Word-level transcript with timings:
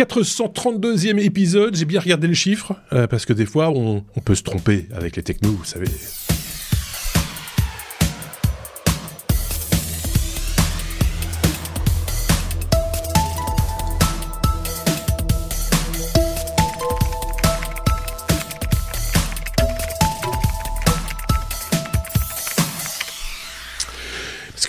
432e 0.00 1.18
épisode, 1.18 1.76
j'ai 1.76 1.84
bien 1.84 2.00
regardé 2.00 2.26
les 2.26 2.34
chiffres, 2.34 2.74
euh, 2.94 3.06
parce 3.06 3.26
que 3.26 3.34
des 3.34 3.44
fois 3.44 3.68
on 3.68 4.02
peut 4.24 4.34
se 4.34 4.42
tromper 4.42 4.86
avec 4.94 5.16
les 5.16 5.22
technos, 5.22 5.50
vous 5.50 5.64
savez. 5.64 5.88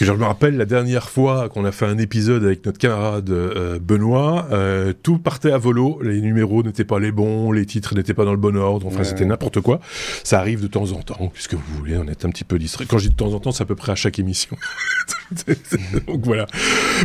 Que 0.02 0.08
je 0.08 0.14
me 0.14 0.26
rappelle 0.26 0.58
la 0.58 0.66
dernière 0.66 1.12
fois 1.12 1.48
qu'on 1.48 1.64
a 1.64 1.72
fait 1.72 1.86
un 1.86 2.00
épisode 2.00 2.44
avec 2.44 2.66
notre 2.66 2.80
camarade 2.80 3.30
euh, 3.30 3.78
Benoît, 3.78 4.48
euh, 4.52 4.94
tout 5.04 5.20
partait 5.20 5.52
à 5.52 5.60
volo, 5.60 6.00
les 6.02 6.22
numéros 6.22 6.64
n'étaient 6.64 6.86
pas 6.86 7.00
les 7.00 7.12
bons, 7.12 7.52
les 7.52 7.68
titres 7.68 7.94
n'étaient 7.94 8.16
pas 8.16 8.26
dans 8.26 8.32
le 8.32 8.38
bon 8.38 8.58
ordre, 8.58 8.88
enfin 8.88 9.04
c'était 9.04 9.26
n'importe 9.26 9.62
quoi. 9.62 9.80
Ça 10.24 10.40
arrive 10.40 10.60
de 10.60 10.66
temps 10.66 10.92
en 10.94 11.04
temps, 11.04 11.30
puisque 11.32 11.54
vous 11.54 11.78
voulez, 11.78 11.98
on 11.98 12.08
est 12.08 12.26
un 12.26 12.30
petit 12.30 12.44
peu 12.44 12.58
distrait. 12.58 12.86
Quand 12.88 12.98
je 12.98 13.10
dis 13.10 13.12
de 13.12 13.16
temps 13.16 13.34
en 13.34 13.40
temps, 13.40 13.52
c'est 13.52 13.62
à 13.62 13.68
peu 13.68 13.76
près 13.76 13.92
à 13.92 13.96
chaque 13.96 14.18
émission. 14.18 14.58
Donc 16.08 16.26
voilà. 16.26 16.48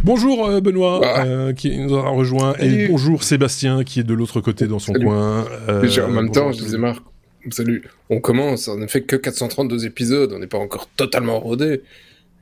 Bonjour 0.03 0.47
euh, 0.47 0.63
Benoît 0.63 1.01
bah. 1.01 1.53
qui 1.53 1.77
nous 1.77 1.95
a 1.97 2.09
rejoint 2.09 2.55
et 2.61 2.89
bonjour 2.89 3.25
Sébastien 3.25 3.85
qui 3.85 4.01
est 4.01 4.05
de 4.05 4.15
l'autre 4.15 4.41
côté 4.41 4.69
dans 4.69 4.79
son 4.79 4.95
coin. 4.95 5.45
en 5.69 6.09
même 6.09 6.31
temps, 6.31 6.51
je 6.51 6.61
disais 6.61 6.79
Marc. 6.79 7.03
Salut. 7.51 7.85
On 8.11 8.21
commence, 8.21 8.69
on 8.69 8.77
ne 8.77 8.87
fait 8.87 9.03
que 9.03 9.17
432 9.17 9.85
épisodes, 9.87 10.33
on 10.33 10.39
n'est 10.39 10.47
pas 10.47 10.59
encore 10.59 10.89
totalement 10.97 11.39
rodé. 11.39 11.83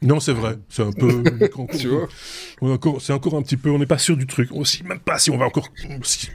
Non, 0.04 0.20
c'est 0.20 0.32
vrai. 0.32 0.56
C'est 0.68 0.82
un 0.82 0.92
peu. 0.92 1.22
tu 1.78 1.88
vois 1.88 2.08
C'est 3.00 3.12
encore 3.12 3.34
un 3.34 3.42
petit 3.42 3.56
peu. 3.56 3.70
On 3.70 3.78
n'est 3.78 3.86
pas 3.86 3.98
sûr 3.98 4.16
du 4.16 4.26
truc. 4.26 4.50
Aussi, 4.52 4.84
même 4.84 5.00
pas 5.00 5.18
si 5.18 5.30
on 5.30 5.38
va 5.38 5.46
encore. 5.46 5.68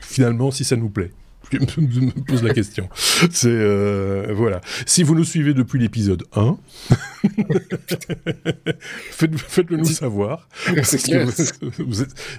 finalement, 0.02 0.52
si 0.52 0.64
ça 0.66 0.76
nous 0.76 0.90
plaît 0.90 1.12
je 1.52 1.99
me 1.99 2.12
pose 2.12 2.44
la 2.44 2.53
question. 2.53 2.89
C'est 3.31 3.47
euh, 3.47 4.28
voilà. 4.33 4.61
Si 4.86 5.03
vous 5.03 5.16
nous 5.16 5.23
suivez 5.23 5.53
depuis 5.53 5.80
l'épisode 5.80 6.23
1, 6.36 6.58
faites, 9.11 9.70
le 9.70 9.77
nous 9.77 9.86
savoir. 9.86 10.47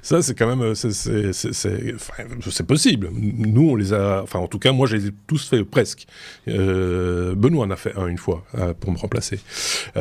ça, 0.02 0.22
c'est 0.22 0.34
quand 0.34 0.56
même, 0.56 0.74
c'est 0.74 2.66
possible. 2.66 3.10
Nous, 3.12 3.70
on 3.70 3.76
les 3.76 3.92
a, 3.92 4.22
enfin, 4.22 4.38
en 4.38 4.46
tout 4.46 4.58
cas, 4.58 4.72
moi, 4.72 4.86
je 4.86 4.96
les 4.96 5.08
ai 5.08 5.10
tous 5.26 5.48
fait 5.48 5.64
presque. 5.64 6.06
Euh, 6.48 7.34
Benoît 7.34 7.66
en 7.66 7.70
a 7.70 7.76
fait 7.76 7.96
un 7.96 8.06
une 8.06 8.18
fois 8.18 8.44
euh, 8.56 8.74
pour 8.74 8.92
me 8.92 8.98
remplacer. 8.98 9.40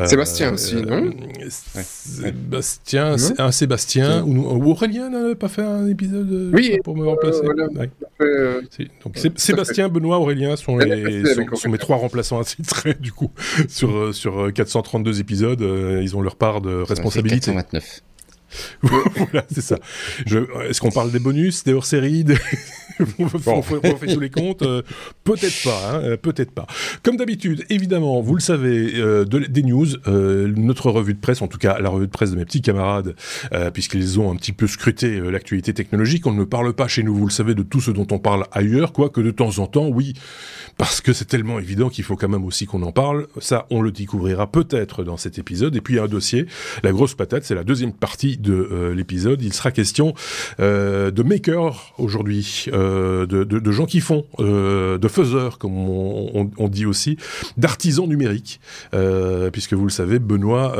Sébastien 0.05 0.53
aussi, 0.53 0.75
non 0.75 1.11
Sébastien, 1.49 3.15
un 3.37 3.51
Sébastien 3.51 4.23
ou, 4.23 4.69
Aurélien 4.69 5.09
n'avait 5.09 5.35
pas 5.35 5.47
fait 5.49 5.63
un 5.63 5.87
épisode 5.87 6.53
pour 6.83 6.95
me 6.95 7.05
remplacer? 7.07 7.41
Donc 9.03 9.17
Sébastien, 9.35 9.89
Benoît, 9.89 10.19
Aurélien 10.19 10.55
sont, 10.55 10.77
les, 10.77 11.23
sont, 11.55 11.69
mes 11.69 11.77
trois 11.77 11.97
remplaçants 11.97 12.39
attitrés 12.39 12.93
du 12.99 13.11
coup 13.11 13.31
sur 13.67 13.95
euh, 13.95 14.13
sur 14.13 14.51
432 14.53 15.17
euh, 15.17 15.21
épisodes. 15.21 15.61
Euh, 15.61 16.01
ils 16.03 16.15
ont 16.15 16.21
leur 16.21 16.35
part 16.35 16.61
de 16.61 16.81
responsabilité. 16.81 17.51
429. 17.53 18.01
voilà, 18.81 19.45
c'est 19.51 19.61
ça. 19.61 19.77
Est-ce 20.67 20.81
qu'on 20.81 20.91
parle 20.91 21.11
des 21.11 21.19
bonus, 21.19 21.63
des 21.63 21.73
hors-séries, 21.73 22.23
des... 22.23 22.37
on, 23.19 23.61
fait 23.61 24.13
tous 24.13 24.19
les 24.19 24.29
comptes? 24.29 24.61
Euh, 24.61 24.81
Peut-être 25.23 25.63
pas, 25.63 25.91
hein, 25.91 26.01
euh, 26.03 26.17
peut-être 26.17 26.51
pas. 26.51 26.67
Comme 27.03 27.17
d'habitude, 27.17 27.65
évidemment, 27.69 28.21
vous 28.21 28.35
le 28.35 28.41
savez, 28.41 28.93
euh, 28.95 29.25
des 29.25 29.63
news, 29.63 29.87
notre 30.07 30.89
revue 30.91 31.13
de 31.13 31.19
presse, 31.19 31.41
en 31.41 31.47
tout 31.47 31.57
cas 31.57 31.79
la 31.79 31.89
revue 31.89 32.07
de 32.07 32.11
presse 32.11 32.31
de 32.31 32.35
mes 32.35 32.45
petits 32.45 32.61
camarades, 32.61 33.15
puisqu'ils 33.73 34.19
ont 34.19 34.31
un 34.31 34.35
petit 34.35 34.53
peu 34.53 34.67
scruté 34.67 35.19
l'actualité 35.19 35.73
technologique. 35.73 36.25
On 36.25 36.33
ne 36.33 36.43
parle 36.43 36.73
pas 36.73 36.87
chez 36.87 37.03
nous, 37.03 37.15
vous 37.15 37.27
le 37.27 37.31
savez, 37.31 37.55
de 37.55 37.63
tout 37.63 37.81
ce 37.81 37.91
dont 37.91 38.07
on 38.11 38.19
parle 38.19 38.45
ailleurs, 38.51 38.91
quoique 38.91 39.21
de 39.21 39.31
temps 39.31 39.59
en 39.59 39.67
temps, 39.67 39.87
oui, 39.87 40.13
parce 40.77 41.01
que 41.01 41.13
c'est 41.13 41.25
tellement 41.25 41.59
évident 41.59 41.89
qu'il 41.89 42.03
faut 42.03 42.15
quand 42.15 42.29
même 42.29 42.45
aussi 42.45 42.65
qu'on 42.65 42.81
en 42.83 42.91
parle. 42.91 43.27
Ça, 43.39 43.67
on 43.69 43.81
le 43.81 43.91
découvrira 43.91 44.49
peut-être 44.49 45.03
dans 45.03 45.17
cet 45.17 45.37
épisode. 45.37 45.75
Et 45.75 45.81
puis 45.81 45.95
il 45.95 45.97
y 45.97 45.99
a 45.99 46.03
un 46.03 46.07
dossier, 46.07 46.47
la 46.83 46.91
grosse 46.91 47.15
patate, 47.15 47.43
c'est 47.43 47.55
la 47.55 47.63
deuxième 47.63 47.93
partie 47.93 48.37
de 48.39 48.53
euh, 48.71 48.95
l'épisode. 48.95 49.41
Il 49.41 49.53
sera 49.53 49.71
question 49.71 50.13
euh, 50.59 51.11
de 51.11 51.23
makers 51.23 51.93
aujourd'hui, 51.97 52.65
euh, 52.73 53.25
de, 53.25 53.71
gens 53.71 53.85
qui 53.85 53.99
font, 53.99 54.25
de 54.39 55.07
faiseurs 55.07 55.59
comme 55.59 55.77
on, 55.77 56.67
dit 56.69 56.85
aussi, 56.85 57.17
d'artisans 57.57 58.07
numériques, 58.07 58.59
puisque 59.51 59.73
vous 59.73 59.83
le 59.83 59.91
savez, 59.91 60.19
Benoît, 60.19 60.75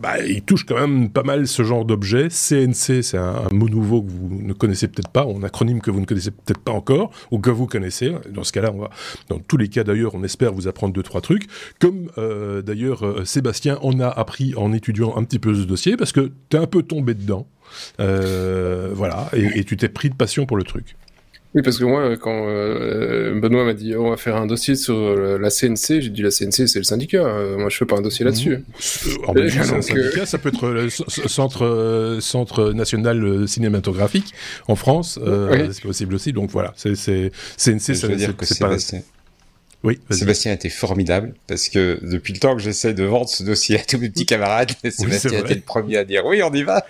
bah, 0.00 0.24
il 0.24 0.42
touche 0.42 0.64
quand 0.64 0.74
même 0.74 1.10
pas 1.10 1.22
mal 1.22 1.46
ce 1.46 1.62
genre 1.62 1.84
d'objet. 1.84 2.28
CNC, 2.28 3.02
c'est 3.02 3.18
un, 3.18 3.42
un, 3.50 3.54
mot 3.54 3.68
nouveau 3.68 4.02
que 4.02 4.10
vous 4.10 4.28
ne 4.30 4.52
connaissez 4.52 4.88
peut-être 4.88 5.08
pas, 5.10 5.24
un 5.24 5.42
acronyme 5.42 5.80
que 5.80 5.90
vous 5.90 6.00
ne 6.00 6.06
connaissez 6.06 6.30
peut-être 6.30 6.60
pas 6.60 6.72
encore, 6.72 7.10
ou 7.30 7.38
que 7.38 7.50
vous 7.50 7.66
connaissez. 7.66 8.12
Dans 8.30 8.44
ce 8.44 8.52
cas-là, 8.52 8.72
on 8.74 8.80
va, 8.80 8.90
dans 9.28 9.38
tous 9.38 9.56
les 9.56 9.68
cas 9.68 9.84
d'ailleurs, 9.84 10.14
on 10.14 10.22
espère 10.22 10.52
vous 10.52 10.68
apprendre 10.68 10.92
deux 10.92 11.02
trois 11.02 11.20
trucs. 11.20 11.46
Comme 11.80 12.08
d'ailleurs 12.64 13.26
Sébastien 13.26 13.78
en 13.82 13.98
a 14.00 14.08
appris 14.08 14.54
en 14.56 14.72
étudiant 14.72 15.16
un 15.16 15.24
petit 15.24 15.38
peu 15.38 15.54
ce 15.54 15.62
dossier, 15.62 15.96
parce 15.96 16.12
que 16.12 16.30
tu 16.50 16.56
un 16.56 16.66
peu 16.66 16.82
tombé 16.82 17.14
dedans. 17.14 17.46
Euh, 18.00 18.90
voilà, 18.92 19.30
et, 19.32 19.64
tu 19.64 19.76
t'es 19.76 19.88
pris 19.88 20.10
de 20.10 20.14
passion 20.14 20.46
pour 20.46 20.56
le 20.56 20.64
truc. 20.64 20.96
Oui, 21.54 21.62
parce 21.62 21.78
que 21.78 21.84
moi, 21.84 22.16
quand 22.16 22.46
euh, 22.46 23.40
Benoît 23.40 23.64
m'a 23.64 23.74
dit 23.74 23.96
on 23.96 24.10
va 24.10 24.16
faire 24.16 24.36
un 24.36 24.46
dossier 24.46 24.76
sur 24.76 25.16
la 25.16 25.50
CNC, 25.50 26.00
j'ai 26.00 26.10
dit 26.10 26.22
la 26.22 26.30
CNC 26.30 26.68
c'est 26.68 26.78
le 26.78 26.84
syndicat. 26.84 27.24
Euh, 27.24 27.58
moi, 27.58 27.68
je 27.68 27.76
fais 27.76 27.86
pas 27.86 27.96
un 27.96 28.02
dossier 28.02 28.24
là-dessus. 28.24 28.58
Mmh. 28.58 29.82
syndicat, 29.82 30.26
ça 30.26 30.38
peut 30.38 30.50
être 30.50 30.68
le 30.68 30.88
centre 30.90 32.18
centre 32.20 32.72
national 32.72 33.48
cinématographique 33.48 34.32
en 34.68 34.76
France, 34.76 35.18
c'est 35.72 35.82
possible 35.82 36.14
aussi. 36.14 36.32
Donc 36.32 36.50
voilà, 36.50 36.72
c'est 36.76 36.94
CNC, 36.94 37.94
ça 37.96 38.06
veut 38.06 38.16
dire 38.16 38.36
que 38.36 38.46
c'est 38.46 38.60
pas. 38.60 38.76
Oui, 39.82 39.98
Sébastien 40.10 40.52
a 40.52 40.54
été 40.56 40.68
formidable 40.68 41.32
parce 41.46 41.70
que 41.70 41.98
depuis 42.02 42.34
le 42.34 42.38
temps 42.38 42.54
que 42.54 42.60
j'essaie 42.60 42.92
de 42.92 43.04
vendre 43.04 43.28
ce 43.30 43.42
dossier 43.42 43.80
à 43.80 43.82
tous 43.82 43.98
mes 43.98 44.10
petits 44.10 44.26
camarades, 44.26 44.72
Sébastien 44.90 45.32
a 45.32 45.38
été 45.38 45.54
le 45.54 45.62
premier 45.62 45.96
à 45.96 46.04
dire 46.04 46.24
oui, 46.26 46.42
on 46.42 46.52
y 46.52 46.62
va. 46.62 46.84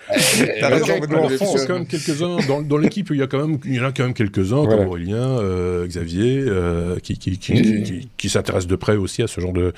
quand 1.67 1.75
même 1.75 1.87
quelques-uns 1.87 2.37
dans, 2.47 2.61
dans 2.61 2.77
l'équipe. 2.77 3.09
Il 3.11 3.17
y 3.17 3.21
a 3.21 3.27
quand 3.27 3.47
même, 3.47 3.59
il 3.63 3.75
y 3.75 3.79
en 3.79 3.85
a 3.85 3.91
quand 3.93 4.03
même 4.03 4.13
quelques-uns 4.13 4.65
comme 4.65 4.87
Aurélien, 4.87 5.39
euh, 5.39 5.87
Xavier, 5.87 6.43
euh, 6.45 6.99
qui 6.99 7.17
qui, 7.17 7.37
qui, 7.37 7.61
qui, 7.61 7.83
qui, 7.83 8.09
qui 8.17 8.29
s'intéressent 8.29 8.67
de 8.67 8.75
près 8.75 8.97
aussi 8.97 9.21
à 9.21 9.27
ce 9.27 9.39
genre 9.39 9.53
de 9.53 9.73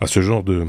à 0.00 0.06
ce 0.06 0.22
genre 0.22 0.42
de 0.42 0.64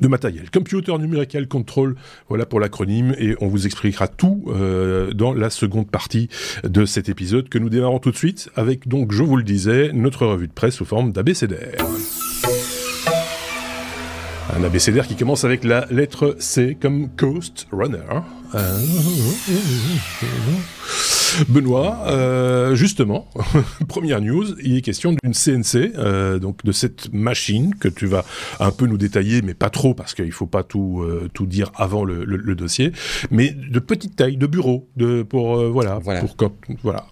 de 0.00 0.08
matériel. 0.08 0.50
Computer 0.50 0.96
Numerical 0.98 1.48
Control, 1.48 1.96
voilà 2.28 2.46
pour 2.46 2.60
l'acronyme, 2.60 3.14
et 3.18 3.34
on 3.40 3.48
vous 3.48 3.66
expliquera 3.66 4.08
tout 4.08 4.44
euh, 4.48 5.12
dans 5.12 5.34
la 5.34 5.50
seconde 5.50 5.90
partie 5.90 6.28
de 6.64 6.84
cet 6.84 7.08
épisode 7.08 7.48
que 7.48 7.58
nous 7.58 7.68
démarrons 7.68 7.98
tout 7.98 8.10
de 8.10 8.16
suite 8.16 8.50
avec, 8.56 8.88
donc, 8.88 9.12
je 9.12 9.22
vous 9.22 9.36
le 9.36 9.42
disais, 9.42 9.90
notre 9.92 10.26
revue 10.26 10.48
de 10.48 10.52
presse 10.52 10.74
sous 10.74 10.84
forme 10.84 11.12
d'ABCDR. 11.12 11.84
Un 14.56 14.64
abécédaire 14.64 15.06
qui 15.06 15.14
commence 15.14 15.44
avec 15.44 15.62
la 15.62 15.86
lettre 15.90 16.36
C 16.38 16.76
comme 16.80 17.08
Coast 17.16 17.68
Runner. 17.70 17.98
Benoît, 21.48 22.04
euh, 22.06 22.74
justement, 22.74 23.28
première 23.88 24.20
news, 24.20 24.46
il 24.62 24.76
est 24.76 24.82
question 24.82 25.12
d'une 25.12 25.34
CNC, 25.34 25.92
euh, 25.96 26.38
donc 26.38 26.64
de 26.64 26.72
cette 26.72 27.12
machine 27.12 27.74
que 27.74 27.88
tu 27.88 28.06
vas 28.06 28.24
un 28.58 28.70
peu 28.70 28.86
nous 28.86 28.98
détailler, 28.98 29.42
mais 29.42 29.54
pas 29.54 29.70
trop 29.70 29.94
parce 29.94 30.14
qu'il 30.14 30.32
faut 30.32 30.46
pas 30.46 30.62
tout 30.62 31.02
euh, 31.02 31.28
tout 31.32 31.46
dire 31.46 31.72
avant 31.74 32.04
le, 32.04 32.24
le, 32.24 32.54
dossier, 32.54 32.92
mais 33.30 33.50
de 33.50 33.78
petite 33.78 34.16
taille, 34.16 34.36
de 34.36 34.46
bureau, 34.46 34.88
de 34.96 35.22
pour 35.22 35.56
voilà, 35.70 35.98
voilà. 35.98 36.20
pour 36.20 36.52
voilà, 36.82 37.06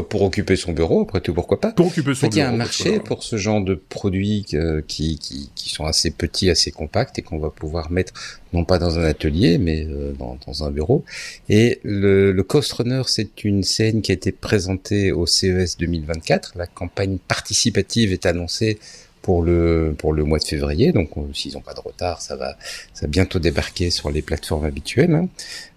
pour 0.00 0.22
occuper 0.22 0.56
son 0.56 0.72
bureau, 0.72 1.02
après 1.02 1.20
tout, 1.20 1.34
pourquoi 1.34 1.60
pas. 1.60 1.72
Pour 1.72 1.88
occuper 1.88 2.14
son 2.14 2.28
bureau. 2.28 2.32
Il 2.32 2.38
y 2.38 2.40
a 2.42 2.48
un 2.48 2.56
marché 2.56 3.00
pour 3.00 3.22
ce 3.22 3.36
genre 3.36 3.60
de 3.60 3.74
produits 3.74 4.46
euh, 4.54 4.80
qui, 4.86 5.18
qui, 5.18 5.50
qui, 5.54 5.68
sont 5.70 5.84
assez 5.84 6.10
petits, 6.10 6.50
assez 6.50 6.70
compacts 6.70 7.18
et 7.18 7.22
qu'on 7.22 7.38
va 7.38 7.50
pouvoir 7.50 7.90
mettre 7.90 8.12
non 8.52 8.64
pas 8.64 8.78
dans 8.78 8.98
un 8.98 9.04
atelier, 9.04 9.58
mais 9.58 9.84
euh, 9.84 10.12
dans, 10.18 10.38
dans, 10.46 10.64
un 10.64 10.70
bureau. 10.70 11.04
Et 11.48 11.80
le, 11.82 12.32
le 12.32 12.42
Coast 12.42 12.72
Runner, 12.72 13.02
c'est 13.06 13.44
une 13.44 13.62
scène 13.62 14.02
qui 14.02 14.12
a 14.12 14.14
été 14.14 14.32
présentée 14.32 15.12
au 15.12 15.26
CES 15.26 15.76
2024. 15.78 16.52
La 16.56 16.66
campagne 16.66 17.18
participative 17.18 18.12
est 18.12 18.26
annoncée 18.26 18.78
pour 19.22 19.42
le 19.42 19.94
pour 19.96 20.12
le 20.12 20.24
mois 20.24 20.38
de 20.38 20.44
février. 20.44 20.92
Donc 20.92 21.10
s'ils 21.32 21.54
n'ont 21.54 21.60
pas 21.60 21.74
de 21.74 21.80
retard, 21.80 22.20
ça 22.20 22.36
va 22.36 22.56
ça 22.92 23.06
va 23.06 23.08
bientôt 23.08 23.38
débarquer 23.38 23.90
sur 23.90 24.10
les 24.10 24.20
plateformes 24.20 24.64
habituelles. 24.64 25.14
Hein. 25.14 25.28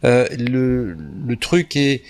Euh, 0.04 0.28
le 0.38 0.98
le 1.26 1.36
truc 1.38 1.76
est 1.78 2.02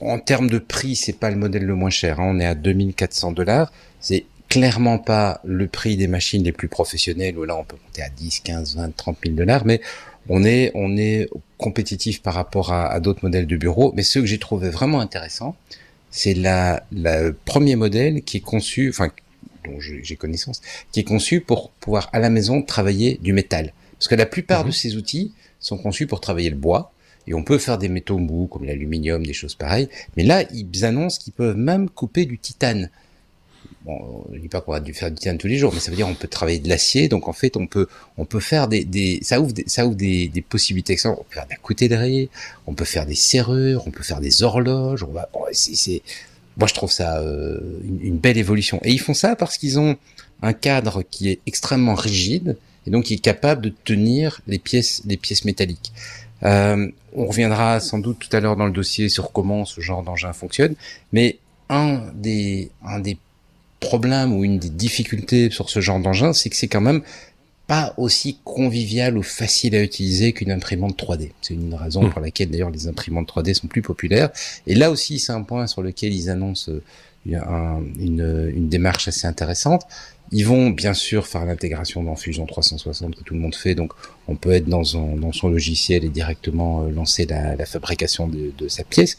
en 0.00 0.18
termes 0.18 0.48
de 0.48 0.58
prix, 0.58 0.96
c'est 0.96 1.12
pas 1.12 1.30
le 1.30 1.36
modèle 1.36 1.64
le 1.64 1.74
moins 1.74 1.90
cher. 1.90 2.20
Hein. 2.20 2.32
On 2.34 2.40
est 2.40 2.46
à 2.46 2.54
2400 2.54 3.32
dollars. 3.32 3.72
C'est 4.00 4.24
clairement 4.48 4.98
pas 4.98 5.40
le 5.44 5.68
prix 5.68 5.96
des 5.96 6.08
machines 6.08 6.42
les 6.42 6.52
plus 6.52 6.68
professionnelles 6.68 7.38
où 7.38 7.44
là 7.44 7.56
on 7.56 7.64
peut 7.64 7.76
monter 7.86 8.02
à 8.02 8.08
10, 8.08 8.40
15, 8.40 8.76
20, 8.76 8.96
30 8.96 9.16
000 9.24 9.36
dollars, 9.36 9.64
mais 9.64 9.80
on 10.28 10.44
est 10.44 10.72
on 10.74 10.96
est 10.96 11.28
compétitif 11.56 12.20
par 12.22 12.34
rapport 12.34 12.72
à, 12.72 12.98
d'autres 13.00 13.20
modèles 13.22 13.46
de 13.46 13.56
bureau. 13.56 13.92
Mais 13.94 14.02
ce 14.02 14.18
que 14.18 14.26
j'ai 14.26 14.38
trouvé 14.38 14.70
vraiment 14.70 15.00
intéressant, 15.00 15.56
c'est 16.10 16.34
la, 16.34 16.82
la 16.92 17.32
premier 17.44 17.76
modèle 17.76 18.22
qui 18.22 18.38
est 18.38 18.40
conçu, 18.40 18.88
enfin 18.90 19.10
dont 19.64 19.78
j'ai 19.78 20.16
connaissance, 20.16 20.60
qui 20.90 21.00
est 21.00 21.04
conçu 21.04 21.40
pour 21.40 21.70
pouvoir 21.70 22.08
à 22.12 22.18
la 22.18 22.30
maison 22.30 22.62
travailler 22.62 23.18
du 23.22 23.32
métal. 23.32 23.72
Parce 23.98 24.08
que 24.08 24.14
la 24.14 24.26
plupart 24.26 24.62
de 24.62 24.68
mhm. 24.68 24.74
ces 24.74 24.96
outils 24.96 25.32
sont 25.60 25.76
conçus 25.76 26.06
pour 26.06 26.20
travailler 26.20 26.50
le 26.50 26.56
bois 26.56 26.92
Et 27.30 27.34
on 27.34 27.44
peut 27.44 27.58
faire 27.58 27.78
des 27.78 27.88
métaux 27.88 28.18
mous 28.18 28.48
comme 28.48 28.64
l'aluminium, 28.64 29.24
des 29.24 29.32
choses 29.32 29.54
pareilles. 29.54 29.88
Mais 30.16 30.24
là, 30.24 30.42
ils 30.52 30.84
annoncent 30.84 31.20
qu'ils 31.20 31.32
peuvent 31.32 31.56
même 31.56 31.88
couper 31.88 32.26
du 32.26 32.38
titane. 32.38 32.90
Bon, 33.84 34.26
je 34.32 34.40
dis 34.40 34.48
pas 34.48 34.60
qu'on 34.60 34.72
va 34.72 34.80
dû 34.80 34.92
faire 34.92 35.12
du 35.12 35.16
titane 35.16 35.38
tous 35.38 35.46
les 35.46 35.56
jours, 35.56 35.72
mais 35.72 35.78
ça 35.78 35.92
veut 35.92 35.96
dire 35.96 36.08
on 36.08 36.14
peut 36.14 36.26
travailler 36.26 36.58
de 36.58 36.68
l'acier. 36.68 37.08
Donc 37.08 37.28
en 37.28 37.32
fait, 37.32 37.56
on 37.56 37.68
peut 37.68 37.86
on 38.18 38.24
peut 38.24 38.40
faire 38.40 38.66
des, 38.66 38.84
des 38.84 39.20
ça 39.22 39.40
ouvre 39.40 39.52
des, 39.52 39.62
ça 39.68 39.86
ouvre 39.86 39.94
des, 39.94 40.26
des 40.26 40.42
possibilités. 40.42 40.96
On 41.04 41.14
peut 41.14 41.22
faire 41.30 41.44
de 41.44 41.50
la 41.50 41.56
coutellerie, 41.56 42.30
on 42.66 42.74
peut 42.74 42.84
faire 42.84 43.06
des 43.06 43.14
serrures, 43.14 43.84
on 43.86 43.92
peut 43.92 44.02
faire 44.02 44.20
des 44.20 44.42
horloges. 44.42 45.04
On 45.04 45.12
va, 45.12 45.28
c'est, 45.52 46.02
moi 46.56 46.66
je 46.66 46.74
trouve 46.74 46.90
ça 46.90 47.20
euh, 47.20 47.60
une, 47.84 48.00
une, 48.00 48.18
belle 48.18 48.38
évolution. 48.38 48.80
Et 48.82 48.90
ils 48.90 49.00
font 49.00 49.14
ça 49.14 49.36
parce 49.36 49.56
qu'ils 49.56 49.78
ont 49.78 49.96
un 50.42 50.52
cadre 50.52 51.04
qui 51.08 51.30
est 51.30 51.38
extrêmement 51.46 51.94
rigide 51.94 52.56
et 52.88 52.90
donc 52.90 53.04
qui 53.04 53.14
est 53.14 53.18
capable 53.18 53.62
de 53.62 53.72
tenir 53.84 54.40
les 54.48 54.58
pièces 54.58 55.02
les 55.06 55.16
pièces 55.16 55.44
métalliques. 55.44 55.92
Euh, 56.42 56.88
on 57.14 57.26
reviendra 57.26 57.80
sans 57.80 57.98
doute 57.98 58.18
tout 58.18 58.34
à 58.34 58.40
l'heure 58.40 58.56
dans 58.56 58.66
le 58.66 58.72
dossier 58.72 59.08
sur 59.08 59.32
comment 59.32 59.64
ce 59.64 59.80
genre 59.80 60.02
d'engin 60.02 60.32
fonctionne, 60.32 60.74
mais 61.12 61.38
un 61.68 62.02
des 62.14 62.70
un 62.84 63.00
des 63.00 63.18
problème 63.80 64.32
ou 64.32 64.44
une 64.44 64.58
des 64.58 64.68
difficultés 64.68 65.50
sur 65.50 65.70
ce 65.70 65.80
genre 65.80 65.98
d'engin, 65.98 66.32
c'est 66.32 66.50
que 66.50 66.56
c'est 66.56 66.68
quand 66.68 66.80
même 66.80 67.02
pas 67.66 67.94
aussi 67.98 68.38
convivial 68.44 69.16
ou 69.16 69.22
facile 69.22 69.76
à 69.76 69.82
utiliser 69.82 70.32
qu'une 70.32 70.50
imprimante 70.50 71.00
3D. 71.00 71.30
C'est 71.40 71.54
une 71.54 71.74
raison 71.74 72.10
pour 72.10 72.20
laquelle 72.20 72.50
d'ailleurs 72.50 72.70
les 72.70 72.88
imprimantes 72.88 73.32
3D 73.32 73.54
sont 73.54 73.68
plus 73.68 73.80
populaires. 73.80 74.30
Et 74.66 74.74
là 74.74 74.90
aussi, 74.90 75.20
c'est 75.20 75.32
un 75.32 75.42
point 75.42 75.68
sur 75.68 75.80
lequel 75.80 76.12
ils 76.12 76.28
annoncent 76.30 76.70
euh, 76.70 76.80
une, 77.26 78.52
une, 78.56 78.68
démarche 78.68 79.06
assez 79.06 79.26
intéressante. 79.26 79.82
Ils 80.32 80.46
vont 80.46 80.70
bien 80.70 80.94
sûr 80.94 81.26
faire 81.26 81.44
l'intégration 81.44 82.04
dans 82.04 82.14
Fusion 82.14 82.46
360 82.46 83.16
que 83.16 83.24
tout 83.24 83.34
le 83.34 83.40
monde 83.40 83.54
fait, 83.54 83.74
donc 83.74 83.92
on 84.28 84.36
peut 84.36 84.52
être 84.52 84.66
dans 84.66 84.84
son, 84.84 85.16
dans 85.16 85.32
son 85.32 85.48
logiciel 85.48 86.04
et 86.04 86.08
directement 86.08 86.84
euh, 86.84 86.90
lancer 86.90 87.26
la, 87.26 87.56
la 87.56 87.66
fabrication 87.66 88.28
de, 88.28 88.52
de, 88.56 88.68
sa 88.68 88.84
pièce. 88.84 89.16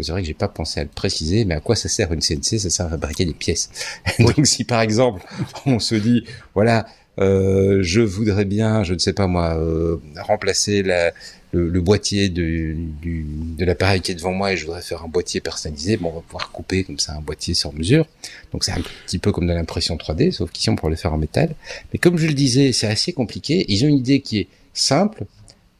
C'est 0.00 0.10
vrai 0.10 0.22
que 0.22 0.26
j'ai 0.26 0.34
pas 0.34 0.48
pensé 0.48 0.80
à 0.80 0.82
le 0.82 0.88
préciser, 0.88 1.44
mais 1.44 1.54
à 1.54 1.60
quoi 1.60 1.76
ça 1.76 1.88
sert 1.88 2.12
une 2.12 2.20
CNC 2.20 2.58
Ça 2.58 2.70
sert 2.70 2.86
à 2.86 2.88
fabriquer 2.88 3.24
des 3.26 3.34
pièces. 3.34 3.70
Donc 4.18 4.46
si 4.46 4.64
par 4.64 4.80
exemple 4.80 5.22
on 5.66 5.78
se 5.78 5.94
dit, 5.94 6.24
voilà, 6.54 6.86
euh, 7.20 7.78
je 7.82 8.00
voudrais 8.00 8.44
bien, 8.44 8.82
je 8.82 8.94
ne 8.94 8.98
sais 8.98 9.12
pas 9.12 9.26
moi, 9.26 9.56
euh, 9.56 9.98
remplacer 10.20 10.82
la, 10.82 11.12
le, 11.54 11.80
boîtier 11.80 12.28
de, 12.28 12.74
du, 13.00 13.26
de 13.58 13.64
l'appareil 13.64 14.00
qui 14.00 14.12
est 14.12 14.14
devant 14.14 14.32
moi 14.32 14.52
et 14.52 14.56
je 14.56 14.64
voudrais 14.64 14.82
faire 14.82 15.02
un 15.02 15.08
boîtier 15.08 15.40
personnalisé, 15.40 15.96
bon, 15.96 16.10
on 16.10 16.16
va 16.16 16.20
pouvoir 16.20 16.50
couper 16.50 16.84
comme 16.84 16.98
ça 16.98 17.14
un 17.14 17.20
boîtier 17.20 17.54
sur 17.54 17.72
mesure. 17.72 18.06
Donc 18.52 18.64
c'est 18.64 18.72
un 18.72 18.82
petit 19.06 19.18
peu 19.18 19.32
comme 19.32 19.46
de 19.46 19.52
l'impression 19.52 19.96
3D, 19.96 20.32
sauf 20.32 20.50
qu'ici 20.50 20.70
on 20.70 20.76
pourrait 20.76 20.90
le 20.90 20.96
faire 20.96 21.12
en 21.12 21.18
métal. 21.18 21.54
Mais 21.92 21.98
comme 21.98 22.18
je 22.18 22.26
le 22.26 22.34
disais, 22.34 22.72
c'est 22.72 22.86
assez 22.86 23.12
compliqué. 23.12 23.64
Ils 23.68 23.84
ont 23.84 23.88
une 23.88 23.98
idée 23.98 24.20
qui 24.20 24.38
est 24.38 24.48
simple, 24.72 25.24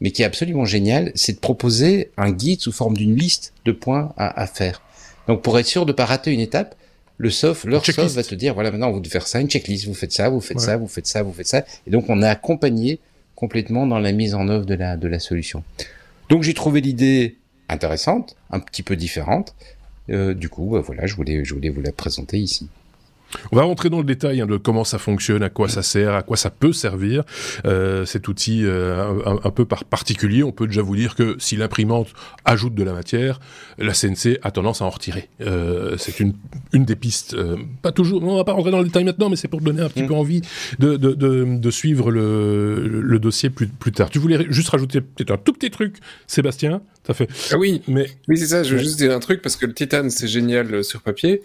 mais 0.00 0.11
qui 0.11 0.23
est 0.23 0.26
absolument 0.26 0.65
génial, 0.65 1.12
c'est 1.15 1.32
de 1.32 1.41
proposer 1.41 2.11
un 2.17 2.31
guide 2.31 2.61
sous 2.61 2.73
forme 2.73 2.97
d'une 2.97 3.17
liste 3.17 3.53
de 3.65 3.73
points 3.73 4.12
à, 4.17 4.41
à, 4.41 4.47
faire. 4.47 4.81
Donc 5.26 5.43
pour 5.43 5.59
être 5.59 5.67
sûr 5.67 5.87
de 5.87 5.93
pas 5.93 6.05
rater 6.05 6.31
une 6.31 6.41
étape, 6.41 6.76
le 7.17 7.31
soft, 7.31 7.65
leur 7.65 7.85
soft 7.85 8.15
va 8.15 8.23
te 8.23 8.35
dire 8.35 8.55
voilà 8.55 8.73
maintenant 8.73 8.91
vous 8.91 8.99
devez 8.99 9.11
faire 9.11 9.26
ça, 9.26 9.41
une 9.41 9.49
checklist, 9.49 9.87
vous 9.87 9.94
faites 9.94 10.12
ça, 10.12 10.29
vous 10.29 10.41
faites 10.41 10.61
ça, 10.61 10.76
vous 10.76 10.88
faites 10.88 11.06
ça, 11.06 11.23
vous 11.23 11.32
faites 11.32 11.47
ça, 11.47 11.65
et 11.87 11.91
donc 11.91 12.06
on 12.09 12.21
est 12.23 12.29
accompagné 12.29 12.99
complètement 13.44 13.87
dans 13.87 13.99
la 13.99 14.12
mise 14.12 14.35
en 14.35 14.49
œuvre 14.49 14.64
de 14.64 14.75
la 14.75 14.96
de 14.96 15.06
la 15.06 15.19
solution. 15.19 15.62
Donc 16.31 16.43
j'ai 16.44 16.55
trouvé 16.55 16.81
l'idée 16.81 17.37
intéressante, 17.69 18.37
un 18.50 18.58
petit 18.58 18.82
peu 18.82 18.96
différente. 18.96 19.55
Euh, 20.08 20.32
du 20.32 20.49
coup, 20.49 20.70
bah, 20.73 20.81
voilà, 20.81 21.05
je 21.05 21.14
voulais 21.14 21.44
je 21.44 21.52
voulais 21.52 21.69
vous 21.69 21.82
la 21.82 21.93
présenter 21.93 22.38
ici. 22.38 22.70
On 23.53 23.56
va 23.56 23.62
rentrer 23.62 23.91
dans 23.91 23.99
le 23.99 24.05
détail 24.05 24.41
hein, 24.41 24.47
de 24.47 24.56
comment 24.56 24.85
ça 24.85 24.99
fonctionne, 24.99 25.43
à 25.43 25.50
quoi 25.50 25.69
ça 25.69 25.82
sert, 25.82 26.15
à 26.15 26.23
quoi 26.23 26.37
ça 26.37 26.50
peut 26.50 26.73
servir. 26.73 27.25
Euh, 27.67 28.05
cet 28.05 28.29
outil 28.29 28.65
euh, 28.65 29.21
un, 29.26 29.50
peu 29.50 29.65
par 29.65 29.85
particulier, 29.85 30.43
on 30.43 30.53
peut 30.53 30.67
déjà 30.67 30.82
vous 30.82 30.97
dire 30.97 31.15
que 31.15 31.37
si 31.38 31.56
l'imprimante 31.56 32.09
ajoute 32.44 32.75
de 32.75 32.82
la 32.82 32.93
matière, 32.93 33.41
la 33.79 33.93
CNC 33.93 34.38
a 34.43 34.50
tendance 34.50 34.82
à 34.82 34.85
en 34.85 34.91
retirer. 34.91 35.29
Euh, 35.41 35.97
c'est 35.99 36.21
une, 36.21 36.35
une 36.73 36.85
des 36.85 36.97
pistes. 36.97 37.35
Euh, 37.35 37.56
pas 37.82 37.93
toujours. 37.93 38.23
On 38.23 38.37
va 38.37 38.44
pas 38.44 38.53
rentrer 38.53 38.71
dans 38.71 38.79
le 38.79 38.85
détail 38.85 39.05
maintenant, 39.05 39.29
mais 39.29 39.37
c'est 39.37 39.49
pour 39.49 39.61
donner 39.61 39.82
un 39.82 39.88
petit 39.88 40.03
mm. 40.03 40.09
peu 40.09 40.15
envie 40.15 40.43
de, 40.79 40.97
de, 40.97 41.12
de, 41.12 41.44
de 41.59 41.71
suivre 41.71 42.11
le, 42.11 42.87
le, 42.87 43.19
dossier 43.19 43.50
plus, 43.50 43.67
plus 43.67 43.93
tard. 43.93 44.11
Tu 44.11 44.19
voulais 44.19 44.47
juste 44.50 44.69
rajouter 44.69 45.00
peut-être 45.00 45.32
un 45.32 45.38
tout 45.38 45.53
petit 45.53 45.71
truc, 45.71 45.97
Sébastien? 46.26 46.82
Ça 47.06 47.15
fait. 47.15 47.29
Ah 47.53 47.59
oui, 47.59 47.82
mais 47.87 48.06
oui 48.29 48.38
c'est 48.38 48.47
ça. 48.47 48.62
Je 48.62 48.75
veux 48.75 48.81
juste 48.81 48.97
dire 48.97 49.12
un 49.12 49.21
truc 49.21 49.43
parce 49.43 49.56
que 49.56 49.67
le 49.67 49.75
titane 49.75 50.11
c'est 50.11 50.29
génial 50.29 50.82
sur 50.85 51.03
papier. 51.03 51.43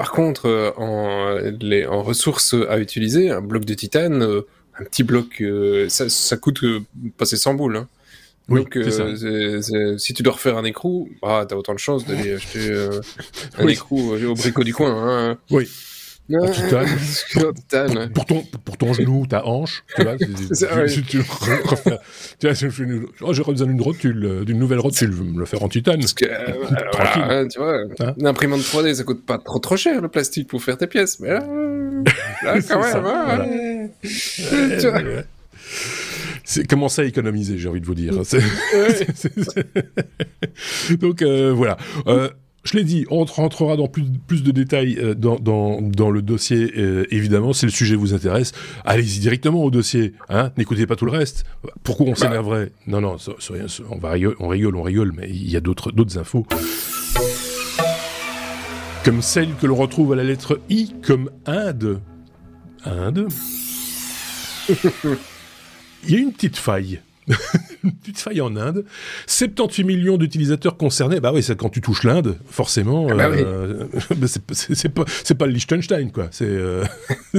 Par 0.00 0.12
contre, 0.12 0.46
euh, 0.46 0.70
en, 0.78 1.38
les, 1.60 1.84
en 1.84 2.02
ressources 2.02 2.54
à 2.70 2.78
utiliser, 2.78 3.28
un 3.28 3.42
bloc 3.42 3.66
de 3.66 3.74
titane, 3.74 4.22
euh, 4.22 4.46
un 4.78 4.84
petit 4.84 5.02
bloc, 5.02 5.42
euh, 5.42 5.90
ça, 5.90 6.08
ça 6.08 6.38
coûte 6.38 6.64
passer 7.18 7.36
100 7.36 7.52
boules. 7.52 7.76
Hein. 7.76 7.86
Donc, 8.48 8.78
si 9.98 10.14
tu 10.14 10.22
dois 10.22 10.32
refaire 10.32 10.56
un 10.56 10.64
écrou, 10.64 11.10
bah, 11.20 11.44
t'as 11.46 11.54
autant 11.54 11.74
de 11.74 11.78
chances 11.78 12.06
d'aller 12.06 12.32
acheter 12.32 12.74
un 13.58 13.68
écrou 13.68 14.14
au 14.14 14.34
bricot 14.34 14.64
du 14.64 14.72
coin. 14.72 14.90
Hein. 14.90 15.38
Oui. 15.50 15.68
Titane. 16.52 18.10
Pour, 18.14 18.26
ton, 18.26 18.42
pour 18.64 18.76
ton 18.76 18.92
genou, 18.92 19.26
ta 19.26 19.46
hanche, 19.46 19.84
tu 19.96 20.02
vois. 20.02 20.16
tu, 20.18 21.22
oh, 23.20 23.32
j'aurais 23.32 23.52
besoin 23.52 23.66
d'une 23.66 23.80
rotule, 23.80 24.24
euh, 24.24 24.44
d'une 24.44 24.58
nouvelle 24.58 24.78
rotule, 24.78 25.12
je 25.12 25.22
vais 25.22 25.24
me 25.28 25.38
le 25.38 25.46
faire 25.46 25.62
en 25.62 25.68
titane. 25.68 26.00
Parce 26.00 26.14
que, 26.14 26.26
euh, 26.26 26.52
Tranquille. 26.92 27.22
Voilà, 27.24 27.46
tu 27.46 27.58
vois, 27.58 27.78
hein 28.00 28.14
une 28.18 28.26
imprimante 28.26 28.60
3D, 28.60 28.94
ça 28.94 29.04
coûte 29.04 29.24
pas 29.24 29.38
trop 29.38 29.58
trop 29.58 29.76
cher 29.76 30.00
le 30.00 30.08
plastique 30.08 30.48
pour 30.48 30.62
faire 30.62 30.76
tes 30.76 30.86
pièces, 30.86 31.20
mais 31.20 31.30
là, 31.30 31.40
là 32.42 32.60
quand 32.62 32.80
même, 32.80 33.06
hein, 33.06 33.88
tu 34.02 34.88
vois. 34.88 35.22
C'est 36.44 36.66
commencer 36.66 37.02
à 37.02 37.04
économiser, 37.04 37.58
j'ai 37.58 37.68
envie 37.68 37.80
de 37.80 37.86
vous 37.86 37.94
dire. 37.94 38.12
Donc 40.98 41.22
euh, 41.22 41.52
voilà. 41.52 41.76
Euh, 42.08 42.28
je 42.62 42.76
l'ai 42.76 42.84
dit, 42.84 43.06
on 43.10 43.24
rentrera 43.24 43.76
dans 43.76 43.88
plus, 43.88 44.04
plus 44.26 44.42
de 44.42 44.50
détails 44.50 44.98
euh, 44.98 45.14
dans, 45.14 45.36
dans, 45.36 45.80
dans, 45.80 46.10
le 46.10 46.20
dossier, 46.20 46.72
euh, 46.76 47.06
évidemment, 47.10 47.52
si 47.52 47.64
le 47.64 47.70
sujet 47.70 47.96
vous 47.96 48.12
intéresse. 48.12 48.52
Allez-y 48.84 49.20
directement 49.20 49.64
au 49.64 49.70
dossier, 49.70 50.12
hein 50.28 50.52
n'écoutez 50.58 50.86
pas 50.86 50.96
tout 50.96 51.06
le 51.06 51.12
reste. 51.12 51.44
Pourquoi 51.82 52.06
on 52.06 52.10
bah. 52.10 52.16
s'énerverait? 52.16 52.72
Non, 52.86 53.00
non, 53.00 53.16
on, 53.90 53.98
va 53.98 54.10
rigole, 54.10 54.36
on 54.40 54.48
rigole, 54.48 54.76
on 54.76 54.82
rigole, 54.82 55.12
mais 55.16 55.28
il 55.30 55.50
y 55.50 55.56
a 55.56 55.60
d'autres 55.60 56.18
infos. 56.18 56.46
Comme 59.04 59.22
celle 59.22 59.54
que 59.54 59.66
l'on 59.66 59.76
retrouve 59.76 60.12
à 60.12 60.16
la 60.16 60.24
lettre 60.24 60.60
I, 60.68 60.92
comme 61.02 61.30
Inde. 61.46 62.02
Inde 62.84 63.28
Il 66.04 66.10
y 66.10 66.16
a 66.16 66.18
une 66.18 66.32
petite 66.32 66.56
faille 66.56 67.00
une 67.84 67.92
petite 67.92 68.18
faille 68.18 68.40
en 68.40 68.56
Inde. 68.56 68.84
78 69.26 69.84
millions 69.84 70.16
d'utilisateurs 70.16 70.76
concernés. 70.76 71.20
Bah 71.20 71.32
oui, 71.34 71.42
c'est 71.42 71.56
quand 71.56 71.68
tu 71.68 71.80
touches 71.80 72.04
l'Inde, 72.04 72.38
forcément. 72.46 73.08
Ah 73.10 73.14
bah 73.14 73.30
euh, 73.30 73.84
c'est 74.26 74.88
pas, 74.88 75.04
pas 75.38 75.46
le 75.46 75.52
Liechtenstein, 75.52 76.10
quoi. 76.10 76.28
C'est. 76.30 76.44
Euh, 76.44 76.84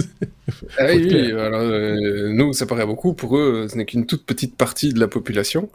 ah 0.78 0.86
oui, 0.88 1.08
oui. 1.10 1.32
Alors, 1.32 1.62
euh, 1.62 2.30
nous, 2.34 2.54
ça 2.54 2.66
paraît 2.66 2.86
beaucoup. 2.86 3.14
Pour 3.14 3.38
eux, 3.38 3.68
ce 3.70 3.76
n'est 3.76 3.86
qu'une 3.86 4.06
toute 4.06 4.26
petite 4.26 4.56
partie 4.56 4.94
de 4.94 5.00
la 5.00 5.08
population. 5.08 5.70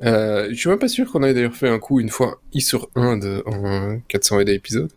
je 0.00 0.54
suis 0.54 0.68
même 0.68 0.78
pas 0.78 0.88
sûr 0.88 1.10
qu'on 1.10 1.22
ait 1.22 1.34
d'ailleurs 1.34 1.54
fait 1.54 1.68
un 1.68 1.78
coup 1.78 2.00
une 2.00 2.10
fois 2.10 2.40
I 2.52 2.60
sur 2.60 2.88
Inde 2.94 3.42
en 3.46 3.98
400 4.08 4.40
et 4.40 4.52
épisodes. 4.52 4.90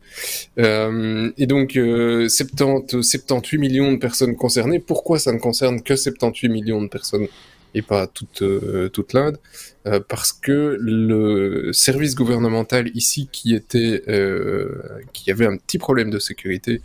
et 0.58 1.48
donc, 1.48 1.72
70, 1.74 3.02
78 3.02 3.58
millions 3.58 3.92
de 3.92 3.98
personnes 3.98 4.36
concernées. 4.36 4.80
Pourquoi 4.80 5.20
ça 5.20 5.32
ne 5.32 5.40
concerne 5.40 5.82
que 5.82 5.96
78 5.96 6.50
millions 6.50 6.82
de 6.82 6.88
personnes? 6.88 7.28
Et 7.74 7.82
pas 7.82 8.08
toute, 8.08 8.42
euh, 8.42 8.90
toute 8.90 9.14
l'Inde, 9.14 9.38
euh, 9.86 10.00
parce 10.00 10.34
que 10.34 10.78
le 10.80 11.72
service 11.74 12.16
gouvernemental 12.16 12.90
ici 12.96 13.30
qui 13.32 13.54
était, 13.54 14.04
euh, 14.08 14.82
qui 15.14 15.32
avait 15.32 15.46
un 15.46 15.58
petit 15.58 15.78
problème 15.78 16.10
de 16.10 16.20
sécurité, 16.20 16.82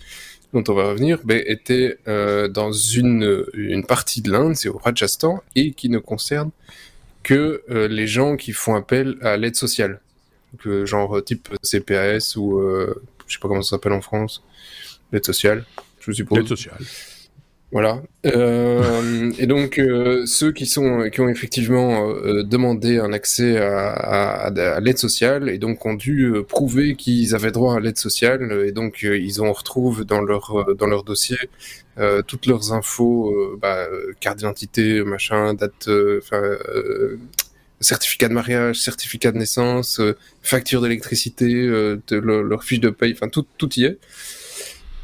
dont 0.53 0.65
on 0.69 0.75
va 0.75 0.91
revenir, 0.91 1.19
ben, 1.25 1.43
était 1.47 1.97
dans 2.07 2.73
une, 2.73 3.47
une 3.55 3.87
partie 3.87 4.21
de 4.21 4.31
l'Inde, 4.31 4.55
c'est 4.55 4.69
au 4.69 4.77
Rajasthan, 4.77 5.43
et 5.57 5.73
qui 5.73 5.89
ne 5.89 5.99
concerne 5.99 6.51
que 7.23 7.63
les 7.89 8.07
gens 8.07 8.37
qui 8.37 8.53
font 8.53 8.75
appel 8.75 9.17
à 9.23 9.39
l'aide 9.39 9.57
sociale, 9.57 10.03
genre 10.85 11.25
type 11.25 11.49
CPAS 11.63 12.37
ou 12.37 12.61
je 13.27 13.33
sais 13.33 13.41
pas 13.41 13.49
comment 13.49 13.63
ça 13.63 13.71
s'appelle 13.77 13.93
en 13.93 14.03
France, 14.03 14.43
l'aide 15.11 15.25
sociale, 15.25 15.65
je 16.01 16.13
suppose. 16.13 16.37
L'aide 16.37 16.49
sociale. 16.49 16.77
Voilà. 17.73 18.03
Euh, 18.27 19.33
et 19.39 19.47
donc 19.47 19.79
euh, 19.79 20.27
ceux 20.27 20.53
qui 20.53 20.67
sont 20.67 21.09
qui 21.11 21.23
ont 21.23 21.29
effectivement 21.31 22.07
euh, 22.11 22.43
demandé 22.43 22.99
un 22.99 23.15
accès 23.15 23.57
à, 23.57 23.89
à, 23.89 24.47
à 24.49 24.81
l'aide 24.81 24.99
sociale 24.99 25.49
et 25.49 25.57
donc 25.57 25.87
ont 25.87 25.95
dû 25.95 26.27
euh, 26.27 26.43
prouver 26.43 26.97
qu'ils 26.97 27.35
avaient 27.35 27.51
droit 27.51 27.77
à 27.77 27.81
l'aide 27.81 27.97
sociale 27.97 28.65
et 28.67 28.73
donc 28.73 29.03
euh, 29.05 29.17
ils 29.19 29.41
ont 29.41 29.51
retrouve 29.51 30.05
dans 30.05 30.21
leur 30.21 30.77
dans 30.77 30.87
leur 30.87 31.03
dossier 31.03 31.39
toutes 32.27 32.47
leurs 32.47 32.73
infos, 32.73 33.35
bah, 33.61 33.87
carte 34.19 34.39
d'identité, 34.39 35.05
machin, 35.05 35.53
date, 35.53 35.91
certificat 37.81 38.29
de 38.29 38.33
mariage, 38.33 38.81
certificat 38.81 39.31
de 39.31 39.37
naissance, 39.37 40.01
facture 40.43 40.81
d'électricité, 40.81 41.53
leur, 42.11 42.65
fiche 42.65 42.81
de 42.81 42.89
paye, 42.89 43.13
enfin 43.13 43.29
tout 43.29 43.45
tout 43.59 43.69
y 43.79 43.85
est. 43.85 43.99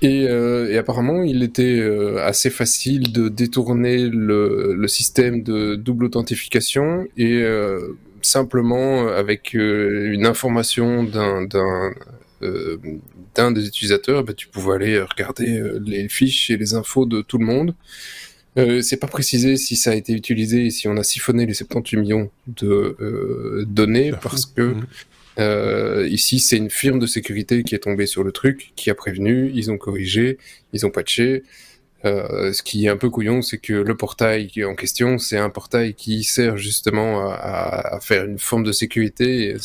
Et, 0.00 0.28
euh, 0.28 0.70
et, 0.70 0.78
apparemment, 0.78 1.22
il 1.22 1.42
était 1.42 1.80
euh, 1.80 2.24
assez 2.24 2.50
facile 2.50 3.12
de 3.12 3.28
détourner 3.28 4.08
le, 4.08 4.74
le, 4.74 4.88
système 4.88 5.42
de 5.42 5.74
double 5.74 6.04
authentification 6.04 7.06
et 7.16 7.42
euh, 7.42 7.96
simplement 8.22 9.08
avec 9.08 9.54
une 9.54 10.26
information 10.26 11.02
d'un 11.02 11.46
d'un 13.34 13.50
des 13.50 13.66
utilisateurs, 13.66 14.22
bah, 14.22 14.32
tu 14.34 14.48
pouvais 14.48 14.74
aller 14.74 15.00
regarder 15.00 15.60
les 15.84 16.08
fiches 16.08 16.50
et 16.50 16.56
les 16.56 16.74
infos 16.74 17.06
de 17.06 17.20
tout 17.20 17.38
le 17.38 17.44
monde. 17.44 17.74
Euh, 18.58 18.82
c'est 18.82 18.96
pas 18.96 19.06
précisé 19.06 19.56
si 19.56 19.76
ça 19.76 19.92
a 19.92 19.94
été 19.94 20.12
utilisé 20.12 20.66
et 20.66 20.70
si 20.70 20.88
on 20.88 20.96
a 20.96 21.04
siphonné 21.04 21.46
les 21.46 21.54
78 21.54 21.96
millions 21.98 22.30
de 22.48 22.96
euh, 23.00 23.64
données 23.68 24.12
parce 24.20 24.46
que 24.46 24.62
mmh. 24.62 24.86
Euh, 25.38 26.06
ici 26.08 26.40
c'est 26.40 26.56
une 26.56 26.70
firme 26.70 26.98
de 26.98 27.06
sécurité 27.06 27.62
qui 27.62 27.74
est 27.74 27.80
tombée 27.80 28.06
sur 28.06 28.24
le 28.24 28.32
truc, 28.32 28.72
qui 28.76 28.90
a 28.90 28.94
prévenu, 28.94 29.50
ils 29.54 29.70
ont 29.70 29.78
corrigé, 29.78 30.38
ils 30.72 30.86
ont 30.86 30.90
patché. 30.90 31.42
Euh, 32.04 32.52
ce 32.52 32.62
qui 32.62 32.86
est 32.86 32.88
un 32.88 32.96
peu 32.96 33.10
couillon, 33.10 33.42
c'est 33.42 33.58
que 33.58 33.72
le 33.72 33.96
portail 33.96 34.50
en 34.64 34.76
question, 34.76 35.18
c'est 35.18 35.36
un 35.36 35.50
portail 35.50 35.94
qui 35.94 36.22
sert 36.22 36.56
justement 36.56 37.28
à, 37.30 37.98
faire 38.00 38.24
une 38.24 38.38
forme 38.38 38.62
de 38.62 38.72
sécurité. 38.72 39.56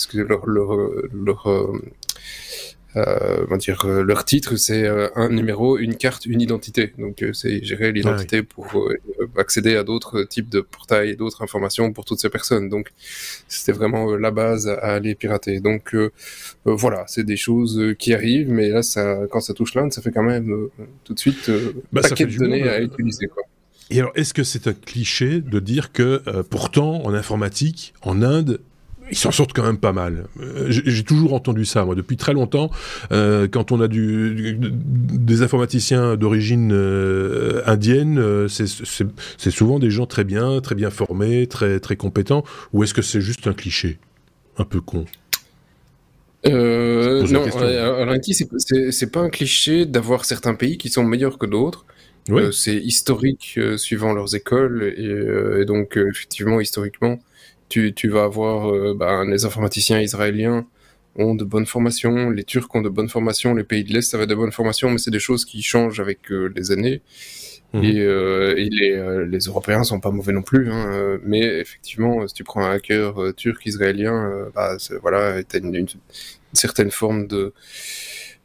Euh, 2.95 3.45
euh, 3.51 3.57
dire, 3.57 3.85
euh, 3.85 4.03
leur 4.03 4.25
titre, 4.25 4.55
c'est 4.55 4.83
euh, 4.83 5.07
un 5.15 5.29
numéro, 5.29 5.77
une 5.77 5.95
carte, 5.95 6.25
une 6.25 6.41
identité. 6.41 6.93
Donc, 6.97 7.23
c'est 7.33 7.63
gérer 7.63 7.91
l'identité 7.91 8.41
ah 8.41 8.47
pour 8.53 8.89
accéder 9.38 9.75
à 9.75 9.83
d'autres 9.83 10.23
types 10.23 10.50
de 10.50 10.62
portails 10.62 11.12
et 11.12 11.15
d'autres 11.15 11.41
informations 11.41 11.91
pour 11.93 12.05
toutes 12.05 12.19
ces 12.19 12.29
personnes. 12.29 12.69
Donc, 12.69 12.91
c'était 13.47 13.71
vraiment 13.71 14.15
la 14.15 14.31
base 14.31 14.67
à, 14.67 14.93
aller 14.93 15.15
pirater. 15.15 15.59
Donc, 15.59 15.95
voilà, 16.65 17.03
c'est 17.07 17.23
des 17.23 17.38
choses 17.38 17.95
qui 17.97 18.13
arrivent, 18.13 18.51
mais 18.51 18.69
là, 18.69 18.83
ça, 18.83 19.21
quand 19.31 19.41
ça 19.41 19.53
touche 19.53 19.75
l'Inde, 19.75 19.93
ça 19.93 20.01
fait 20.01 20.12
quand 20.12 20.23
même 20.23 20.69
tout 21.03 21.13
de 21.13 21.19
suite 21.19 21.51
bah, 21.91 22.01
paquet 22.01 22.25
de 22.25 22.38
données 22.38 22.67
à 22.67 22.81
utiliser. 22.81 23.27
Quoi. 23.27 23.43
Et 23.89 24.00
alors, 24.00 24.12
est-ce 24.15 24.33
que 24.33 24.43
c'est 24.43 24.67
un 24.67 24.73
cliché 24.73 25.41
de 25.41 25.59
dire 25.59 25.91
que 25.91 26.21
pourtant, 26.50 27.03
en 27.03 27.13
informatique, 27.13 27.93
en 28.01 28.21
Inde, 28.21 28.59
ils 29.12 29.17
s'en 29.17 29.31
sortent 29.31 29.53
quand 29.53 29.63
même 29.63 29.77
pas 29.77 29.93
mal. 29.93 30.25
Euh, 30.39 30.65
j'ai 30.69 31.03
toujours 31.03 31.33
entendu 31.33 31.65
ça, 31.65 31.86
moi, 31.86 31.95
depuis 31.95 32.17
très 32.17 32.33
longtemps. 32.33 32.72
Euh, 33.12 33.48
quand 33.48 33.72
on 33.72 33.81
a 33.81 33.88
du, 33.88 34.57
des 34.60 35.41
informaticiens 35.41 36.15
d'origine 36.15 36.72
euh, 36.74 37.62
indienne, 37.65 38.48
c'est 38.48 39.51
souvent 39.51 39.79
des 39.79 39.89
gens 39.89 40.05
très 40.05 40.24
bien, 40.24 40.62
très 40.62 40.75
bien 40.75 40.89
formés, 40.89 41.48
très, 41.48 41.79
très 41.79 41.95
compétents. 41.95 42.43
Ou 42.72 42.83
est-ce 42.83 42.93
que 42.93 43.01
c'est 43.01 43.22
juste 43.22 43.48
un 43.48 43.53
cliché? 43.53 44.00
Un 44.57 44.65
peu 44.65 44.81
con 44.81 45.05
euh, 46.45 47.25
non, 47.29 47.45
en 47.48 48.17
c'est 48.89 49.12
pas 49.12 49.22
un 49.22 49.29
cliché 49.29 49.86
d'avoir 49.86 50.25
certains 50.25 50.55
pays 50.55 50.77
qui 50.77 50.89
sont 50.89 51.05
meilleurs 51.05 51.38
que 51.38 51.45
d'autres. 51.45 51.86
c'est 52.51 52.75
historique 52.75 53.57
suivant 53.77 54.12
leurs 54.12 54.36
écoles 54.36 54.93
et, 54.98 55.62
et 55.62 55.65
donc 55.65 55.95
effectivement 55.95 56.60
historiquement 56.60 57.22
tu, 57.96 58.10
vas 58.10 58.24
avoir 58.24 58.72
euh, 58.72 58.94
ben, 58.94 59.25
les 59.25 59.46
informaticiens 59.46 60.00
israéliens 60.00 60.65
ont 61.15 61.36
de 61.36 61.44
bonnes 61.44 61.65
formations, 61.65 62.30
les 62.30 62.44
Turcs 62.44 62.68
ont 62.74 62.82
de 62.82 62.89
bonnes 62.89 63.10
formations, 63.10 63.53
les 63.53 63.63
pays 63.63 63.84
de 63.84 63.94
l'Est 63.94 64.13
avaient 64.13 64.27
de 64.27 64.36
bonnes 64.36 64.51
formations, 64.51 64.89
mais 64.89 64.98
c'est 64.98 65.12
des 65.12 65.20
choses 65.20 65.46
qui 65.46 65.62
changent 65.62 66.00
avec 66.00 66.32
euh, 66.32 66.51
les 66.56 66.72
années. 66.72 67.01
Mhm. 67.74 67.84
Et, 67.84 68.00
euh, 68.01 68.53
les, 68.56 69.25
les, 69.27 69.39
Européens 69.48 69.84
sont 69.84 70.00
pas 70.00 70.12
mauvais 70.12 70.34
non 70.34 70.44
plus, 70.44 70.72
hein, 70.72 71.20
mais 71.24 71.42
effectivement, 71.42 72.27
si 72.27 72.34
tu 72.36 72.44
prends 72.44 72.63
un 72.63 72.72
hacker 72.72 73.34
turc 73.36 73.65
israélien, 73.65 74.48
bah, 74.53 74.77
voilà, 75.01 75.44
tu 75.44 75.58
une, 75.58 75.75
une, 75.75 75.88
certaine 76.53 76.92
forme 76.92 77.25
de 77.27 77.53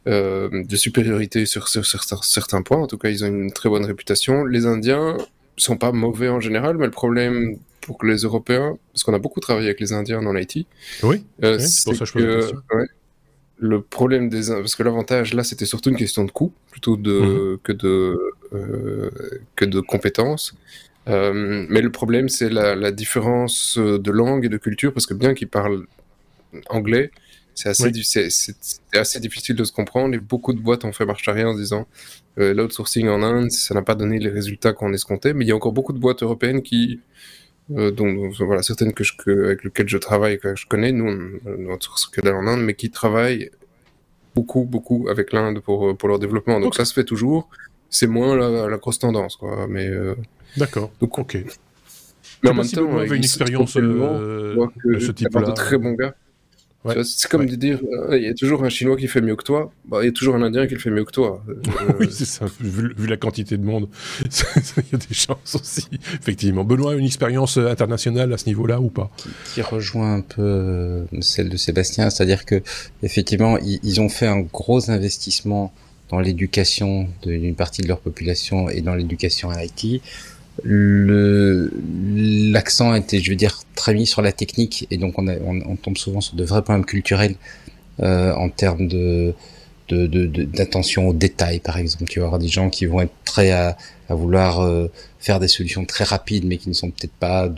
de 0.07 0.77
supériorité 0.77 1.45
sur, 1.45 1.69
sur, 1.69 1.85
certains 1.85 2.63
points. 2.63 2.79
En 2.79 2.87
tout 2.87 2.97
cas, 2.97 3.11
ils 3.11 3.23
ont 3.23 3.29
une 3.29 3.53
très 3.53 3.69
bonne 3.69 3.85
réputation. 3.85 4.47
Les 4.47 4.65
Indiens 4.65 5.19
sont 5.59 5.77
pas 5.77 5.93
mauvais 5.93 6.31
en 6.31 6.41
général, 6.41 6.79
mais 6.79 6.87
le 6.87 6.91
problème 6.91 7.59
pour 7.89 8.05
les 8.05 8.19
Européens, 8.19 8.77
parce 8.93 9.03
qu'on 9.03 9.15
a 9.15 9.19
beaucoup 9.19 9.41
travaillé 9.41 9.69
avec 9.69 9.81
les 9.81 9.95
Indiens 9.95 10.23
dans 10.23 10.35
l'IT. 10.35 10.67
Oui, 11.03 11.25
euh, 11.43 11.59
c'est 11.59 11.99
que 12.13 12.53
le 13.61 13.81
problème 13.81 14.29
des 14.29 14.51
parce 14.51 14.77
que 14.77 14.85
l'avantage 14.85 15.35
là 15.35 15.43
c'était 15.43 15.67
surtout 15.67 15.91
une 15.91 15.97
question 15.97 16.25
de 16.25 16.31
coût 16.31 16.53
plutôt 16.71 16.97
de 16.97 17.19
mhm. 17.19 17.59
que 17.65 17.73
de 17.73 18.17
euh, 18.53 19.11
que 19.57 19.65
de 19.65 19.81
compétences. 19.81 20.55
Euh, 21.09 21.67
mais 21.71 21.81
le 21.81 21.91
problème 21.91 22.29
c'est 22.29 22.51
la, 22.51 22.77
la, 22.77 22.93
différence 22.93 23.79
de 23.79 24.11
langue 24.11 24.45
et 24.45 24.51
de 24.51 24.59
culture 24.59 24.93
parce 24.93 25.07
que 25.07 25.15
bien 25.15 25.33
qu'ils 25.33 25.49
parlent 25.49 25.87
anglais, 26.69 27.11
c'est 27.55 27.71
assez, 27.71 28.55
assez 28.93 29.21
difficile 29.21 29.57
de 29.57 29.65
se 29.65 29.73
comprendre 29.73 30.15
et 30.15 30.19
beaucoup 30.19 30.53
de 30.53 30.61
boîtes 30.61 30.85
ont 30.85 30.93
fait 30.93 31.07
marche 31.07 31.27
arrière 31.27 31.49
en 31.49 31.55
disant 31.55 31.89
euh, 32.39 32.55
l'outsourcing 32.55 33.09
en 33.09 33.23
Inde, 33.23 33.51
ça 33.51 33.75
n'a 33.75 33.83
pas 33.83 33.97
donné 33.97 34.19
les 34.19 34.31
résultats 34.31 34.73
qu'on 34.73 34.93
escomptait, 34.93 35.35
mais 35.35 35.45
il 35.45 35.49
y 35.49 35.53
a 35.53 35.57
encore 35.57 35.73
beaucoup 35.73 35.93
de 35.93 35.99
boîtes 35.99 36.23
européennes 36.23 36.63
qui 36.63 37.01
euh, 37.77 37.91
donc 37.91 38.33
voilà 38.41 38.63
certaines 38.63 38.93
que 38.93 39.05
je, 39.05 39.15
que, 39.17 39.45
avec 39.45 39.65
lesquelles 39.65 39.89
je 39.89 39.99
travaille 39.99 40.39
que 40.39 40.57
je 40.57 40.67
connais. 40.67 40.93
Nous 40.93 41.39
on, 41.45 41.81
source 41.81 42.07
que 42.07 42.21
en 42.21 42.47
Inde 42.47 42.63
mais 42.63 42.75
qui 42.75 42.91
travaillent 42.91 43.51
beaucoup 44.35 44.65
beaucoup 44.65 45.09
avec 45.11 45.33
l'Inde 45.33 45.61
pour 45.61 45.97
pour 45.97 46.09
leur 46.09 46.19
développement. 46.19 46.61
Donc 46.61 46.75
ça 46.75 46.85
se 46.85 46.95
fait 46.95 47.05
toujours. 47.05 47.49
C'est 47.91 48.07
moins 48.07 48.37
la, 48.37 48.69
la, 48.69 48.77
grosse 48.77 48.99
tendance 48.99 49.37
quoi. 49.37 49.67
Mais 49.69 49.89
euh, 49.89 50.15
d'accord. 50.57 50.91
donc 51.01 51.19
ok. 51.19 51.39
mais 52.43 52.51
en 52.51 52.55
même 52.55 52.67
temps 52.67 52.83
on 52.83 52.99
avait 52.99 53.17
une 53.17 53.25
expérience 53.25 53.77
euh, 53.77 54.67
de 54.85 54.99
ce 54.99 55.13
type 55.13 55.35
là 55.35 55.43
de 55.43 55.53
très 55.53 55.79
bons 55.79 55.95
gars 55.95 56.15
c'est 57.05 57.31
comme 57.31 57.47
de 57.47 57.57
dire, 57.57 57.81
euh, 57.93 58.17
il 58.17 58.25
y 58.25 58.29
a 58.29 58.35
toujours 58.35 58.65
un 58.65 58.69
Chinois 58.69 58.97
qui 58.97 59.09
fait 59.09 59.21
mieux 59.21 59.37
que 59.37 59.43
toi, 59.43 59.73
bah, 59.87 59.99
il 60.03 60.07
y 60.07 60.09
a 60.09 60.13
toujours 60.13 60.35
un 60.35 60.43
Indien 60.43 60.67
qui 60.67 60.75
le 60.75 60.81
fait 60.81 60.91
mieux 60.91 61.05
que 61.05 61.13
toi. 61.13 61.43
Euh, 61.49 61.55
oui, 62.01 62.09
c'est 62.11 62.25
ça, 62.25 62.47
vu, 62.61 63.07
la 63.07 63.17
quantité 63.17 63.57
de 63.57 63.65
monde, 63.65 63.89
il 64.25 64.85
y 64.93 64.95
a 64.95 64.99
des 64.99 65.15
chances 65.15 65.55
aussi, 65.55 65.89
effectivement. 66.15 66.65
Benoît, 66.65 66.95
une 66.95 67.05
expérience 67.05 67.59
euh, 67.59 67.69
internationale 67.69 68.33
à 68.33 68.39
ce 68.39 68.47
niveau-là 68.47 68.81
ou 68.81 68.89
pas? 68.89 69.11
Qui, 69.55 69.63
rejoint 69.63 70.15
un 70.15 70.21
peu 70.21 71.05
celle 71.21 71.49
de 71.49 71.57
Sébastien, 71.57 72.11
c'est-à-dire 72.11 72.45
que 72.45 72.63
effectivement, 73.03 73.59
ils, 73.59 74.01
ont 74.01 74.09
fait 74.09 74.27
un 74.27 74.41
gros 74.41 74.91
investissement 74.91 75.73
dans 76.11 76.21
l'éducation 76.21 77.09
d'une 77.23 77.55
partie 77.55 77.83
de 77.83 77.89
leur 77.89 78.01
population 78.01 78.69
et 78.71 78.81
dans 78.81 78.95
l'éducation 78.95 79.51
à 79.51 79.65
IT 79.65 80.03
le 80.65 81.73
l'accent 82.15 82.95
était, 82.95 83.21
je 83.21 83.31
veux 83.31 83.37
dire, 83.37 83.61
très 83.75 83.95
mis 83.95 84.07
sur 84.07 84.23
la 84.23 84.33
technique 84.33 84.87
et 84.91 84.97
donc 84.97 85.19
on, 85.19 85.29
on, 85.29 85.77
tombe 85.77 85.97
souvent 85.97 86.21
sur 86.21 86.37
de 86.37 86.45
vrais 86.45 86.63
problèmes 86.63 86.85
culturels 86.85 87.37
euh, 88.01 88.35
en 88.35 88.49
termes 88.49 88.89
de 88.89 89.35
d'attention 89.91 91.05
de, 91.05 91.09
aux 91.09 91.13
détails, 91.15 91.61
par 91.61 91.79
exemple. 91.79 92.05
Tu 92.11 92.21
vas 92.21 92.27
avoir 92.27 92.39
des 92.39 92.49
gens 92.49 92.69
qui 92.69 92.85
vont 92.85 93.01
être 93.01 93.15
très 93.25 93.53
à, 93.53 93.77
à 94.11 94.15
vouloir 94.15 94.61
euh, 94.61 94.91
faire 95.19 95.41
des 95.41 95.49
solutions 95.49 95.87
très 95.87 96.05
rapides, 96.05 96.45
mais 96.45 96.59
qui 96.59 96.69
ne 96.69 96.75
sont 96.75 96.91
peut-être 96.91 97.13
pas 97.13 97.49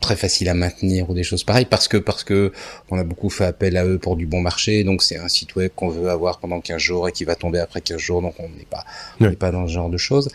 très 0.00 0.16
facile 0.16 0.48
à 0.48 0.54
maintenir 0.54 1.08
ou 1.10 1.14
des 1.14 1.24
choses 1.24 1.42
pareilles 1.42 1.64
parce 1.64 1.88
que 1.88 1.96
parce 1.96 2.22
que 2.22 2.52
on 2.90 2.98
a 2.98 3.02
beaucoup 3.02 3.30
fait 3.30 3.44
appel 3.44 3.76
à 3.76 3.84
eux 3.84 3.98
pour 3.98 4.16
du 4.16 4.26
bon 4.26 4.40
marché. 4.40 4.84
Donc 4.84 5.02
c'est 5.02 5.16
un 5.18 5.28
site 5.28 5.56
web 5.56 5.70
qu'on 5.74 5.88
veut 5.88 6.10
avoir 6.10 6.38
pendant 6.38 6.60
15 6.60 6.78
jours 6.78 7.08
et 7.08 7.12
qui 7.12 7.24
va 7.24 7.34
tomber 7.34 7.58
après 7.58 7.80
15 7.80 7.98
jours. 7.98 8.22
Donc 8.22 8.34
on 8.38 8.48
n'est 8.48 8.66
pas 8.70 8.84
on 9.20 9.28
n'est 9.28 9.36
pas 9.36 9.50
dans 9.50 9.66
ce 9.66 9.72
genre 9.72 9.90
de 9.90 9.96
choses 9.96 10.28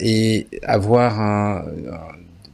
et 0.00 0.46
avoir 0.62 1.20
un, 1.20 1.64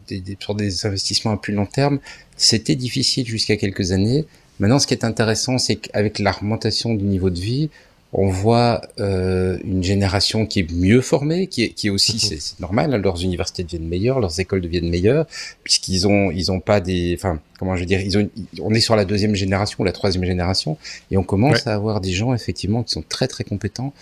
des, 0.09 0.21
des, 0.21 0.37
sur 0.41 0.55
des 0.55 0.87
investissements 0.87 1.33
à 1.33 1.37
plus 1.37 1.53
long 1.53 1.67
terme 1.67 1.99
c'était 2.37 2.77
difficile 2.77 3.27
jusqu'à 3.27 3.57
quelques 3.57 3.93
années 3.93 4.25
maintenant 4.59 4.79
ce 4.79 4.87
qui 4.87 4.95
est 4.95 5.05
intéressant 5.05 5.59
c'est 5.59 5.77
qu'avec 5.77 6.19
l'augmentation 6.19 6.95
du 6.95 7.05
niveau 7.05 7.31
de 7.31 7.41
vie 7.41 7.71
on 8.17 8.29
voit 8.29 8.81
euh, 9.01 9.59
une 9.65 9.83
génération 9.83 10.47
qui 10.47 10.61
est 10.61 10.73
mieux 10.73 11.01
formée, 11.01 11.49
qui 11.49 11.65
est, 11.65 11.69
qui 11.71 11.89
est 11.89 11.91
aussi, 11.91 12.13
mhm. 12.13 12.39
c'est 12.39 12.61
normal, 12.61 12.95
hein, 12.95 12.99
leurs 12.99 13.21
universités 13.25 13.65
deviennent 13.65 13.89
meilleures, 13.89 14.21
leurs 14.21 14.39
écoles 14.39 14.61
deviennent 14.61 14.89
meilleures, 14.89 15.27
puisqu'ils 15.65 16.07
ont, 16.07 16.31
ils 16.31 16.53
ont 16.53 16.61
pas 16.61 16.81
des, 16.81 17.17
enfin, 17.19 17.41
comment 17.59 17.75
je 17.75 17.81
veux 17.81 17.87
dire, 17.87 18.01
ils 18.01 18.17
ont, 18.17 18.31
on 18.63 18.73
est 18.73 18.81
sur 18.81 18.95
la 18.95 19.05
deuxième 19.05 19.35
génération 19.35 19.79
ou 19.81 19.85
la 19.85 19.91
troisième 19.91 20.25
génération, 20.25 20.79
et 21.11 21.17
on 21.17 21.25
commence 21.25 21.67
à 21.67 21.75
avoir 21.75 22.01
des 22.01 22.13
gens 22.13 22.33
effectivement 22.33 22.85
qui 22.85 22.93
sont 22.93 23.05
très 23.07 23.27
très 23.27 23.43
compétents. 23.43 23.93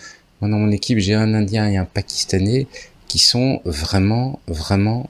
Moi 0.41 0.51
dans 0.51 0.59
mon 0.59 0.71
équipe, 0.71 0.99
j'ai 0.99 1.15
un 1.15 1.33
Indien 1.33 1.67
et 1.67 1.77
un 1.77 1.85
Pakistanais 1.85 2.67
qui 3.13 3.19
sont 3.19 3.61
vraiment, 3.63 4.39
vraiment 4.47 5.07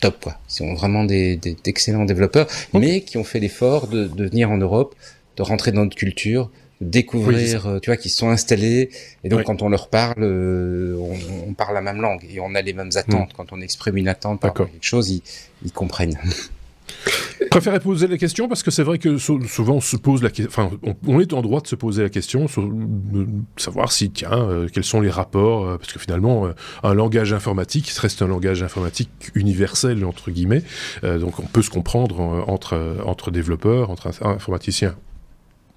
top, 0.00 0.18
quoi. 0.20 0.36
Ils 0.48 0.54
sont 0.54 0.74
vraiment 0.74 1.04
des, 1.04 1.36
d'excellents 1.36 2.04
développeurs, 2.04 2.48
mais 2.74 3.02
qui 3.02 3.16
ont 3.16 3.22
fait 3.22 3.38
l'effort 3.38 3.86
de, 3.86 4.08
de 4.08 4.24
venir 4.24 4.50
en 4.50 4.56
Europe, 4.56 4.96
de 5.36 5.42
rentrer 5.44 5.70
dans 5.70 5.84
notre 5.84 5.94
culture, 5.94 6.50
découvrir, 6.80 7.68
euh, 7.68 7.78
tu 7.78 7.90
vois, 7.90 7.96
qui 7.96 8.08
sont 8.08 8.28
installés. 8.28 8.90
Et 9.22 9.28
donc, 9.28 9.44
quand 9.44 9.62
on 9.62 9.68
leur 9.68 9.86
parle, 9.86 10.24
euh, 10.24 10.96
on, 10.98 11.50
on, 11.50 11.54
parle 11.54 11.74
la 11.74 11.80
même 11.80 12.00
langue 12.00 12.26
et 12.28 12.40
on 12.40 12.56
a 12.56 12.60
les 12.60 12.72
mêmes 12.72 12.90
attentes. 12.96 13.30
Mm. 13.30 13.36
Quand 13.36 13.52
on 13.52 13.60
exprime 13.60 13.96
une 13.96 14.08
attente 14.08 14.40
par 14.40 14.52
quelque 14.52 14.74
chose, 14.80 15.10
ils, 15.10 15.22
ils 15.64 15.70
comprennent. 15.70 16.18
préférais 17.50 17.80
poser 17.80 18.06
la 18.06 18.18
question 18.18 18.48
parce 18.48 18.62
que 18.62 18.70
c'est 18.70 18.82
vrai 18.82 18.98
que 18.98 19.18
souvent 19.18 19.74
on 19.74 19.80
se 19.80 19.96
pose 19.96 20.22
la 20.22 20.30
question, 20.30 20.48
enfin 20.48 20.70
on, 21.06 21.20
est 21.20 21.32
en 21.32 21.42
droit 21.42 21.60
de 21.60 21.66
se 21.66 21.74
poser 21.74 22.02
la 22.02 22.08
question, 22.08 22.46
de 22.46 23.26
savoir 23.56 23.92
si 23.92 24.10
tiens 24.10 24.32
euh, 24.32 24.68
quels 24.72 24.84
sont 24.84 25.00
les 25.00 25.10
rapports, 25.10 25.78
parce 25.78 25.92
que 25.92 25.98
finalement 25.98 26.48
un 26.82 26.94
langage 26.94 27.32
informatique 27.32 27.88
reste 27.90 28.22
un 28.22 28.28
langage 28.28 28.62
informatique 28.62 29.30
universel 29.34 30.04
entre 30.04 30.30
guillemets, 30.30 30.62
donc 31.02 31.40
on 31.40 31.46
peut 31.46 31.62
se 31.62 31.70
comprendre 31.70 32.44
entre 32.46 32.98
entre 33.04 33.30
développeurs, 33.30 33.90
entre 33.90 34.10
informaticiens. 34.22 34.94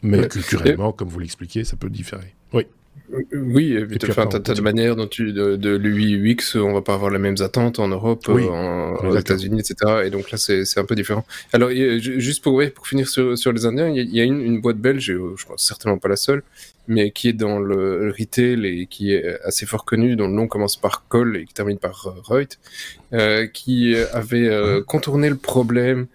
Mais 0.03 0.27
culturellement, 0.27 0.91
comme 0.91 1.08
vous 1.08 1.20
l'expliquez, 1.20 1.63
ça 1.63 1.77
peut 1.77 1.89
différer. 1.89 2.36
Oui. 2.51 2.67
Oui, 3.31 3.77
as, 3.77 3.85
de 3.85 4.62
manière 4.62 4.95
dont 4.95 5.07
tu 5.07 5.33
de, 5.33 5.55
de 5.55 5.75
l'UI 5.75 6.15
UX, 6.15 6.57
on 6.57 6.73
va 6.73 6.81
pas 6.81 6.95
avoir 6.95 7.12
les 7.12 7.19
mêmes 7.19 7.35
attentes 7.41 7.77
en 7.79 7.88
Europe, 7.88 8.25
euh, 8.29 8.47
en, 8.47 8.95
aux 9.05 9.15
États-Unis, 9.15 9.59
etc. 9.59 10.03
Et 10.05 10.09
donc 10.09 10.31
là, 10.31 10.38
c'est 10.38 10.77
un 10.77 10.85
peu 10.85 10.95
différent. 10.95 11.25
Alors, 11.51 11.69
juste 11.69 12.43
pour, 12.43 12.62
pour 12.73 12.88
finir 12.88 13.07
sur, 13.07 13.38
sur 13.38 13.51
les 13.51 13.65
Indiens, 13.65 13.89
il 13.89 14.15
y, 14.15 14.21
a 14.21 14.23
une, 14.23 14.41
une, 14.41 14.62
boîte 14.62 14.77
belge, 14.77 15.05
je 15.05 15.45
pense 15.45 15.63
certainement 15.63 16.00
pas 16.00 16.09
la 16.09 16.15
seule, 16.15 16.43
mais 16.88 17.12
qui 17.12 17.29
est 17.29 17.33
dans 17.33 17.59
le 17.59 18.13
retail 18.17 18.65
et 18.65 18.88
qui 18.88 19.13
est 19.13 19.39
assez 19.43 19.65
fort 19.65 19.85
connue, 19.85 20.15
dont 20.15 20.27
le 20.27 20.33
nom 20.33 20.47
commence 20.47 20.75
par 20.75 21.07
Col 21.07 21.38
et 21.38 21.45
qui 21.45 21.53
termine 21.53 21.77
par 21.77 22.07
euh, 22.07 22.19
Reut, 22.23 22.47
euh, 23.13 23.47
qui 23.47 23.95
avait 24.12 24.47
euh, 24.47 24.81
contourné 24.81 25.29
le 25.29 25.38
problème 25.38 26.07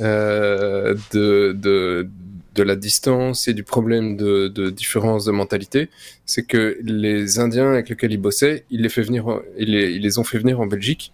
euh, 0.00 0.94
de, 1.12 1.52
de 1.52 2.08
de 2.56 2.62
la 2.62 2.76
distance 2.76 3.48
et 3.48 3.54
du 3.54 3.62
problème 3.62 4.16
de, 4.16 4.48
de 4.48 4.70
différence 4.70 5.24
de 5.24 5.32
mentalité, 5.32 5.88
c'est 6.24 6.42
que 6.42 6.78
les 6.82 7.38
Indiens 7.38 7.72
avec 7.72 7.88
lesquels 7.88 8.12
ils 8.12 8.20
bossaient, 8.20 8.64
ils 8.70 8.82
les, 8.82 8.88
fait 8.88 9.02
venir, 9.02 9.40
ils 9.58 9.70
les, 9.70 9.92
ils 9.92 10.02
les 10.02 10.18
ont 10.18 10.24
fait 10.24 10.38
venir 10.38 10.60
en 10.60 10.66
Belgique 10.66 11.12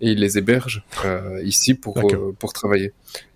et 0.00 0.10
ils 0.12 0.18
les 0.18 0.38
hébergent 0.38 0.84
euh, 1.04 1.42
ici 1.44 1.74
pour, 1.74 1.98
euh, 1.98 2.34
pour 2.38 2.52
travailler. 2.52 2.92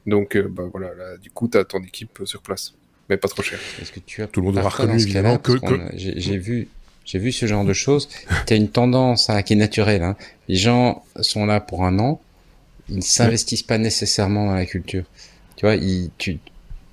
Donc, 0.06 0.36
euh, 0.36 0.46
bah, 0.48 0.64
voilà, 0.70 0.94
là, 0.94 1.16
du 1.16 1.30
coup, 1.30 1.48
tu 1.48 1.58
as 1.58 1.64
ton 1.64 1.82
équipe 1.82 2.20
sur 2.24 2.42
place, 2.42 2.74
mais 3.08 3.16
pas 3.16 3.28
trop 3.28 3.42
cher. 3.42 3.58
Est-ce 3.80 3.92
que 3.92 4.00
tu 4.00 4.22
as 4.22 4.26
tout 4.26 4.40
le 4.40 4.46
monde 4.46 4.58
aura 4.58 4.68
reconnu 4.68 5.00
évidemment 5.00 5.38
que, 5.38 5.52
j'ai 5.94 6.36
vu 6.36 6.68
j'ai 7.04 7.20
vu 7.20 7.30
ce 7.30 7.46
genre 7.46 7.64
de 7.64 7.72
choses. 7.72 8.08
Tu 8.48 8.52
as 8.52 8.56
une 8.56 8.68
tendance 8.68 9.30
hein, 9.30 9.42
qui 9.42 9.52
est 9.52 9.56
naturelle. 9.56 10.02
Hein. 10.02 10.16
Les 10.48 10.56
gens 10.56 11.04
sont 11.20 11.46
là 11.46 11.60
pour 11.60 11.84
un 11.84 12.00
an, 12.00 12.20
ils 12.88 12.96
ne 12.96 13.00
s'investissent 13.00 13.62
pas 13.62 13.78
nécessairement 13.78 14.46
dans 14.46 14.54
la 14.54 14.66
culture. 14.66 15.04
Tu 15.54 15.66
vois, 15.66 15.76
ils, 15.76 16.10
tu, 16.18 16.40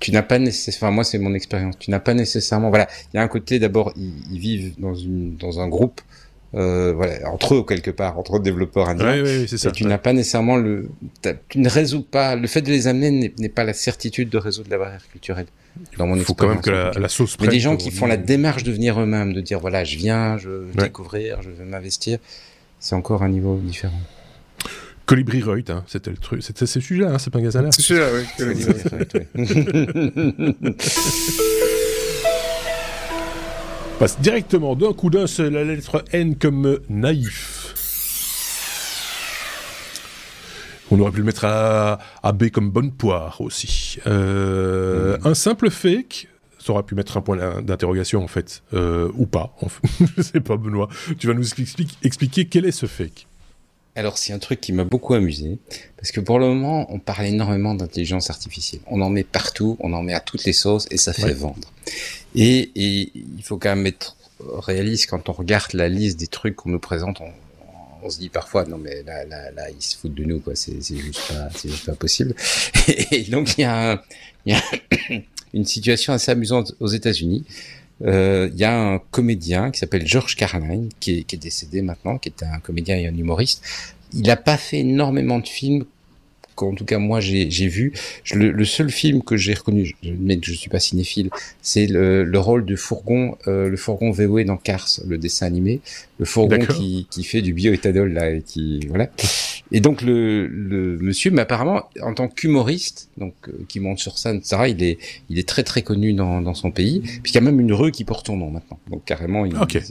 tu 0.04 0.12
n'as 0.12 0.22
pas 0.22 0.38
nécessairement, 0.38 0.88
enfin 0.88 0.94
moi 0.94 1.04
c'est 1.04 1.18
mon 1.18 1.32
expérience, 1.32 1.78
tu 1.78 1.90
n'as 1.90 1.98
pas 1.98 2.12
nécessairement, 2.12 2.68
voilà, 2.68 2.88
il 3.10 3.16
y 3.16 3.18
a 3.18 3.22
un 3.22 3.28
côté 3.28 3.58
d'abord 3.58 3.90
ils, 3.96 4.38
vivent 4.38 4.74
dans 4.78 4.94
une 4.94 5.36
dans 5.36 5.60
un 5.60 5.68
groupe, 5.68 6.02
euh, 6.52 6.92
voilà, 6.92 7.26
entre 7.30 7.54
eux 7.54 7.64
quelque 7.64 7.90
part, 7.90 8.18
entre 8.18 8.38
développeurs 8.38 8.90
indiens. 8.90 9.14
Oui, 9.14 9.22
oui, 9.22 9.46
c'est 9.48 9.56
ça. 9.56 9.70
tu 9.70 9.86
n'as 9.86 9.96
pas 9.96 10.12
nécessairement 10.12 10.56
le, 10.56 10.90
tu 11.48 11.58
ne 11.58 11.70
résous 11.70 12.02
pas, 12.02 12.36
le 12.36 12.46
fait 12.46 12.60
de 12.60 12.70
les 12.70 12.86
amener 12.86 13.32
n'est 13.38 13.48
pas 13.48 13.64
la 13.64 13.72
certitude 13.72 14.28
de 14.28 14.36
résoudre 14.36 14.68
la 14.70 14.76
barrière 14.76 15.08
culturelle. 15.10 15.46
Dans 15.96 16.06
mon 16.06 16.16
Il 16.16 16.22
faut 16.22 16.34
quand 16.34 16.48
même 16.48 16.60
que 16.60 16.68
la, 16.68 16.90
la 16.90 17.08
sauce. 17.08 17.38
Mais 17.40 17.48
des 17.48 17.58
gens 17.58 17.78
qui 17.78 17.90
font 17.90 18.04
la 18.06 18.18
démarche 18.18 18.62
de 18.62 18.72
venir 18.72 19.00
eux-mêmes, 19.00 19.32
de 19.32 19.40
dire 19.40 19.58
voilà, 19.58 19.84
je 19.84 19.96
viens, 19.96 20.36
je 20.36 20.50
veux 20.50 20.72
découvrir, 20.76 21.40
je 21.40 21.48
veux 21.48 21.64
m'investir, 21.64 22.18
c'est 22.78 22.94
encore 22.94 23.22
un 23.22 23.30
niveau 23.30 23.56
différent. 23.56 24.02
Colibri 25.06 25.42
Reut, 25.42 25.64
hein, 25.68 25.84
c'était 25.86 26.10
le 26.10 26.16
truc. 26.16 26.42
C'était 26.42 26.66
ce 26.66 26.80
sujet-là, 26.80 27.12
hein, 27.14 27.18
c'est 27.18 27.30
pas 27.30 27.38
un 27.38 27.42
gazala. 27.42 27.70
C'est 27.72 27.82
celui-là, 27.82 28.08
oui. 28.14 28.24
Passe 33.98 34.18
directement 34.20 34.74
d'un 34.74 34.92
coup 34.92 35.10
d'un 35.10 35.26
seul 35.26 35.52
la 35.52 35.62
lettre 35.62 36.02
N 36.12 36.36
comme 36.36 36.78
naïf. 36.88 37.74
On 40.90 40.98
aurait 41.00 41.12
pu 41.12 41.18
le 41.18 41.24
mettre 41.24 41.44
à, 41.44 41.98
à 42.22 42.32
B 42.32 42.48
comme 42.50 42.70
bonne 42.70 42.92
poire 42.92 43.40
aussi. 43.40 43.98
Euh, 44.06 45.18
mm. 45.18 45.26
Un 45.26 45.34
simple 45.34 45.70
fake, 45.70 46.28
ça 46.58 46.72
aurait 46.72 46.82
pu 46.82 46.94
mettre 46.94 47.16
un 47.16 47.20
point 47.20 47.60
d'interrogation 47.60 48.24
en 48.24 48.28
fait, 48.28 48.62
euh, 48.72 49.10
ou 49.16 49.26
pas. 49.26 49.54
Je 50.16 50.22
sais 50.22 50.40
pas, 50.40 50.56
Benoît. 50.56 50.88
Tu 51.18 51.26
vas 51.26 51.34
nous 51.34 51.46
expliquer, 51.46 51.94
expliquer 52.02 52.46
quel 52.46 52.64
est 52.64 52.72
ce 52.72 52.86
fake. 52.86 53.26
Alors 53.96 54.18
c'est 54.18 54.32
un 54.32 54.40
truc 54.40 54.60
qui 54.60 54.72
m'a 54.72 54.84
beaucoup 54.84 55.14
amusé, 55.14 55.58
parce 55.96 56.10
que 56.10 56.20
pour 56.20 56.40
le 56.40 56.48
moment, 56.48 56.92
on 56.92 56.98
parle 56.98 57.26
énormément 57.26 57.74
d'intelligence 57.74 58.28
artificielle. 58.28 58.80
On 58.88 59.00
en 59.00 59.08
met 59.08 59.22
partout, 59.22 59.76
on 59.78 59.92
en 59.92 60.02
met 60.02 60.14
à 60.14 60.20
toutes 60.20 60.44
les 60.44 60.52
sauces, 60.52 60.86
et 60.90 60.96
ça 60.96 61.12
fait 61.12 61.32
vendre. 61.32 61.72
Et, 62.34 62.70
et, 62.74 63.12
il 63.14 63.42
faut 63.44 63.56
quand 63.56 63.76
même 63.76 63.86
être 63.86 64.16
réaliste 64.42 65.08
quand 65.08 65.28
on 65.28 65.32
regarde 65.32 65.74
la 65.74 65.88
liste 65.88 66.18
des 66.18 66.26
trucs 66.26 66.56
qu'on 66.56 66.70
nous 66.70 66.80
présente. 66.80 67.20
On, 67.20 67.30
on, 68.02 68.10
se 68.10 68.18
dit 68.18 68.28
parfois 68.28 68.64
non 68.64 68.78
mais 68.78 69.02
là, 69.04 69.24
là, 69.24 69.50
là 69.52 69.70
ils 69.70 69.80
se 69.80 69.96
foutent 69.96 70.14
de 70.14 70.24
nous 70.24 70.40
quoi. 70.40 70.56
C'est 70.56 70.82
juste 70.82 71.28
pas, 71.28 71.48
c'est 71.54 71.68
juste 71.68 71.86
pas 71.86 71.94
possible. 71.94 72.34
Et, 73.12 73.22
donc 73.24 73.56
il 73.56 73.60
y 73.60 73.64
a, 73.64 74.02
il 74.44 74.54
y 74.54 74.56
a 74.56 75.20
une 75.54 75.64
situation 75.64 76.12
assez 76.12 76.32
amusante 76.32 76.74
aux 76.80 76.88
États-Unis 76.88 77.44
il 78.04 78.56
y 78.56 78.64
a 78.64 78.78
un 78.78 78.98
comédien 79.10 79.70
qui 79.70 79.78
s'appelle 79.78 80.06
George 80.06 80.36
Carlin, 80.36 80.88
qui 81.00 81.18
est, 81.18 81.22
qui 81.24 81.36
est, 81.36 81.38
décédé 81.38 81.82
maintenant, 81.82 82.18
qui 82.18 82.28
était 82.28 82.46
un 82.46 82.58
comédien 82.58 82.96
et 82.96 83.06
un 83.06 83.16
humoriste. 83.16 83.62
Il 84.12 84.22
n'a 84.22 84.36
pas 84.36 84.56
fait 84.56 84.80
énormément 84.80 85.38
de 85.38 85.48
films 85.48 85.84
qu'en 86.54 86.74
tout 86.74 86.84
cas 86.84 86.98
moi 86.98 87.20
j'ai 87.20 87.68
vu. 87.68 87.92
le, 88.32 88.50
le, 88.50 88.64
seul 88.64 88.90
film 88.90 89.22
que 89.22 89.36
j'ai 89.36 89.54
reconnu, 89.54 89.86
je, 90.02 90.10
mais 90.18 90.38
je 90.42 90.52
suis 90.52 90.70
pas 90.70 90.80
cinéphile, 90.80 91.30
c'est 91.62 91.86
le, 91.86 92.24
le, 92.24 92.38
rôle 92.38 92.64
de 92.64 92.76
fourgon, 92.76 93.36
euh, 93.46 93.68
le 93.68 93.76
fourgon 93.76 94.10
VOE 94.10 94.44
dans 94.44 94.56
Cars, 94.56 94.88
le 95.06 95.18
dessin 95.18 95.46
animé, 95.46 95.80
le 96.18 96.24
fourgon 96.24 96.58
qui, 96.58 97.06
qui 97.10 97.24
fait 97.24 97.42
du 97.42 97.52
bioéthanol 97.52 98.12
là 98.12 98.30
et 98.30 98.42
qui 98.42 98.86
voilà. 98.88 99.10
Et 99.74 99.80
donc 99.80 100.02
le, 100.02 100.46
le 100.46 100.96
monsieur, 100.98 101.32
mais 101.32 101.42
apparemment 101.42 101.90
en 102.00 102.14
tant 102.14 102.28
qu'humoriste, 102.28 103.10
donc 103.18 103.34
euh, 103.48 103.52
qui 103.68 103.80
monte 103.80 103.98
sur 103.98 104.18
scène, 104.18 104.36
etc. 104.36 104.56
Il 104.68 104.82
est 104.84 104.98
il 105.28 105.38
est 105.38 105.48
très 105.48 105.64
très 105.64 105.82
connu 105.82 106.12
dans, 106.14 106.40
dans 106.40 106.54
son 106.54 106.70
pays, 106.70 107.00
puisqu'il 107.00 107.34
y 107.34 107.38
a 107.38 107.40
même 107.40 107.60
une 107.60 107.72
rue 107.72 107.90
qui 107.90 108.04
porte 108.04 108.28
son 108.28 108.36
nom 108.36 108.50
maintenant. 108.50 108.78
Donc 108.88 109.04
carrément, 109.04 109.44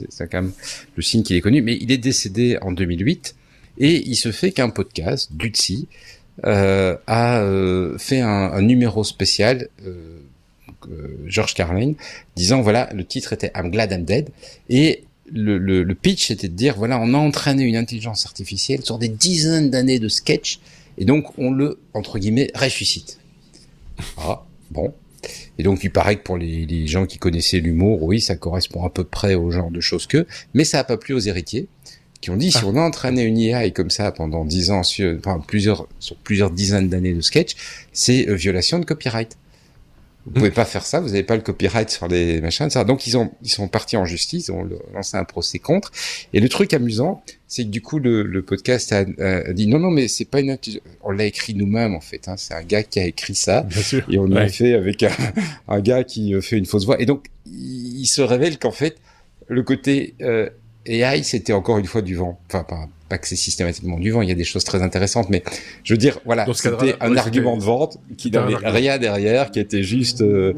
c'est 0.08 0.30
quand 0.30 0.40
même 0.40 0.52
le 0.96 1.02
signe 1.02 1.22
qu'il 1.22 1.36
est 1.36 1.42
connu. 1.42 1.60
Mais 1.60 1.76
il 1.78 1.92
est 1.92 1.98
décédé 1.98 2.56
en 2.62 2.72
2008 2.72 3.36
et 3.78 4.08
il 4.08 4.16
se 4.16 4.32
fait 4.32 4.52
qu'un 4.52 4.70
podcast, 4.70 5.30
Dutsi, 5.34 5.86
euh, 6.44 6.96
a 7.06 7.40
euh, 7.40 7.98
fait 7.98 8.20
un, 8.20 8.28
un, 8.28 8.62
numéro 8.62 9.04
spécial, 9.04 9.68
euh, 9.86 10.18
euh, 10.90 11.16
George 11.26 11.54
Carlin, 11.54 11.92
disant 12.36 12.60
voilà, 12.60 12.90
le 12.94 13.04
titre 13.04 13.32
était 13.32 13.52
I'm 13.54 13.70
Glad 13.70 13.92
I'm 13.92 14.04
Dead, 14.04 14.30
et 14.68 15.04
le, 15.34 15.58
le, 15.58 15.82
le, 15.82 15.94
pitch 15.94 16.30
était 16.30 16.48
de 16.48 16.54
dire 16.54 16.76
voilà, 16.76 16.98
on 17.00 17.12
a 17.12 17.18
entraîné 17.18 17.64
une 17.64 17.76
intelligence 17.76 18.24
artificielle 18.24 18.82
sur 18.82 18.98
des 18.98 19.08
dizaines 19.08 19.68
d'années 19.68 19.98
de 19.98 20.08
sketch, 20.08 20.60
et 20.96 21.04
donc 21.04 21.38
on 21.38 21.50
le 21.50 21.78
entre 21.92 22.18
guillemets 22.18 22.50
ressuscite. 22.54 23.18
Ah 24.16 24.44
bon. 24.70 24.94
Et 25.58 25.62
donc 25.62 25.84
il 25.84 25.90
paraît 25.90 26.16
que 26.16 26.22
pour 26.22 26.38
les, 26.38 26.66
les 26.66 26.86
gens 26.86 27.06
qui 27.06 27.18
connaissaient 27.18 27.60
l'humour, 27.60 28.02
oui, 28.02 28.20
ça 28.20 28.36
correspond 28.36 28.84
à 28.84 28.90
peu 28.90 29.04
près 29.04 29.34
au 29.34 29.50
genre 29.50 29.70
de 29.70 29.80
choses 29.80 30.06
que, 30.06 30.26
mais 30.54 30.64
ça 30.64 30.78
a 30.78 30.84
pas 30.84 30.96
plu 30.96 31.14
aux 31.14 31.20
héritiers 31.20 31.68
qui 32.24 32.30
ont 32.30 32.38
dit 32.38 32.50
si 32.50 32.58
ah. 32.62 32.66
on 32.66 32.76
a 32.76 32.80
entraîné 32.80 33.22
une 33.22 33.36
IA 33.36 33.68
comme 33.68 33.90
ça 33.90 34.10
pendant 34.10 34.46
dix 34.46 34.70
ans, 34.70 34.82
sur, 34.82 35.14
enfin, 35.18 35.44
plusieurs, 35.46 35.86
sur 35.98 36.16
plusieurs 36.16 36.50
dizaines 36.50 36.88
d'années 36.88 37.12
de 37.12 37.20
sketch, 37.20 37.54
c'est 37.92 38.30
euh, 38.30 38.34
violation 38.34 38.78
de 38.78 38.86
copyright. 38.86 39.36
Vous 40.26 40.32
pouvez 40.32 40.50
pas 40.50 40.64
faire 40.64 40.86
ça, 40.86 41.00
vous 41.00 41.08
n'avez 41.08 41.22
pas 41.22 41.36
le 41.36 41.42
copyright 41.42 41.90
sur 41.90 42.08
les 42.08 42.40
machins, 42.40 42.70
ça. 42.70 42.84
Donc 42.84 43.06
ils 43.06 43.18
ont, 43.18 43.30
ils 43.42 43.50
sont 43.50 43.68
partis 43.68 43.98
en 43.98 44.06
justice, 44.06 44.48
ont 44.48 44.66
lancé 44.94 45.18
un 45.18 45.24
procès 45.24 45.58
contre. 45.58 45.92
Et 46.32 46.40
le 46.40 46.48
truc 46.48 46.72
amusant, 46.72 47.22
c'est 47.46 47.64
que 47.64 47.68
du 47.68 47.82
coup 47.82 47.98
le, 47.98 48.22
le 48.22 48.42
podcast 48.42 48.92
a, 48.92 49.04
dit 49.52 49.66
non 49.66 49.78
non 49.78 49.90
mais 49.90 50.08
c'est 50.08 50.24
pas 50.24 50.40
une, 50.40 50.56
on 51.02 51.10
l'a 51.10 51.24
écrit 51.24 51.54
nous-mêmes 51.54 51.94
en 51.94 52.00
fait. 52.00 52.26
Hein. 52.28 52.36
C'est 52.38 52.54
un 52.54 52.62
gars 52.62 52.82
qui 52.82 53.00
a 53.00 53.06
écrit 53.06 53.34
ça 53.34 53.66
et 54.10 54.18
on 54.18 54.26
l'a 54.26 54.48
fait 54.48 54.72
avec 54.72 55.02
un, 55.02 55.12
un, 55.68 55.80
gars 55.80 56.04
qui 56.04 56.34
euh, 56.34 56.40
fait 56.40 56.56
une 56.56 56.66
fausse 56.66 56.86
voix. 56.86 57.00
Et 57.00 57.06
donc 57.06 57.26
il, 57.46 58.06
se 58.06 58.22
révèle 58.22 58.58
qu'en 58.58 58.72
fait 58.72 58.96
le 59.48 59.62
côté 59.62 60.14
euh, 60.22 60.48
AI, 60.86 61.22
c'était 61.22 61.52
encore 61.52 61.78
une 61.78 61.86
fois 61.86 62.02
du 62.02 62.14
vent. 62.14 62.40
Enfin, 62.48 62.64
pas, 62.64 62.88
pas 63.14 63.18
que 63.18 63.28
c'est 63.28 63.36
systématiquement 63.36 63.98
du 64.00 64.10
vent, 64.10 64.22
il 64.22 64.28
y 64.28 64.32
a 64.32 64.34
des 64.34 64.44
choses 64.44 64.64
très 64.64 64.82
intéressantes, 64.82 65.30
mais 65.30 65.44
je 65.84 65.94
veux 65.94 65.98
dire, 65.98 66.18
voilà, 66.24 66.46
c'était 66.52 66.96
un 67.00 67.16
argument 67.16 67.56
de 67.56 67.62
vente 67.62 67.98
qui 68.18 68.30
n'avait 68.32 68.56
rien 68.56 68.98
derrière, 68.98 69.52
qui 69.52 69.60
était 69.60 69.84
juste... 69.84 70.20
Euh, 70.20 70.52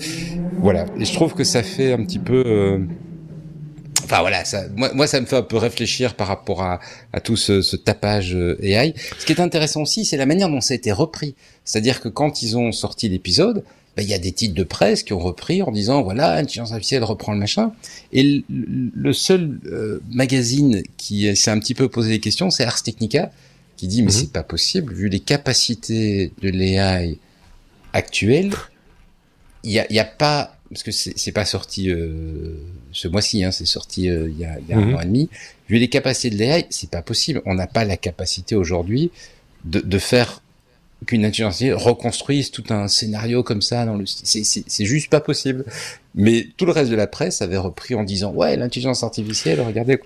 voilà, 0.60 0.86
et 0.98 1.04
je 1.04 1.12
trouve 1.12 1.34
que 1.34 1.44
ça 1.44 1.62
fait 1.62 1.92
un 1.92 2.02
petit 2.02 2.18
peu... 2.18 2.42
Euh, 2.46 2.78
enfin 4.04 4.20
voilà, 4.20 4.46
ça, 4.46 4.64
moi, 4.74 4.90
moi 4.94 5.06
ça 5.06 5.20
me 5.20 5.26
fait 5.26 5.36
un 5.36 5.42
peu 5.42 5.58
réfléchir 5.58 6.14
par 6.14 6.28
rapport 6.28 6.62
à, 6.62 6.80
à 7.12 7.20
tout 7.20 7.36
ce, 7.36 7.60
ce 7.60 7.76
tapage 7.76 8.34
euh, 8.34 8.56
AI. 8.62 8.94
Ce 9.18 9.26
qui 9.26 9.32
est 9.32 9.40
intéressant 9.40 9.82
aussi, 9.82 10.06
c'est 10.06 10.16
la 10.16 10.26
manière 10.26 10.48
dont 10.48 10.62
ça 10.62 10.72
a 10.72 10.76
été 10.76 10.92
repris. 10.92 11.34
C'est-à-dire 11.64 12.00
que 12.00 12.08
quand 12.08 12.42
ils 12.42 12.56
ont 12.56 12.72
sorti 12.72 13.10
l'épisode, 13.10 13.64
ben, 13.96 14.02
il 14.02 14.08
y 14.08 14.14
a 14.14 14.18
des 14.18 14.32
titres 14.32 14.54
de 14.54 14.62
presse 14.62 15.02
qui 15.02 15.14
ont 15.14 15.18
repris 15.18 15.62
en 15.62 15.72
disant 15.72 16.02
voilà, 16.02 16.34
l'intelligence 16.34 16.72
artificielle 16.72 17.02
reprend 17.02 17.32
le 17.32 17.38
machin. 17.38 17.72
Et 18.12 18.44
le, 18.48 19.12
seul 19.12 19.58
euh, 19.66 20.00
magazine 20.10 20.82
qui 20.98 21.34
s'est 21.34 21.50
un 21.50 21.58
petit 21.58 21.74
peu 21.74 21.88
posé 21.88 22.10
des 22.10 22.20
questions, 22.20 22.50
c'est 22.50 22.64
Ars 22.64 22.82
Technica, 22.82 23.32
qui 23.76 23.88
dit 23.88 24.02
mais 24.02 24.12
mhm. 24.12 24.18
c'est 24.18 24.32
pas 24.32 24.42
possible 24.42 24.92
vu 24.92 25.08
les 25.08 25.20
capacités 25.20 26.32
de 26.42 26.50
l'AI 26.50 27.18
actuelles. 27.94 28.52
Il 29.64 29.72
y 29.72 29.80
a, 29.80 29.90
y 29.90 29.98
a, 29.98 30.04
pas 30.04 30.58
parce 30.70 30.82
que 30.82 30.90
c'est 30.90 31.32
pas 31.32 31.44
sorti 31.44 31.90
euh, 31.90 32.56
ce 32.92 33.08
mois-ci, 33.08 33.44
hein, 33.44 33.50
c'est 33.50 33.66
sorti 33.66 34.10
euh, 34.10 34.28
il 34.28 34.38
y 34.38 34.44
a, 34.44 34.58
y 34.68 34.72
a 34.74 34.76
un 34.76 34.84
mhm. 34.84 34.94
an 34.94 35.00
et 35.00 35.06
demi. 35.06 35.30
Vu 35.68 35.78
les 35.78 35.88
capacités 35.88 36.30
de 36.30 36.38
l'AI, 36.38 36.66
c'est 36.68 36.90
pas 36.90 37.02
possible. 37.02 37.40
On 37.46 37.54
n'a 37.54 37.66
pas 37.66 37.84
la 37.84 37.96
capacité 37.96 38.56
aujourd'hui 38.56 39.10
de, 39.64 39.80
de 39.80 39.98
faire 39.98 40.42
qu'une 41.04 41.24
intelligence 41.24 41.54
artificielle 41.54 41.74
reconstruise 41.74 42.50
tout 42.50 42.64
un 42.70 42.88
scénario 42.88 43.42
comme 43.42 43.62
ça 43.62 43.84
dans 43.84 43.96
le 43.96 44.04
c'est 44.06 44.84
juste 44.84 45.10
pas 45.10 45.20
possible. 45.20 45.64
Mais 46.14 46.48
tout 46.56 46.64
le 46.64 46.72
reste 46.72 46.90
de 46.90 46.96
la 46.96 47.06
presse 47.06 47.42
avait 47.42 47.58
repris 47.58 47.94
en 47.94 48.02
disant 48.02 48.32
ouais 48.32 48.56
l'intelligence 48.56 49.02
artificielle 49.02 49.60
regardez 49.60 50.00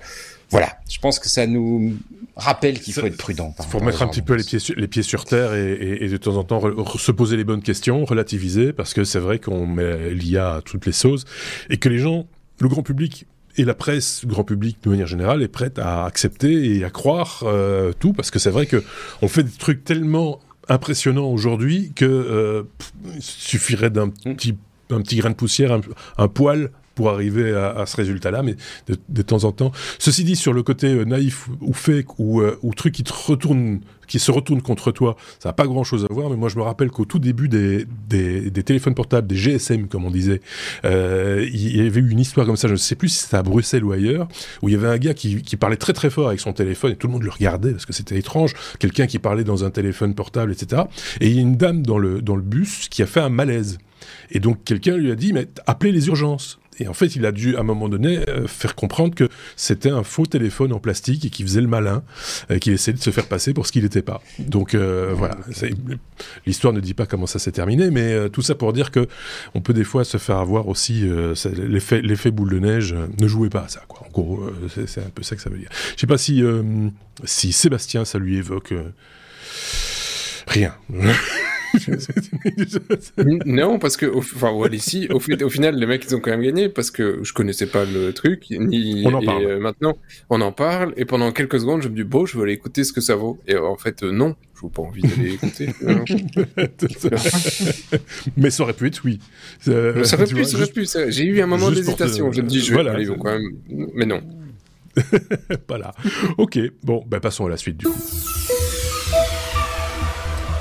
voilà. 0.51 0.79
Je 0.89 0.99
pense 0.99 1.21
que 1.21 1.29
ça 1.29 1.47
nous 1.47 1.97
rappelle 2.35 2.81
qu'il 2.81 2.93
faut 2.93 3.07
être 3.07 3.17
prudent 3.17 3.55
il 3.59 3.65
faut 3.67 3.81
mettre 3.81 4.03
un 4.03 4.09
petit 4.09 4.23
peu 4.23 4.35
les 4.35 4.43
pieds, 4.43 4.59
sur, 4.59 4.75
les 4.75 4.89
pieds 4.89 5.03
sur 5.03 5.25
terre 5.25 5.55
et, 5.55 5.73
et, 5.73 6.05
et 6.05 6.09
de 6.09 6.17
temps 6.17 6.37
en 6.37 6.45
temps 6.45 6.61
se 6.97 7.13
poser 7.13 7.37
les 7.37 7.45
bonnes 7.45 7.63
questions 7.63 8.05
relativiser 8.05 8.73
parce 8.73 8.95
que 8.95 9.05
c'est 9.05 9.19
vrai 9.19 9.39
qu'on 9.39 9.67
met 9.67 10.11
l'IA 10.11 10.57
à 10.57 10.63
toutes 10.63 10.87
les 10.87 10.93
sauces 10.93 11.25
et 11.69 11.77
que 11.77 11.89
les 11.89 11.99
gens 11.99 12.27
le 12.61 12.69
grand 12.69 12.83
public 12.83 13.27
et 13.57 13.65
la 13.65 13.75
presse, 13.75 14.25
grand 14.25 14.45
public 14.45 14.79
de 14.83 14.91
manière 14.91 15.07
générale, 15.07 15.43
est 15.43 15.49
prête 15.49 15.79
à 15.79 16.05
accepter 16.05 16.77
et 16.77 16.85
à 16.85 16.91
croire 16.91 17.43
euh, 17.45 17.93
tout, 17.99 18.13
parce 18.13 18.31
que 18.31 18.39
c'est 18.39 18.51
vrai 18.51 18.67
que 18.67 18.83
on 19.23 19.29
fait 19.29 19.43
des 19.43 19.51
trucs 19.51 19.85
tellement 19.85 20.41
impressionnants 20.71 21.29
aujourd'hui 21.29 21.93
que 21.95 22.07
euh, 22.07 22.63
suffirait 23.21 23.91
d'un 23.91 24.07
mm. 24.07 24.35
petit, 24.37 24.57
un 24.91 25.03
petit 25.03 25.17
grain 25.17 25.31
de 25.31 25.35
poussière, 25.35 25.79
un 26.17 26.29
poil 26.29 26.71
pour 26.95 27.11
arriver 27.11 27.55
à, 27.55 27.87
ce 27.87 27.97
résultat-là, 27.97 28.43
mais 28.43 28.57
de, 29.09 29.23
temps 29.23 29.45
en 29.45 29.53
temps. 29.53 29.73
Ceci 29.99 30.23
dit, 30.23 30.37
sur 30.37 30.53
le 30.53 30.63
côté 30.63 30.89
euh, 30.89 31.05
naïf 31.05 31.49
ou 31.61 31.73
fake 31.73 32.19
ou, 32.19 32.43
euh, 32.43 32.59
ou 32.63 32.75
truc 32.75 32.95
qui 32.95 33.05
te 33.05 33.13
retourne, 33.13 33.81
qui 34.11 34.19
se 34.19 34.31
retourne 34.33 34.61
contre 34.61 34.91
toi, 34.91 35.17
ça 35.39 35.51
n'a 35.51 35.53
pas 35.53 35.67
grand-chose 35.67 36.05
à 36.05 36.13
voir. 36.13 36.29
Mais 36.29 36.37
moi, 36.37 36.49
je 36.49 36.57
me 36.57 36.63
rappelle 36.63 36.91
qu'au 36.91 37.05
tout 37.05 37.21
début 37.21 37.49
des, 37.49 37.87
des, 38.09 38.63
téléphones 38.65 38.95
portables, 38.95 39.27
des 39.27 39.37
GSM 39.37 39.87
comme 39.87 40.05
on 40.05 40.11
disait, 40.11 40.41
euh, 40.85 41.49
il 41.51 41.77
y 41.77 41.87
avait 41.87 42.01
eu 42.01 42.11
une 42.11 42.19
histoire 42.19 42.45
comme 42.45 42.57
ça. 42.57 42.67
Je 42.67 42.73
ne 42.73 42.79
sais 42.79 42.97
plus 42.97 43.09
si 43.09 43.21
c'était 43.21 43.37
à 43.37 43.43
Bruxelles 43.43 43.85
ou 43.85 43.93
ailleurs, 43.93 44.29
où 44.63 44.69
il 44.69 44.73
y 44.73 44.75
avait 44.75 44.89
un 44.89 44.99
gars 44.99 45.15
qui, 45.15 45.43
qui 45.43 45.57
parlait 45.57 45.77
très 45.77 45.93
très 45.93 46.11
fort 46.11 46.29
avec 46.29 46.41
son 46.41 46.53
téléphone 46.53 46.93
et 46.93 46.97
tout 46.97 47.07
le 47.07 47.13
monde 47.13 47.23
le 47.23 47.31
regardait 47.31 47.71
parce 47.71 47.87
que 47.87 47.93
c'était 47.93 48.19
étrange. 48.19 48.55
Quelqu'un 48.81 49.07
qui 49.07 49.21
parlait 49.21 49.45
dans 49.45 49.65
un 49.65 49.71
téléphone 49.71 50.15
portable, 50.15 50.53
etc. 50.53 50.83
Et 51.21 51.29
il 51.29 51.37
y 51.37 51.39
a 51.39 51.43
une 51.43 51.57
dame 51.57 51.83
dans 51.83 51.99
le 51.99 52.21
dans 52.21 52.37
le 52.37 52.43
bus 52.43 52.89
qui 52.89 53.03
a 53.03 53.07
fait 53.07 53.21
un 53.21 53.31
malaise. 53.31 53.79
Et 54.33 54.41
donc 54.41 54.65
quelqu'un 54.65 54.97
lui 54.97 55.13
a 55.13 55.15
dit 55.15 55.33
mais 55.33 55.47
appelez 55.67 55.93
les 55.93 56.09
urgences. 56.09 56.60
Et 56.81 56.89
en 56.89 56.95
fait, 56.95 57.15
il 57.15 57.27
a 57.27 57.33
dû, 57.33 57.57
à 57.57 57.61
un 57.61 57.63
moment 57.63 57.91
donné, 57.91 58.21
euh, 58.29 58.47
faire 58.47 58.75
comprendre 58.75 59.15
que 59.15 59.29
c'était 59.55 59.91
un 59.91 60.03
faux 60.03 60.25
téléphone 60.25 60.73
en 60.73 60.81
plastique 60.81 61.27
et 61.27 61.31
qu'il 61.31 61.47
faisait 61.47 61.61
le 61.61 61.69
malin, 61.69 62.03
et 62.49 62.59
qu'il 62.59 62.73
essayait 62.73 62.97
de 62.97 63.03
se 63.03 63.11
faire 63.11 63.27
passer 63.27 63.53
pour 63.53 63.67
ce 63.67 63.73
qu'il 63.73 63.83
n'était 63.83 64.03
pas. 64.03 64.23
Donc 64.39 64.75
euh, 64.75 65.13
voilà, 65.15 65.37
l'histoire 66.47 66.73
ne 66.73 66.81
dit 66.81 66.95
pas 66.95 67.05
comment 67.05 67.27
ça 67.27 67.39
s'est 67.39 67.53
terminé, 67.53 67.91
mais 67.91 68.15
euh, 68.15 68.29
tout 68.31 68.41
ça 68.41 68.55
pour 68.55 68.73
dire 68.73 68.91
que 68.91 69.07
on 69.55 69.61
peut 69.61 69.75
des 69.75 69.85
fois 69.85 70.05
se 70.05 70.17
faire 70.17 70.39
avoir 70.39 70.69
aussi 70.69 71.05
l'effet 71.57 72.31
boule 72.31 72.51
de 72.51 72.59
neige. 72.59 72.95
ne 73.21 73.29
jouez 73.29 73.51
pas 73.51 73.65
à 73.65 73.69
ça, 73.69 73.83
quoi. 73.87 74.07
En 74.07 74.11
gros, 74.11 74.51
c'est, 74.87 75.01
un 75.01 75.11
peu 75.15 75.23
ça 75.23 75.37
que 75.37 75.43
ça 75.43 75.51
veut 75.51 75.59
dire. 75.59 75.71
Je 75.95 76.01
sais 76.01 76.07
pas 76.07 76.19
si 76.19 76.43
si 77.25 77.53
Sébastien, 77.53 78.07
ça 78.07 78.19
lui 78.19 78.37
évoque 78.39 78.73
rien. 80.47 80.75
non, 83.47 83.79
parce 83.79 83.97
que, 83.97 84.07
enfin, 84.15 84.53
ici, 84.73 85.09
au, 85.11 85.17
au, 85.17 85.51
final, 85.51 85.77
les 85.77 85.87
mecs, 85.87 86.05
ils 86.05 86.15
ont 86.15 86.21
quand 86.21 86.31
même 86.31 86.43
gagné 86.43 86.69
parce 86.69 86.91
que 86.91 87.21
je 87.23 87.33
connaissais 87.33 87.67
pas 87.67 87.85
le 87.85 88.13
truc. 88.13 88.47
Ni, 88.51 89.05
on 89.07 89.15
en 89.15 89.23
parle. 89.23 89.45
Euh, 89.45 89.61
maintenant, 89.61 89.97
on 90.29 90.41
en 90.41 90.53
parle 90.53 90.93
et 90.97 91.05
pendant 91.05 91.33
quelques 91.33 91.61
secondes, 91.61 91.83
je 91.83 91.89
me 91.89 91.95
dis, 91.95 92.05
bon, 92.05 92.27
je 92.27 92.37
veux 92.37 92.45
aller 92.45 92.55
écouter 92.55 92.85
ce 92.85 92.93
que 92.93 93.01
ça 93.01 93.15
vaut. 93.15 93.39
Et 93.47 93.57
en 93.57 93.77
fait, 93.77 94.03
euh, 94.03 94.11
non, 94.11 94.37
je 94.59 94.67
n'ai 94.67 94.73
pas 94.73 94.83
envie 94.83 95.03
d'aller 95.03 95.35
écouter. 95.35 95.71
Mais 98.37 98.51
ça 98.51 98.65
aurait 98.65 98.75
pu 98.75 98.87
être 98.87 99.01
oui. 99.05 99.21
ça 99.61 99.73
aurait 100.17 100.27
pu, 100.27 100.45
ça 100.45 100.57
aurait 100.57 100.67
pu. 100.67 100.87
J'ai 101.09 101.25
eu 101.25 101.41
un 101.41 101.47
moment 101.47 101.71
d'hésitation. 101.71 102.33
Je 102.33 102.43
me 102.43 102.49
dis, 102.49 102.61
je 102.61 102.75
vais 102.75 102.89
aller, 102.89 103.07
quand 103.07 103.25
même. 103.25 103.53
Mais 103.95 104.07
non. 104.07 104.23
voilà. 105.69 105.95
Ok, 106.37 106.59
bon, 106.83 107.05
ben 107.07 107.21
passons 107.21 107.47
à 107.47 107.49
la 107.49 107.57
suite 107.57 107.77
du 107.77 107.87
coup. 107.87 107.95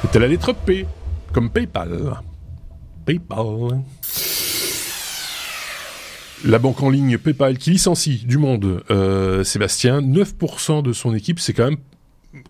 C'était 0.02 0.20
la 0.20 0.28
lettre 0.28 0.54
P 0.54 0.86
comme 1.32 1.50
PayPal. 1.50 2.22
PayPal. 3.06 3.82
La 6.46 6.58
banque 6.58 6.82
en 6.82 6.90
ligne 6.90 7.18
PayPal 7.18 7.58
qui 7.58 7.72
licencie 7.72 8.24
du 8.26 8.38
monde, 8.38 8.84
euh, 8.92 9.44
Sébastien, 9.44 10.02
9% 10.02 10.82
de 10.84 10.94
son 10.94 11.14
équipe, 11.14 11.40
c'est 11.40 11.54
quand 11.54 11.66
même 11.66 11.80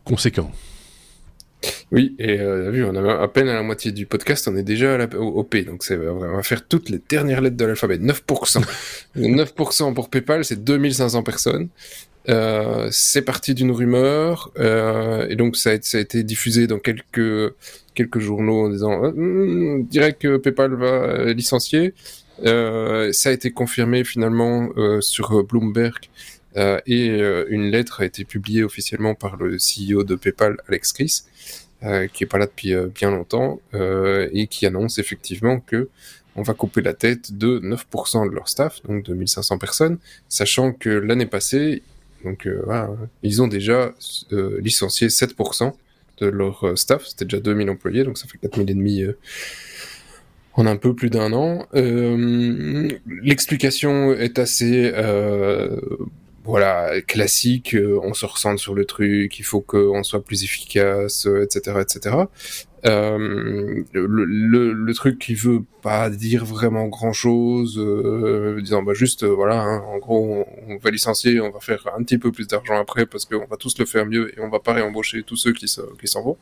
conséquent. 0.03 0.51
Oui, 1.91 2.15
et 2.19 2.39
euh, 2.39 2.69
vu, 2.69 2.85
on 2.85 2.95
a 2.95 3.21
à 3.21 3.27
peine 3.27 3.49
à 3.49 3.55
la 3.55 3.63
moitié 3.63 3.91
du 3.91 4.05
podcast, 4.05 4.47
on 4.47 4.55
est 4.55 4.63
déjà 4.63 4.93
à 4.93 4.97
la, 4.97 5.05
au, 5.17 5.43
P, 5.43 5.63
donc 5.63 5.83
on 5.89 6.35
va 6.35 6.43
faire 6.43 6.67
toutes 6.67 6.89
les 6.89 7.01
dernières 7.09 7.41
lettres 7.41 7.57
de 7.57 7.65
l'alphabet, 7.65 7.97
9%. 7.97 8.63
9% 9.17 9.93
pour 9.95 10.09
PayPal, 10.09 10.45
c'est 10.45 10.63
2500 10.63 11.23
personnes. 11.23 11.69
Euh, 12.29 12.89
c'est 12.91 13.23
parti 13.23 13.55
d'une 13.55 13.71
rumeur, 13.71 14.51
euh, 14.59 15.27
et 15.29 15.35
donc 15.35 15.57
ça 15.57 15.71
a, 15.71 15.73
été 15.73 16.23
diffusé 16.23 16.67
dans 16.67 16.77
quelques 16.77 17.53
quelques 17.95 18.19
journaux 18.19 18.65
en 18.65 18.69
disant 18.69 19.03
euh, 19.03 19.11
hmm, 19.11 19.87
direct 19.87 20.21
que 20.21 20.37
PayPal 20.37 20.75
va 20.75 20.85
euh, 20.85 21.33
licencier. 21.33 21.93
Ça 22.43 23.29
a 23.29 23.31
été 23.31 23.51
confirmé 23.51 24.03
finalement 24.05 24.69
sur 25.01 25.43
Bloomberg 25.43 26.09
et 26.55 27.07
une 27.49 27.69
lettre 27.69 27.99
a 27.99 28.05
été 28.05 28.23
publiée 28.23 28.63
officiellement 28.63 29.13
par 29.13 29.35
le 29.35 29.57
CEO 29.57 30.03
de 30.03 30.15
PayPal, 30.15 30.55
Alex 30.69 30.93
Chris, 30.93 31.23
qui 32.13 32.23
est 32.23 32.27
pas 32.27 32.37
là 32.37 32.45
depuis 32.45 32.73
bien 32.95 33.11
longtemps 33.11 33.59
et 33.73 34.47
qui 34.47 34.65
annonce 34.65 34.99
effectivement 34.99 35.59
que 35.59 35.89
on 36.37 36.41
va 36.41 36.53
couper 36.53 36.81
la 36.81 36.93
tête 36.93 37.37
de 37.37 37.59
9% 37.59 38.29
de 38.29 38.33
leur 38.33 38.47
staff, 38.47 38.81
donc 38.83 39.03
de 39.03 39.13
1500 39.13 39.57
personnes, 39.57 39.97
sachant 40.29 40.71
que 40.71 40.89
l'année 40.89 41.25
passée, 41.25 41.83
donc 42.23 42.47
voilà, 42.65 42.89
ils 43.23 43.41
ont 43.41 43.47
déjà 43.47 43.93
licencié 44.31 45.07
7% 45.07 45.73
de 46.19 46.27
leur 46.27 46.65
euh, 46.65 46.75
staff. 46.75 47.05
C'était 47.07 47.25
déjà 47.25 47.39
2000 47.39 47.69
employés, 47.69 48.03
donc 48.03 48.17
ça 48.17 48.27
fait 48.27 48.37
4000 48.37 48.69
et 48.69 48.73
demi 48.73 49.01
euh, 49.01 49.17
en 50.53 50.65
un 50.65 50.75
peu 50.75 50.93
plus 50.93 51.09
d'un 51.09 51.33
an. 51.33 51.67
Euh, 51.75 52.89
l'explication 53.07 54.13
est 54.13 54.39
assez 54.39 54.91
voilà, 56.45 56.99
classique, 57.01 57.75
on 58.01 58.15
se 58.15 58.25
ressent 58.25 58.57
sur 58.57 58.73
le 58.73 58.85
truc, 58.85 59.37
il 59.37 59.43
faut 59.43 59.61
qu'on 59.61 60.01
soit 60.01 60.23
plus 60.23 60.43
efficace, 60.43 61.27
etc., 61.43 61.77
etc. 61.81 62.15
Euh, 62.85 63.83
le, 63.91 64.73
le, 64.73 64.93
truc 64.93 65.19
qui 65.19 65.33
veut 65.33 65.63
pas 65.81 66.09
dire 66.09 66.45
vraiment 66.45 66.87
grand 66.87 67.11
chose, 67.11 67.77
euh, 67.77 68.61
disant 68.61 68.83
bah 68.83 68.93
juste 68.93 69.23
euh, 69.23 69.33
voilà, 69.33 69.61
hein, 69.61 69.83
en 69.87 69.97
gros 69.97 70.45
on, 70.67 70.77
va 70.77 70.89
licencier, 70.89 71.41
on 71.41 71.51
va 71.51 71.59
faire 71.59 71.89
un 71.97 72.03
petit 72.03 72.17
peu 72.17 72.31
plus 72.31 72.47
d'argent 72.47 72.79
après 72.79 73.05
parce 73.05 73.25
qu'on 73.25 73.45
va 73.45 73.57
tous 73.57 73.77
le 73.79 73.85
faire 73.85 74.05
mieux 74.05 74.31
et 74.37 74.41
on 74.41 74.49
va 74.49 74.59
pas 74.59 74.73
réembaucher 74.73 75.23
tous 75.23 75.35
ceux 75.35 75.51
qui 75.53 75.67
s'en 75.67 76.23
vont. 76.23 76.37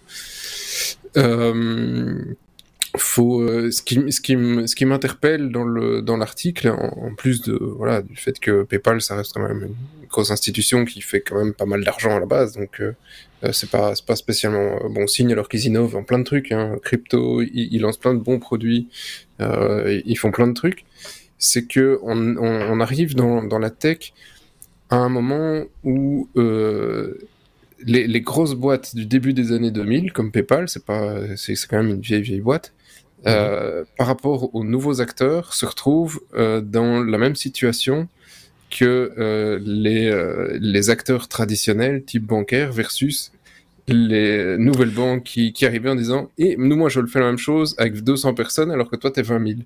Euh, 2.98 3.00
faut 3.00 3.42
euh, 3.42 3.72
ce 3.72 3.82
qui 3.82 4.12
ce 4.12 4.22
qui 4.22 4.34
ce 4.68 4.76
qui 4.76 4.86
m'interpelle 4.86 5.50
dans 5.52 5.64
le 5.64 6.02
dans 6.02 6.18
l'article 6.18 6.70
en, 6.70 7.14
plus 7.16 7.42
de 7.42 7.54
voilà 7.54 8.02
du 8.02 8.16
fait 8.16 8.40
que 8.40 8.64
PayPal 8.64 9.02
ça 9.02 9.16
reste 9.16 9.34
quand 9.34 9.48
même 9.48 9.64
une 9.64 10.08
grosse 10.08 10.32
institution 10.32 10.86
qui 10.86 11.02
fait 11.02 11.22
quand 11.22 11.38
même 11.38 11.54
pas 11.54 11.66
mal 11.66 11.84
d'argent 11.84 12.16
à 12.16 12.20
la 12.20 12.26
base 12.26 12.54
donc 12.54 12.82
euh, 12.82 12.94
euh, 13.44 13.52
c'est 13.52 13.70
pas 13.70 13.94
pas 14.06 14.16
spécialement 14.16 14.80
bon 14.90 15.08
signe 15.08 15.32
alors 15.32 15.50
qu'ils 15.50 15.66
innovent 15.66 15.96
en 15.96 16.04
plein 16.04 16.20
de 16.20 16.24
trucs 16.24 16.52
hein, 16.52 16.78
crypto 16.84 17.42
ils, 17.42 17.80
lancent 17.80 17.98
plein 17.98 18.14
de 18.14 18.20
bons 18.20 18.40
produits 18.40 18.88
ils 19.40 20.18
font 20.18 20.32
plein 20.32 20.48
de 20.48 20.54
trucs. 20.54 20.86
C'est 21.40 21.68
que 21.68 22.00
on, 22.02 22.36
on, 22.38 22.80
arrive 22.80 23.14
dans 23.14 23.44
dans 23.44 23.60
la 23.60 23.70
tech 23.70 24.14
à 24.90 24.96
un 24.96 25.10
moment 25.10 25.66
où 25.84 26.28
les, 26.36 28.08
les, 28.08 28.22
grosses 28.22 28.56
boîtes 28.56 28.96
du 28.96 29.06
début 29.06 29.34
des 29.34 29.52
années 29.52 29.70
2000, 29.70 30.12
comme 30.12 30.32
PayPal, 30.32 30.68
c'est 30.68 30.84
pas, 30.84 31.36
c'est 31.36 31.54
quand 31.70 31.78
même 31.78 31.90
une 31.90 32.02
vieille 32.02 32.24
vieille 32.24 32.42
boîte, 32.42 32.74
euh, 33.26 33.84
par 33.98 34.08
rapport 34.08 34.54
aux 34.56 34.64
nouveaux 34.64 35.02
acteurs, 35.02 35.54
se 35.54 35.66
retrouvent 35.66 36.22
euh, 36.36 36.62
dans 36.62 37.04
la 37.04 37.18
même 37.18 37.36
situation 37.36 38.08
que 38.70 39.14
euh, 39.18 39.60
les, 39.64 40.60
les 40.60 40.90
acteurs 40.90 41.28
traditionnels 41.28 42.04
type 42.04 42.26
bancaire 42.26 42.72
versus 42.72 43.32
les 43.88 44.58
nouvelles 44.58 44.92
banques 44.92 45.24
qui, 45.24 45.54
qui 45.54 45.66
arrivaient 45.66 45.90
en 45.90 45.96
disant 45.96 46.30
et 46.38 46.58
nous 46.58 46.76
moi 46.76 46.90
je 46.90 47.00
le 47.00 47.08
fais 47.08 47.22
la 47.22 47.28
même 47.28 47.38
chose 47.38 47.74
avec 47.78 48.04
200 48.04 48.34
personnes 48.34 48.70
alors 48.70 48.90
que 48.90 48.98
toi 48.98 49.12
t'es 49.12 49.22
20 49.22 49.48
000 49.48 49.60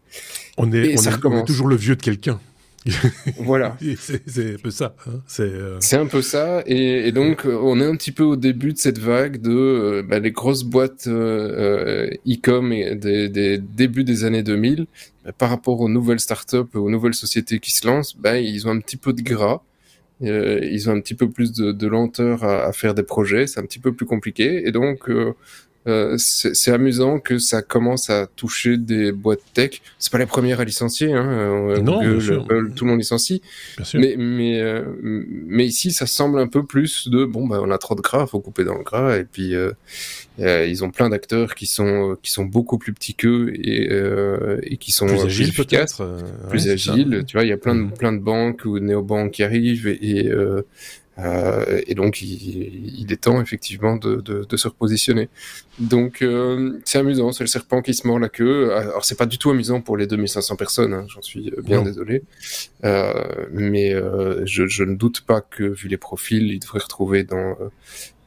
on 0.58 0.72
est, 0.72 0.96
on 1.26 1.40
est 1.40 1.46
toujours 1.46 1.68
le 1.68 1.76
vieux 1.76 1.96
de 1.96 2.04
quelqu'un 2.04 2.40
voilà. 3.38 3.78
c'est 3.98 4.56
un 4.56 4.58
peu 4.58 4.72
ça. 4.72 4.96
Hein. 5.08 5.20
Euh, 5.40 5.78
c'est 5.80 5.98
un 5.98 6.08
peu 6.08 6.22
ça. 6.22 6.64
Et, 6.66 7.12
donc, 7.12 7.46
euh, 7.46 7.60
on 7.62 7.80
est 7.80 7.86
un 7.86 7.96
petit 7.96 8.12
peu 8.12 8.24
au 8.24 8.36
début 8.36 8.74
de 8.74 8.78
cette 8.78 8.98
vague 8.98 9.42
de 9.42 9.52
euh, 9.52 10.04
bah, 10.04 10.20
les 10.20 10.32
grosses 10.32 10.64
boîtes 10.64 11.08
e-com 11.08 12.74
et 12.74 12.96
des, 12.96 13.30
des, 13.30 13.58
débuts 13.58 14.04
des 14.04 14.24
années 14.24 14.44
2000. 14.44 14.88
Bah, 15.24 15.32
par 15.34 15.50
rapport 15.50 15.80
aux 15.80 15.90
nouvelles 15.90 16.20
startups, 16.20 16.76
aux 16.76 16.90
nouvelles 16.90 17.14
sociétés 17.14 17.60
qui 17.60 17.72
se 17.72 17.86
lancent, 17.86 18.18
bah, 18.18 18.40
ils 18.40 18.68
ont 18.68 18.72
un 18.72 18.80
petit 18.80 18.98
peu 18.98 19.14
de 19.14 19.22
gras. 19.22 19.62
ils 20.22 20.90
ont 20.90 20.94
un 20.94 21.02
petit 21.02 21.16
peu 21.16 21.30
plus 21.30 21.52
de, 21.54 21.88
lenteur 21.88 22.44
à, 22.44 22.66
à, 22.66 22.72
faire 22.72 22.96
des 22.96 23.04
projets. 23.04 23.46
C'est 23.48 23.60
un 23.60 23.66
petit 23.66 23.80
peu 23.80 23.94
plus 23.94 24.08
compliqué. 24.08 24.68
Et 24.68 24.72
donc, 24.72 25.08
euh, 25.88 26.16
c'est 26.18 26.72
amusant 26.72 27.20
que 27.20 27.40
ça 27.40 27.64
commence 27.64 28.12
à 28.12 28.28
toucher 28.28 28.78
des 28.78 29.12
boîtes 29.12 29.42
tech. 29.54 29.82
C'est 29.98 30.12
pas 30.12 30.20
la 30.20 30.28
première 30.28 30.60
à 30.60 30.64
licencier, 30.64 31.12
hein. 31.12 31.28
Euh, 31.28 31.82
non, 31.82 32.04
Google, 32.04 32.74
tout 32.76 32.86
le 32.86 32.92
monde 32.92 33.00
licencie. 33.00 33.42
Mais 33.96 34.16
mais 34.16 34.60
euh, 34.60 34.84
mais 35.02 35.66
ici, 35.66 35.92
ça 35.92 36.06
semble 36.06 36.40
un 36.40 36.48
peu 36.48 36.64
plus 36.64 37.08
de 37.10 37.26
bon 37.26 37.48
bah 37.48 37.60
on 37.64 37.72
a 37.72 37.80
trop 37.80 37.96
de 37.96 38.02
gras, 38.02 38.28
faut 38.28 38.40
couper 38.40 38.64
dans 38.64 38.78
le 38.78 38.84
gras 38.84 39.18
et 39.18 39.24
puis 39.24 39.56
ils 40.38 40.84
ont 40.84 40.92
plein 40.92 41.10
d'acteurs 41.10 41.56
qui 41.56 41.66
sont 41.66 42.16
qui 42.22 42.32
sont 42.32 42.46
beaucoup 42.46 42.78
plus 42.78 42.94
petits 42.94 43.16
qu'eux 43.16 43.52
et 43.56 43.90
et 44.64 44.78
qui 44.78 44.92
sont 44.92 45.08
plus, 45.08 45.22
agiles, 45.22 45.50
efficaces, 45.50 46.00
plus 46.50 46.70
agiles. 46.70 47.24
Tu 47.26 47.38
vois, 47.38 47.44
il 47.44 47.50
y 47.50 47.54
a 47.54 47.58
plein 47.58 47.76
de 47.76 47.82
mm. 47.82 47.92
plein 47.94 48.14
de 48.14 48.20
banques 48.20 48.66
ou 48.66 48.78
néobanques 48.78 49.32
qui 49.32 49.44
arrivent 49.44 49.88
et, 49.88 50.20
et 50.20 50.32
Euh, 51.20 51.82
et 51.88 51.94
donc, 51.94 52.22
il, 52.22 53.00
il, 53.00 53.12
est 53.12 53.18
temps 53.18 53.42
effectivement 53.42 53.96
de, 53.98 54.16
de, 54.16 54.46
de 54.46 54.58
se 54.58 54.68
repositionner. 54.68 55.30
Donc, 55.80 56.22
euh, 56.22 56.80
c'est 56.86 57.00
amusant, 57.00 57.32
c'est 57.32 57.44
le 57.44 57.50
serpent 57.50 57.82
qui 57.82 57.94
se 57.94 58.08
mord 58.08 58.20
la 58.20 58.30
queue. 58.30 58.74
Alors, 58.74 59.04
c'est 59.04 59.18
pas 59.18 59.26
du 59.26 59.38
tout 59.38 59.50
amusant 59.50 59.82
pour 59.82 59.98
les 59.98 60.08
2500 60.08 60.56
personnes, 60.56 60.94
hein, 60.94 61.06
j'en 61.10 61.22
suis 61.22 61.52
bien 61.64 61.82
désolé. 61.82 62.24
Euh, 62.84 63.14
mais 63.52 63.94
je, 64.46 64.68
je, 64.68 64.84
ne 64.84 64.96
doute 64.96 65.22
pas 65.22 65.42
que, 65.42 65.64
vu 65.64 65.90
les 65.90 65.98
profils, 65.98 66.52
il 66.52 66.60
devrait 66.60 66.80
retrouver 66.80 67.24
dans 67.24 67.56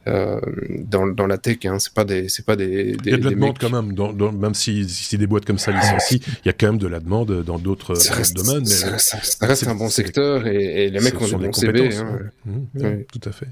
euh, 0.07 0.39
dans, 0.69 1.07
dans 1.07 1.27
la 1.27 1.37
tech. 1.37 1.57
Hein. 1.65 1.79
C'est 1.79 1.93
pas 1.93 2.05
des, 2.05 2.29
c'est 2.29 2.45
pas 2.45 2.55
des, 2.55 2.95
des. 2.95 2.97
Il 3.05 3.11
y 3.11 3.13
a 3.13 3.17
de 3.17 3.23
la 3.23 3.31
demande 3.31 3.57
quand 3.59 3.69
même, 3.69 3.93
dans, 3.93 4.13
dans, 4.13 4.31
même 4.31 4.53
si, 4.53 4.87
si 4.87 5.17
des 5.17 5.27
boîtes 5.27 5.45
comme 5.45 5.57
ça 5.57 5.71
licencient, 5.71 6.19
il 6.43 6.47
y 6.47 6.49
a 6.49 6.53
quand 6.53 6.67
même 6.67 6.77
de 6.77 6.87
la 6.87 6.99
demande 6.99 7.43
dans 7.43 7.59
d'autres 7.59 7.95
domaines. 8.33 8.59
Mais 8.63 8.65
ça, 8.65 8.97
ça, 8.97 9.17
ça 9.21 9.45
reste 9.45 9.67
un 9.67 9.75
bon 9.75 9.89
secteur 9.89 10.47
et, 10.47 10.85
et 10.85 10.89
les 10.89 10.99
mecs 10.99 11.19
ont 11.19 11.27
des 11.27 11.47
bons 11.47 11.53
CV. 11.53 11.95
Hein. 11.95 12.19
Mmh, 12.45 13.03
Tout 13.11 13.29
à 13.29 13.31
fait. 13.31 13.47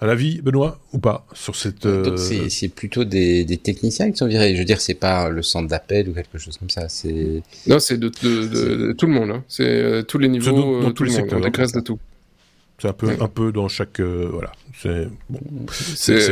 À 0.00 0.06
la 0.06 0.14
vie, 0.14 0.40
Benoît, 0.42 0.80
ou 0.92 0.98
pas 0.98 1.26
sur 1.32 1.56
cette. 1.56 1.86
Euh... 1.86 2.16
C'est 2.48 2.68
plutôt 2.68 3.04
des, 3.04 3.44
des 3.44 3.56
techniciens 3.56 4.10
qui 4.10 4.16
sont 4.18 4.26
virés. 4.26 4.54
Je 4.54 4.60
veux 4.60 4.64
dire, 4.64 4.80
c'est 4.80 4.94
pas 4.94 5.28
le 5.28 5.42
centre 5.42 5.68
d'appel 5.68 6.08
ou 6.08 6.12
quelque 6.12 6.38
chose 6.38 6.56
comme 6.58 6.70
ça. 6.70 6.88
C'est. 6.88 7.42
Non, 7.66 7.78
c'est 7.78 7.98
de, 7.98 8.10
de, 8.22 8.46
de, 8.46 8.92
tout 8.92 9.06
le 9.06 9.12
monde. 9.12 9.30
Hein. 9.30 9.44
C'est 9.48 9.64
euh, 9.64 10.02
tous 10.02 10.18
les 10.18 10.28
niveaux, 10.28 10.52
dans, 10.52 10.80
dans 10.82 10.88
euh, 10.88 10.92
tous 10.92 11.04
les 11.04 11.12
secteurs. 11.12 11.40
On 11.40 11.48
de 11.48 11.80
tout. 11.80 11.98
C'est 12.78 12.88
un 12.88 12.92
peu, 12.92 13.08
un 13.20 13.28
peu 13.28 13.52
dans 13.52 13.68
chaque, 13.68 14.00
euh, 14.00 14.28
voilà. 14.30 14.52
C'est 14.76 15.08
bon, 15.30 15.40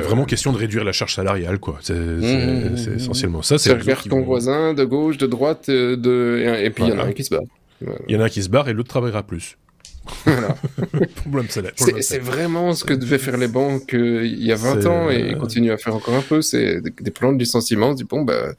vraiment 0.02 0.24
question 0.24 0.52
de 0.52 0.58
réduire 0.58 0.82
la 0.84 0.92
charge 0.92 1.14
salariale, 1.14 1.58
quoi. 1.58 1.78
C'est 1.80 1.94
mmh, 1.94 2.96
essentiellement 2.96 3.42
ça. 3.42 3.58
C'est 3.58 3.72
regarde 3.72 4.08
ton 4.08 4.20
vont... 4.20 4.24
voisin 4.24 4.74
de 4.74 4.84
gauche, 4.84 5.18
de 5.18 5.26
droite, 5.26 5.68
euh, 5.68 5.96
de 5.96 6.42
et 6.60 6.70
puis 6.70 6.84
il 6.84 6.88
voilà. 6.88 7.02
y 7.02 7.04
en 7.04 7.06
a 7.06 7.08
un 7.10 7.12
qui 7.12 7.24
se 7.24 7.30
barre. 7.30 7.42
Il 8.08 8.14
y 8.14 8.18
en 8.18 8.20
a 8.20 8.24
un 8.24 8.28
qui 8.28 8.42
se 8.42 8.48
barre 8.48 8.68
et 8.68 8.72
l'autre 8.72 8.88
travaillera 8.88 9.22
plus. 9.22 9.56
Voilà. 10.24 10.56
c'est 12.00 12.18
vraiment 12.18 12.74
ce 12.74 12.84
que 12.84 12.94
devaient 12.94 13.18
faire 13.18 13.36
les 13.36 13.48
banques 13.48 13.94
euh, 13.94 14.26
il 14.26 14.44
y 14.44 14.52
a 14.52 14.56
20 14.56 14.86
ans 14.86 15.10
et 15.10 15.28
ils 15.30 15.36
continuent 15.36 15.72
à 15.72 15.76
faire 15.76 15.94
encore 15.94 16.14
un 16.14 16.22
peu. 16.22 16.42
C'est 16.42 16.80
des, 16.80 17.10
plans 17.10 17.32
de 17.32 17.38
licenciement. 17.38 17.88
On 17.88 17.92
se 17.92 17.98
dit, 17.98 18.04
bon, 18.04 18.22
bah, 18.22 18.54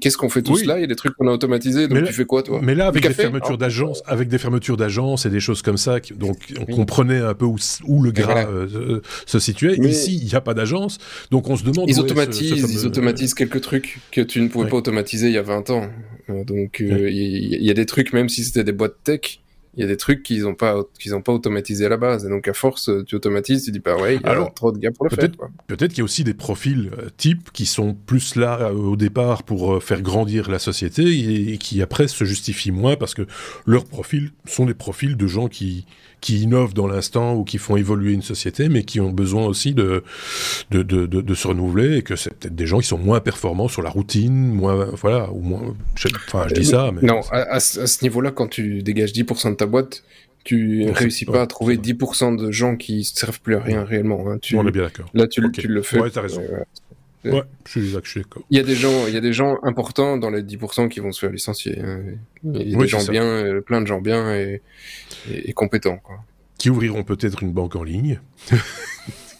qu'est-ce 0.00 0.16
qu'on 0.16 0.28
fait 0.28 0.42
tous 0.42 0.60
oui. 0.60 0.66
là 0.66 0.78
Il 0.78 0.80
y 0.80 0.84
a 0.84 0.88
des 0.88 0.96
trucs 0.96 1.14
qu'on 1.14 1.28
a 1.28 1.32
automatisés. 1.32 1.88
Donc 1.88 2.04
tu 2.04 2.12
fais 2.12 2.24
quoi, 2.24 2.42
toi? 2.42 2.60
Mais 2.62 2.74
là, 2.74 2.88
avec 2.88 3.02
des 3.02 3.14
fermetures 3.14 3.58
d'agences, 3.58 4.02
avec 4.06 4.28
des 4.28 4.38
fermetures 4.38 4.76
d'agences 4.76 5.26
et 5.26 5.30
des 5.30 5.40
choses 5.40 5.62
comme 5.62 5.78
ça, 5.78 5.98
donc 6.16 6.38
on 6.58 6.64
oui. 6.64 6.74
comprenait 6.74 7.20
un 7.20 7.34
peu 7.34 7.44
où, 7.44 7.56
où 7.84 8.02
le 8.02 8.10
gras 8.10 8.44
voilà. 8.44 8.48
euh, 8.48 9.00
se 9.26 9.38
situait. 9.38 9.76
Mais 9.78 9.88
Ici, 9.88 10.18
il 10.20 10.28
n'y 10.28 10.34
a 10.34 10.40
pas 10.40 10.54
d'agence. 10.54 10.98
Donc 11.30 11.48
on 11.48 11.56
se 11.56 11.64
demande. 11.64 11.88
Ils 11.88 12.00
automatisent, 12.00 12.50
ce, 12.50 12.56
ce 12.56 12.60
fameux... 12.62 12.72
ils 12.74 12.86
automatisent 12.86 13.34
quelques 13.34 13.60
trucs 13.60 14.00
que 14.12 14.20
tu 14.20 14.40
ne 14.40 14.48
pouvais 14.48 14.64
ouais. 14.64 14.70
pas 14.70 14.76
automatiser 14.76 15.28
il 15.28 15.34
y 15.34 15.38
a 15.38 15.42
20 15.42 15.70
ans. 15.70 15.88
Donc 16.28 16.76
il 16.80 16.92
euh, 16.92 17.10
y, 17.10 17.64
y 17.64 17.70
a 17.70 17.74
des 17.74 17.86
trucs, 17.86 18.12
même 18.12 18.28
si 18.28 18.44
c'était 18.44 18.64
des 18.64 18.72
boîtes 18.72 18.96
tech 19.02 19.40
il 19.78 19.82
y 19.82 19.84
a 19.84 19.86
des 19.86 19.96
trucs 19.96 20.24
qu'ils 20.24 20.42
n'ont 20.42 20.56
pas 20.56 20.82
qu'ils 20.98 21.14
ont 21.14 21.22
pas 21.22 21.32
automatisé 21.32 21.86
à 21.86 21.88
la 21.88 21.96
base. 21.96 22.26
Et 22.26 22.28
donc 22.28 22.48
à 22.48 22.52
force 22.52 22.90
tu 23.06 23.14
automatises 23.14 23.64
tu 23.64 23.70
dis 23.70 23.78
bah 23.78 23.96
ouais 23.96 24.16
il 24.16 24.22
y 24.22 24.24
a 24.24 24.30
Alors, 24.30 24.52
trop 24.52 24.72
de 24.72 24.78
gars 24.78 24.90
pour 24.90 25.04
le 25.06 25.10
peut-être, 25.10 25.38
faire 25.38 25.48
peut-être 25.68 25.90
qu'il 25.90 25.98
y 25.98 26.00
a 26.00 26.04
aussi 26.04 26.24
des 26.24 26.34
profils 26.34 26.90
euh, 26.98 27.08
types 27.16 27.52
qui 27.52 27.64
sont 27.64 27.94
plus 27.94 28.34
là 28.34 28.58
euh, 28.60 28.72
au 28.72 28.96
départ 28.96 29.44
pour 29.44 29.74
euh, 29.74 29.80
faire 29.80 30.02
grandir 30.02 30.50
la 30.50 30.58
société 30.58 31.04
et, 31.04 31.52
et, 31.52 31.58
qui 31.58 31.80
après 31.80 32.08
se 32.08 32.24
justifient 32.24 32.72
moins 32.72 32.96
parce 32.96 33.14
que 33.14 33.26
leurs 33.66 33.84
profils 33.84 34.32
sont 34.46 34.66
des 34.66 34.74
profils 34.74 35.16
de 35.16 35.26
gens 35.28 35.46
qui 35.46 35.86
qui 36.20 36.42
innovent 36.42 36.74
dans 36.74 36.86
l'instant 36.86 37.34
ou 37.34 37.44
qui 37.44 37.58
font 37.58 37.76
évoluer 37.76 38.12
une 38.12 38.22
société, 38.22 38.68
mais 38.68 38.82
qui 38.82 39.00
ont 39.00 39.10
besoin 39.10 39.46
aussi 39.46 39.74
de, 39.74 40.02
de, 40.70 40.82
de, 40.82 41.06
de, 41.06 41.20
de 41.20 41.34
se 41.34 41.48
renouveler 41.48 41.98
et 41.98 42.02
que 42.02 42.16
c'est 42.16 42.34
peut-être 42.34 42.54
des 42.54 42.66
gens 42.66 42.80
qui 42.80 42.86
sont 42.86 42.98
moins 42.98 43.20
performants 43.20 43.68
sur 43.68 43.82
la 43.82 43.90
routine, 43.90 44.52
moins, 44.52 44.86
voilà, 44.94 45.30
ou 45.32 45.40
moins, 45.40 45.76
je, 45.96 46.08
enfin, 46.26 46.46
je 46.48 46.54
dis 46.54 46.64
ça, 46.64 46.90
mais. 46.92 47.06
Non, 47.06 47.20
à, 47.30 47.54
à 47.54 47.60
ce 47.60 48.02
niveau-là, 48.02 48.30
quand 48.30 48.48
tu 48.48 48.82
dégages 48.82 49.12
10% 49.12 49.50
de 49.50 49.54
ta 49.54 49.66
boîte, 49.66 50.02
tu 50.44 50.84
ne 50.86 50.92
réussis 50.92 51.26
pas 51.26 51.42
à 51.42 51.46
trouver 51.46 51.76
10% 51.76 52.36
de 52.36 52.50
gens 52.50 52.76
qui 52.76 52.98
ne 52.98 53.02
servent 53.02 53.40
plus 53.40 53.56
à 53.56 53.60
rien 53.60 53.84
réellement. 53.84 54.30
Hein. 54.30 54.38
Tu, 54.40 54.56
on 54.56 54.66
est 54.66 54.70
bien 54.70 54.84
d'accord. 54.84 55.10
Là, 55.12 55.26
tu, 55.26 55.44
okay. 55.44 55.62
tu, 55.62 55.68
le 55.68 55.82
fais. 55.82 56.00
Ouais, 56.00 56.10
t'as 56.10 56.22
raison. 56.22 56.40
Euh, 56.40 56.62
Ouais, 57.32 57.42
je 57.66 57.80
suis 57.80 57.92
d'accord. 57.92 58.42
Il 58.50 58.56
y 58.56 58.60
a 58.60 58.62
des 58.62 58.74
gens, 58.74 59.06
il 59.06 59.14
y 59.14 59.16
a 59.16 59.20
des 59.20 59.32
gens 59.32 59.58
importants 59.62 60.16
dans 60.16 60.30
les 60.30 60.42
10% 60.42 60.88
qui 60.88 61.00
vont 61.00 61.12
se 61.12 61.20
faire 61.20 61.30
licencier. 61.30 61.80
Hein. 61.80 62.00
Il 62.44 62.70
y 62.70 62.74
a 62.74 62.78
oui, 62.78 62.84
des 62.84 62.88
gens 62.88 63.04
bien, 63.04 63.24
euh, 63.24 63.60
plein 63.60 63.80
de 63.80 63.86
gens 63.86 64.00
bien 64.00 64.34
et, 64.34 64.62
et, 65.30 65.50
et 65.50 65.52
compétents, 65.52 65.98
quoi. 65.98 66.20
Qui 66.58 66.70
ouvriront 66.70 67.04
peut-être 67.04 67.42
une 67.42 67.52
banque 67.52 67.76
en 67.76 67.84
ligne. 67.84 68.20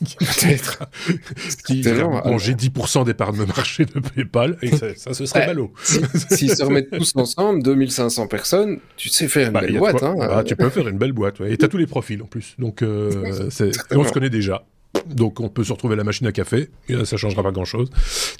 peut-être. 0.00 0.78
qui 1.66 1.82
manger 1.82 2.54
10% 2.54 3.04
d'épargne 3.04 3.38
de 3.38 3.44
marché 3.44 3.84
de 3.84 4.00
PayPal, 4.00 4.56
et 4.62 4.70
ça, 4.70 4.94
ça 4.94 5.14
ce 5.14 5.26
serait 5.26 5.46
ballot. 5.46 5.72
S'ils 5.82 6.54
se 6.54 6.62
remettent 6.62 6.90
tous 6.90 7.12
ensemble, 7.16 7.62
2500 7.62 8.26
personnes, 8.26 8.78
tu 8.96 9.08
sais 9.08 9.28
faire 9.28 9.48
une 9.48 9.52
bah, 9.52 9.60
belle 9.60 9.78
boîte. 9.78 10.02
Hein, 10.02 10.14
bah, 10.16 10.42
tu 10.44 10.56
peux 10.56 10.70
faire 10.70 10.88
une 10.88 10.98
belle 10.98 11.12
boîte, 11.12 11.40
ouais. 11.40 11.52
Et 11.52 11.56
t'as 11.56 11.68
tous 11.68 11.78
les 11.78 11.86
profils 11.86 12.22
en 12.22 12.26
plus. 12.26 12.54
Donc, 12.58 12.82
euh, 12.82 13.48
on 13.90 14.04
se 14.04 14.12
connaît 14.12 14.30
déjà. 14.30 14.64
Donc 15.14 15.40
on 15.40 15.48
peut 15.48 15.64
se 15.64 15.72
retrouver 15.72 15.94
à 15.94 15.96
la 15.96 16.04
machine 16.04 16.26
à 16.26 16.32
café, 16.32 16.68
et 16.88 17.04
ça 17.04 17.16
changera 17.16 17.42
pas 17.42 17.50
grand-chose. 17.50 17.90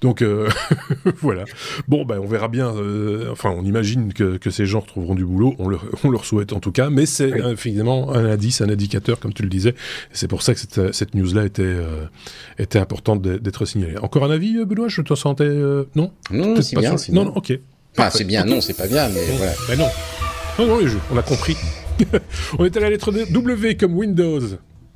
Donc 0.03 0.23
euh, 0.23 0.49
voilà. 1.21 1.45
Bon, 1.87 2.05
ben 2.05 2.19
on 2.19 2.27
verra 2.27 2.49
bien. 2.49 2.75
Euh, 2.75 3.31
enfin, 3.31 3.51
on 3.51 3.65
imagine 3.65 4.13
que, 4.13 4.37
que, 4.37 4.51
ces 4.51 4.67
gens 4.67 4.81
retrouveront 4.81 5.15
du 5.15 5.25
boulot. 5.25 5.55
On 5.59 5.69
leur, 5.69 5.85
on 6.05 6.11
leur 6.11 6.25
souhaite 6.25 6.53
en 6.53 6.61
tout 6.61 6.73
cas, 6.73 6.91
mais 6.91 7.07
c'est 7.07 7.33
oui. 7.33 7.57
finalement 7.57 8.13
un 8.13 8.25
indice, 8.25 8.61
un 8.61 8.69
indicateur, 8.69 9.21
comme 9.21 9.33
tu 9.33 9.43
le 9.43 9.49
disais. 9.49 9.75
C'est 10.13 10.29
pour 10.29 10.43
ça 10.43 10.55
que 10.55 10.61
cette, 10.61 10.95
cette 10.95 11.15
news-là 11.15 11.45
était 11.45 11.63
euh, 11.63 12.07
était 12.59 12.79
importante 12.79 13.23
d'être 13.23 13.65
signalée. 13.65 13.99
Encore 13.99 14.25
un 14.25 14.31
avis, 14.31 14.65
Benoît? 14.65 14.89
Je 14.89 15.03
te 15.03 15.15
sentais 15.15 15.49
non? 15.95 16.13
Non, 16.31 16.61
c'est 16.61 16.77
bien, 16.77 16.95
Non, 17.11 17.25
non, 17.27 17.33
ok. 17.37 17.59
Enfin, 17.97 18.11
c'est 18.11 18.25
bien. 18.25 18.45
Non, 18.45 18.61
c'est 18.61 18.77
pas 18.77 18.87
bien, 18.87 19.09
mais 19.09 19.25
voilà. 19.37 19.53
Ben 19.69 19.79
non. 19.79 19.89
Non, 20.59 20.67
non, 20.67 20.79
les 20.79 20.89
jeux, 20.89 21.01
on 21.13 21.17
a 21.17 21.23
compris. 21.23 21.57
on 22.59 22.65
est 22.65 22.77
à 22.77 22.81
la 22.81 22.91
lettre 22.91 23.13
W 23.13 23.77
comme 23.77 23.97
Windows. 23.97 24.41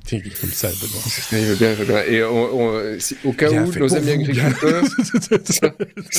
Comme 0.09 0.51
ça, 0.51 0.69
Il 1.31 1.37
veut 1.39 1.55
bien, 1.55 1.71
il 1.71 1.75
veut 1.77 1.85
bien. 1.85 2.03
Et 2.03 2.23
on, 2.23 2.59
on, 2.61 2.97
au 3.23 3.31
cas 3.31 3.49
bien 3.49 3.65
où 3.65 3.71
nos 3.71 3.95
amis 3.95 4.11
agriculteurs, 4.11 4.83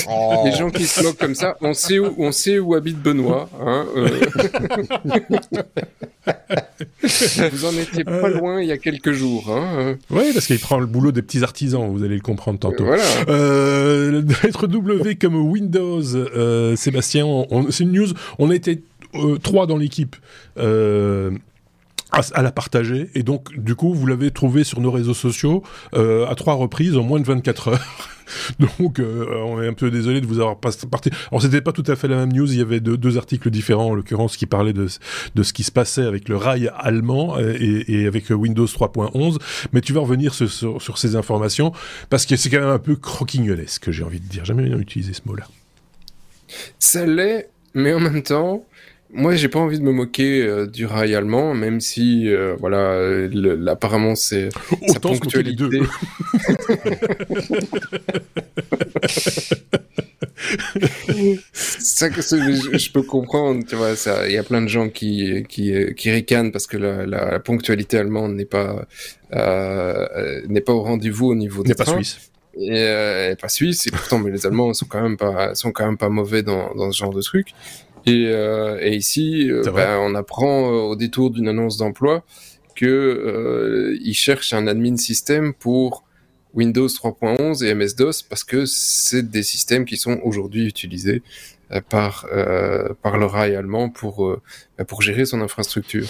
oh. 0.09 0.43
les 0.47 0.53
gens 0.53 0.71
qui 0.71 0.87
se 0.87 1.03
moquent 1.03 1.19
comme 1.19 1.35
ça, 1.35 1.57
on 1.61 1.75
sait 1.75 1.99
où, 1.99 2.15
on 2.19 2.33
sait 2.33 2.59
où 2.59 2.75
habite 2.75 2.99
Benoît. 2.99 3.49
Hein, 3.61 3.87
euh... 3.97 4.21
vous 7.53 7.65
en 7.67 7.73
étiez 7.77 8.05
pas 8.05 8.29
loin 8.31 8.63
il 8.63 8.69
y 8.69 8.73
a 8.73 8.79
quelques 8.79 9.13
jours. 9.13 9.51
Hein. 9.51 9.97
Oui, 10.11 10.31
parce 10.33 10.47
qu'il 10.47 10.59
prend 10.59 10.81
le 10.81 10.87
boulot 10.87 11.13
des 11.13 11.23
petits 11.23 11.43
artisans, 11.43 11.87
vous 11.93 12.03
allez 12.03 12.17
le 12.17 12.23
comprendre 12.23 12.59
tantôt. 12.59 12.87
Voilà. 12.87 13.05
Euh, 13.29 14.23
lettre 14.43 14.67
W 14.67 15.17
comme 15.17 15.37
Windows, 15.37 16.03
euh, 16.17 16.75
Sébastien, 16.75 17.27
c'est 17.71 17.85
une 17.85 17.93
news, 17.93 18.09
on 18.39 18.51
euh, 19.15 19.39
trois 19.39 19.67
dans 19.67 19.77
l'équipe. 19.77 20.17
Euh, 20.59 21.31
à, 22.15 22.39
à, 22.39 22.43
la 22.43 22.53
partager. 22.53 23.11
Et 23.15 23.23
donc, 23.23 23.57
du 23.59 23.75
coup, 23.75 23.95
vous 23.95 24.07
l'avez 24.07 24.31
trouvé 24.31 24.65
sur 24.65 24.81
nos 24.81 24.91
réseaux 24.91 25.15
sociaux 25.15 25.63
euh, 25.95 26.27
à 26.27 26.35
trois 26.35 26.55
reprises 26.55 26.97
en 26.97 27.03
moins 27.03 27.21
de 27.21 27.27
24 27.27 27.69
heures. 27.69 28.11
donc, 28.79 28.99
euh, 28.99 29.27
on 29.47 29.61
est 29.63 29.69
un 29.69 29.73
peu 29.73 29.91
désolé 29.91 30.21
de 30.21 30.27
vous 30.27 30.41
avoir 30.41 30.59
parti. 30.59 31.11
Alors, 31.31 31.43
c'était 31.43 31.61
pas 31.61 31.73
tout 31.73 31.85
à 31.87 31.97
fait 31.97 32.09
la 32.09 32.17
même 32.17 32.33
news. 32.33 32.51
Il 32.51 32.59
y 32.59 32.63
avait 32.63 32.81
deux, 32.81 32.97
deux 32.97 33.19
articles 33.19 33.51
différents, 33.51 33.91
en 33.91 33.95
l'occurrence, 33.95 34.37
qui 34.37 34.47
parlaient 34.47 34.73
de, 34.73 34.89
de 35.35 35.43
ce 35.43 35.53
qui 35.53 35.63
se 35.63 35.73
passait 35.73 36.05
avec 36.05 36.29
le 36.29 36.37
rail 36.37 36.71
allemand 36.77 37.39
et, 37.39 37.85
et 37.89 38.07
avec 38.07 38.31
Windows 38.31 38.67
3.11. 38.67 39.39
Mais 39.73 39.81
tu 39.81 39.93
vas 39.93 40.01
revenir 40.01 40.35
sur, 40.35 40.51
sur, 40.51 40.81
sur, 40.81 40.99
ces 40.99 41.17
informations 41.17 41.73
parce 42.11 42.27
que 42.27 42.37
c'est 42.37 42.51
quand 42.51 42.61
même 42.61 42.69
un 42.69 42.79
peu 42.79 42.97
croquignolesque, 42.97 43.91
j'ai 43.91 44.05
envie 44.05 44.21
de 44.21 44.29
dire. 44.29 44.45
Jamais 44.45 44.65
bien 44.65 44.79
utilisé 44.79 45.13
ce 45.13 45.23
mot-là. 45.27 45.47
Ça 46.79 47.05
l'est, 47.07 47.49
mais 47.75 47.93
en 47.93 48.01
même 48.01 48.23
temps, 48.23 48.65
moi, 49.15 49.35
j'ai 49.37 49.49
pas 49.49 49.61
envie 49.61 49.79
de 49.79 49.85
me 49.85 49.93
moquer 49.93 50.43
euh, 50.43 50.67
du 50.67 50.87
rail 50.87 51.15
allemand, 51.15 51.55
même 51.55 51.81
si, 51.81 52.29
euh, 52.29 52.57
voilà, 52.59 52.99
le, 52.99 53.67
apparemment, 53.69 54.15
c'est 54.15 54.49
sa 54.89 55.01
ponctualité. 55.01 55.51
Les 55.51 55.57
deux. 55.57 55.87
ça, 61.53 62.09
je, 62.11 62.79
je, 62.79 62.93
peux 62.93 63.03
comprendre, 63.03 63.65
tu 63.67 63.77
vois, 63.77 63.95
il 64.27 64.33
y 64.33 64.39
a 64.39 64.43
plein 64.43 64.63
de 64.63 64.69
gens 64.69 64.89
qui, 64.89 65.45
qui, 65.49 65.73
qui 65.97 66.11
ricanent 66.11 66.53
parce 66.53 66.67
que 66.67 66.77
la, 66.77 67.07
la, 67.07 67.31
la 67.31 67.41
ponctualité 67.41 67.99
allemande 67.99 68.35
n'est 68.35 68.45
pas, 68.45 68.87
euh, 69.33 70.43
n'est 70.49 70.61
pas 70.61 70.73
au 70.73 70.83
rendez-vous 70.83 71.27
au 71.29 71.35
niveau 71.35 71.63
des 71.63 71.75
pas 71.75 71.87
suisse. 71.87 72.19
Et, 72.57 72.71
euh, 72.73 73.33
et, 73.33 73.37
pas 73.37 73.49
suisse, 73.49 73.87
et 73.87 73.91
pourtant, 73.91 74.19
mais 74.19 74.31
les 74.31 74.47
Allemands 74.47 74.73
sont 74.75 74.87
quand 74.87 75.03
même 75.03 75.17
pas, 75.17 75.55
sont 75.55 75.73
quand 75.73 75.87
même 75.87 75.97
pas 75.97 76.09
mauvais 76.09 76.43
dans, 76.43 76.73
dans 76.75 76.93
ce 76.93 76.99
genre 76.99 77.13
de 77.13 77.21
trucs. 77.21 77.49
Et, 78.07 78.27
euh, 78.29 78.79
et 78.83 78.95
ici, 78.97 79.51
euh, 79.51 79.63
ben, 79.71 79.99
on 79.99 80.15
apprend 80.15 80.69
euh, 80.69 80.77
au 80.83 80.97
détour 80.97 81.31
d'une 81.31 81.49
annonce 81.49 81.79
d'emploi 81.79 82.25
que 82.75 82.87
euh, 82.87 83.97
ils 84.03 84.15
cherchent 84.15 84.53
un 84.53 84.67
admin 84.67 84.97
système 84.97 85.55
pour 85.55 86.05
Windows 86.55 86.87
3.11 86.87 87.65
et 87.65 87.75
MS-DOS 87.75 88.23
parce 88.29 88.45
que 88.45 88.65
c'est 88.67 89.29
des 89.29 89.43
systèmes 89.43 89.85
qui 89.85 89.97
sont 89.97 90.21
aujourd'hui 90.23 90.67
utilisés 90.67 91.23
euh, 91.73 91.81
par 91.81 92.27
euh, 92.33 92.91
par 93.03 93.17
le 93.17 93.27
rail 93.27 93.57
allemand 93.57 93.89
pour 93.89 94.27
euh, 94.27 94.41
ben, 94.77 94.85
pour 94.85 95.03
gérer 95.03 95.25
son 95.25 95.41
infrastructure. 95.41 96.07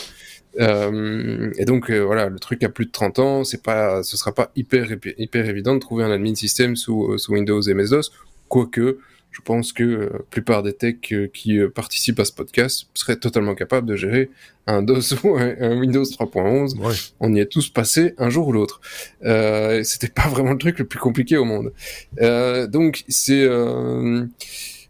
Euh, 0.61 1.51
et 1.59 1.65
donc 1.65 1.91
voilà, 1.91 2.29
le 2.29 2.39
truc 2.39 2.63
a 2.63 2.69
plus 2.69 2.87
de 2.87 2.93
30 2.93 3.19
ans, 3.19 3.45
c'est 3.45 3.63
pas, 3.63 4.03
ce 4.05 4.17
sera 4.17 4.33
pas 4.33 4.51
hyper 4.55 4.87
hyper 5.19 5.49
évident 5.49 5.75
de 5.75 5.81
trouver 5.81 6.05
un 6.05 6.11
admin 6.13 6.35
système 6.35 6.77
sous, 6.77 7.19
sous 7.19 7.33
Windows 7.33 7.61
et 7.61 7.75
MS-DOS, 7.75 8.13
quoique 8.49 8.99
je 9.35 9.43
pense 9.43 9.73
que 9.73 10.11
la 10.13 10.19
plupart 10.31 10.63
des 10.63 10.73
techs 10.73 11.13
qui 11.33 11.59
participent 11.75 12.21
à 12.21 12.25
ce 12.25 12.33
podcast 12.33 12.87
seraient 12.95 13.17
totalement 13.17 13.55
capables 13.55 13.87
de 13.87 13.97
gérer 13.97 14.31
un 14.67 14.83
DOS 14.83 15.15
ou 15.25 15.37
un, 15.37 15.79
Windows 15.79 16.05
3.11. 16.05 17.13
On 17.21 17.35
y 17.35 17.41
est 17.41 17.47
tous 17.47 17.69
passés 17.69 18.15
un 18.17 18.31
jour 18.31 18.49
ou 18.49 18.53
l'autre. 18.53 18.81
Euh, 19.25 19.83
C'était 19.83 20.09
pas 20.09 20.29
vraiment 20.29 20.53
le 20.53 20.59
truc 20.59 20.79
le 20.79 20.87
plus 20.87 21.01
compliqué 21.01 21.37
au 21.37 21.45
monde. 21.45 21.73
Euh, 22.21 22.67
donc 22.67 23.05
c'est 23.09 23.47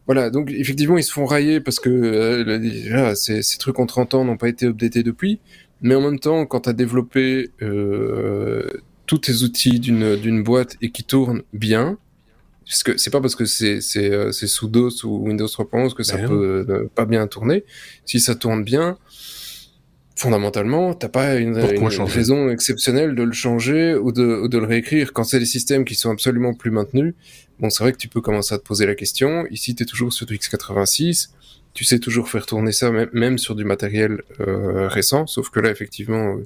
voilà, 0.06 0.28
donc 0.30 0.50
effectivement, 0.50 0.98
ils 0.98 1.04
se 1.04 1.12
font 1.12 1.24
railler 1.24 1.60
parce 1.60 1.80
que 1.80 1.88
euh, 1.88 3.14
ces, 3.14 3.42
ces, 3.42 3.58
trucs 3.58 3.78
en 3.78 3.86
30 3.86 4.14
ans 4.14 4.24
n'ont 4.24 4.36
pas 4.36 4.48
été 4.48 4.66
updatés 4.66 5.02
depuis. 5.02 5.40
Mais 5.80 5.94
en 5.94 6.02
même 6.02 6.18
temps, 6.18 6.46
quand 6.46 6.60
tu 6.60 6.68
as 6.68 6.72
développé 6.72 7.50
euh, 7.62 8.68
tous 9.06 9.18
tes 9.18 9.42
outils 9.42 9.80
d'une 9.80 10.42
boîte 10.42 10.76
et 10.82 10.90
qui 10.90 11.04
tournent 11.04 11.42
bien, 11.52 11.98
parce 12.66 12.82
que 12.82 12.96
c'est 12.96 13.10
pas 13.10 13.20
parce 13.20 13.36
que 13.36 13.44
c'est 13.44 13.80
euh, 13.96 14.32
sous 14.32 14.68
DOS 14.68 15.04
ou 15.04 15.26
Windows 15.26 15.46
3.11 15.46 15.94
que 15.94 16.02
ça 16.02 16.16
ben 16.16 16.28
peut 16.28 16.66
euh, 16.68 16.90
pas 16.94 17.04
bien 17.04 17.26
tourner. 17.26 17.64
Si 18.06 18.20
ça 18.20 18.34
tourne 18.34 18.64
bien, 18.64 18.98
fondamentalement, 20.16 20.94
t'as 20.94 21.08
pas 21.08 21.36
une, 21.36 21.58
raison 21.58 22.48
exceptionnelle 22.48 23.14
de 23.14 23.22
le 23.22 23.32
changer 23.32 23.94
ou 23.94 24.12
de, 24.12 24.40
ou 24.42 24.48
de 24.48 24.58
le 24.58 24.64
réécrire. 24.64 25.12
Quand 25.12 25.24
c'est 25.24 25.38
des 25.38 25.46
systèmes 25.46 25.84
qui 25.84 25.94
sont 25.94 26.10
absolument 26.10 26.54
plus 26.54 26.70
maintenus, 26.70 27.14
bon, 27.58 27.68
c'est 27.68 27.82
vrai 27.82 27.92
que 27.92 27.98
tu 27.98 28.08
peux 28.08 28.20
commencer 28.20 28.54
à 28.54 28.58
te 28.58 28.64
poser 28.64 28.86
la 28.86 28.94
question. 28.94 29.46
Ici, 29.50 29.74
tu 29.74 29.82
es 29.82 29.86
toujours 29.86 30.12
sur 30.12 30.26
du 30.26 30.36
x86. 30.36 31.30
Tu 31.74 31.84
sais 31.84 31.98
toujours 31.98 32.28
faire 32.28 32.46
tourner 32.46 32.70
ça, 32.70 32.92
même, 33.12 33.36
sur 33.36 33.56
du 33.56 33.64
matériel 33.64 34.22
euh, 34.40 34.86
récent. 34.88 35.26
Sauf 35.26 35.50
que 35.50 35.58
là, 35.58 35.70
effectivement, 35.70 36.36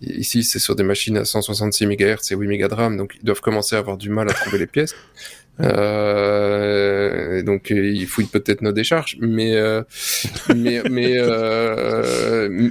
ici, 0.00 0.44
c'est 0.44 0.58
sur 0.58 0.76
des 0.76 0.82
machines 0.82 1.16
à 1.16 1.24
166 1.24 1.86
MHz 1.86 2.32
et 2.32 2.34
8 2.34 2.48
MB 2.48 2.68
de 2.68 2.74
RAM. 2.74 2.96
Donc, 2.96 3.16
ils 3.20 3.24
doivent 3.24 3.40
commencer 3.40 3.76
à 3.76 3.78
avoir 3.78 3.96
du 3.96 4.10
mal 4.10 4.28
à 4.30 4.34
trouver 4.34 4.58
les 4.58 4.66
pièces. 4.66 4.94
Euh, 5.60 7.42
donc 7.42 7.70
il 7.70 8.06
fouille 8.06 8.26
peut-être 8.26 8.62
nos 8.62 8.70
décharges, 8.70 9.16
mais 9.20 9.56
euh, 9.56 9.82
mais 10.54 10.82
mais 10.88 11.14
euh, 11.16 12.70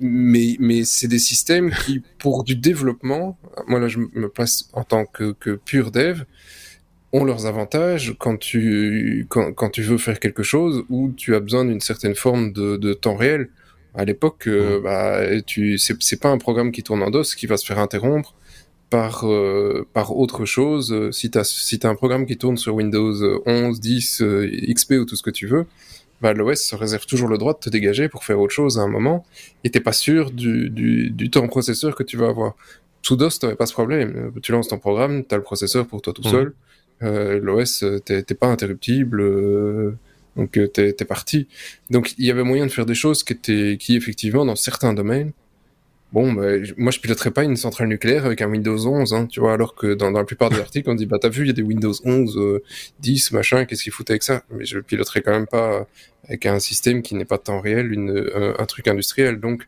mais 0.00 0.56
mais 0.60 0.84
c'est 0.84 1.08
des 1.08 1.18
systèmes 1.18 1.72
qui 1.84 2.00
pour 2.18 2.44
du 2.44 2.54
développement, 2.54 3.36
moi 3.66 3.80
là 3.80 3.88
je 3.88 3.98
me 3.98 4.28
place 4.28 4.68
en 4.72 4.84
tant 4.84 5.04
que, 5.04 5.32
que 5.32 5.56
pur 5.56 5.90
dev, 5.90 6.22
ont 7.12 7.24
leurs 7.24 7.46
avantages 7.46 8.14
quand 8.18 8.36
tu, 8.36 9.26
quand, 9.28 9.52
quand, 9.52 9.70
tu 9.70 9.82
veux 9.82 9.98
faire 9.98 10.20
quelque 10.20 10.42
chose 10.42 10.84
où 10.88 11.10
tu 11.16 11.34
as 11.34 11.40
besoin 11.40 11.64
d'une 11.64 11.80
certaine 11.80 12.14
forme 12.14 12.52
de, 12.52 12.76
de, 12.76 12.92
temps 12.92 13.16
réel. 13.16 13.48
À 13.94 14.04
l'époque, 14.04 14.46
euh, 14.46 14.80
bah, 14.80 15.40
tu, 15.42 15.78
c'est 15.78 16.20
pas 16.20 16.28
un 16.28 16.38
programme 16.38 16.72
qui 16.72 16.82
tourne 16.82 17.02
en 17.02 17.10
DOS 17.10 17.34
qui 17.36 17.46
va 17.46 17.56
se 17.56 17.66
faire 17.66 17.78
interrompre 17.78 18.34
par, 18.90 19.26
euh, 19.26 19.86
par 19.92 20.16
autre 20.16 20.44
chose. 20.44 21.10
Si 21.10 21.30
tu 21.30 21.38
as, 21.38 21.44
si 21.44 21.78
as 21.82 21.88
un 21.88 21.94
programme 21.94 22.26
qui 22.26 22.36
tourne 22.36 22.56
sur 22.56 22.74
Windows 22.74 23.42
11, 23.46 23.80
10, 23.80 24.22
XP 24.74 24.92
ou 24.92 25.04
tout 25.04 25.16
ce 25.16 25.22
que 25.22 25.30
tu 25.30 25.46
veux, 25.46 25.66
bah, 26.20 26.32
l'OS 26.32 26.60
se 26.60 26.74
réserve 26.76 27.06
toujours 27.06 27.28
le 27.28 27.38
droit 27.38 27.54
de 27.54 27.58
te 27.58 27.70
dégager 27.70 28.08
pour 28.08 28.24
faire 28.24 28.40
autre 28.40 28.52
chose 28.52 28.78
à 28.78 28.82
un 28.82 28.88
moment 28.88 29.24
et 29.64 29.70
t'es 29.70 29.80
pas 29.80 29.92
sûr 29.92 30.30
du, 30.30 30.68
du, 30.68 31.10
du 31.10 31.30
temps 31.30 31.46
processeur 31.46 31.94
que 31.94 32.02
tu 32.02 32.16
vas 32.16 32.28
avoir. 32.28 32.54
Sous 33.02 33.16
DOS, 33.16 33.38
t'avais 33.40 33.56
pas 33.56 33.66
ce 33.66 33.72
problème. 33.72 34.32
Tu 34.42 34.52
lances 34.52 34.68
ton 34.68 34.78
programme, 34.78 35.24
tu 35.24 35.34
as 35.34 35.38
le 35.38 35.44
processeur 35.44 35.86
pour 35.86 36.02
toi 36.02 36.12
tout 36.12 36.24
seul. 36.24 36.52
Euh, 37.02 37.38
L'OS, 37.40 37.84
euh, 37.84 38.00
t'es 38.00 38.22
pas 38.34 38.48
interruptible, 38.48 39.20
euh, 39.20 39.96
donc 40.38 40.56
euh, 40.56 40.66
t'es 40.66 40.94
es 40.98 41.04
parti. 41.04 41.48
Donc 41.90 42.14
il 42.16 42.24
y 42.24 42.30
avait 42.30 42.44
moyen 42.44 42.64
de 42.64 42.70
faire 42.70 42.86
des 42.86 42.94
choses 42.94 43.22
qui 43.24 43.34
étaient, 43.34 43.76
qui 43.78 43.96
effectivement 43.96 44.46
dans 44.46 44.56
certains 44.56 44.94
domaines, 44.94 45.32
bon, 46.12 46.32
bah, 46.32 46.52
moi 46.78 46.90
je 46.90 47.00
piloterais 47.00 47.32
pas 47.32 47.44
une 47.44 47.56
centrale 47.56 47.88
nucléaire 47.88 48.24
avec 48.24 48.40
un 48.40 48.48
Windows 48.48 48.86
11, 48.86 49.12
hein, 49.12 49.26
tu 49.26 49.40
vois, 49.40 49.52
alors 49.52 49.74
que 49.74 49.92
dans, 49.92 50.10
dans, 50.10 50.20
la 50.20 50.24
plupart 50.24 50.48
des 50.48 50.60
articles 50.66 50.88
on 50.88 50.94
dit 50.94 51.06
bah 51.06 51.18
t'as 51.20 51.28
vu 51.28 51.42
il 51.42 51.48
y 51.48 51.50
a 51.50 51.54
des 51.54 51.62
Windows 51.62 51.94
11, 52.04 52.60
10, 53.00 53.32
machin, 53.32 53.66
qu'est-ce 53.66 53.82
qu'il 53.82 53.92
foutait 53.92 54.12
avec 54.12 54.22
ça? 54.22 54.44
Mais 54.50 54.64
je 54.64 54.78
piloterais 54.78 55.20
quand 55.20 55.32
même 55.32 55.46
pas 55.48 55.86
avec 56.24 56.46
un 56.46 56.58
système 56.60 57.02
qui 57.02 57.14
n'est 57.14 57.24
pas 57.26 57.36
de 57.36 57.42
temps 57.42 57.60
réel, 57.60 57.92
une, 57.92 58.30
un, 58.34 58.54
un 58.58 58.66
truc 58.66 58.88
industriel, 58.88 59.40
donc 59.40 59.66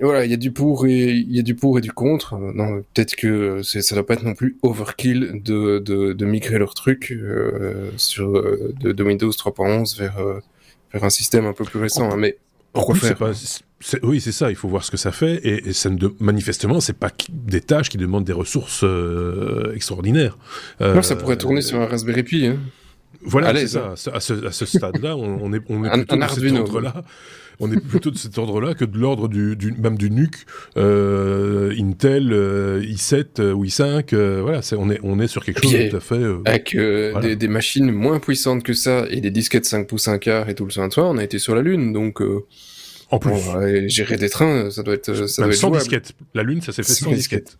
voilà, 0.00 0.24
il 0.24 0.30
y 0.30 0.34
a 0.34 0.38
du 0.38 0.52
pour 0.52 0.86
et 0.86 1.10
il 1.10 1.34
y 1.34 1.38
a 1.38 1.42
du 1.42 1.54
pour 1.54 1.78
et 1.78 1.80
du 1.80 1.92
contre. 1.92 2.36
Non, 2.38 2.82
peut-être 2.94 3.16
que 3.16 3.62
ça 3.62 3.94
doit 3.94 4.06
pas 4.06 4.14
être 4.14 4.22
non 4.22 4.34
plus 4.34 4.58
overkill 4.62 5.40
de, 5.42 5.78
de, 5.78 6.12
de 6.12 6.24
migrer 6.26 6.58
leur 6.58 6.74
truc 6.74 7.10
euh, 7.10 7.90
sur 7.96 8.36
euh, 8.36 8.74
de, 8.80 8.92
de, 8.92 9.02
Windows 9.04 9.30
3.11 9.30 9.98
vers 9.98 10.18
euh, 10.18 10.40
vers 10.92 11.04
un 11.04 11.10
système 11.10 11.46
un 11.46 11.52
peu 11.54 11.64
plus 11.64 11.80
récent. 11.80 12.10
Hein, 12.10 12.16
mais 12.16 12.36
pourquoi 12.72 12.94
faire? 12.96 13.16
pas, 13.16 13.32
Oui, 14.02 14.20
c'est 14.20 14.32
ça. 14.32 14.50
Il 14.50 14.56
faut 14.56 14.68
voir 14.68 14.84
ce 14.84 14.90
que 14.90 14.98
ça 14.98 15.10
fait 15.10 15.36
et, 15.36 15.68
et 15.70 15.72
ça 15.72 15.88
ne 15.88 16.08
manifestement, 16.20 16.80
c'est 16.80 16.92
pas 16.92 17.10
des 17.30 17.62
tâches 17.62 17.88
qui 17.88 17.96
demandent 17.96 18.24
des 18.24 18.32
ressources 18.34 18.84
euh, 18.84 19.72
extraordinaires. 19.74 20.36
non, 20.80 21.02
ça 21.02 21.16
pourrait 21.16 21.38
tourner 21.38 21.62
sur 21.62 21.80
un 21.80 21.86
Raspberry 21.86 22.22
Pi. 22.24 22.46
Hein. 22.46 22.58
Voilà, 23.22 23.52
c'est 23.56 23.68
ça. 23.68 23.94
À 24.12 24.20
ce, 24.20 24.46
à 24.46 24.52
ce 24.52 24.66
stade-là, 24.66 25.16
on, 25.16 25.40
on, 25.42 25.52
est, 25.52 25.62
on 25.70 25.84
est 25.84 25.90
plutôt 25.90 26.14
un, 26.14 26.22
un 26.22 26.28
cet 26.28 26.52
ordre-là 26.52 27.04
on 27.60 27.72
est 27.72 27.80
plutôt 27.80 28.10
de 28.10 28.18
cet 28.18 28.38
ordre-là 28.38 28.74
que 28.74 28.84
de 28.84 28.98
l'ordre 28.98 29.28
du, 29.28 29.56
du, 29.56 29.72
même 29.72 29.96
du 29.96 30.10
NUC, 30.10 30.34
euh, 30.76 31.72
Intel, 31.78 32.32
euh, 32.32 32.80
i7 32.82 33.40
euh, 33.40 33.52
ou 33.52 33.64
i5. 33.64 34.14
Euh, 34.14 34.40
voilà, 34.42 34.62
c'est, 34.62 34.76
on 34.76 34.90
est 34.90 35.00
on 35.02 35.18
est 35.20 35.26
sur 35.26 35.44
quelque 35.44 35.62
chose 35.62 35.72
de 35.72 35.88
tout 35.88 35.96
à 35.96 36.00
fait. 36.00 36.14
Euh, 36.14 36.40
avec 36.44 36.74
voilà. 36.74 37.20
des, 37.20 37.36
des, 37.36 37.48
machines 37.48 37.90
moins 37.90 38.20
puissantes 38.20 38.62
que 38.62 38.74
ça 38.74 39.06
et 39.10 39.20
des 39.20 39.30
disquettes 39.30 39.64
5 39.64 39.86
pouces 39.86 40.08
1 40.08 40.18
quart 40.18 40.48
et 40.48 40.54
tout 40.54 40.64
le 40.64 40.70
soin 40.70 40.88
de 40.88 40.92
soi, 40.92 41.08
on 41.08 41.18
a 41.18 41.24
été 41.24 41.38
sur 41.38 41.54
la 41.54 41.62
Lune, 41.62 41.92
donc. 41.92 42.20
en 43.10 43.18
plus, 43.18 43.30
bon, 43.30 43.88
gérer 43.88 44.16
des 44.16 44.28
trains, 44.28 44.70
ça 44.70 44.82
doit 44.82 44.94
être 44.94 45.14
ça 45.14 45.42
même 45.42 45.48
doit 45.48 45.54
être 45.54 45.60
sans 45.60 45.70
disquette. 45.70 46.12
La 46.34 46.42
Lune, 46.42 46.60
ça 46.60 46.72
s'est 46.72 46.82
fait 46.82 46.92
sans, 46.92 47.12
disquette 47.12 47.58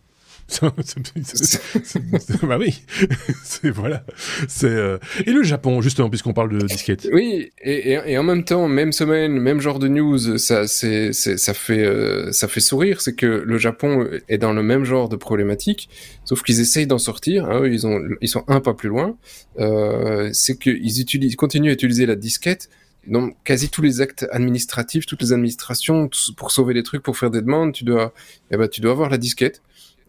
bah 2.43 2.57
oui, 2.59 2.81
c'est 3.43 3.69
voilà. 3.69 4.03
C'est 4.47 4.67
euh... 4.67 4.97
et 5.25 5.31
le 5.31 5.43
Japon 5.43 5.81
justement 5.81 6.09
puisqu'on 6.09 6.33
parle 6.33 6.57
de 6.57 6.65
disquette. 6.65 7.07
Oui, 7.13 7.51
et, 7.61 7.93
et, 7.93 8.11
et, 8.11 8.17
en 8.17 8.23
même 8.23 8.43
temps, 8.43 8.67
même 8.67 8.91
semaine, 8.91 9.33
même 9.39 9.61
genre 9.61 9.79
de 9.79 9.87
news, 9.87 10.37
ça 10.37 10.67
c'est 10.67 11.13
ça 11.13 11.53
fait 11.53 11.83
euh, 11.83 12.31
ça 12.31 12.47
fait 12.47 12.59
sourire, 12.59 13.01
c'est 13.01 13.15
que 13.15 13.25
le 13.25 13.57
Japon 13.57 14.07
est 14.27 14.37
dans 14.37 14.53
le 14.53 14.63
même 14.63 14.85
genre 14.85 15.09
de 15.09 15.15
problématique, 15.15 15.89
sauf 16.25 16.41
qu'ils 16.43 16.59
essayent 16.59 16.87
d'en 16.87 16.97
sortir. 16.97 17.45
Hein, 17.49 17.65
ils 17.65 17.85
ont 17.85 18.01
ils 18.21 18.29
sont 18.29 18.43
un 18.47 18.59
pas 18.59 18.73
plus 18.73 18.89
loin. 18.89 19.17
Euh, 19.59 20.29
c'est 20.33 20.57
qu'ils 20.57 21.01
utilisent 21.01 21.35
continuent 21.35 21.69
à 21.69 21.73
utiliser 21.73 22.05
la 22.05 22.15
disquette 22.15 22.69
dans 23.07 23.31
quasi 23.43 23.69
tous 23.69 23.81
les 23.81 24.01
actes 24.01 24.27
administratifs, 24.31 25.05
toutes 25.05 25.21
les 25.21 25.33
administrations, 25.33 26.09
pour 26.37 26.51
sauver 26.51 26.73
les 26.73 26.83
trucs, 26.83 27.01
pour 27.01 27.17
faire 27.17 27.31
des 27.31 27.41
demandes, 27.41 27.73
tu 27.73 27.83
dois, 27.83 28.13
eh 28.51 28.57
ben, 28.57 28.67
tu 28.67 28.81
dois 28.81 28.91
avoir 28.91 29.09
la 29.09 29.17
disquette. 29.17 29.61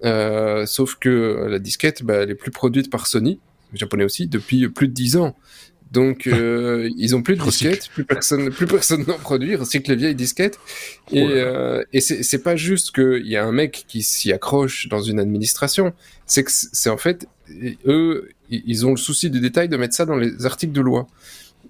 Euh, 0.04 0.66
sauf 0.66 0.96
que 0.96 1.46
la 1.48 1.58
disquette, 1.58 2.02
bah, 2.02 2.22
elle 2.22 2.30
est 2.30 2.34
plus 2.34 2.50
produite 2.50 2.90
par 2.90 3.06
Sony, 3.06 3.38
japonais 3.74 4.04
aussi, 4.04 4.26
depuis 4.26 4.68
plus 4.68 4.88
de 4.88 4.92
10 4.92 5.16
ans. 5.16 5.36
Donc 5.92 6.26
euh, 6.26 6.88
ils 6.96 7.16
ont 7.16 7.22
plus 7.22 7.36
de 7.36 7.42
disquettes, 7.42 7.88
plus 7.88 8.04
personne, 8.04 8.50
plus 8.50 8.66
personne 8.66 9.04
n'en 9.06 9.18
produit, 9.18 9.56
recycle 9.56 9.90
les 9.90 9.96
vieilles 9.96 10.14
disquettes. 10.14 10.58
Et, 11.12 11.22
euh, 11.22 11.82
et 11.92 12.00
c'est 12.00 12.42
pas 12.42 12.56
juste 12.56 12.94
qu'il 12.94 13.26
y 13.26 13.36
a 13.36 13.44
un 13.44 13.52
mec 13.52 13.84
qui 13.88 14.02
s'y 14.02 14.32
accroche 14.32 14.88
dans 14.88 15.02
une 15.02 15.18
administration, 15.18 15.92
c'est 16.26 16.44
que 16.44 16.50
c'est 16.52 16.90
en 16.90 16.96
fait 16.96 17.26
eux, 17.86 18.28
ils 18.48 18.86
ont 18.86 18.90
le 18.90 18.96
souci 18.96 19.28
du 19.28 19.40
détail 19.40 19.68
de 19.68 19.76
mettre 19.76 19.94
ça 19.94 20.06
dans 20.06 20.16
les 20.16 20.46
articles 20.46 20.72
de 20.72 20.80
loi. 20.80 21.08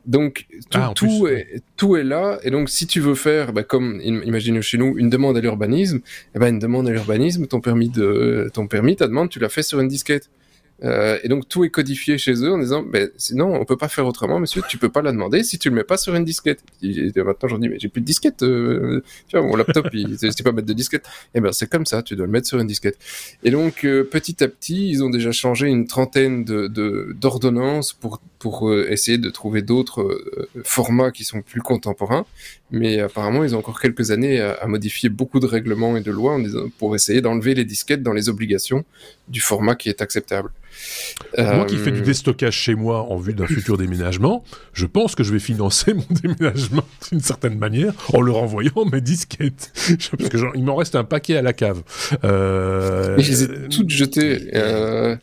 Donc 0.06 0.46
tout, 0.70 0.78
ah, 0.80 0.92
tout, 0.94 1.26
est, 1.28 1.62
tout, 1.76 1.96
est, 1.96 2.04
là, 2.04 2.38
et 2.42 2.50
donc 2.50 2.70
si 2.70 2.86
tu 2.86 3.00
veux 3.00 3.14
faire, 3.14 3.52
bah, 3.52 3.62
comme 3.62 4.00
imaginez 4.02 4.62
chez 4.62 4.78
nous, 4.78 4.96
une 4.96 5.10
demande 5.10 5.36
à 5.36 5.40
l'urbanisme, 5.40 6.00
eh 6.34 6.38
ben 6.38 6.54
une 6.54 6.58
demande 6.58 6.88
à 6.88 6.90
l'urbanisme, 6.90 7.46
ton 7.46 7.60
permis 7.60 7.90
de 7.90 8.50
ton 8.54 8.66
permis, 8.66 8.96
ta 8.96 9.06
demande, 9.06 9.28
tu 9.28 9.38
l'as 9.38 9.48
fait 9.48 9.62
sur 9.62 9.80
une 9.80 9.88
disquette. 9.88 10.30
Euh, 10.82 11.18
et 11.22 11.28
donc 11.28 11.48
tout 11.48 11.64
est 11.64 11.70
codifié 11.70 12.16
chez 12.16 12.32
eux 12.32 12.52
en 12.52 12.58
disant, 12.58 12.82
ben 12.82 13.10
sinon 13.16 13.54
on 13.54 13.64
peut 13.64 13.76
pas 13.76 13.88
faire 13.88 14.06
autrement, 14.06 14.38
monsieur, 14.40 14.62
tu 14.68 14.78
peux 14.78 14.88
pas 14.88 15.02
la 15.02 15.12
demander 15.12 15.42
si 15.42 15.58
tu 15.58 15.68
le 15.68 15.74
mets 15.74 15.84
pas 15.84 15.96
sur 15.96 16.14
une 16.14 16.24
disquette. 16.24 16.60
Et 16.82 17.12
maintenant 17.16 17.48
j'en 17.48 17.58
dis, 17.58 17.68
mais 17.68 17.78
j'ai 17.78 17.88
plus 17.88 18.00
de 18.00 18.06
disquette, 18.06 18.42
euh, 18.42 19.02
tu 19.28 19.36
mon 19.36 19.56
laptop, 19.56 19.88
il 19.92 20.18
sait 20.18 20.42
pas 20.42 20.52
mettre 20.52 20.68
de 20.68 20.72
disquette. 20.72 21.06
Et 21.34 21.38
eh 21.38 21.40
ben 21.40 21.52
c'est 21.52 21.68
comme 21.68 21.86
ça, 21.86 22.02
tu 22.02 22.16
dois 22.16 22.26
le 22.26 22.32
mettre 22.32 22.46
sur 22.46 22.58
une 22.58 22.66
disquette. 22.66 22.98
Et 23.44 23.50
donc 23.50 23.84
euh, 23.84 24.04
petit 24.04 24.42
à 24.42 24.48
petit, 24.48 24.88
ils 24.88 25.04
ont 25.04 25.10
déjà 25.10 25.32
changé 25.32 25.68
une 25.68 25.86
trentaine 25.86 26.44
de 26.44 27.14
d'ordonnances 27.18 27.92
pour 27.92 28.20
pour 28.38 28.70
euh, 28.70 28.90
essayer 28.90 29.18
de 29.18 29.28
trouver 29.28 29.60
d'autres 29.60 30.18
formats 30.64 31.10
qui 31.10 31.24
sont 31.24 31.42
plus 31.42 31.60
contemporains. 31.60 32.24
Mais 32.70 33.00
apparemment, 33.00 33.44
ils 33.44 33.54
ont 33.54 33.58
encore 33.58 33.80
quelques 33.80 34.12
années 34.12 34.40
à 34.40 34.64
modifier 34.68 35.08
beaucoup 35.08 35.40
de 35.40 35.46
règlements 35.46 35.96
et 35.96 36.02
de 36.02 36.10
lois 36.12 36.38
pour 36.78 36.94
essayer 36.94 37.20
d'enlever 37.20 37.54
les 37.54 37.64
disquettes 37.64 38.02
dans 38.02 38.12
les 38.12 38.28
obligations 38.28 38.84
du 39.30 39.40
format 39.40 39.74
qui 39.74 39.88
est 39.88 40.02
acceptable. 40.02 40.50
Moi 41.38 41.66
qui 41.66 41.76
fais 41.76 41.90
du 41.90 42.00
euh, 42.00 42.04
déstockage 42.04 42.54
chez 42.54 42.74
moi 42.74 43.02
en 43.02 43.16
vue 43.16 43.34
d'un 43.34 43.46
futur 43.46 43.76
déménagement, 43.76 44.44
je 44.72 44.86
pense 44.86 45.14
que 45.14 45.22
je 45.22 45.32
vais 45.32 45.38
financer 45.38 45.94
mon 45.94 46.04
déménagement 46.10 46.84
d'une 47.10 47.20
certaine 47.20 47.58
manière 47.58 47.92
en 48.12 48.20
leur 48.20 48.38
envoyant 48.38 48.84
mes 48.90 49.00
disquettes. 49.00 49.72
Parce 50.18 50.30
que 50.30 50.38
genre, 50.38 50.52
il 50.54 50.64
m'en 50.64 50.76
reste 50.76 50.96
un 50.96 51.04
paquet 51.04 51.36
à 51.36 51.42
la 51.42 51.52
cave. 51.52 51.82
Euh... 52.24 53.16
Mais 53.16 53.22
je 53.22 53.30
les 53.30 53.42
ai 53.44 53.68
toutes 53.68 53.90
jetées. 53.90 54.50
Euh... 54.54 55.16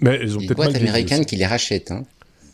Mais 0.00 0.18
elles 0.20 0.36
ont 0.36 0.40
peut-être 0.40 0.56
boîtes 0.56 0.76
américaines 0.76 1.24
qui 1.24 1.36
les 1.36 1.46
rachètent. 1.46 1.90
Hein. 1.90 2.04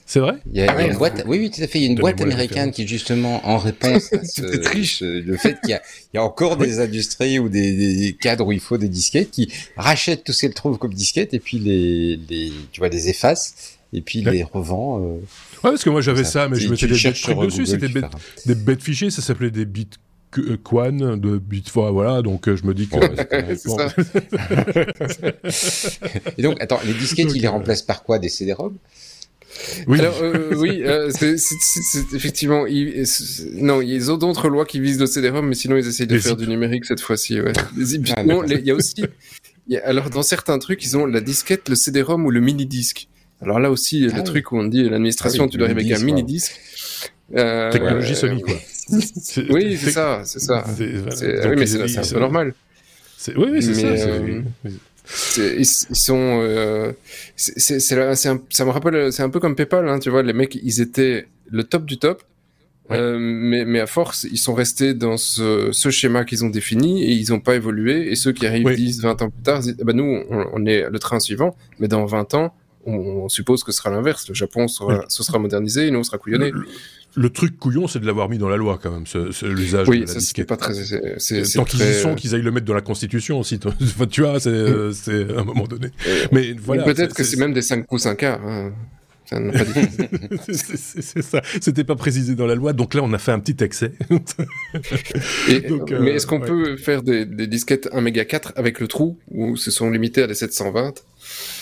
C'est 0.06 0.20
vrai 0.20 0.34
il 0.52 0.58
y, 0.58 0.62
a, 0.62 0.74
ah 0.76 0.84
une 0.84 0.96
boîte, 0.96 1.24
oui, 1.26 1.38
oui, 1.38 1.50
tout 1.50 1.62
à 1.62 1.66
fait. 1.66 1.78
Il 1.78 1.82
y 1.82 1.86
a 1.86 1.90
une 1.90 1.98
boîte 1.98 2.20
américaine 2.20 2.72
qui, 2.72 2.86
justement, 2.86 3.46
en 3.48 3.56
réponse 3.56 4.12
à 4.12 4.18
ce, 4.24 4.42
triche. 4.56 5.00
le 5.00 5.36
fait 5.36 5.58
qu'il 5.62 5.70
y, 5.70 6.16
y 6.16 6.18
a, 6.18 6.22
encore 6.22 6.58
des 6.58 6.80
industries 6.80 7.38
ou 7.38 7.48
des, 7.48 7.96
des, 7.96 8.12
cadres 8.12 8.46
où 8.46 8.52
il 8.52 8.60
faut 8.60 8.76
des 8.76 8.88
disquettes 8.88 9.30
qui 9.30 9.50
rachètent 9.76 10.24
tout 10.24 10.32
ce 10.32 10.42
qu'elles 10.42 10.54
trouvent 10.54 10.78
comme 10.78 10.92
disquettes 10.92 11.32
et 11.32 11.40
puis 11.40 11.58
les, 11.58 12.20
les, 12.28 12.52
tu 12.70 12.80
vois, 12.80 12.90
les 12.90 13.08
effacent 13.08 13.78
et 13.94 14.02
puis 14.02 14.20
les 14.20 14.42
revend. 14.42 15.00
ouais, 15.00 15.20
parce 15.62 15.84
que 15.84 15.90
moi 15.90 16.02
j'avais 16.02 16.24
ça, 16.24 16.48
mais 16.48 16.60
je 16.60 16.68
mettais 16.68 16.86
des 16.86 16.98
trucs 16.98 17.38
dessus, 17.38 17.66
c'était 17.66 17.88
des 17.88 18.54
bêtes 18.54 18.82
fichiers, 18.82 19.10
ça 19.10 19.22
s'appelait 19.22 19.50
des 19.50 19.64
bits 19.64 19.88
Quan 20.64 21.16
de 21.16 21.38
Bitfoy, 21.38 21.92
voilà, 21.92 22.22
donc 22.22 22.52
je 22.52 22.64
me 22.64 22.74
dis 22.74 22.88
que. 22.88 22.96
et 26.38 26.42
donc, 26.42 26.60
attends, 26.60 26.80
les 26.84 26.94
disquettes, 26.94 27.32
ils 27.34 27.42
les 27.42 27.48
remplacent 27.48 27.82
par 27.82 28.02
quoi? 28.02 28.18
Des 28.18 28.28
CD-ROM? 28.28 28.76
Oui, 29.86 30.00
Alors, 30.00 30.18
euh, 30.22 30.54
oui 30.56 30.82
euh, 30.84 31.10
c'est 31.12 32.14
effectivement, 32.14 32.66
ils, 32.66 33.04
non, 33.52 33.80
ils 33.80 34.10
ont 34.10 34.16
d'autres 34.16 34.48
lois 34.48 34.64
qui 34.64 34.80
visent 34.80 35.00
le 35.00 35.06
CD-ROM, 35.06 35.46
mais 35.46 35.54
sinon 35.54 35.76
ils 35.76 35.86
essayent 35.86 36.06
de 36.06 36.18
faire 36.18 36.36
du 36.36 36.46
numérique 36.46 36.84
cette 36.84 37.00
fois-ci. 37.00 37.40
Ouais. 37.40 37.52
Ah, 37.56 37.70
il 37.76 38.64
y 38.64 38.70
a 38.70 38.74
aussi, 38.74 39.04
alors 39.84 40.10
dans 40.10 40.22
certains 40.22 40.58
trucs, 40.58 40.84
ils 40.84 40.96
ont 40.96 41.06
la 41.06 41.20
disquette, 41.20 41.68
le 41.68 41.74
CD-ROM 41.74 42.24
ou 42.24 42.30
le 42.30 42.40
mini-disque. 42.40 43.08
Alors 43.40 43.60
là 43.60 43.70
aussi, 43.70 44.00
le 44.00 44.12
ah 44.14 44.22
truc 44.22 44.52
où 44.52 44.58
on 44.58 44.64
dit 44.64 44.88
l'administration, 44.88 45.44
ah 45.44 45.48
tu 45.48 45.58
dois 45.58 45.66
arriver 45.66 45.82
avec 45.82 46.00
un 46.00 46.04
mini-disque. 46.04 46.58
Euh, 47.36 47.70
Technologie 47.70 48.14
Sony, 48.14 48.42
quoi. 48.42 48.54
oui, 49.50 49.76
c'est 49.78 49.90
ça, 49.90 50.22
c'est 50.24 50.40
ça. 50.40 50.64
Oui, 50.78 51.54
mais 51.56 51.66
c'est 51.66 52.12
normal. 52.12 52.54
Oui, 53.28 53.46
oui, 53.50 53.62
c'est 53.62 53.74
ça. 53.74 54.08
Ils, 55.36 55.66
sont, 55.66 56.40
euh, 56.42 56.92
c'est, 57.36 57.78
ça 57.80 58.34
me 58.34 58.70
rappelle, 58.70 59.12
c'est 59.12 59.22
un 59.22 59.28
peu 59.28 59.40
comme 59.40 59.54
PayPal, 59.54 59.88
hein, 59.88 59.98
tu 59.98 60.10
vois, 60.10 60.22
les 60.22 60.32
mecs, 60.32 60.54
ils 60.54 60.80
étaient 60.80 61.26
le 61.50 61.64
top 61.64 61.84
du 61.84 61.98
top, 61.98 62.22
euh, 62.90 63.18
mais, 63.18 63.64
mais 63.64 63.80
à 63.80 63.86
force, 63.86 64.26
ils 64.30 64.38
sont 64.38 64.54
restés 64.54 64.94
dans 64.94 65.16
ce, 65.16 65.70
ce 65.72 65.90
schéma 65.90 66.24
qu'ils 66.24 66.44
ont 66.44 66.50
défini 66.50 67.02
et 67.04 67.12
ils 67.12 67.30
n'ont 67.30 67.40
pas 67.40 67.54
évolué. 67.54 68.10
Et 68.10 68.16
ceux 68.16 68.32
qui 68.32 68.46
arrivent 68.46 68.74
10, 68.74 69.02
20 69.02 69.22
ans 69.22 69.30
plus 69.30 69.42
tard, 69.42 69.60
disent, 69.60 69.76
bah, 69.76 69.92
nous, 69.92 70.22
on, 70.30 70.66
est 70.66 70.88
le 70.88 70.98
train 70.98 71.20
suivant, 71.20 71.56
mais 71.78 71.88
dans 71.88 72.04
20 72.04 72.34
ans, 72.34 72.54
on, 72.86 73.28
suppose 73.28 73.64
que 73.64 73.72
ce 73.72 73.78
sera 73.78 73.90
l'inverse. 73.90 74.28
Le 74.28 74.34
Japon 74.34 74.68
sera, 74.68 75.04
ce 75.08 75.22
sera 75.22 75.38
modernisé 75.38 75.86
et 75.86 75.90
nous, 75.90 76.00
on 76.00 76.04
sera 76.04 76.18
couillonné 76.18 76.52
le 77.16 77.30
truc 77.30 77.58
couillon, 77.58 77.86
c'est 77.86 78.00
de 78.00 78.06
l'avoir 78.06 78.28
mis 78.28 78.38
dans 78.38 78.48
la 78.48 78.56
loi 78.56 78.78
quand 78.82 78.90
même, 78.90 79.04
l'usage 79.42 79.88
oui, 79.88 80.00
de 80.00 80.06
la 80.06 80.14
disquette. 80.14 80.48
pas 80.48 80.56
très. 80.56 80.72
Tant 80.72 81.64
qu'ils 81.64 81.80
y 81.82 81.94
sont, 81.94 82.14
qu'ils 82.14 82.34
aillent 82.34 82.42
le 82.42 82.50
mettre 82.50 82.66
dans 82.66 82.74
la 82.74 82.80
Constitution 82.80 83.40
aussi. 83.40 83.58
tu 84.10 84.22
vois, 84.22 84.40
c'est 84.40 84.50
à 84.50 85.40
un 85.40 85.44
moment 85.44 85.66
donné. 85.66 85.88
Mais 86.32 86.52
voilà. 86.52 86.84
Peut-être 86.84 87.14
que 87.14 87.24
c'est 87.24 87.38
même 87.38 87.52
des 87.52 87.62
5 87.62 87.86
coups 87.86 88.02
5 88.02 88.16
quarts. 88.16 88.40
Hein. 88.44 88.72
c'est 90.48 91.22
ça. 91.22 91.40
C'était 91.60 91.84
pas 91.84 91.96
précisé 91.96 92.34
dans 92.34 92.46
la 92.46 92.54
loi, 92.54 92.72
donc 92.72 92.94
là 92.94 93.00
on 93.02 93.12
a 93.12 93.18
fait 93.18 93.32
un 93.32 93.40
petit 93.40 93.62
excès. 93.64 93.92
donc, 94.10 95.90
mais 95.90 96.10
est-ce 96.10 96.26
qu'on 96.26 96.40
peut 96.40 96.76
faire 96.76 97.02
des, 97.02 97.24
disquettes 97.46 97.88
1 97.92 98.00
méga 98.02 98.24
4 98.24 98.52
avec 98.56 98.80
le 98.80 98.88
trou 98.88 99.18
ou 99.30 99.56
se 99.56 99.70
sont 99.70 99.90
limités 99.90 100.22
à 100.22 100.26
des 100.26 100.34
720 100.34 101.02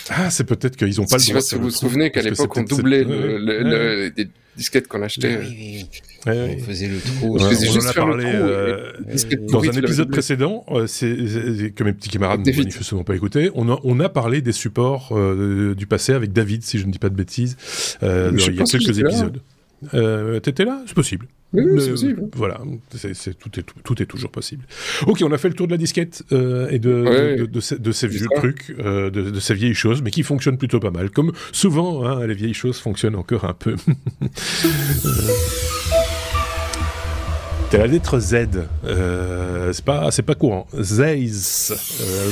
Ah, 0.09 0.29
c'est 0.29 0.43
peut-être 0.43 0.75
qu'ils 0.75 0.99
ont 1.01 1.05
pas 1.05 1.17
le 1.17 1.23
droit. 1.23 1.41
Si 1.41 1.55
vous 1.55 1.63
vous 1.63 1.69
souvenez 1.69 2.11
qu'à 2.11 2.21
l'époque 2.21 2.55
on 2.57 2.63
doublait 2.63 3.03
le, 3.03 4.11
les 4.15 4.27
disquettes 4.55 4.87
qu'on 4.87 5.01
achetait. 5.01 5.39
Oui, 5.39 5.87
On 6.25 6.59
faisait 6.59 6.87
le 6.87 6.99
trou. 6.99 7.37
on, 7.37 7.43
en 7.43 7.85
a 7.87 7.93
parlé 7.93 8.25
euh, 8.25 8.93
dans 9.49 9.63
un 9.63 9.71
épisode 9.71 10.09
précédent, 10.09 10.63
euh, 10.69 10.87
c'est 10.87 11.15
que 11.75 11.83
mes 11.83 11.93
petits 11.93 12.09
camarades 12.09 12.45
n'ont 12.45 12.55
manifestement 12.57 13.03
pas 13.03 13.15
écouté. 13.15 13.51
On 13.55 13.69
a, 13.71 13.79
on 13.83 13.99
a 13.99 14.09
parlé 14.09 14.41
des 14.41 14.51
supports 14.51 15.09
euh, 15.11 15.75
du 15.75 15.87
passé 15.87 16.13
avec 16.13 16.31
David, 16.31 16.63
si 16.63 16.79
je 16.79 16.85
ne 16.85 16.91
dis 16.91 16.99
pas 16.99 17.09
de 17.09 17.15
bêtises, 17.15 17.57
il 18.01 18.07
y 18.07 18.59
a 18.59 18.63
quelques 18.63 18.99
épisodes. 18.99 19.41
Euh, 19.93 20.39
T'étais 20.39 20.65
là? 20.65 20.81
C'est 20.85 20.95
possible. 20.95 21.27
Oui, 21.53 21.63
c'est 21.79 21.91
possible. 21.91 22.23
Voilà, 22.33 22.61
c'est 22.95 23.37
tout, 23.37 23.59
est, 23.59 23.65
tout 23.83 24.01
est 24.01 24.07
toujours 24.07 24.31
possible. 24.31 24.65
Ok, 25.05 25.21
on 25.23 25.31
a 25.31 25.37
fait 25.37 25.49
le 25.49 25.53
tour 25.53 25.67
de 25.67 25.71
la 25.71 25.77
disquette 25.77 26.23
euh, 26.31 26.67
et 26.69 26.79
de, 26.79 27.37
de, 27.37 27.45
de, 27.45 27.77
de, 27.77 27.91
ces, 27.91 28.07
vieux 28.07 28.27
trucs, 28.35 28.75
euh, 28.79 29.11
de, 29.11 29.39
ces 29.39 29.53
vieilles 29.53 29.75
choses, 29.75 30.01
mais 30.01 30.09
qui 30.09 30.23
fonctionnent 30.23 30.57
plutôt 30.57 30.79
pas 30.79 30.89
mal. 30.89 31.11
Comme 31.11 31.31
souvent, 31.51 32.05
hein, 32.05 32.25
les 32.25 32.33
vieilles 32.33 32.55
choses 32.55 32.79
fonctionnent 32.79 33.15
encore 33.15 33.45
un 33.45 33.53
peu. 33.53 33.75
T'as 37.73 37.79
la 37.79 37.87
lettre 37.87 38.19
Z. 38.19 38.35
Euh, 38.85 39.73
c'est 39.73 39.83
pas, 39.83 40.11
pas 40.11 40.35
courant. 40.35 40.67
Zeiss. 40.79 41.73
Euh, 42.01 42.29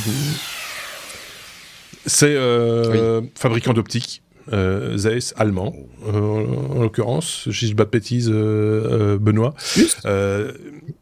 c'est 2.05 2.35
euh, 2.35 3.21
fabricant 3.33 3.73
d'optique 3.73 4.21
euh, 4.53 4.97
Zeiss 4.97 5.33
allemand, 5.37 5.73
euh, 6.07 6.45
en 6.69 6.81
l'occurrence, 6.81 7.43
si 7.45 7.51
je 7.51 7.65
dis 7.67 7.75
pas 7.75 7.85
de 7.85 7.89
bêtises, 7.89 8.29
euh, 8.31 9.17
Benoît. 9.17 9.53
Suisse 9.57 9.97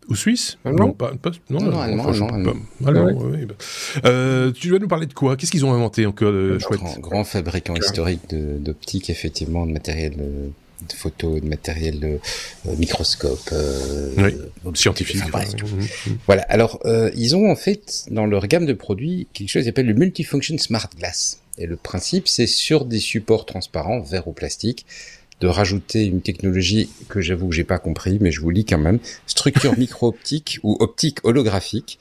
Ou 0.09 0.15
Suisse 0.15 0.57
Non, 0.65 0.91
pas, 0.91 1.13
non, 1.49 1.59
non, 1.61 1.79
allemand. 1.79 2.11
tu 4.53 4.71
vas 4.71 4.79
nous 4.79 4.87
parler 4.87 5.07
de 5.07 5.13
quoi? 5.13 5.35
Qu'est-ce 5.35 5.51
qu'ils 5.51 5.65
ont 5.65 5.73
inventé 5.73 6.05
encore 6.05 6.31
de 6.31 6.59
chouette? 6.59 6.79
grand, 6.79 6.99
grand, 6.99 7.23
fabricant 7.23 7.75
historique 7.75 8.21
d'optique, 8.29 9.09
effectivement, 9.09 9.65
de 9.65 9.71
matériel 9.71 10.13
de 10.17 10.93
photos, 10.93 11.41
de 11.41 11.47
matériel 11.47 11.99
de 11.99 12.19
microscope, 12.77 13.53
oui, 14.17 14.35
scientifique. 14.75 15.23
Voilà. 16.25 16.43
Alors, 16.43 16.79
ils 17.15 17.35
ont 17.35 17.49
en 17.49 17.55
fait 17.55 18.05
dans 18.11 18.25
leur 18.25 18.47
gamme 18.47 18.65
de 18.65 18.73
produits 18.73 19.27
quelque 19.33 19.49
chose 19.49 19.63
qu'ils 19.63 19.69
appellent 19.69 19.87
le 19.87 19.93
multifunction 19.93 20.57
smart 20.57 20.89
glass. 20.97 21.39
Et 21.59 21.67
le 21.67 21.75
principe, 21.75 22.27
c'est 22.27 22.47
sur 22.47 22.85
des 22.85 22.99
supports 22.99 23.45
transparents, 23.45 23.99
verre 23.99 24.27
ou 24.27 24.31
plastique, 24.31 24.85
de 25.41 25.47
rajouter 25.47 26.05
une 26.05 26.21
technologie 26.21 26.89
que 27.07 27.21
j'avoue 27.21 27.49
que 27.49 27.55
j'ai 27.55 27.63
pas 27.63 27.79
compris, 27.79 28.17
mais 28.19 28.31
je 28.31 28.41
vous 28.41 28.49
lis 28.49 28.65
quand 28.65 28.77
même, 28.77 28.99
structure 29.27 29.77
micro-optique 29.77 30.59
ou 30.63 30.77
optique 30.79 31.19
holographique, 31.23 31.99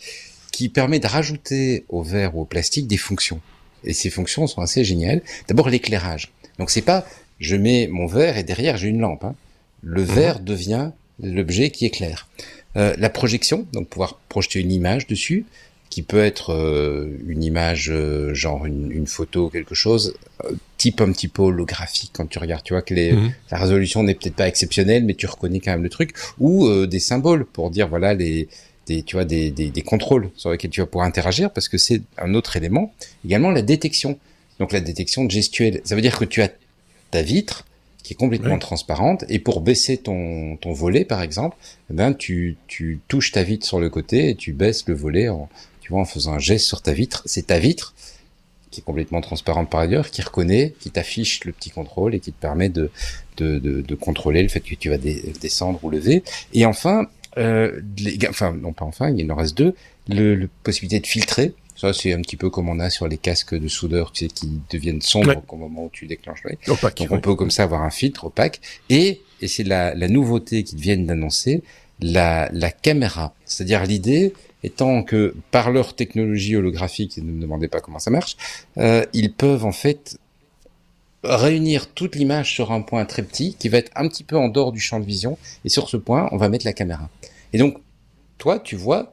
qui 0.53 0.69
permet 0.69 1.01
de 1.01 1.07
rajouter 1.07 1.85
au 1.89 2.03
verre 2.03 2.37
ou 2.37 2.43
au 2.43 2.45
plastique 2.45 2.87
des 2.87 2.97
fonctions. 2.97 3.41
Et 3.85 3.93
ces 3.93 4.11
fonctions 4.11 4.47
sont 4.47 4.63
assez 4.63 4.85
géniales. 4.85 5.23
D'abord 5.49 5.69
l'éclairage. 5.69 6.33
Donc 6.59 6.71
c'est 6.71 6.83
pas 6.83 7.07
je 7.39 7.55
mets 7.55 7.87
mon 7.87 8.07
verre 8.07 8.37
et 8.37 8.43
derrière 8.43 8.77
j'ai 8.77 8.89
une 8.89 9.01
lampe. 9.01 9.25
Hein. 9.25 9.35
Le 9.83 10.03
mhm. 10.03 10.09
verre 10.09 10.41
devient 10.41 10.91
l'objet 11.23 11.71
qui 11.71 11.87
éclaire. 11.87 12.29
Euh, 12.77 12.95
la 12.99 13.11
projection, 13.11 13.67
donc 13.73 13.89
pouvoir 13.89 14.19
projeter 14.29 14.61
une 14.61 14.73
image 14.73 15.07
dessus 15.07 15.47
qui 15.91 16.03
peut 16.03 16.23
être 16.23 16.53
euh, 16.53 17.19
une 17.27 17.43
image 17.43 17.91
euh, 17.91 18.35
genre 18.35 18.67
une, 18.67 18.93
une, 18.93 19.07
photo 19.07 19.49
quelque 19.49 19.75
chose 19.75 20.15
euh, 20.45 20.53
type 20.77 21.01
un 21.01 21.11
petit 21.13 21.29
peu 21.29 21.43
holographique 21.43 22.11
quand 22.13 22.27
tu 22.27 22.39
regardes. 22.39 22.63
Tu 22.63 22.75
vois 22.75 22.83
que 22.83 22.95
les, 22.95 23.13
mhm. 23.13 23.33
la 23.51 23.59
résolution 23.59 24.03
n'est 24.03 24.15
peut-être 24.15 24.37
pas 24.37 24.49
exceptionnelle 24.49 25.05
mais 25.05 25.15
tu 25.15 25.27
reconnais 25.27 25.61
quand 25.61 25.73
même 25.73 25.83
le 25.83 25.89
truc. 25.89 26.15
Ou 26.39 26.69
des 26.87 27.01
symboles 27.01 27.45
pour 27.45 27.71
dire 27.71 27.89
voilà 27.89 28.15
les 28.15 28.49
des 28.87 29.03
tu 29.03 29.17
vois 29.17 29.25
des, 29.25 29.51
des, 29.51 29.71
des, 29.71 29.83
contrôles 29.83 30.31
sur 30.37 30.51
lesquels 30.51 30.71
tu 30.71 30.81
vas 30.81 30.87
pouvoir 30.87 31.07
interagir 31.07 31.51
parce 31.51 31.69
que 31.69 31.79
c'est 31.79 32.03
un 32.17 32.35
autre 32.35 32.57
élément. 32.57 32.93
Également 33.25 33.51
la 33.51 33.63
détection. 33.63 34.19
Donc 34.59 34.73
la 34.73 34.81
détection 34.81 35.29
gestuelle. 35.29 35.81
Ça 35.85 35.95
veut 35.95 36.01
dire 36.01 36.19
que 36.19 36.25
tu 36.25 36.43
as 36.43 36.51
ta 37.11 37.23
vitre 37.23 37.65
qui 38.03 38.15
est 38.15 38.17
complètement 38.17 38.59
transparente 38.59 39.25
et 39.29 39.39
pour 39.39 39.61
baisser 39.61 39.99
ton, 39.99 40.57
ton 40.57 40.73
volet 40.73 41.05
par 41.05 41.21
exemple 41.23 41.57
eh 41.91 41.95
ben 41.95 42.15
tu, 42.15 42.57
tu 42.67 43.01
touches 43.07 43.33
ta 43.33 43.43
vitre 43.43 43.67
sur 43.67 43.81
le 43.81 43.91
côté 43.91 44.31
et 44.31 44.35
tu 44.35 44.55
baisses 44.55 44.89
le 44.89 44.95
volet 44.95 45.29
en, 45.29 45.49
tu 45.89 45.95
vois, 45.95 46.03
en 46.03 46.05
faisant 46.05 46.35
un 46.35 46.39
geste 46.39 46.67
sur 46.67 46.83
ta 46.83 46.93
vitre, 46.93 47.23
c'est 47.25 47.47
ta 47.47 47.59
vitre 47.59 47.95
qui 48.71 48.81
est 48.81 48.85
complètement 48.85 49.23
transparente 49.23 49.71
par 49.71 49.81
ailleurs, 49.81 50.11
qui 50.11 50.21
reconnaît, 50.21 50.75
qui 50.81 50.91
t'affiche 50.91 51.47
le 51.47 51.53
petit 51.53 51.71
contrôle 51.71 52.15
et 52.15 52.21
qui 52.21 52.31
te 52.31 52.39
permet 52.39 52.69
de, 52.69 52.91
de, 53.39 53.59
de, 53.59 53.81
de 53.81 53.95
contrôler 53.95 54.43
le 54.43 54.51
fait 54.51 54.61
que 54.61 54.75
tu 54.75 54.91
vas 54.91 54.99
descendre 54.99 55.83
ou 55.83 55.89
lever. 55.89 56.23
Et 56.53 56.67
enfin, 56.67 57.07
euh, 57.39 57.81
les, 57.97 58.19
enfin 58.29 58.53
non 58.53 58.75
pas 58.75 58.85
enfin, 58.85 59.09
il 59.17 59.33
en 59.33 59.37
reste 59.37 59.57
deux, 59.57 59.75
le, 60.09 60.47
possibilité 60.63 61.01
de 61.01 61.07
filtrer. 61.07 61.55
Ça, 61.75 61.95
c'est 61.95 62.13
un 62.13 62.21
petit 62.21 62.37
peu 62.37 62.51
comme 62.51 62.69
on 62.69 62.79
a 62.81 62.91
sur 62.91 63.09
les 63.09 63.17
casques 63.17 63.59
de 63.59 63.69
soudeur, 63.69 64.13
tu 64.13 64.27
sais, 64.27 64.31
qui 64.31 64.61
deviennent 64.69 65.01
sombres 65.01 65.43
au 65.49 65.57
moment 65.57 65.85
où 65.85 65.91
tu 65.91 66.07
déclenches. 66.07 66.43
Opaque, 66.67 66.99
Donc, 66.99 67.13
on 67.13 67.21
peut 67.21 67.35
comme 67.35 67.51
ça 67.51 67.63
avoir 67.63 67.81
un 67.81 67.91
filtre 67.91 68.27
opaque. 68.27 68.61
Et, 68.91 69.23
et 69.41 69.49
c'est 69.49 69.65
la, 69.65 69.95
la 69.95 70.09
nouveauté 70.09 70.65
qu'ils 70.65 70.81
viennent 70.81 71.07
d'annoncer, 71.07 71.63
la, 72.01 72.51
la 72.53 72.71
caméra. 72.71 73.33
C'est-à-dire 73.47 73.85
l'idée, 73.85 74.35
étant 74.63 75.03
que 75.03 75.35
par 75.51 75.71
leur 75.71 75.95
technologie 75.95 76.57
holographique, 76.57 77.19
et 77.19 77.21
ne 77.21 77.31
me 77.31 77.41
demandez 77.41 77.69
pas 77.69 77.81
comment 77.81 77.99
ça 77.99 78.11
marche, 78.11 78.37
euh, 78.79 79.05
ils 79.13 79.33
peuvent 79.33 79.65
en 79.65 79.73
fait 79.73 80.19
réunir 81.25 81.89
toute 81.89 82.17
l'image 82.17 82.55
sur 82.55 82.73
un 82.73 82.81
point 82.81 83.05
très 83.05 83.23
petit 83.23 83.55
qui 83.59 83.69
va 83.69 83.79
être 83.79 83.91
un 83.97 84.09
petit 84.09 84.25
peu 84.25 84.37
en 84.37 84.49
dehors 84.49 84.73
du 84.73 84.81
champ 84.81 85.01
de 85.01 85.05
vision 85.05 85.37
et 85.65 85.69
sur 85.69 85.89
ce 85.89 85.97
point 85.97 86.29
on 86.33 86.37
va 86.37 86.49
mettre 86.49 86.65
la 86.65 86.73
caméra. 86.73 87.09
Et 87.53 87.59
donc 87.59 87.79
toi 88.39 88.59
tu 88.59 88.77
vois 88.77 89.13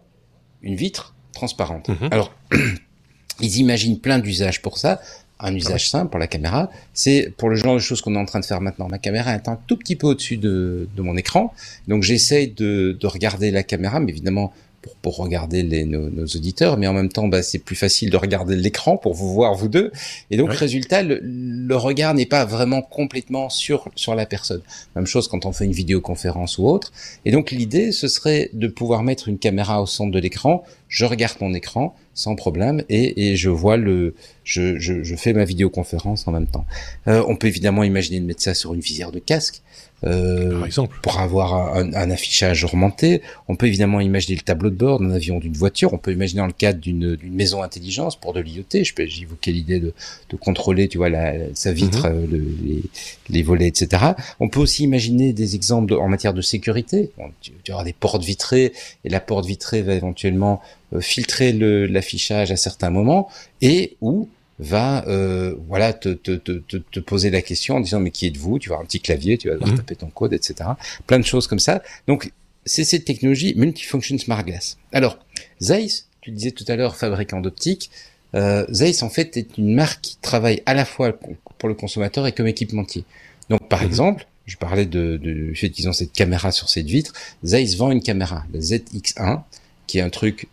une 0.62 0.76
vitre 0.76 1.16
transparente. 1.34 1.90
Mhm. 1.90 2.10
Alors 2.12 2.32
ils 3.40 3.58
imaginent 3.58 4.00
plein 4.00 4.20
d'usages 4.20 4.62
pour 4.62 4.78
ça. 4.78 5.02
Un 5.38 5.54
usage 5.54 5.90
simple 5.90 6.10
pour 6.12 6.20
la 6.20 6.28
caméra, 6.28 6.70
c'est 6.94 7.34
pour 7.36 7.50
le 7.50 7.58
genre 7.58 7.74
de 7.74 7.80
choses 7.80 8.02
qu'on 8.02 8.16
est 8.16 8.18
en 8.18 8.26
train 8.26 8.40
de 8.40 8.46
faire 8.46 8.62
maintenant. 8.62 8.88
Ma 8.88 9.00
caméra 9.00 9.36
est 9.36 9.50
un 9.50 9.60
tout 9.68 9.76
petit 9.76 9.98
peu 9.98 10.08
au-dessus 10.08 10.38
de, 10.38 10.88
de 10.96 11.02
mon 11.02 11.18
écran, 11.18 11.54
donc 11.90 12.04
j'essaye 12.04 12.48
de, 12.48 12.98
de 12.98 13.08
regarder 13.08 13.52
la 13.52 13.62
caméra, 13.62 14.00
mais 14.00 14.14
évidemment 14.14 14.54
pour, 15.02 15.18
regarder 15.18 15.64
les, 15.64 15.86
nos, 15.86 16.26
auditeurs, 16.26 16.78
mais 16.78 16.88
en 16.88 16.94
même 16.94 17.10
temps, 17.10 17.28
bah, 17.28 17.44
c'est 17.44 17.60
plus 17.60 17.76
facile 17.76 18.10
de 18.10 18.18
regarder 18.18 18.56
l'écran 18.56 18.98
pour 18.98 19.14
vous 19.14 19.34
voir 19.34 19.56
vous 19.56 19.68
deux. 19.68 19.92
Et 20.32 20.38
donc, 20.38 20.52
résultat, 20.54 21.04
le, 21.04 21.76
regard 21.76 22.14
n'est 22.14 22.26
pas 22.26 22.46
vraiment 22.46 22.82
complètement 22.82 23.50
sur 23.50 23.90
sur 23.96 24.16
la 24.16 24.26
personne. 24.26 24.62
Même 24.96 25.06
chose 25.06 25.28
quand 25.28 25.46
on 25.46 25.52
fait 25.52 25.66
une 25.66 25.72
vidéoconférence 25.72 26.58
ou 26.58 26.68
autre. 26.68 26.92
Et 27.26 27.32
donc, 27.32 27.52
l'idée, 27.52 27.92
ce 27.92 28.08
serait 28.08 28.50
de 28.54 28.68
pouvoir 28.68 29.04
mettre 29.04 29.28
une 29.28 29.38
caméra 29.38 29.82
au 29.82 29.86
centre 29.86 30.12
de 30.12 30.20
l'écran. 30.20 30.64
Je 30.88 31.06
regarde 31.06 31.38
mon 31.42 31.54
écran 31.54 31.96
sans 32.16 32.36
problème 32.36 32.82
et, 32.90 33.30
et 33.30 33.36
je 33.36 33.50
vois 33.50 33.76
le 33.78 34.16
je, 34.44 34.80
je, 34.80 35.04
je 35.04 35.16
fais 35.16 35.34
ma 35.34 35.44
vidéoconférence 35.44 36.28
en 36.28 36.32
même 36.32 36.48
temps. 36.48 36.66
Euh, 37.08 37.24
on 37.28 37.36
peut 37.36 37.48
évidemment 37.48 37.84
imaginer 37.84 38.20
de 38.20 38.26
mettre 38.26 38.42
ça 38.42 38.54
sur 38.54 38.74
une 38.74 38.80
visière 38.80 39.12
de 39.12 39.20
casque. 39.20 39.62
Euh, 40.04 40.52
Par 40.52 40.66
exemple. 40.66 41.00
pour 41.02 41.20
avoir 41.20 41.76
un, 41.76 41.94
un, 41.94 42.12
affichage 42.12 42.64
augmenté. 42.64 43.22
On 43.48 43.56
peut 43.56 43.66
évidemment 43.66 44.02
imaginer 44.02 44.36
le 44.36 44.42
tableau 44.42 44.70
de 44.70 44.76
bord 44.76 45.00
d'un 45.00 45.12
avion, 45.12 45.40
d'une 45.40 45.54
voiture. 45.54 45.94
On 45.94 45.98
peut 45.98 46.12
imaginer 46.12 46.40
dans 46.40 46.48
le 46.48 46.54
cadre 46.54 46.80
d'une 46.80 47.18
maison 47.24 47.64
intelligence 47.64 48.16
pour 48.16 48.34
de 48.34 48.42
l'IoT. 48.42 48.84
Je 48.84 48.94
peux 48.94 49.06
j'évoquais 49.06 49.52
l'idée 49.52 49.80
de, 49.80 49.94
de 50.30 50.36
contrôler, 50.36 50.88
tu 50.88 50.98
vois, 50.98 51.10
la, 51.10 51.34
sa 51.54 51.72
vitre, 51.72 52.10
mhm. 52.10 52.16
euh, 52.16 52.42
les, 52.64 52.84
les, 53.30 53.44
volets, 53.44 53.68
etc. 53.68 54.04
On 54.40 54.50
peut 54.50 54.60
aussi 54.60 54.84
imaginer 54.84 55.34
des 55.34 55.56
exemples 55.56 55.94
en 55.94 56.08
matière 56.08 56.34
de 56.34 56.42
sécurité. 56.42 57.12
tu, 57.42 57.52
tu 57.64 57.72
auras 57.72 57.84
des 57.84 57.94
portes 57.94 58.24
vitrées 58.24 58.74
et 59.06 59.10
la 59.10 59.20
porte 59.20 59.46
vitrée 59.46 59.82
va 59.82 59.94
éventuellement 59.94 60.62
euh, 60.94 61.02
filtrer 61.02 61.52
l'affichage 61.54 62.52
à 62.52 62.58
certains 62.58 62.90
moments 62.90 63.30
et 63.62 63.96
où 64.02 64.30
va 64.60 65.06
euh, 65.08 65.56
voilà 65.68 65.94
te, 65.94 66.10
te, 66.10 66.32
te, 66.32 66.78
te, 66.78 67.00
poser 67.00 67.30
la 67.30 67.42
question 67.42 67.76
en 67.76 67.80
disant 67.80 68.00
mais 68.00 68.12
qui 68.12 68.28
êtes-vous? 68.28 68.60
Tu 68.60 68.70
vas 68.70 68.78
un 68.78 68.86
petit 68.86 69.02
clavier, 69.02 69.38
tu 69.38 69.50
vas 69.50 69.56
devoir 69.56 69.72
mhm. 69.72 69.78
taper 69.78 69.96
ton 69.96 70.10
code, 70.10 70.34
etc. 70.34 70.70
Plein 71.08 71.20
de 71.20 71.26
choses 71.26 71.48
comme 71.48 71.60
ça. 71.60 71.84
Donc 72.08 72.32
c'est 72.66 72.84
cette 72.84 73.06
technologie 73.06 73.54
Multifunction 73.56 74.18
Smart 74.18 74.44
Glass. 74.44 74.78
Alors 74.92 75.20
Zeiss, 75.62 76.08
tu 76.22 76.32
disais 76.32 76.52
tout 76.52 76.66
à 76.68 76.76
l'heure 76.76 76.96
fabricant 76.96 77.42
d'optique. 77.42 77.92
Euh, 78.34 78.66
Zeiss 78.70 79.04
en 79.04 79.10
fait 79.10 79.38
est 79.38 79.58
une 79.58 79.74
marque 79.74 80.02
qui 80.02 80.18
travaille 80.18 80.62
à 80.66 80.74
la 80.74 80.86
fois 80.86 81.14
pour 81.58 81.70
le 81.70 81.76
consommateur 81.76 82.26
et 82.28 82.32
comme 82.32 82.48
équipementier. 82.48 83.04
Donc 83.50 83.68
par 83.68 83.82
mhm. 83.82 83.88
exemple, 83.88 84.28
je 84.46 84.58
parlais 84.58 84.86
de, 84.86 85.18
de, 85.18 85.34
du 85.34 85.56
fait 85.56 85.70
qu'ils 85.70 85.90
ont 85.90 85.94
cette 85.94 86.14
caméra 86.14 86.52
sur 86.52 86.70
cette 86.70 86.86
vitre. 86.86 87.14
Zeiss 87.44 87.76
vend 87.76 87.92
une 87.92 88.02
caméra, 88.02 88.46
la 88.54 88.60
ZX1, 88.60 89.42
qui 89.88 89.98
est 89.98 90.02
un 90.02 90.10
truc 90.10 90.48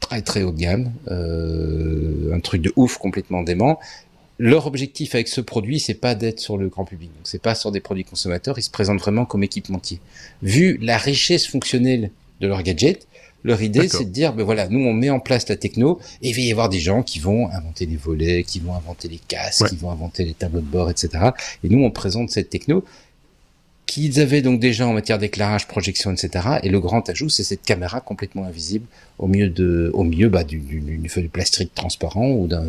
très 0.00 0.22
très 0.22 0.42
haut 0.42 0.52
de 0.52 0.58
gamme, 0.58 0.92
euh, 1.10 2.34
un 2.34 2.40
truc 2.40 2.62
de 2.62 2.72
ouf 2.76 2.98
complètement 2.98 3.42
dément. 3.42 3.78
Leur 4.38 4.66
objectif 4.66 5.14
avec 5.14 5.26
ce 5.26 5.40
produit, 5.40 5.80
c'est 5.80 5.94
pas 5.94 6.14
d'être 6.14 6.38
sur 6.38 6.56
le 6.56 6.68
grand 6.68 6.84
public, 6.84 7.10
donc 7.10 7.26
c'est 7.26 7.42
pas 7.42 7.56
sur 7.56 7.72
des 7.72 7.80
produits 7.80 8.04
consommateurs, 8.04 8.58
ils 8.58 8.62
se 8.62 8.70
présentent 8.70 9.00
vraiment 9.00 9.24
comme 9.24 9.42
équipementier. 9.42 10.00
Vu 10.42 10.78
la 10.80 10.96
richesse 10.96 11.46
fonctionnelle 11.46 12.10
de 12.40 12.46
leur 12.46 12.62
gadget, 12.62 13.08
leur 13.44 13.62
idée, 13.62 13.88
c'est 13.88 14.04
de 14.04 14.10
dire, 14.10 14.32
ben 14.32 14.44
voilà, 14.44 14.68
nous 14.68 14.80
on 14.80 14.92
met 14.92 15.10
en 15.10 15.20
place 15.20 15.48
la 15.48 15.56
techno, 15.56 16.00
et 16.22 16.30
il 16.30 16.34
va 16.34 16.40
y 16.40 16.52
avoir 16.52 16.68
des 16.68 16.80
gens 16.80 17.02
qui 17.02 17.18
vont 17.18 17.48
inventer 17.50 17.86
les 17.86 17.96
volets, 17.96 18.44
qui 18.44 18.60
vont 18.60 18.74
inventer 18.74 19.08
les 19.08 19.18
casques, 19.18 19.68
qui 19.68 19.76
vont 19.76 19.90
inventer 19.90 20.24
les 20.24 20.34
tableaux 20.34 20.60
de 20.60 20.66
bord, 20.66 20.90
etc. 20.90 21.30
Et 21.64 21.68
nous 21.68 21.82
on 21.82 21.90
présente 21.90 22.30
cette 22.30 22.50
techno 22.50 22.84
qu'ils 23.86 24.20
avaient 24.20 24.42
donc 24.42 24.60
déjà 24.60 24.86
en 24.86 24.92
matière 24.92 25.18
d'éclairage, 25.18 25.66
projection, 25.66 26.12
etc. 26.12 26.58
Et 26.62 26.68
le 26.68 26.78
grand 26.78 27.08
ajout, 27.08 27.30
c'est 27.30 27.42
cette 27.42 27.62
caméra 27.62 28.00
complètement 28.00 28.44
invisible 28.44 28.86
au 29.18 29.26
milieu 29.26 29.48
de, 29.48 29.90
au 29.94 30.04
milieu 30.04 30.28
bah, 30.28 30.44
d'une 30.44 31.08
feuille 31.08 31.24
de 31.24 31.28
plastique 31.28 31.74
transparent 31.74 32.30
ou 32.30 32.46
d'un 32.46 32.64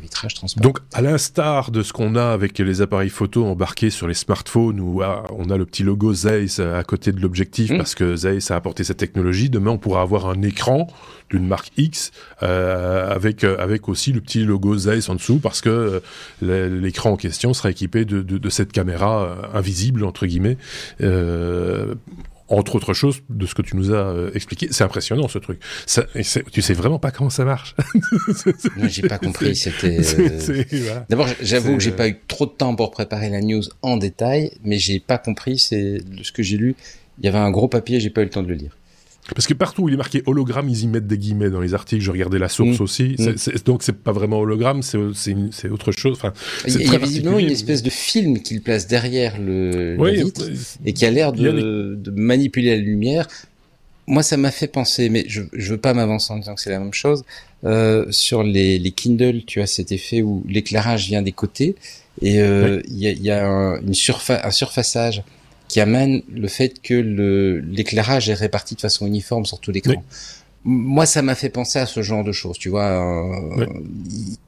vitrage 0.00 0.34
transparent. 0.34 0.62
Donc, 0.62 0.78
à 0.92 1.02
l'instar 1.02 1.70
de 1.70 1.82
ce 1.82 1.92
qu'on 1.92 2.16
a 2.16 2.26
avec 2.26 2.58
les 2.58 2.80
appareils 2.80 3.10
photo 3.10 3.44
embarqués 3.44 3.90
sur 3.90 4.08
les 4.08 4.14
smartphones 4.14 4.80
où 4.80 5.02
ah, 5.02 5.24
on 5.36 5.50
a 5.50 5.56
le 5.56 5.66
petit 5.66 5.82
logo 5.82 6.12
Zeiss 6.14 6.60
à 6.60 6.82
côté 6.84 7.12
de 7.12 7.20
l'objectif 7.20 7.70
mmh. 7.70 7.76
parce 7.76 7.94
que 7.94 8.16
Zeiss 8.16 8.50
a 8.50 8.56
apporté 8.56 8.84
cette 8.84 8.98
technologie, 8.98 9.50
demain 9.50 9.72
on 9.72 9.78
pourra 9.78 10.02
avoir 10.02 10.28
un 10.28 10.42
écran 10.42 10.88
d'une 11.30 11.46
marque 11.46 11.72
X 11.76 12.12
euh, 12.42 13.10
avec 13.10 13.44
euh, 13.44 13.56
avec 13.58 13.88
aussi 13.88 14.12
le 14.12 14.20
petit 14.20 14.44
logo 14.44 14.76
Zeiss 14.76 15.08
en 15.08 15.14
dessous 15.14 15.38
parce 15.38 15.60
que 15.60 16.02
euh, 16.42 16.80
l'écran 16.80 17.12
en 17.12 17.16
question 17.16 17.54
sera 17.54 17.70
équipé 17.70 18.04
de, 18.04 18.22
de, 18.22 18.38
de 18.38 18.50
cette 18.50 18.72
caméra 18.72 19.50
invisible 19.54 20.04
entre 20.04 20.26
guillemets 20.26 20.56
entre 22.54 22.76
autres 22.76 22.94
choses 22.94 23.20
de 23.28 23.46
ce 23.46 23.54
que 23.54 23.62
tu 23.62 23.76
nous 23.76 23.92
as 23.92 24.30
expliqué. 24.34 24.68
C'est 24.70 24.84
impressionnant 24.84 25.28
ce 25.28 25.38
truc. 25.38 25.60
Ça, 25.86 26.04
tu 26.52 26.62
sais 26.62 26.74
vraiment 26.74 26.98
pas 26.98 27.10
comment 27.10 27.30
ça 27.30 27.44
marche. 27.44 27.74
Moi, 28.76 28.88
j'ai 28.88 29.02
pas 29.02 29.18
compris. 29.18 29.56
C'était. 29.56 30.00
D'abord, 31.08 31.28
j'avoue 31.40 31.76
que 31.76 31.82
j'ai 31.82 31.92
pas 31.92 32.08
eu 32.08 32.16
trop 32.28 32.46
de 32.46 32.52
temps 32.52 32.74
pour 32.74 32.90
préparer 32.90 33.30
la 33.30 33.40
news 33.40 33.62
en 33.82 33.96
détail, 33.96 34.52
mais 34.64 34.78
j'ai 34.78 35.00
pas 35.00 35.18
compris. 35.18 35.58
C'est 35.58 35.98
ce 36.22 36.32
que 36.32 36.42
j'ai 36.42 36.56
lu. 36.56 36.74
Il 37.18 37.24
y 37.24 37.28
avait 37.28 37.38
un 37.38 37.50
gros 37.50 37.68
papier, 37.68 38.00
j'ai 38.00 38.10
pas 38.10 38.22
eu 38.22 38.24
le 38.24 38.30
temps 38.30 38.42
de 38.42 38.48
le 38.48 38.54
lire. 38.54 38.76
Parce 39.34 39.46
que 39.46 39.54
partout 39.54 39.84
où 39.84 39.88
il 39.88 39.94
est 39.94 39.98
marqué 39.98 40.22
hologramme, 40.26 40.68
ils 40.68 40.82
y 40.82 40.86
mettent 40.86 41.06
des 41.06 41.16
guillemets 41.16 41.48
dans 41.48 41.60
les 41.60 41.72
articles. 41.72 42.02
Je 42.02 42.10
regardais 42.10 42.38
la 42.38 42.48
source 42.48 42.80
mm. 42.80 42.82
aussi. 42.82 43.16
Mm. 43.18 43.34
donc 43.64 43.82
c'est 43.82 43.96
pas 43.96 44.12
vraiment 44.12 44.40
hologramme, 44.40 44.82
c'est 44.82 45.68
autre 45.68 45.92
chose. 45.92 46.16
Enfin, 46.16 46.32
il 46.66 46.90
y 46.90 46.94
a 46.94 46.98
visiblement 46.98 47.38
une 47.38 47.50
espèce 47.50 47.82
de 47.82 47.90
film 47.90 48.40
qu'il 48.40 48.60
place 48.60 48.86
derrière 48.86 49.40
le 49.40 49.96
vitre 50.12 50.44
et 50.84 50.92
qui 50.92 51.06
a 51.06 51.10
l'air 51.10 51.32
de, 51.32 51.94
de, 51.96 52.10
manipuler 52.10 52.70
la 52.70 52.82
lumière. 52.82 53.28
Moi, 54.06 54.22
ça 54.22 54.36
m'a 54.36 54.50
fait 54.50 54.66
penser, 54.66 55.08
mais 55.08 55.24
je, 55.28 55.42
je 55.54 55.70
veux 55.70 55.80
pas 55.80 55.94
m'avancer 55.94 56.30
en 56.30 56.36
disant 56.36 56.54
que 56.54 56.60
c'est 56.60 56.70
la 56.70 56.78
même 56.78 56.92
chose. 56.92 57.24
Euh, 57.64 58.04
sur 58.10 58.42
les, 58.42 58.78
les 58.78 58.90
Kindle, 58.90 59.44
tu 59.46 59.62
as 59.62 59.66
cet 59.66 59.92
effet 59.92 60.20
où 60.20 60.44
l'éclairage 60.46 61.06
vient 61.06 61.22
des 61.22 61.32
côtés 61.32 61.76
et 62.20 62.40
euh, 62.40 62.80
il 62.88 62.98
y 62.98 63.08
a, 63.08 63.12
y 63.12 63.30
a 63.30 63.46
un, 63.46 63.80
une 63.80 63.94
surfa 63.94 64.46
un 64.46 64.50
surfaçage 64.50 65.22
qui 65.74 65.80
amène 65.80 66.22
le 66.32 66.46
fait 66.46 66.80
que 66.80 66.94
l'éclairage 66.94 68.30
est 68.30 68.34
réparti 68.34 68.76
de 68.76 68.80
façon 68.80 69.08
uniforme 69.08 69.44
sur 69.44 69.58
tout 69.58 69.72
l'écran. 69.72 70.04
Moi, 70.62 71.04
ça 71.04 71.20
m'a 71.20 71.34
fait 71.34 71.48
penser 71.48 71.80
à 71.80 71.86
ce 71.86 72.00
genre 72.00 72.22
de 72.22 72.30
choses. 72.30 72.58
Tu 72.58 72.68
vois, 72.68 72.84
euh, 72.84 73.66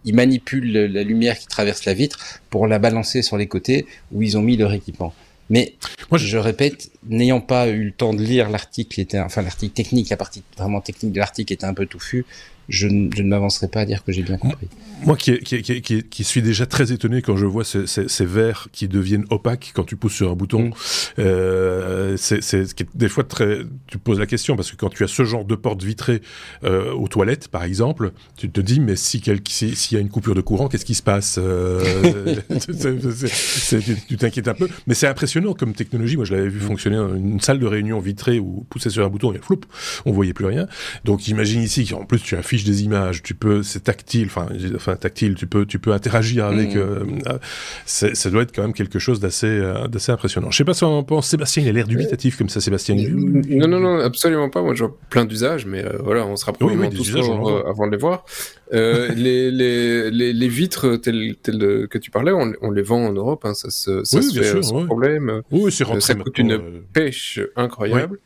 ils, 0.04 0.14
manipulent 0.14 0.70
la 0.70 1.02
lumière 1.02 1.36
qui 1.36 1.48
traverse 1.48 1.84
la 1.84 1.94
vitre 1.94 2.40
pour 2.48 2.68
la 2.68 2.78
balancer 2.78 3.22
sur 3.22 3.36
les 3.36 3.48
côtés 3.48 3.86
où 4.12 4.22
ils 4.22 4.38
ont 4.38 4.40
mis 4.40 4.56
leur 4.56 4.72
équipement. 4.72 5.12
Mais 5.50 5.74
Moi, 6.12 6.18
je... 6.18 6.38
répète, 6.38 6.92
n'ayant 7.08 7.40
pas 7.40 7.66
eu 7.70 7.86
le 7.86 7.90
temps 7.90 8.14
de 8.14 8.22
lire 8.22 8.48
l'article, 8.48 9.00
était, 9.00 9.18
enfin 9.18 9.42
l'article 9.42 9.74
technique, 9.74 10.10
la 10.10 10.16
partie 10.16 10.44
vraiment 10.56 10.80
technique 10.80 11.10
de 11.10 11.18
l'article 11.18 11.52
était 11.52 11.66
un 11.66 11.74
peu 11.74 11.86
touffue 11.86 12.24
je, 12.68 12.86
ne 12.86 13.22
m'avancerai 13.22 13.68
pas 13.68 13.80
à 13.80 13.84
dire 13.84 14.04
que 14.04 14.12
j'ai 14.12 14.22
bien 14.22 14.38
compris. 14.38 14.68
Moi 15.04 15.16
qui, 15.16 15.38
qui, 15.40 15.62
qui, 15.62 16.02
qui, 16.02 16.24
suis 16.24 16.40
déjà 16.40 16.64
très 16.64 16.90
étonné 16.90 17.20
quand 17.20 17.36
je 17.36 17.44
vois 17.44 17.64
ces, 17.64 17.86
ces, 17.86 18.08
ces, 18.08 18.24
verres 18.24 18.68
qui 18.72 18.88
deviennent 18.88 19.26
opaques 19.30 19.72
quand 19.74 19.84
tu 19.84 19.94
pousses 19.96 20.14
sur 20.14 20.30
un 20.30 20.34
bouton, 20.34 20.68
mm. 20.68 20.72
euh, 21.18 22.16
c'est 22.16 22.86
des 22.94 23.08
fois 23.08 23.24
très... 23.24 23.58
Tu 23.88 23.98
poses 23.98 24.18
la 24.18 24.26
question 24.26 24.56
parce 24.56 24.70
que 24.70 24.76
quand 24.76 24.88
tu 24.88 25.04
as 25.04 25.08
ce 25.08 25.24
genre 25.24 25.44
de 25.44 25.54
porte 25.54 25.82
vitrée 25.82 26.22
euh, 26.64 26.92
aux 26.94 27.08
toilettes, 27.08 27.48
par 27.48 27.64
exemple, 27.64 28.12
tu 28.36 28.50
te 28.50 28.60
dis 28.60 28.80
mais 28.80 28.96
si 28.96 29.22
s'il 29.46 29.94
y 29.94 29.98
a 29.98 30.00
une 30.00 30.08
coupure 30.08 30.34
de 30.34 30.40
courant, 30.40 30.68
qu'est-ce 30.68 30.86
qui 30.86 30.94
se 30.94 31.02
passe 31.02 31.38
euh, 31.38 32.36
Tu 34.08 34.16
t'inquiètes 34.16 34.48
un 34.48 34.54
peu, 34.54 34.68
mais 34.86 34.94
c'est 34.94 35.06
impressionnant 35.06 35.52
comme 35.52 35.74
technologie. 35.74 36.16
Moi, 36.16 36.24
je 36.24 36.34
l'avais 36.34 36.48
vu 36.48 36.58
mm. 36.58 36.66
fonctionner 36.66 36.96
dans 36.96 37.14
une 37.14 37.40
salle 37.40 37.58
de 37.58 37.66
réunion 37.66 38.00
vitrée 38.00 38.38
où 38.38 38.66
pousser 38.70 38.90
sur 38.90 39.04
un 39.04 39.08
bouton 39.08 39.32
et 39.32 39.38
floup, 39.38 39.60
on 40.06 40.12
voyait 40.12 40.32
plus 40.32 40.46
rien. 40.46 40.66
Donc 41.04 41.28
imagine 41.28 41.62
ici 41.62 41.86
qu'en 41.86 42.04
plus 42.04 42.20
tu 42.20 42.36
as 42.36 42.42
des 42.64 42.84
images, 42.84 43.22
tu 43.22 43.34
peux, 43.34 43.62
c'est 43.62 43.84
tactile, 43.84 44.26
enfin, 44.26 44.48
enfin 44.74 44.96
tactile, 44.96 45.34
tu 45.34 45.46
peux, 45.46 45.66
tu 45.66 45.78
peux 45.78 45.92
interagir 45.92 46.46
avec. 46.46 46.74
Mmh. 46.74 46.78
Euh, 46.78 47.04
euh, 47.28 47.38
ça 47.84 48.30
doit 48.30 48.42
être 48.42 48.54
quand 48.54 48.62
même 48.62 48.72
quelque 48.72 48.98
chose 48.98 49.20
d'assez, 49.20 49.46
euh, 49.46 49.88
d'assez 49.88 50.12
impressionnant. 50.12 50.50
Je 50.50 50.56
sais 50.56 50.64
pas 50.64 50.74
si 50.74 50.84
on 50.84 51.02
pense. 51.04 51.28
Sébastien, 51.28 51.62
il 51.62 51.68
a 51.68 51.72
l'air 51.72 51.86
dubitatif 51.86 52.36
comme 52.36 52.48
ça, 52.48 52.60
Sébastien. 52.60 52.94
Non, 52.96 53.68
non, 53.68 53.80
non, 53.80 53.98
absolument 53.98 54.50
pas. 54.50 54.62
Moi, 54.62 54.74
je 54.74 54.84
vois 54.84 54.96
plein 55.10 55.24
d'usages, 55.24 55.66
mais 55.66 55.84
voilà, 56.02 56.26
on 56.26 56.36
sera 56.36 56.52
probablement 56.52 56.90
tous 56.90 57.14
avant 57.16 57.86
de 57.86 57.92
les 57.92 57.98
voir. 57.98 58.24
les, 58.72 59.50
les, 59.50 60.10
les, 60.10 60.48
vitres 60.48 60.96
telles, 60.96 61.36
telles 61.42 61.86
que 61.88 61.98
tu 61.98 62.10
parlais, 62.10 62.32
on, 62.32 62.70
les 62.70 62.82
vend 62.82 63.06
en 63.06 63.12
Europe, 63.12 63.44
hein, 63.44 63.54
ça 63.54 63.70
se, 63.70 64.02
ça 64.04 64.20
se 64.22 64.40
fait 64.40 64.62
sans 64.62 64.86
problème. 64.86 65.42
Oui, 65.50 65.70
c'est 65.72 65.84
Ça 66.00 66.14
coûte 66.14 66.38
une 66.38 66.82
pêche 66.92 67.40
incroyable. 67.56 68.18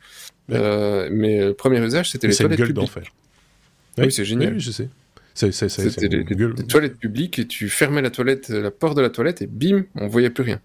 mais 0.49 1.47
le 1.47 1.53
premier 1.53 1.85
usage, 1.85 2.11
c'était 2.11 2.29
les 2.29 2.35
toilettes 2.35 2.65
publiques. 2.65 2.91
Oui, 3.99 4.11
c'est 4.11 4.25
génial. 4.25 4.55
Oui, 4.55 4.61
je 4.61 4.71
sais. 4.71 4.89
C'était 5.35 6.09
des, 6.09 6.25
toilettes 6.69 6.99
publiques 6.99 7.39
et 7.39 7.47
tu 7.47 7.69
fermais 7.69 8.03
la 8.03 8.11
toilette, 8.11 8.51
la 8.51 8.71
porte 8.71 8.97
de 8.97 9.03
la 9.03 9.11
toilette 9.11 9.43
et 9.43 9.47
bim, 9.47 9.85
on 9.95 10.07
voyait 10.09 10.31
plus 10.31 10.45
rien. 10.45 10.61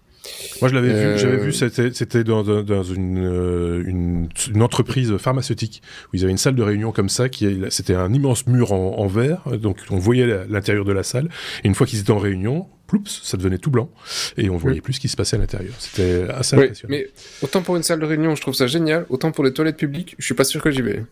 Moi, 0.60 0.68
je 0.68 0.74
l'avais 0.74 0.88
vu, 0.92 1.18
j'avais 1.18 1.36
vu, 1.36 1.50
euh, 1.50 1.90
c'était 1.92 2.24
dans, 2.24 2.42
dans 2.42 2.82
une, 2.82 3.18
euh, 3.18 3.84
une, 3.86 4.28
une, 4.52 4.62
entreprise 4.62 5.16
pharmaceutique 5.18 5.82
où 6.08 6.16
ils 6.16 6.24
avaient 6.24 6.32
une 6.32 6.38
salle 6.38 6.56
de 6.56 6.62
réunion 6.64 6.90
comme 6.90 7.08
ça, 7.08 7.28
qui 7.28 7.46
c'était 7.70 7.94
un 7.94 8.12
immense 8.12 8.46
mur 8.48 8.72
en, 8.72 8.98
en, 8.98 9.06
verre, 9.06 9.44
donc 9.56 9.78
on 9.88 9.98
voyait 9.98 10.46
l'intérieur 10.48 10.84
de 10.84 10.92
la 10.92 11.04
salle. 11.04 11.28
Et 11.62 11.68
une 11.68 11.76
fois 11.76 11.86
qu'ils 11.86 12.00
étaient 12.00 12.10
en 12.10 12.18
réunion, 12.18 12.66
ploups, 12.86 13.06
ça 13.06 13.36
devenait 13.36 13.58
tout 13.58 13.70
blanc 13.70 13.90
et 14.36 14.48
on 14.48 14.56
voyait 14.56 14.80
plus 14.80 14.94
ce 14.94 15.00
qui 15.00 15.08
se 15.08 15.16
passait 15.16 15.36
à 15.36 15.40
l'intérieur. 15.40 15.74
C'était 15.78 16.26
assez 16.30 16.56
impressionnant. 16.56 16.90
Mais 16.90 17.08
autant 17.42 17.62
pour 17.62 17.76
une 17.76 17.82
salle 17.82 18.00
de 18.00 18.06
réunion, 18.06 18.34
je 18.34 18.40
trouve 18.40 18.54
ça 18.54 18.66
génial, 18.66 19.06
autant 19.08 19.32
pour 19.32 19.44
les 19.44 19.52
toilettes 19.52 19.76
publiques, 19.76 20.14
je 20.18 20.24
suis 20.24 20.34
pas 20.34 20.44
sûr 20.44 20.62
que 20.62 20.70
j'y 20.70 20.82
vais. 20.82 21.04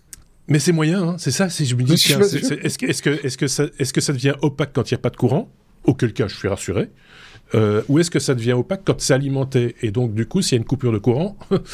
Mais 0.48 0.58
c'est 0.58 0.72
moyen, 0.72 1.02
hein, 1.02 1.16
c'est 1.18 1.30
ça. 1.30 1.48
Si 1.48 1.64
je 1.64 1.74
me 1.74 1.82
dis, 1.82 1.94
est-ce 1.94 2.08
que, 2.78 2.86
est-ce 2.86 3.02
que, 3.02 3.10
est-ce 3.26 3.38
que 3.38 3.46
ça, 3.46 3.64
est-ce 3.78 3.92
que 3.92 4.00
ça 4.00 4.12
devient 4.12 4.34
opaque 4.42 4.72
quand 4.74 4.90
il 4.90 4.94
n'y 4.94 4.98
a 4.98 5.00
pas 5.00 5.10
de 5.10 5.16
courant? 5.16 5.48
Auquel 5.84 6.12
cas, 6.12 6.28
je 6.28 6.36
suis 6.36 6.48
rassuré. 6.48 6.90
Euh, 7.54 7.82
ou 7.88 7.98
est-ce 7.98 8.10
que 8.10 8.18
ça 8.18 8.34
devient 8.34 8.52
opaque 8.52 8.82
quand 8.84 9.00
c'est 9.00 9.14
alimenté? 9.14 9.76
Et 9.82 9.90
donc, 9.90 10.14
du 10.14 10.26
coup, 10.26 10.42
s'il 10.42 10.56
y 10.56 10.58
a 10.58 10.60
une 10.60 10.66
coupure 10.66 10.92
de 10.92 10.98
courant, 10.98 11.36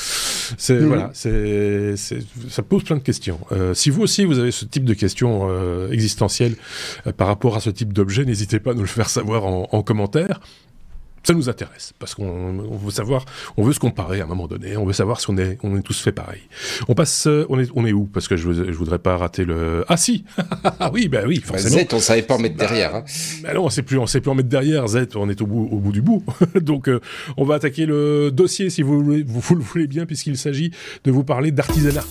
c'est 0.58 0.74
mhm. 0.74 0.86
voilà, 0.86 1.10
c'est, 1.14 1.94
ça 1.96 2.62
pose 2.62 2.84
plein 2.84 2.96
de 2.96 3.02
questions. 3.02 3.40
Euh, 3.52 3.72
si 3.74 3.90
vous 3.90 4.02
aussi 4.02 4.24
vous 4.24 4.38
avez 4.38 4.50
ce 4.50 4.64
type 4.64 4.84
de 4.84 4.94
questions 4.94 5.48
euh, 5.48 5.90
existentielles 5.90 6.54
euh, 7.06 7.12
par 7.12 7.28
rapport 7.28 7.56
à 7.56 7.60
ce 7.60 7.70
type 7.70 7.92
d'objet, 7.92 8.24
n'hésitez 8.24 8.60
pas 8.60 8.72
à 8.72 8.74
nous 8.74 8.82
le 8.82 8.86
faire 8.86 9.08
savoir 9.08 9.46
en, 9.46 9.68
en 9.70 9.82
commentaire. 9.82 10.40
Ça 11.22 11.34
nous 11.34 11.48
intéresse 11.48 11.92
parce 11.98 12.14
qu'on 12.14 12.52
veut 12.52 12.90
savoir, 12.90 13.24
on 13.56 13.62
veut 13.62 13.72
se 13.72 13.80
comparer 13.80 14.20
à 14.20 14.24
un 14.24 14.26
moment 14.26 14.46
donné, 14.46 14.76
on 14.76 14.86
veut 14.86 14.92
savoir 14.92 15.20
si 15.20 15.30
on 15.30 15.36
est, 15.36 15.58
on 15.62 15.76
est 15.76 15.82
tous 15.82 16.00
fait 16.00 16.12
pareil. 16.12 16.40
On 16.88 16.94
passe, 16.94 17.28
on 17.48 17.58
est, 17.58 17.68
on 17.74 17.86
est 17.86 17.92
où? 17.92 18.04
Parce 18.04 18.28
que 18.28 18.36
je, 18.36 18.52
je 18.52 18.72
voudrais 18.72 18.98
pas 18.98 19.16
rater 19.16 19.44
le. 19.44 19.84
Ah 19.88 19.96
si, 19.96 20.24
ah 20.80 20.90
oui, 20.92 21.08
bah 21.08 21.22
oui, 21.26 21.40
forcément. 21.40 21.78
Z, 21.78 21.86
on 21.92 22.00
savait 22.00 22.22
pas 22.22 22.34
en 22.34 22.38
mettre 22.38 22.56
bah, 22.56 22.66
derrière. 22.66 22.94
Hein. 22.94 23.04
Bah 23.42 23.54
non, 23.54 23.64
on 23.64 23.70
sait 23.70 23.82
plus, 23.82 23.98
on 23.98 24.06
sait 24.06 24.20
plus 24.20 24.30
en 24.30 24.34
mettre 24.34 24.48
derrière. 24.48 24.86
Z, 24.88 25.08
on 25.14 25.28
est 25.28 25.40
au 25.42 25.46
bout, 25.46 25.68
au 25.70 25.78
bout 25.78 25.92
du 25.92 26.02
bout. 26.02 26.24
Donc, 26.60 26.88
euh, 26.88 27.00
on 27.36 27.44
va 27.44 27.56
attaquer 27.56 27.86
le 27.86 28.30
dossier 28.30 28.70
si 28.70 28.82
vous 28.82 29.02
le 29.02 29.24
voulez 29.24 29.86
bien, 29.86 30.06
puisqu'il 30.06 30.38
s'agit 30.38 30.72
de 31.04 31.10
vous 31.10 31.24
parler 31.24 31.50
d'artisanat. 31.50 32.04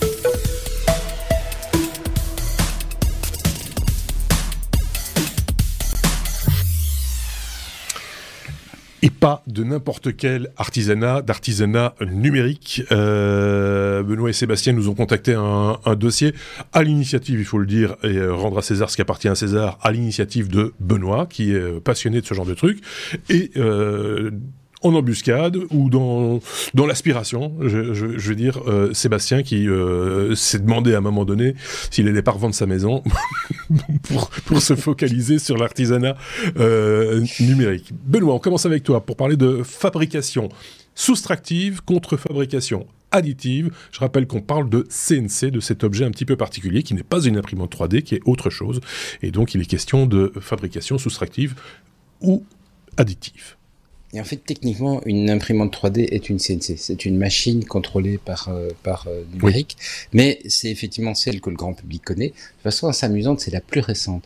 Et 9.02 9.10
pas 9.10 9.42
de 9.46 9.64
n'importe 9.64 10.16
quel 10.16 10.50
artisanat, 10.56 11.22
d'artisanat 11.22 11.94
numérique. 12.06 12.82
Euh, 12.92 14.02
Benoît 14.02 14.30
et 14.30 14.32
Sébastien 14.32 14.72
nous 14.72 14.88
ont 14.88 14.94
contacté 14.94 15.34
un, 15.34 15.78
dossier 15.96 16.34
à 16.72 16.82
l'initiative, 16.82 17.40
il 17.40 17.44
faut 17.44 17.58
le 17.58 17.66
dire, 17.66 17.96
et 18.02 18.16
euh, 18.16 18.34
rendre 18.34 18.58
à 18.58 18.62
César 18.62 18.90
ce 18.90 18.96
qui 18.96 19.02
appartient 19.02 19.28
à 19.28 19.34
César, 19.34 19.78
à 19.82 19.90
l'initiative 19.92 20.48
de 20.48 20.72
Benoît, 20.80 21.26
qui 21.26 21.52
est 21.52 21.80
passionné 21.80 22.20
de 22.20 22.26
ce 22.26 22.34
genre 22.34 22.46
de 22.46 22.54
trucs, 22.54 22.80
et 23.28 23.50
euh, 23.56 24.30
en 24.82 24.94
embuscade 24.94 25.58
ou 25.70 25.90
dans 25.90 26.40
dans 26.74 26.86
l'aspiration. 26.86 27.52
Je, 27.60 27.92
je, 27.92 28.18
je, 28.18 28.28
veux 28.28 28.34
dire 28.34 28.60
euh, 28.66 28.92
Sébastien 28.94 29.42
qui 29.42 29.68
euh, 29.68 30.34
s'est 30.34 30.58
demandé 30.58 30.94
à 30.94 30.98
un 30.98 31.02
moment 31.02 31.24
donné 31.24 31.54
s'il 31.90 32.08
allait 32.08 32.22
pas 32.22 32.32
revendre 32.32 32.54
sa 32.54 32.66
maison 32.66 33.02
pour 34.02 34.30
pour 34.46 34.62
se 34.62 34.74
focaliser 34.74 35.38
sur 35.38 35.56
l'artisanat 35.56 36.16
euh, 36.58 37.24
numérique. 37.40 37.92
Benoît, 38.04 38.34
on 38.34 38.38
commence 38.38 38.66
avec 38.66 38.82
toi 38.82 39.04
pour 39.04 39.16
parler 39.16 39.36
de 39.36 39.62
fabrication 39.62 40.48
soustractive 40.94 41.82
contre 41.82 42.16
fabrication 42.16 42.86
additive. 43.10 43.72
Je 43.92 44.00
rappelle 44.00 44.26
qu'on 44.26 44.40
parle 44.40 44.68
de 44.68 44.86
CNC, 44.88 45.50
de 45.50 45.60
cet 45.60 45.84
objet 45.84 46.04
un 46.04 46.10
petit 46.10 46.24
peu 46.24 46.36
particulier 46.36 46.82
qui 46.82 46.94
n'est 46.94 47.02
pas 47.02 47.22
une 47.22 47.36
imprimante 47.36 47.74
3D, 47.74 48.02
qui 48.02 48.14
est 48.14 48.20
autre 48.24 48.50
chose. 48.50 48.80
Et 49.22 49.30
donc 49.30 49.54
il 49.54 49.60
est 49.60 49.66
question 49.66 50.06
de 50.06 50.32
fabrication 50.40 50.98
soustractive 50.98 51.54
ou 52.20 52.44
additive. 52.96 53.56
Et 54.12 54.20
en 54.20 54.24
fait, 54.24 54.38
techniquement, 54.38 55.00
une 55.06 55.30
imprimante 55.30 55.72
3D 55.74 56.08
est 56.10 56.28
une 56.28 56.38
CNC. 56.38 56.76
C'est 56.76 57.04
une 57.04 57.16
machine 57.16 57.64
contrôlée 57.64 58.18
par, 58.18 58.48
euh, 58.48 58.68
par 58.82 59.06
euh, 59.06 59.22
numérique. 59.32 59.76
Mais 60.12 60.40
c'est 60.48 60.70
effectivement 60.70 61.14
celle 61.14 61.40
que 61.40 61.50
le 61.50 61.56
grand 61.56 61.74
public 61.74 62.02
connaît. 62.04 62.28
De 62.30 62.62
façon 62.62 62.88
assez 62.88 63.06
amusante, 63.06 63.40
c'est 63.40 63.52
la 63.52 63.60
plus 63.60 63.80
récente 63.80 64.24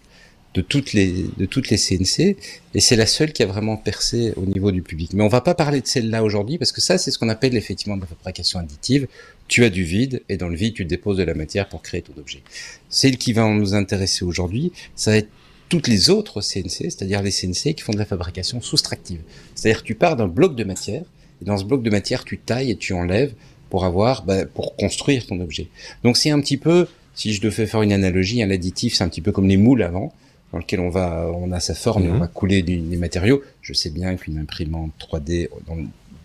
de 0.55 0.61
toutes 0.61 0.93
les, 0.93 1.27
de 1.37 1.45
toutes 1.45 1.69
les 1.69 1.77
CNC. 1.77 2.37
Et 2.75 2.81
c'est 2.81 2.97
la 2.97 3.07
seule 3.07 3.33
qui 3.33 3.43
a 3.43 3.47
vraiment 3.47 3.77
percé 3.77 4.33
au 4.37 4.47
niveau 4.47 4.71
du 4.71 4.81
public. 4.81 5.13
Mais 5.13 5.23
on 5.23 5.29
va 5.29 5.43
pas 5.43 5.55
parler 5.55 5.81
de 5.83 5.87
celle-là 5.87 6.23
aujourd'hui 6.23 6.57
parce 6.57 6.73
que 6.73 6.81
ça, 6.81 6.97
c'est 6.97 7.11
ce 7.11 7.19
qu'on 7.19 7.29
appelle 7.29 7.57
effectivement 7.57 7.97
de 7.97 8.03
la 8.03 8.07
fabrication 8.07 8.61
additive. 8.61 9.07
Tu 9.49 9.65
as 9.65 9.71
du 9.71 9.85
vide 9.85 10.23
et 10.31 10.39
dans 10.39 10.49
le 10.49 10.57
vide, 10.57 10.75
tu 10.75 10.85
déposes 10.87 11.19
de 11.19 11.25
la 11.25 11.35
matière 11.35 11.69
pour 11.69 11.83
créer 11.83 12.01
ton 12.01 12.15
objet. 12.19 12.43
Celle 12.89 13.19
qui 13.19 13.35
va 13.35 13.47
nous 13.49 13.75
intéresser 13.75 14.25
aujourd'hui, 14.25 14.73
ça 14.95 15.11
va 15.11 15.19
être 15.19 15.29
toutes 15.69 15.89
les 15.89 16.11
autres 16.11 16.41
CNC, 16.41 16.91
c'est-à-dire 16.91 17.23
les 17.23 17.31
CNC 17.31 17.75
qui 17.75 17.83
font 17.83 17.93
de 17.93 17.99
la 17.99 18.05
fabrication 18.05 18.61
soustractive. 18.61 19.21
C'est-à-dire 19.55 19.83
que 19.83 19.87
tu 19.87 19.95
pars 19.95 20.17
d'un 20.17 20.29
bloc 20.29 20.55
de 20.57 20.65
matière, 20.65 21.03
et 21.43 21.45
dans 21.45 21.57
ce 21.57 21.65
bloc 21.65 21.83
de 21.83 21.91
matière, 21.91 22.25
tu 22.25 22.39
tailles 22.39 22.71
et 22.71 22.77
tu 22.77 22.93
enlèves 22.93 23.33
pour 23.71 23.85
avoir, 23.85 24.25
bah, 24.25 24.45
pour 24.45 24.77
construire 24.77 25.27
ton 25.27 25.41
objet. 25.41 25.69
Donc 26.05 26.17
c'est 26.17 26.31
un 26.31 26.41
petit 26.41 26.57
peu, 26.57 26.87
si 27.15 27.33
je 27.33 27.41
devais 27.41 27.67
faire 27.67 27.83
une 27.83 27.93
analogie, 27.93 28.43
un 28.43 28.51
additif, 28.51 28.95
c'est 28.95 29.05
un 29.05 29.09
petit 29.09 29.21
peu 29.21 29.33
comme 29.33 29.49
les 29.49 29.57
moules 29.57 29.83
avant, 29.83 30.13
dans 30.53 30.59
lequel 30.59 30.79
on 30.79 30.91
va, 30.91 31.29
on 31.35 31.51
a 31.51 31.59
sa 31.59 31.75
forme 31.75 32.05
et 32.05 32.09
on 32.09 32.15
mhm. 32.15 32.21
va 32.21 32.27
couler 32.29 32.63
des, 32.63 32.79
matériaux. 32.97 33.43
Je 33.61 33.73
sais 33.73 33.91
bien 33.91 34.15
qu'une 34.15 34.39
imprimante 34.39 34.93
3D, 35.01 35.49
dans, 35.67 35.77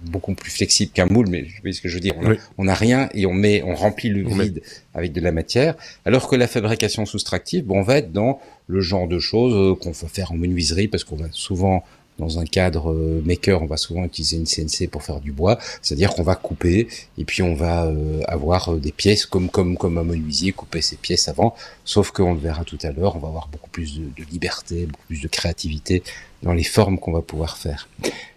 beaucoup 0.01 0.33
plus 0.33 0.51
flexible 0.51 0.91
qu'un 0.91 1.07
moule, 1.07 1.27
mais 1.27 1.45
je 1.45 1.61
sais 1.61 1.71
ce 1.73 1.81
que 1.81 1.89
je 1.89 1.95
veux 1.95 1.99
dire. 1.99 2.15
On 2.57 2.65
n'a 2.65 2.73
rien 2.73 3.09
et 3.13 3.25
on 3.25 3.33
met, 3.33 3.63
on 3.63 3.75
remplit 3.75 4.09
le 4.09 4.27
vide 4.27 4.61
avec 4.93 5.11
de 5.11 5.21
la 5.21 5.31
matière. 5.31 5.75
Alors 6.05 6.27
que 6.27 6.35
la 6.35 6.47
fabrication 6.47 7.05
soustractive, 7.05 7.65
bon, 7.65 7.79
on 7.79 7.83
va 7.83 7.97
être 7.97 8.11
dans 8.11 8.39
le 8.67 8.81
genre 8.81 9.07
de 9.07 9.19
choses 9.19 9.53
euh, 9.55 9.75
qu'on 9.75 9.91
va 9.91 10.07
faire 10.07 10.31
en 10.31 10.35
menuiserie 10.35 10.87
parce 10.87 11.03
qu'on 11.03 11.15
va 11.15 11.25
souvent 11.31 11.83
dans 12.19 12.39
un 12.39 12.45
cadre 12.45 12.91
euh, 12.91 13.21
maker, 13.25 13.61
on 13.61 13.65
va 13.65 13.77
souvent 13.77 14.03
utiliser 14.03 14.37
une 14.37 14.45
CNC 14.45 14.89
pour 14.89 15.03
faire 15.03 15.19
du 15.19 15.31
bois, 15.31 15.57
c'est-à-dire 15.81 16.13
qu'on 16.13 16.23
va 16.23 16.35
couper 16.35 16.87
et 17.17 17.25
puis 17.25 17.41
on 17.41 17.55
va 17.55 17.85
euh, 17.85 18.21
avoir 18.27 18.75
des 18.75 18.91
pièces 18.91 19.25
comme 19.25 19.49
comme 19.49 19.77
comme 19.77 19.97
un 19.97 20.03
menuisier 20.03 20.51
couper 20.51 20.81
ses 20.81 20.97
pièces 20.97 21.27
avant, 21.27 21.55
sauf 21.85 22.11
qu'on 22.11 22.33
le 22.33 22.39
verra 22.39 22.63
tout 22.63 22.79
à 22.83 22.91
l'heure, 22.91 23.15
on 23.15 23.19
va 23.19 23.29
avoir 23.29 23.47
beaucoup 23.47 23.69
plus 23.69 23.99
de, 23.99 24.03
de 24.03 24.29
liberté, 24.29 24.85
beaucoup 24.85 25.05
plus 25.07 25.21
de 25.21 25.27
créativité 25.27 26.03
dans 26.43 26.53
les 26.53 26.63
formes 26.63 26.99
qu'on 26.99 27.11
va 27.11 27.21
pouvoir 27.21 27.57
faire. 27.57 27.89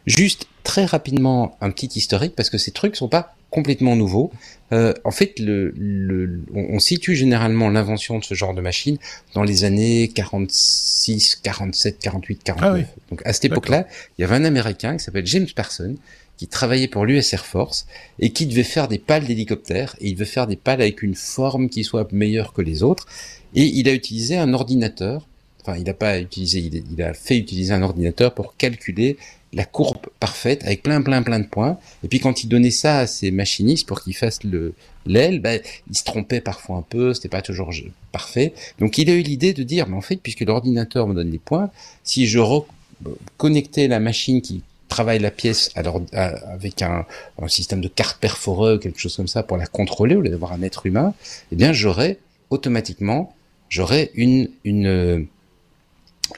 Juste 0.06 0.46
très 0.64 0.84
rapidement 0.84 1.56
un 1.60 1.70
petit 1.70 1.90
historique 1.98 2.34
parce 2.34 2.50
que 2.50 2.58
ces 2.58 2.70
trucs 2.70 2.96
sont 2.96 3.08
pas 3.08 3.34
complètement 3.52 3.94
nouveaux. 3.94 4.32
Euh, 4.72 4.94
en 5.04 5.10
fait, 5.10 5.38
le, 5.38 5.72
le, 5.76 6.42
on 6.54 6.78
situe 6.78 7.14
généralement 7.14 7.68
l'invention 7.68 8.18
de 8.18 8.24
ce 8.24 8.34
genre 8.34 8.54
de 8.54 8.62
machine 8.62 8.96
dans 9.34 9.42
les 9.42 9.64
années 9.64 10.10
46, 10.14 11.36
47, 11.36 11.98
48, 11.98 12.42
49. 12.42 12.86
Donc 13.10 13.22
à 13.24 13.32
cette 13.32 13.44
époque-là, 13.44 13.86
il 14.16 14.22
y 14.22 14.24
avait 14.24 14.34
un 14.34 14.44
Américain 14.44 14.96
qui 14.96 15.04
s'appelle 15.04 15.26
James 15.26 15.46
Parson 15.54 15.94
qui 16.38 16.48
travaillait 16.48 16.88
pour 16.88 17.04
l'US 17.04 17.32
Air 17.34 17.44
Force 17.44 17.86
et 18.18 18.30
qui 18.30 18.46
devait 18.46 18.64
faire 18.64 18.88
des 18.88 18.98
pales 18.98 19.26
d'hélicoptères 19.26 19.94
et 20.00 20.08
il 20.08 20.14
devait 20.14 20.24
faire 20.24 20.46
des 20.46 20.56
pales 20.56 20.80
avec 20.80 21.02
une 21.02 21.14
forme 21.14 21.68
qui 21.68 21.84
soit 21.84 22.10
meilleure 22.10 22.54
que 22.54 22.62
les 22.62 22.82
autres 22.82 23.06
et 23.54 23.64
il 23.64 23.86
a 23.88 23.92
utilisé 23.92 24.38
un 24.38 24.54
ordinateur 24.54 25.28
enfin 25.62 25.78
il 25.78 25.84
n'a 25.84 25.94
pas 25.94 26.18
utilisé, 26.18 26.58
il, 26.58 27.02
a 27.02 27.14
fait 27.14 27.38
utiliser 27.38 27.72
un 27.72 27.82
ordinateur 27.82 28.34
pour 28.34 28.56
calculer 28.56 29.16
la 29.52 29.64
courbe 29.64 30.06
parfaite 30.18 30.64
avec 30.64 30.82
plein 30.82 31.02
plein 31.02 31.22
plein 31.22 31.40
de 31.40 31.46
points. 31.46 31.78
Et 32.04 32.08
puis 32.08 32.20
quand 32.20 32.42
il 32.42 32.48
donnait 32.48 32.70
ça 32.70 33.00
à 33.00 33.06
ses 33.06 33.30
machinistes 33.30 33.86
pour 33.86 34.02
qu'ils 34.02 34.16
fassent 34.16 34.44
le 34.44 34.74
l'aile, 35.06 35.40
ben, 35.40 35.60
il 35.90 35.96
se 35.96 36.04
trompait 36.04 36.40
parfois 36.40 36.76
un 36.76 36.82
peu, 36.82 37.12
c'était 37.14 37.28
pas 37.28 37.42
toujours 37.42 37.70
parfait. 38.12 38.54
Donc 38.78 38.98
il 38.98 39.10
a 39.10 39.14
eu 39.14 39.22
l'idée 39.22 39.52
de 39.52 39.62
dire, 39.62 39.88
mais 39.88 39.96
en 39.96 40.00
fait, 40.00 40.16
puisque 40.16 40.42
l'ordinateur 40.42 41.08
me 41.08 41.14
donne 41.14 41.30
les 41.30 41.38
points, 41.38 41.70
si 42.04 42.26
je 42.26 42.38
reconnectais 42.38 43.88
la 43.88 44.00
machine 44.00 44.40
qui 44.40 44.62
travaille 44.88 45.18
la 45.18 45.30
pièce 45.30 45.70
alors 45.74 46.02
avec 46.12 46.82
un, 46.82 47.06
un, 47.40 47.48
système 47.48 47.80
de 47.80 47.88
carte 47.88 48.18
perforée 48.20 48.78
quelque 48.78 49.00
chose 49.00 49.16
comme 49.16 49.26
ça 49.26 49.42
pour 49.42 49.56
la 49.56 49.66
contrôler 49.66 50.16
au 50.16 50.20
lieu 50.20 50.28
d'avoir 50.28 50.52
un 50.52 50.62
être 50.62 50.84
humain, 50.84 51.14
eh 51.50 51.56
bien 51.56 51.72
j'aurais 51.72 52.18
automatiquement 52.50 53.34
j'aurais 53.70 54.10
une 54.14 54.50
une 54.64 55.26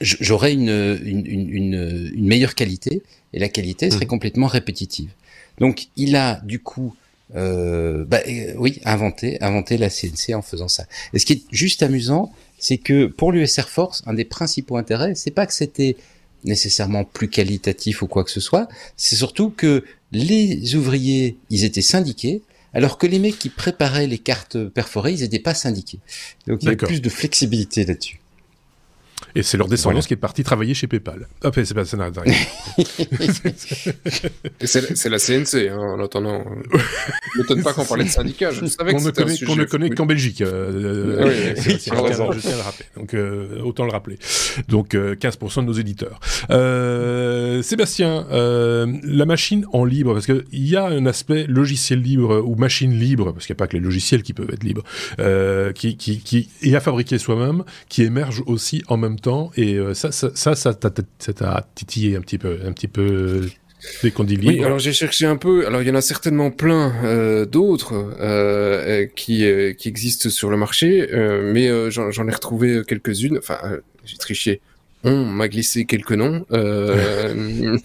j'aurais 0.00 0.52
une, 0.52 0.98
une, 1.04 1.26
une, 1.26 2.10
une, 2.14 2.26
meilleure 2.26 2.54
qualité 2.54 3.02
et 3.32 3.38
la 3.38 3.48
qualité 3.48 3.90
serait 3.90 4.04
mmh. 4.04 4.08
complètement 4.08 4.46
répétitive. 4.46 5.10
Donc 5.58 5.88
il 5.96 6.16
a 6.16 6.40
du 6.44 6.58
coup 6.58 6.94
euh, 7.36 8.04
bah, 8.04 8.20
euh, 8.28 8.52
oui 8.58 8.80
inventé 8.84 9.40
inventé 9.42 9.78
la 9.78 9.88
CNC 9.88 10.34
en 10.34 10.42
faisant 10.42 10.68
ça. 10.68 10.86
Et 11.12 11.18
ce 11.18 11.26
qui 11.26 11.32
est 11.34 11.42
juste 11.50 11.82
amusant, 11.82 12.32
c'est 12.58 12.78
que 12.78 13.06
pour 13.06 13.32
l'US 13.32 13.58
Air 13.58 13.68
Force, 13.68 14.02
un 14.06 14.14
des 14.14 14.24
principaux 14.24 14.76
intérêts, 14.76 15.14
c'est 15.14 15.30
pas 15.30 15.46
que 15.46 15.54
c'était 15.54 15.96
nécessairement 16.44 17.04
plus 17.04 17.28
qualitatif 17.28 18.02
ou 18.02 18.06
quoi 18.06 18.24
que 18.24 18.30
ce 18.30 18.40
soit, 18.40 18.68
c'est 18.96 19.16
surtout 19.16 19.50
que 19.50 19.84
les 20.12 20.74
ouvriers, 20.76 21.36
ils 21.50 21.64
étaient 21.64 21.82
syndiqués, 21.82 22.42
alors 22.74 22.98
que 22.98 23.06
les 23.06 23.18
mecs 23.18 23.38
qui 23.38 23.48
préparaient 23.48 24.06
les 24.06 24.18
cartes 24.18 24.68
perforées, 24.68 25.12
ils 25.12 25.20
n'étaient 25.20 25.38
pas 25.38 25.54
syndiqués. 25.54 26.00
Donc 26.46 26.62
il 26.62 26.68
y 26.68 26.72
a 26.72 26.76
plus 26.76 27.00
de 27.00 27.08
flexibilité 27.08 27.84
là-dessus. 27.84 28.20
Et 29.34 29.42
c'est 29.42 29.56
leur 29.56 29.68
descendance 29.68 30.06
qui 30.06 30.14
est 30.14 30.18
partie 30.18 30.44
travailler 30.44 30.74
chez 30.74 30.86
PayPal. 30.86 31.28
Ah, 31.42 31.50
c'est 31.54 31.74
pas 31.74 31.84
ça 31.84 31.96
n'a 31.96 32.10
rien. 32.16 32.34
c'est 34.60 35.08
la 35.08 35.18
CNC, 35.18 35.68
hein, 35.70 35.78
en 35.78 36.02
attendant. 36.02 36.44
Ne 36.44 37.40
m'étonne 37.40 37.62
pas 37.62 37.72
qu'on 37.72 37.84
parlait 37.84 38.04
de 38.04 38.10
syndicat. 38.10 38.50
Je 38.50 38.66
savais 38.66 38.92
qu'on 38.92 39.00
ne, 39.00 39.60
ne 39.60 39.64
connaît 39.64 39.90
qu'en 39.90 40.06
Belgique. 40.06 40.40
Euh, 40.40 41.24
oui, 41.24 41.56
je 41.56 41.76
tiens 41.76 41.94
à 41.94 41.96
le 41.96 42.62
rappeler. 42.62 42.86
Donc, 42.96 43.14
euh, 43.14 43.60
autant 43.62 43.84
le 43.84 43.90
rappeler. 43.90 44.18
Donc, 44.68 44.94
15% 44.94 45.58
euh, 45.58 45.62
de 45.62 45.66
nos 45.66 45.72
éditeurs. 45.72 46.20
Euh, 46.50 47.62
Sébastien, 47.62 48.26
euh, 48.30 48.86
la 49.02 49.26
machine 49.26 49.66
en 49.72 49.84
libre, 49.84 50.12
parce 50.12 50.26
qu'il 50.26 50.44
y 50.52 50.76
a 50.76 50.86
un 50.86 51.06
aspect 51.06 51.46
logiciel 51.48 52.00
libre 52.00 52.42
ou 52.44 52.54
machine 52.56 52.92
libre, 52.98 53.32
parce 53.32 53.46
qu'il 53.46 53.54
n'y 53.54 53.58
a 53.58 53.62
pas 53.62 53.66
que 53.66 53.76
les 53.76 53.82
logiciels 53.82 54.22
qui 54.22 54.32
peuvent 54.32 54.50
être 54.50 54.64
libres, 54.64 54.84
qui, 55.74 55.96
qui, 55.96 56.18
qui 56.20 56.48
est 56.62 56.74
à 56.74 56.80
fabriquer 56.80 57.18
soi-même, 57.18 57.64
qui 57.88 58.02
émerge 58.02 58.42
aussi 58.46 58.82
en 58.88 58.96
même 58.96 59.13
temps. 59.20 59.50
Et 59.56 59.74
euh, 59.74 59.94
ça, 59.94 60.12
ça, 60.12 60.30
ça, 60.34 60.54
ça 60.54 60.74
t'a 60.74 61.66
titillé 61.74 62.16
un 62.16 62.20
petit 62.20 62.38
peu, 62.38 62.58
un 62.64 62.72
petit 62.72 62.88
peu 62.88 63.48
qu'on 64.14 64.24
dit 64.24 64.38
Oui, 64.42 64.64
alors 64.64 64.78
j'ai 64.78 64.92
cherché 64.92 65.26
un 65.26 65.36
peu. 65.36 65.66
Alors 65.66 65.82
il 65.82 65.88
y 65.88 65.90
en 65.90 65.94
a 65.94 66.00
certainement 66.00 66.50
plein 66.50 66.94
euh, 67.04 67.44
d'autres 67.44 68.14
euh, 68.20 69.06
qui 69.14 69.44
qui 69.76 69.88
existent 69.88 70.30
sur 70.30 70.50
le 70.50 70.56
marché, 70.56 71.08
mais 71.42 71.90
j'en 71.90 72.28
ai 72.28 72.32
retrouvé 72.32 72.82
quelques-unes. 72.86 73.38
Enfin, 73.38 73.58
j'ai 74.04 74.16
triché. 74.16 74.60
On 75.02 75.24
m'a 75.26 75.48
glissé 75.48 75.84
quelques 75.84 76.12
noms. 76.12 76.46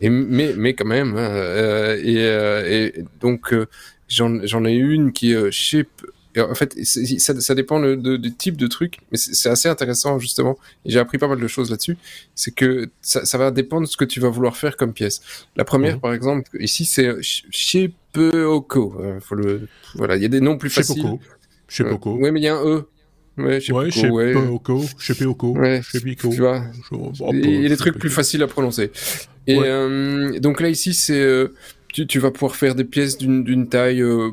et 0.00 0.10
mais 0.10 0.52
mais 0.56 0.74
quand 0.74 0.84
même. 0.84 1.16
Hein, 1.16 1.96
et, 2.02 2.16
et, 2.16 3.04
donc 3.20 3.54
j'en 4.08 4.64
ai 4.64 4.74
une 4.74 5.12
qui 5.12 5.32
est 5.32 5.50
Shape 5.50 5.88
en 6.36 6.54
fait, 6.54 6.74
ça, 6.84 7.40
ça, 7.40 7.54
dépend 7.54 7.80
du 7.80 8.34
type 8.34 8.56
de 8.56 8.66
truc, 8.66 8.98
mais 9.10 9.18
c'est 9.18 9.48
assez 9.48 9.68
intéressant 9.68 10.18
justement. 10.18 10.58
J'ai 10.84 10.98
appris 10.98 11.18
pas 11.18 11.28
mal 11.28 11.40
de 11.40 11.46
choses 11.48 11.70
là-dessus. 11.70 11.96
C'est 12.34 12.52
que 12.52 12.88
ça, 13.02 13.24
ça, 13.24 13.38
va 13.38 13.50
dépendre 13.50 13.82
de 13.82 13.90
ce 13.90 13.96
que 13.96 14.04
tu 14.04 14.20
vas 14.20 14.28
vouloir 14.28 14.56
faire 14.56 14.76
comme 14.76 14.92
pièce. 14.92 15.22
La 15.56 15.64
première, 15.64 15.94
mhm. 15.94 16.00
par 16.00 16.12
exemple, 16.12 16.50
ici, 16.60 16.84
c'est 16.84 17.10
chez 17.20 17.92
Peoco. 18.12 18.96
Euh, 19.00 19.20
faut 19.20 19.34
le, 19.34 19.68
voilà, 19.94 20.16
il 20.16 20.22
y 20.22 20.26
a 20.26 20.28
des 20.28 20.40
noms 20.40 20.58
plus 20.58 20.70
faciles. 20.70 21.02
Poco. 21.02 21.20
Chez 21.68 21.84
Poco. 21.84 22.16
oui, 22.20 22.30
mais 22.30 22.40
il 22.40 22.44
y 22.44 22.48
a 22.48 22.56
un 22.56 22.64
E. 22.64 22.88
Ouais, 23.36 23.60
chez 23.60 23.72
ouais. 23.72 23.90
Tu 23.90 24.00
vois, 26.40 26.62
il 27.32 27.62
y 27.62 27.66
a 27.66 27.68
des 27.68 27.76
trucs 27.76 27.98
plus 27.98 28.10
faciles 28.10 28.42
à 28.42 28.46
prononcer. 28.46 28.92
Et 29.46 29.58
euh, 29.58 30.38
donc 30.38 30.60
là 30.60 30.68
ici, 30.68 30.94
c'est 30.94 31.20
euh, 31.20 31.48
tu, 31.92 32.06
tu, 32.06 32.18
vas 32.18 32.30
pouvoir 32.30 32.54
faire 32.54 32.74
des 32.74 32.84
pièces 32.84 33.18
d'une 33.18 33.68
taille 33.68 34.02
euh, 34.02 34.30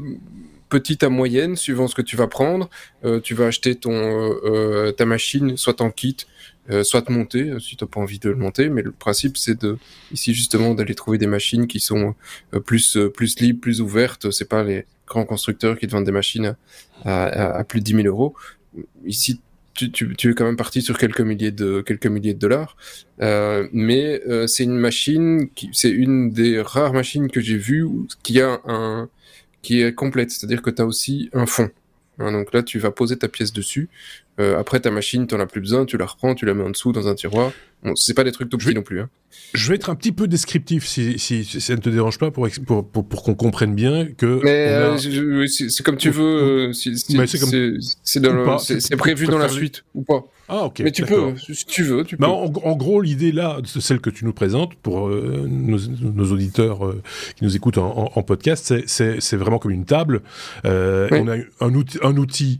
petite 0.71 1.03
à 1.03 1.09
moyenne, 1.09 1.55
suivant 1.55 1.87
ce 1.87 1.93
que 1.93 2.01
tu 2.01 2.15
vas 2.15 2.27
prendre. 2.27 2.69
Euh, 3.05 3.19
tu 3.19 3.35
vas 3.35 3.45
acheter 3.45 3.75
ton 3.75 3.93
euh, 3.93 4.91
ta 4.91 5.05
machine, 5.05 5.57
soit 5.57 5.81
en 5.81 5.91
kit, 5.91 6.17
soit 6.83 7.09
monter, 7.09 7.51
si 7.59 7.75
tu 7.75 7.83
n'as 7.83 7.89
pas 7.89 7.99
envie 7.99 8.17
de 8.17 8.29
le 8.29 8.35
monter. 8.35 8.69
Mais 8.69 8.81
le 8.81 8.91
principe, 8.91 9.37
c'est 9.37 9.61
de 9.61 9.77
ici 10.11 10.33
justement 10.33 10.73
d'aller 10.73 10.95
trouver 10.95 11.17
des 11.17 11.27
machines 11.27 11.67
qui 11.67 11.79
sont 11.79 12.15
plus 12.65 12.97
plus 13.13 13.39
libres, 13.39 13.59
plus 13.61 13.81
ouvertes. 13.81 14.31
C'est 14.31 14.47
pas 14.47 14.63
les 14.63 14.85
grands 15.05 15.25
constructeurs 15.25 15.77
qui 15.77 15.85
te 15.87 15.91
vendent 15.91 16.05
des 16.05 16.13
machines 16.13 16.55
à, 17.03 17.63
plus 17.67 17.81
de 17.81 17.85
10 17.85 18.03
000 18.03 18.07
euros 18.07 18.33
ici, 19.05 19.41
tu, 19.73 19.91
tu, 19.91 20.29
es 20.29 20.33
quand 20.33 20.45
même 20.45 20.57
parti 20.57 20.81
sur 20.81 20.97
quelques 20.97 21.21
milliers 21.21 21.51
de 21.51 21.81
quelques 21.81 22.07
milliers 22.07 22.33
de 22.33 22.39
dollars, 22.39 22.75
euh, 23.21 23.67
mais 23.71 24.21
euh, 24.27 24.45
c'est 24.45 24.63
une 24.63 24.77
machine 24.77 25.49
c'est 25.71 25.89
une 25.89 26.31
des 26.31 26.61
rares 26.61 26.93
machines 26.93 27.29
que 27.29 27.39
j'ai 27.41 27.57
vues 27.57 27.87
qui 28.21 28.41
a 28.41 28.59
un 28.65 29.09
qui 29.61 29.81
est 29.81 29.93
complète, 29.93 30.31
c'est-à-dire 30.31 30.61
que 30.61 30.69
tu 30.69 30.81
as 30.81 30.85
aussi 30.85 31.29
un 31.33 31.45
fond. 31.45 31.69
Hein, 32.19 32.31
donc 32.31 32.53
là, 32.53 32.63
tu 32.63 32.79
vas 32.79 32.91
poser 32.91 33.17
ta 33.17 33.27
pièce 33.27 33.53
dessus. 33.53 33.89
Euh, 34.39 34.57
après, 34.57 34.79
ta 34.79 34.91
machine, 34.91 35.27
tu 35.27 35.35
n'en 35.35 35.41
as 35.41 35.47
plus 35.47 35.61
besoin, 35.61 35.85
tu 35.85 35.97
la 35.97 36.05
reprends, 36.05 36.35
tu 36.35 36.45
la 36.45 36.53
mets 36.53 36.63
en 36.63 36.69
dessous 36.69 36.91
dans 36.91 37.07
un 37.07 37.15
tiroir. 37.15 37.51
Bon, 37.83 37.95
c'est 37.95 38.13
pas 38.13 38.23
des 38.23 38.31
trucs 38.31 38.49
tout 38.49 38.57
petits 38.57 38.73
non 38.73 38.83
plus. 38.83 39.01
Hein. 39.01 39.09
Je 39.53 39.69
vais 39.69 39.75
être 39.75 39.89
un 39.89 39.95
petit 39.95 40.11
peu 40.11 40.27
descriptif 40.27 40.85
si, 40.85 41.17
si, 41.17 41.43
si 41.43 41.61
ça 41.61 41.75
ne 41.75 41.81
te 41.81 41.89
dérange 41.89 42.19
pas 42.19 42.31
pour, 42.31 42.47
pour, 42.65 42.87
pour, 42.87 43.07
pour 43.07 43.23
qu'on 43.23 43.35
comprenne 43.35 43.75
bien 43.75 44.07
que. 44.17 44.39
Mais 44.43 44.67
euh, 44.69 45.47
c'est 45.47 45.83
comme 45.83 45.97
tu 45.97 46.11
veux. 46.11 46.71
c'est 46.73 48.97
prévu 48.97 49.27
dans 49.27 49.39
la 49.39 49.49
suite 49.49 49.83
ou 49.95 50.03
pas. 50.03 50.23
Ah, 50.53 50.65
ok. 50.65 50.81
Mais 50.83 50.91
tu 50.91 51.05
peux, 51.05 51.33
si 51.37 51.65
tu 51.65 51.83
veux. 51.83 52.03
Tu 52.03 52.17
peux. 52.17 52.25
En, 52.25 52.43
en, 52.43 52.75
gros, 52.75 52.99
l'idée 52.99 53.31
là, 53.31 53.59
celle 53.63 54.01
que 54.01 54.09
tu 54.09 54.25
nous 54.25 54.33
présentes 54.33 54.75
pour 54.75 55.07
euh, 55.07 55.47
nos, 55.49 55.77
nos, 55.77 56.31
auditeurs 56.33 56.85
euh, 56.85 57.01
qui 57.37 57.45
nous 57.45 57.55
écoutent 57.55 57.77
en, 57.77 58.11
en 58.13 58.21
podcast, 58.21 58.73
c'est 58.85 59.37
vraiment 59.37 59.59
comme 59.59 59.71
une 59.71 59.85
table. 59.85 60.21
Euh, 60.65 61.07
On 61.11 61.29
a 61.29 61.37
un 61.61 61.73
outil, 61.73 61.99
un 62.03 62.17
outil 62.17 62.59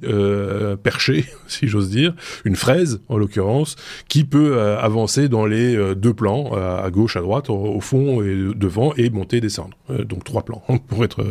perché, 0.82 1.26
si 1.48 1.68
j'ose 1.68 1.89
dire, 1.89 2.16
une 2.46 2.56
fraise 2.56 3.02
en 3.10 3.18
l'occurrence, 3.18 3.76
qui 4.08 4.24
peut 4.24 4.62
avancer 4.62 5.28
dans 5.28 5.46
les 5.46 5.96
deux 5.96 6.14
plans, 6.14 6.54
à 6.54 6.89
gauche, 6.92 7.18
à 7.18 7.22
droite, 7.22 7.50
au, 7.50 7.82
fond 7.82 8.22
et 8.22 8.54
devant, 8.56 8.94
et 8.96 9.10
monter 9.10 9.42
descendre. 9.42 9.76
donc 10.06 10.24
trois 10.24 10.44
plans, 10.44 10.64
pour 10.88 11.04
être 11.04 11.26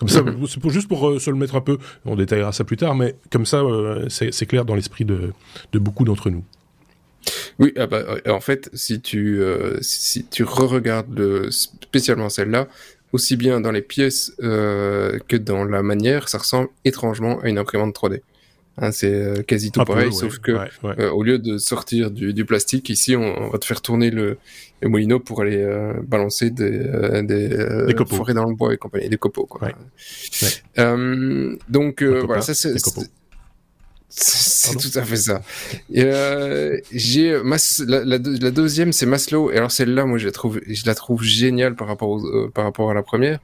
comme 0.00 0.08
ça. 0.08 0.24
c'est 0.48 0.60
pour, 0.60 0.72
juste 0.72 0.88
pour 0.88 1.20
se 1.20 1.30
le 1.30 1.36
mettre 1.36 1.54
un 1.54 1.60
peu. 1.60 1.78
On 2.04 2.16
détaillera 2.16 2.50
ça 2.50 2.64
plus 2.64 2.76
tard, 2.76 2.96
mais 2.96 3.14
comme 3.30 3.46
ça, 3.46 3.62
c'est 4.08 4.46
clair 4.46 4.64
dans 4.64 4.74
l'esprit 4.74 5.04
de, 5.04 5.32
de 5.72 5.78
beaucoup 5.78 5.99
d'entre 6.04 6.30
nous. 6.30 6.44
Oui, 7.58 7.72
ah 7.76 7.86
bah, 7.86 8.02
euh, 8.08 8.30
en 8.30 8.40
fait, 8.40 8.70
si 8.72 9.00
tu, 9.00 9.40
euh, 9.40 9.78
si 9.82 10.24
tu 10.24 10.44
re-regardes 10.44 11.50
spécialement 11.50 12.28
celle-là, 12.28 12.68
aussi 13.12 13.36
bien 13.36 13.60
dans 13.60 13.72
les 13.72 13.82
pièces 13.82 14.32
euh, 14.42 15.18
que 15.28 15.36
dans 15.36 15.64
la 15.64 15.82
manière, 15.82 16.28
ça 16.28 16.38
ressemble 16.38 16.68
étrangement 16.84 17.40
à 17.40 17.48
une 17.48 17.58
imprimante 17.58 17.94
3D. 17.94 18.20
Hein, 18.78 18.92
c'est 18.92 19.44
quasi 19.46 19.72
tout 19.72 19.84
pareil, 19.84 20.12
sauf 20.12 20.38
que 20.38 20.52
au 21.10 21.22
lieu 21.22 21.38
de 21.38 21.58
sortir 21.58 22.10
du, 22.10 22.44
plastique, 22.46 22.88
ici, 22.88 23.14
on, 23.14 23.50
va 23.50 23.58
te 23.58 23.66
faire 23.66 23.82
tourner 23.82 24.10
le, 24.10 24.38
le 24.80 24.88
molino 24.88 25.20
pour 25.20 25.42
aller 25.42 25.62
balancer 26.04 26.50
des, 26.50 26.78
des, 27.24 27.94
forêts 28.06 28.32
dans 28.32 28.46
le 28.46 28.54
bois 28.54 28.72
et 28.72 28.78
compagnie, 28.78 29.10
des 29.10 29.18
copeaux. 29.18 29.44
Quoi. 29.44 29.72
donc 31.68 32.02
voilà, 32.02 32.40
ça 32.40 32.54
c'est 32.54 32.78
c'est 34.10 34.76
tout 34.76 34.98
à 34.98 35.04
fait 35.04 35.16
ça. 35.16 35.40
Euh, 35.96 36.76
j'ai 36.92 37.32
la, 37.32 38.04
la, 38.04 38.18
la, 38.18 38.50
deuxième, 38.50 38.92
c'est 38.92 39.06
Maslow. 39.06 39.52
Et 39.52 39.56
alors 39.56 39.70
celle-là, 39.70 40.04
moi, 40.04 40.18
je 40.18 40.26
la 40.26 40.32
trouve, 40.32 40.60
je 40.66 40.84
la 40.84 40.96
trouve 40.96 41.22
géniale 41.22 41.76
par 41.76 41.86
rapport 41.86 42.18
euh, 42.18 42.50
par 42.52 42.64
rapport 42.64 42.90
à 42.90 42.94
la 42.94 43.02
première. 43.02 43.38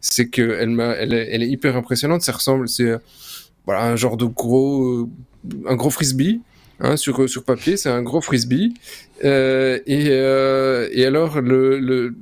C'est 0.00 0.28
que 0.28 0.58
elle 0.60 0.70
m'a, 0.70 0.92
elle, 0.92 1.12
elle, 1.12 1.42
est 1.42 1.48
hyper 1.48 1.76
impressionnante. 1.76 2.22
Ça 2.22 2.32
ressemble, 2.32 2.68
c'est 2.68 2.96
voilà 3.64 3.84
un 3.84 3.96
genre 3.96 4.16
de 4.16 4.24
gros, 4.24 4.82
euh, 4.82 5.08
un 5.66 5.76
gros 5.76 5.90
frisbee. 5.90 6.40
Hein, 6.80 6.96
sur 6.96 7.28
sur 7.28 7.44
papier, 7.44 7.76
c'est 7.76 7.88
un 7.90 8.02
gros 8.02 8.20
frisbee. 8.20 8.74
Euh, 9.24 9.78
et 9.86 10.06
et 11.00 11.06
alors 11.06 11.40
le, 11.40 11.78
le 11.78 12.14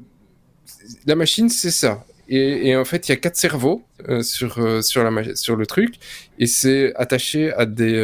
la 1.07 1.14
machine, 1.14 1.49
c'est 1.49 1.70
ça. 1.70 2.05
Et, 2.29 2.68
et, 2.68 2.77
en 2.77 2.85
fait, 2.85 3.09
il 3.09 3.12
y 3.12 3.14
a 3.14 3.16
quatre 3.16 3.37
cerveaux 3.37 3.83
euh, 4.09 4.22
sur 4.22 4.59
euh, 4.59 4.83
sur 4.83 5.05
la 5.05 5.35
sur 5.37 5.55
le 5.55 5.64
truc, 5.64 5.95
et 6.39 6.47
c'est 6.47 6.93
attaché 6.97 7.53
à 7.53 7.66
des 7.66 7.95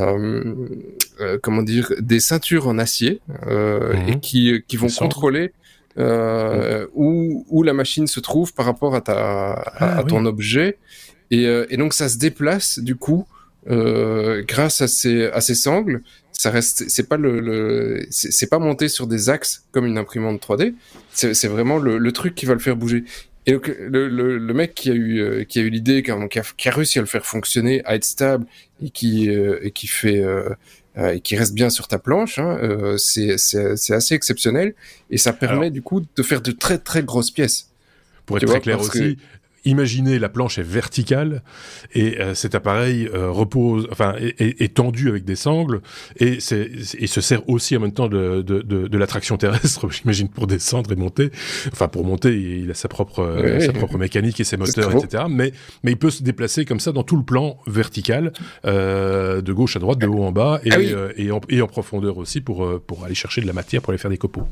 euh, 0.00 1.38
comment 1.42 1.62
dire 1.62 1.92
des 2.00 2.20
ceintures 2.20 2.66
en 2.66 2.78
acier 2.78 3.20
et 3.48 4.12
mhm. 4.12 4.20
qui 4.20 4.64
qui 4.66 4.76
vont 4.76 4.88
contrôler 4.88 5.52
où 5.96 7.44
où 7.48 7.62
la 7.62 7.72
machine 7.72 8.06
se 8.06 8.20
trouve 8.20 8.52
par 8.52 8.66
rapport 8.66 8.94
à 8.94 9.00
ta 9.00 9.52
à, 9.52 9.98
ah 9.98 10.04
ton 10.04 10.26
objet, 10.26 10.78
et, 11.30 11.44
et 11.44 11.76
donc 11.76 11.94
ça 11.94 12.08
se 12.08 12.18
déplace 12.18 12.80
du 12.80 12.96
coup 12.96 13.26
grâce 13.66 14.80
à 14.80 14.88
ces 14.88 15.26
à 15.26 15.40
ces 15.40 15.54
sangles. 15.54 16.02
Ça 16.32 16.50
reste 16.50 16.84
c'est 16.88 17.08
pas 17.08 17.16
le, 17.16 17.40
le 17.40 18.06
c'est 18.10 18.50
pas 18.50 18.58
monté 18.58 18.88
sur 18.88 19.06
des 19.06 19.30
axes 19.30 19.64
comme 19.72 19.86
une 19.86 19.96
imprimante 19.96 20.38
3D 20.46 20.74
c'est 21.12 21.48
vraiment 21.48 21.78
le, 21.78 21.96
le, 21.96 22.12
truc 22.12 22.34
qui 22.34 22.44
va 22.44 22.52
le 22.52 22.60
faire 22.60 22.76
bouger 22.76 23.04
et 23.46 23.52
donc 23.52 23.68
le, 23.68 24.08
le, 24.08 24.38
le 24.38 24.54
mec 24.54 24.74
qui 24.74 24.90
a 24.90 24.94
eu 24.94 25.20
euh, 25.20 25.44
qui 25.44 25.60
a 25.60 25.62
eu 25.62 25.70
l'idée, 25.70 26.02
qui, 26.02 26.10
qui, 26.56 26.68
a, 26.68 26.72
réussi 26.72 26.98
à 26.98 27.02
le 27.02 27.06
faire 27.06 27.24
fonctionner, 27.24 27.82
à 27.84 27.94
être 27.94 28.04
stable 28.04 28.46
et 28.82 28.90
qui 28.90 29.30
euh, 29.30 29.60
et 29.62 29.70
qui 29.70 29.86
fait 29.86 30.20
euh, 30.20 30.50
et 30.96 31.20
qui 31.20 31.36
reste 31.36 31.54
bien 31.54 31.70
sur 31.70 31.88
ta 31.88 31.98
planche, 31.98 32.38
hein, 32.38 32.58
c'est 32.96 33.36
c'est 33.36 33.94
assez 33.94 34.14
exceptionnel 34.14 34.74
et 35.10 35.18
ça 35.18 35.32
permet 35.32 35.70
du 35.70 35.82
coup 35.82 36.00
de 36.00 36.22
faire 36.22 36.40
de 36.40 36.50
très 36.52 36.78
très 36.78 37.02
grosses 37.02 37.30
pièces. 37.30 37.70
Pour 38.24 38.38
être 38.38 38.46
très 38.46 38.60
clair 38.60 38.80
aussi, 38.80 39.18
imaginez 39.66 40.18
la 40.18 40.28
planche 40.28 40.58
est 40.58 40.62
verticale 40.62 41.42
et 41.94 42.20
euh, 42.20 42.34
cet 42.34 42.54
appareil 42.54 43.08
euh, 43.12 43.30
repose, 43.30 43.86
enfin, 43.90 44.14
est, 44.18 44.60
est, 44.60 44.74
tendu 44.74 45.08
avec 45.08 45.24
des 45.24 45.36
sangles 45.36 45.82
et, 46.18 46.40
c'est, 46.40 46.70
et 46.98 47.06
se 47.06 47.20
sert 47.20 47.48
aussi 47.48 47.76
en 47.76 47.80
même 47.80 47.92
temps 47.92 48.08
de, 48.08 48.42
de, 48.42 48.62
de, 48.62 48.86
de 48.86 48.98
l'attraction 48.98 49.36
terrestre, 49.36 49.88
j'imagine, 49.90 50.28
pour 50.28 50.46
descendre 50.46 50.92
et 50.92 50.96
monter. 50.96 51.30
Enfin, 51.72 51.88
pour 51.88 52.04
monter, 52.04 52.38
il 52.38 52.70
a 52.70 52.74
sa 52.74 52.88
propre, 52.88 53.20
euh, 53.20 53.60
sa 53.60 53.72
propre 53.72 53.98
mécanique 53.98 54.40
et 54.40 54.44
ses 54.44 54.56
moteurs, 54.56 54.92
etc. 54.92 55.24
Mais, 55.28 55.52
mais 55.82 55.92
il 55.92 55.98
peut 55.98 56.10
se 56.10 56.22
déplacer 56.22 56.64
comme 56.64 56.80
ça 56.80 56.92
dans 56.92 57.02
tout 57.02 57.16
le 57.16 57.24
plan 57.24 57.58
vertical, 57.66 58.32
de 58.64 59.52
gauche 59.52 59.76
à 59.76 59.80
droite, 59.80 59.98
de 59.98 60.06
haut 60.06 60.24
en 60.24 60.32
bas 60.32 60.60
et, 60.64 60.70
ah 60.72 60.78
et, 61.16 61.30
en, 61.30 61.40
et 61.48 61.60
en 61.60 61.66
profondeur 61.66 62.18
aussi 62.18 62.40
pour, 62.40 62.80
pour 62.80 63.04
aller 63.04 63.14
chercher 63.14 63.40
de 63.40 63.46
la 63.46 63.52
matière 63.52 63.82
pour 63.82 63.90
aller 63.90 63.98
faire 63.98 64.10
des 64.10 64.18
copeaux. 64.18 64.46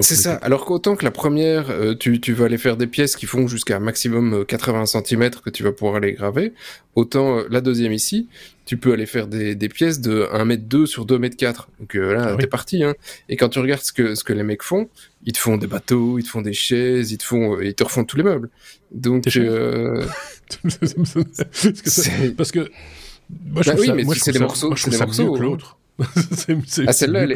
C'est 0.00 0.14
ça. 0.14 0.34
Alors 0.36 0.64
qu'autant 0.64 0.94
que 0.94 1.04
la 1.04 1.10
première, 1.10 1.70
euh, 1.70 1.94
tu, 1.94 2.20
tu 2.20 2.32
vas 2.32 2.44
aller 2.44 2.58
faire 2.58 2.76
des 2.76 2.86
pièces 2.86 3.16
qui 3.16 3.26
font 3.26 3.48
jusqu'à 3.48 3.76
un 3.76 3.80
maximum 3.80 4.44
80 4.46 4.82
euh, 4.82 5.02
cm 5.02 5.30
que 5.30 5.50
tu 5.50 5.64
vas 5.64 5.72
pouvoir 5.72 5.96
aller 5.96 6.12
graver, 6.12 6.52
autant 6.94 7.38
euh, 7.38 7.48
la 7.50 7.60
deuxième 7.60 7.92
ici, 7.92 8.28
tu 8.64 8.76
peux 8.76 8.92
aller 8.92 9.06
faire 9.06 9.26
des, 9.26 9.56
des 9.56 9.68
pièces 9.68 10.00
de 10.00 10.28
1 10.32 10.48
m 10.48 10.56
2 10.56 10.86
sur 10.86 11.04
2 11.04 11.16
m 11.16 11.30
4. 11.30 11.68
Donc 11.80 11.94
là, 11.94 12.34
ah 12.34 12.36
t'es 12.38 12.46
parti. 12.46 12.84
Hein. 12.84 12.94
Et 13.28 13.36
quand 13.36 13.48
tu 13.48 13.58
regardes 13.58 13.82
ce 13.82 13.92
que, 13.92 14.14
ce 14.14 14.22
que 14.22 14.32
les 14.32 14.44
mecs 14.44 14.62
font, 14.62 14.88
ils 15.24 15.32
te 15.32 15.38
font 15.38 15.56
des 15.56 15.66
bateaux, 15.66 16.18
ils 16.18 16.24
te 16.24 16.28
font 16.28 16.42
des 16.42 16.52
chaises, 16.52 17.10
ils 17.10 17.18
te 17.18 17.24
font, 17.24 17.60
ils 17.60 17.74
te 17.74 17.82
refont 17.82 18.04
tous 18.04 18.16
les 18.16 18.22
meubles. 18.22 18.50
Donc, 18.92 19.24
parce 22.36 22.52
que 22.52 22.70
moi, 23.46 23.62
je 23.62 23.70
bah 23.70 23.76
oui, 23.78 23.90
mais 23.94 24.04
c'est 24.14 24.32
des 24.32 24.38
morceaux. 24.38 24.70
Que 24.70 24.74
hein. 24.74 24.78
ah, 26.86 26.92
celle-là, 26.92 27.26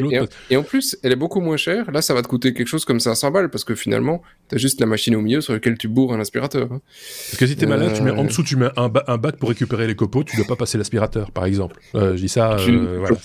et, 0.49 0.55
en 0.55 0.63
plus, 0.63 0.97
elle 1.03 1.11
est 1.11 1.17
beaucoup 1.17 1.41
moins 1.41 1.57
chère. 1.57 1.91
Là, 1.91 2.01
ça 2.01 2.13
va 2.13 2.21
te 2.21 2.27
coûter 2.27 2.53
quelque 2.53 2.67
chose 2.67 2.85
comme 2.85 2.99
500 2.99 3.31
balles 3.31 3.49
parce 3.49 3.65
que 3.65 3.75
finalement, 3.75 4.21
t'as 4.47 4.57
juste 4.57 4.79
la 4.79 4.85
machine 4.85 5.15
au 5.15 5.21
milieu 5.21 5.41
sur 5.41 5.53
laquelle 5.53 5.77
tu 5.77 5.87
bourres 5.87 6.13
un 6.13 6.19
aspirateur. 6.19 6.71
Hein. 6.71 6.81
Parce 7.29 7.37
que 7.37 7.47
si 7.47 7.55
t'es 7.57 7.65
malade, 7.65 7.93
tu 7.93 8.01
mets 8.01 8.11
en 8.11 8.23
euh. 8.23 8.27
dessous, 8.27 8.43
tu 8.43 8.55
mets 8.55 8.69
un, 8.77 8.89
bac 8.89 9.35
pour 9.37 9.49
récupérer 9.49 9.87
les 9.87 9.95
copeaux, 9.95 10.23
tu 10.23 10.37
dois 10.37 10.45
pas 10.45 10.55
passer 10.55 10.77
l'aspirateur, 10.77 11.31
par 11.31 11.45
exemple. 11.45 11.79
Euh, 11.95 12.15
je 12.15 12.21
dis 12.21 12.29
ça, 12.29 12.57
euh, 12.57 12.99
voilà, 12.99 13.17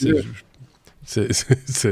C'est, 1.08 1.28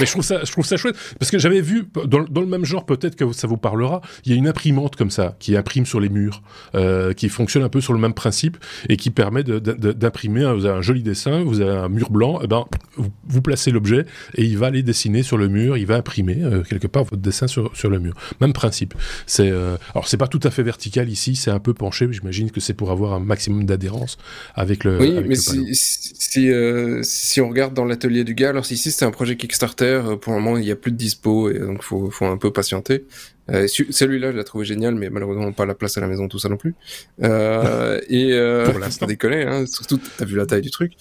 mais 0.00 0.06
je 0.06 0.10
trouve 0.10 0.22
ça, 0.22 0.44
je 0.44 0.52
trouve 0.52 0.66
ça 0.66 0.76
chouette 0.76 0.94
parce 1.18 1.30
que 1.30 1.38
j'avais 1.38 1.62
vu 1.62 1.88
dans, 2.06 2.24
dans, 2.24 2.42
le 2.42 2.46
même 2.46 2.66
genre, 2.66 2.84
peut-être 2.84 3.16
que 3.16 3.32
ça 3.32 3.46
vous 3.46 3.56
parlera. 3.56 4.02
Il 4.26 4.32
y 4.32 4.34
a 4.34 4.38
une 4.38 4.46
imprimante 4.46 4.96
comme 4.96 5.10
ça 5.10 5.34
qui 5.38 5.56
imprime 5.56 5.86
sur 5.86 5.98
les 5.98 6.10
murs, 6.10 6.42
euh, 6.74 7.14
qui 7.14 7.30
fonctionne 7.30 7.62
un 7.62 7.70
peu 7.70 7.80
sur 7.80 7.94
le 7.94 7.98
même 7.98 8.12
principe 8.12 8.58
et 8.90 8.98
qui 8.98 9.08
permet 9.08 9.42
d'imprimer. 9.44 10.52
Vous 10.52 10.66
avez 10.66 10.78
un 10.78 10.82
joli 10.82 11.02
dessin, 11.02 11.42
vous 11.42 11.62
avez 11.62 11.70
un 11.70 11.88
mur 11.88 12.10
blanc, 12.10 12.40
et 12.40 12.44
eh 12.44 12.48
ben 12.48 12.66
vous, 12.96 13.40
placez 13.40 13.70
l'objet 13.70 14.04
et 14.34 14.44
il 14.44 14.58
va 14.58 14.66
aller 14.66 14.82
dessiner 14.82 15.22
sur 15.22 15.38
le 15.38 15.48
mur, 15.48 15.78
il 15.78 15.86
va 15.86 15.96
imprimer 15.96 16.36
euh, 16.42 16.62
quelque 16.62 16.86
part 16.86 17.04
votre 17.04 17.16
dessin 17.16 17.46
sur, 17.46 17.74
sur 17.74 17.88
le 17.88 17.98
mur. 17.98 18.14
Même 18.42 18.52
principe. 18.52 18.92
C'est 19.26 19.50
euh, 19.50 19.76
alors 19.94 20.06
c'est 20.06 20.18
pas 20.18 20.28
tout 20.28 20.40
à 20.42 20.50
fait 20.50 20.62
vertical 20.62 21.08
ici, 21.08 21.34
c'est 21.34 21.50
un 21.50 21.60
peu 21.60 21.72
penché. 21.72 22.06
J'imagine 22.10 22.50
que 22.50 22.60
c'est 22.60 22.74
pour 22.74 22.90
avoir 22.90 23.14
un 23.14 23.20
maximum 23.20 23.64
d'adhérence 23.64 24.18
avec 24.54 24.84
le. 24.84 24.98
Oui, 24.98 25.14
mais 25.26 25.34
si, 25.34 25.74
si, 25.74 26.50
euh, 26.50 27.00
si, 27.02 27.40
on 27.40 27.48
regarde 27.48 27.74
dans 27.74 27.84
l'atelier 27.84 28.24
du 28.24 28.34
gars, 28.34 28.49
alors 28.50 28.70
ici 28.70 28.90
c'est 28.90 29.04
un 29.04 29.10
projet 29.10 29.36
Kickstarter, 29.36 30.02
euh, 30.04 30.16
pour 30.16 30.32
le 30.32 30.40
moment 30.40 30.56
il 30.58 30.64
n'y 30.64 30.70
a 30.70 30.76
plus 30.76 30.92
de 30.92 30.96
dispo 30.96 31.50
et 31.50 31.58
donc 31.58 31.82
faut, 31.82 32.10
faut 32.10 32.26
un 32.26 32.36
peu 32.36 32.52
patienter. 32.52 33.04
Euh, 33.50 33.66
Celui-là 33.66 34.32
je 34.32 34.36
l'ai 34.36 34.44
trouvé 34.44 34.64
génial, 34.64 34.94
mais 34.94 35.10
malheureusement 35.10 35.52
pas 35.52 35.66
la 35.66 35.74
place 35.74 35.96
à 35.98 36.00
la 36.00 36.06
maison 36.06 36.28
tout 36.28 36.38
ça 36.38 36.48
non 36.48 36.56
plus. 36.56 36.74
Euh, 37.22 38.00
et 38.08 38.32
euh, 38.32 38.64
pour 38.70 38.78
l'instant 38.78 39.06
déconner, 39.06 39.44
hein, 39.44 39.66
surtout 39.66 39.98
t'as 40.18 40.24
vu 40.24 40.36
la 40.36 40.46
taille 40.46 40.62
du 40.62 40.70
truc. 40.70 40.92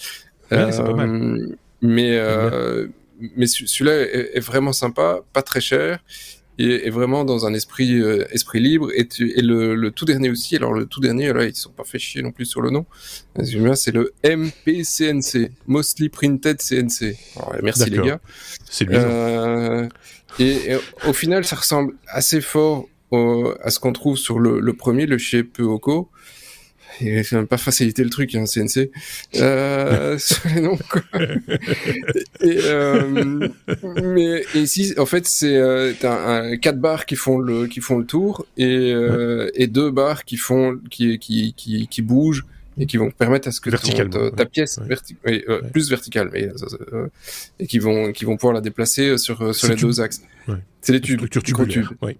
Ouais, 0.51 0.69
pas 0.69 0.93
mal. 0.93 1.57
Mais 1.81 2.19
mais 3.35 3.47
celui-là 3.47 3.97
est, 3.97 4.37
est, 4.37 4.39
vraiment 4.39 4.71
sympa, 4.71 5.19
pas 5.33 5.41
très 5.41 5.59
cher 5.59 5.99
et, 6.59 6.89
vraiment 6.89 7.23
dans 7.23 7.45
un 7.45 7.53
esprit 7.53 8.01
euh, 8.01 8.25
esprit 8.31 8.59
libre. 8.59 8.89
Et, 8.93 9.07
et 9.19 9.41
le, 9.41 9.75
le, 9.75 9.91
tout 9.91 10.05
dernier 10.05 10.29
aussi, 10.29 10.55
alors 10.55 10.73
le 10.73 10.85
tout 10.85 10.99
dernier, 10.99 11.31
là, 11.31 11.45
ils 11.45 11.55
sont 11.55 11.71
pas 11.71 11.85
fait 11.85 11.99
chier 11.99 12.21
non 12.21 12.31
plus 12.31 12.45
sur 12.45 12.61
le 12.61 12.69
nom. 12.69 12.85
C'est 13.41 13.93
le 13.93 14.13
MPCNC, 14.23 15.51
Mostly 15.67 16.09
Printed 16.09 16.57
CNC. 16.61 17.15
Alors, 17.37 17.55
merci 17.63 17.89
les 17.89 17.99
gars. 17.99 18.19
C'est 18.69 18.85
lui. 18.85 18.95
Euh, 18.97 19.87
et, 20.37 20.75
au 21.07 21.13
final, 21.13 21.45
ça 21.45 21.55
ressemble 21.55 21.93
assez 22.07 22.41
fort 22.41 22.87
au, 23.11 23.53
à 23.63 23.69
ce 23.69 23.79
qu'on 23.79 23.93
trouve 23.93 24.17
sur 24.17 24.39
le, 24.39 24.59
le, 24.59 24.73
premier, 24.73 25.05
le 25.05 25.17
chez 25.17 25.43
Peoco 25.43 26.09
il 27.01 27.19
a 27.19 27.23
même 27.31 27.47
pas 27.47 27.57
facilité 27.57 28.03
le 28.03 28.09
truc, 28.09 28.35
hein, 28.35 28.45
CNC. 28.45 28.91
Euh, 29.35 30.17
les 30.55 30.61
noms, 30.61 30.77
quoi. 30.89 31.01
et, 32.41 32.59
euh, 32.63 33.49
mais 34.03 34.43
ici, 34.55 34.93
en 34.97 35.05
fait, 35.05 35.25
c'est 35.25 35.55
euh, 35.55 35.93
un, 36.03 36.57
quatre 36.57 36.79
barres 36.79 37.05
qui 37.05 37.15
font 37.15 37.39
le 37.39 37.67
qui 37.67 37.81
font 37.81 37.97
le 37.97 38.05
tour 38.05 38.45
et, 38.57 38.93
euh, 38.93 39.49
et 39.55 39.67
deux 39.67 39.91
barres 39.91 40.25
qui 40.25 40.37
font 40.37 40.79
qui 40.89 41.19
qui 41.19 41.53
qui, 41.55 41.87
qui 41.87 42.01
bougent 42.01 42.45
et 42.77 42.85
qui 42.85 42.97
vont 42.97 43.11
permettre 43.11 43.49
à 43.49 43.51
ce 43.51 43.59
que 43.59 43.69
ta, 43.69 44.31
ta, 44.31 44.45
pièce 44.45 44.79
oui, 45.25 45.43
euh, 45.49 45.61
plus 45.61 45.89
verticale 45.89 46.29
mais 46.31 46.47
euh, 46.93 47.07
et 47.59 47.67
qui 47.67 47.77
vont 47.77 48.13
qui 48.13 48.23
vont 48.23 48.37
pouvoir 48.37 48.53
la 48.53 48.61
déplacer 48.61 49.17
sur 49.17 49.53
sur 49.53 49.69
les 49.69 49.75
deux 49.75 49.99
axes. 50.01 50.21
C'est 50.81 50.93
les 50.93 51.01
tubes, 51.01 51.25
structure 51.25 51.67
tubes. 51.67 51.87
Oui. 52.01 52.17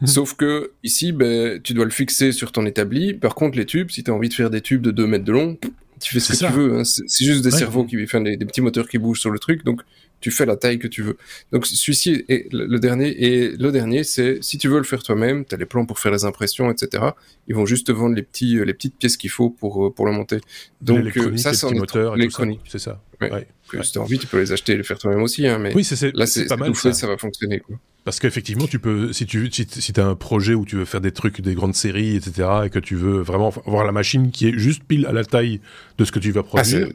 Mhm. 0.00 0.06
Sauf 0.06 0.34
que 0.34 0.72
ici, 0.82 1.12
ben, 1.12 1.60
tu 1.62 1.74
dois 1.74 1.84
le 1.84 1.90
fixer 1.90 2.32
sur 2.32 2.52
ton 2.52 2.66
établi. 2.66 3.14
Par 3.14 3.34
contre, 3.34 3.56
les 3.56 3.66
tubes, 3.66 3.90
si 3.90 4.02
tu 4.02 4.10
as 4.10 4.14
envie 4.14 4.28
de 4.28 4.34
faire 4.34 4.50
des 4.50 4.60
tubes 4.60 4.82
de 4.82 4.90
2 4.90 5.06
mètres 5.06 5.24
de 5.24 5.32
long, 5.32 5.58
tu 6.00 6.12
fais 6.12 6.20
ce 6.20 6.32
que 6.32 6.46
tu 6.46 6.52
veux. 6.52 6.78
Hein. 6.78 6.84
C'est 6.84 7.24
juste 7.24 7.42
des 7.42 7.50
cerveaux 7.50 7.84
qui 7.84 8.06
font 8.06 8.20
des, 8.20 8.36
des, 8.36 8.44
petits 8.44 8.60
moteurs 8.60 8.88
qui 8.88 8.98
bougent 8.98 9.20
sur 9.20 9.30
le 9.30 9.38
truc. 9.38 9.64
Donc, 9.64 9.82
tu 10.20 10.30
fais 10.30 10.46
la 10.46 10.56
taille 10.56 10.78
que 10.78 10.88
tu 10.88 11.02
veux. 11.02 11.16
Donc, 11.52 11.66
celui-ci 11.66 12.24
est 12.28 12.50
le 12.52 12.78
dernier. 12.78 13.08
Et 13.08 13.56
le 13.56 13.70
dernier, 13.70 14.04
c'est 14.04 14.42
si 14.42 14.58
tu 14.58 14.68
veux 14.68 14.78
le 14.78 14.84
faire 14.84 15.02
toi-même, 15.02 15.44
tu 15.44 15.54
as 15.54 15.58
les 15.58 15.66
plans 15.66 15.84
pour 15.84 15.98
faire 15.98 16.12
les 16.12 16.24
impressions, 16.24 16.70
etc. 16.70 17.04
Ils 17.46 17.54
vont 17.54 17.66
juste 17.66 17.86
te 17.88 17.92
vendre 17.92 18.14
les 18.14 18.22
petits, 18.22 18.56
les 18.64 18.74
petites 18.74 18.96
pièces 18.96 19.16
qu'il 19.16 19.30
faut 19.30 19.50
pour, 19.50 19.86
euh, 19.86 19.90
pour 19.90 20.06
le 20.06 20.12
monter. 20.12 20.40
Donc, 20.80 21.16
euh, 21.16 21.36
ça, 21.36 21.52
c'est 21.52 21.66
l'électronique. 22.16 22.60
C'est 22.68 22.78
ça. 22.78 23.02
Ouais. 23.20 23.30
Ouais. 23.30 23.46
Si 23.82 23.92
tu 23.92 23.98
as 23.98 24.02
envie, 24.02 24.18
tu 24.18 24.26
peux 24.26 24.38
les 24.38 24.52
acheter 24.52 24.72
et 24.72 24.76
les 24.76 24.82
faire 24.82 24.98
toi-même 24.98 25.22
aussi. 25.22 25.46
Hein, 25.46 25.58
mais 25.58 25.74
oui, 25.74 25.84
c'est 25.84 26.14
là, 26.14 26.26
c'est 26.26 26.46
pas 26.46 26.56
mal. 26.56 26.74
ça. 26.74 26.92
ça 26.92 27.06
va 27.06 27.16
fonctionner. 27.16 27.60
Quoi. 27.60 27.76
Parce 28.04 28.20
qu'effectivement, 28.20 28.66
tu 28.66 28.78
peux, 28.78 29.12
si 29.12 29.24
tu 29.24 29.50
si, 29.50 29.66
si 29.68 29.92
as 29.98 30.06
un 30.06 30.14
projet 30.14 30.54
où 30.54 30.66
tu 30.66 30.76
veux 30.76 30.84
faire 30.84 31.00
des 31.00 31.12
trucs, 31.12 31.40
des 31.40 31.54
grandes 31.54 31.74
séries, 31.74 32.16
etc., 32.16 32.48
et 32.66 32.70
que 32.70 32.78
tu 32.78 32.96
veux 32.96 33.20
vraiment 33.20 33.52
avoir 33.66 33.84
la 33.84 33.92
machine 33.92 34.30
qui 34.30 34.48
est 34.48 34.58
juste 34.58 34.84
pile 34.84 35.06
à 35.06 35.12
la 35.12 35.24
taille 35.24 35.60
de 35.96 36.04
ce 36.04 36.12
que 36.12 36.18
tu 36.18 36.30
vas 36.30 36.40
ah, 36.40 36.44
produire, 36.44 36.88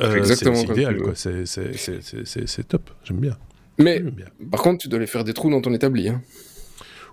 euh, 0.00 0.22
c'est 0.24 0.46
idéal, 0.64 0.98
quoi. 0.98 1.12
C'est 1.14 2.68
top. 2.68 2.90
J'aime 3.04 3.18
bien. 3.18 3.36
Mais, 3.78 4.00
bien. 4.00 4.26
par 4.50 4.60
contre, 4.60 4.82
tu 4.82 4.88
dois 4.88 4.98
aller 4.98 5.06
faire 5.06 5.24
des 5.24 5.32
trous 5.32 5.50
dans 5.50 5.62
ton 5.62 5.72
établi. 5.72 6.08
Hein. 6.08 6.20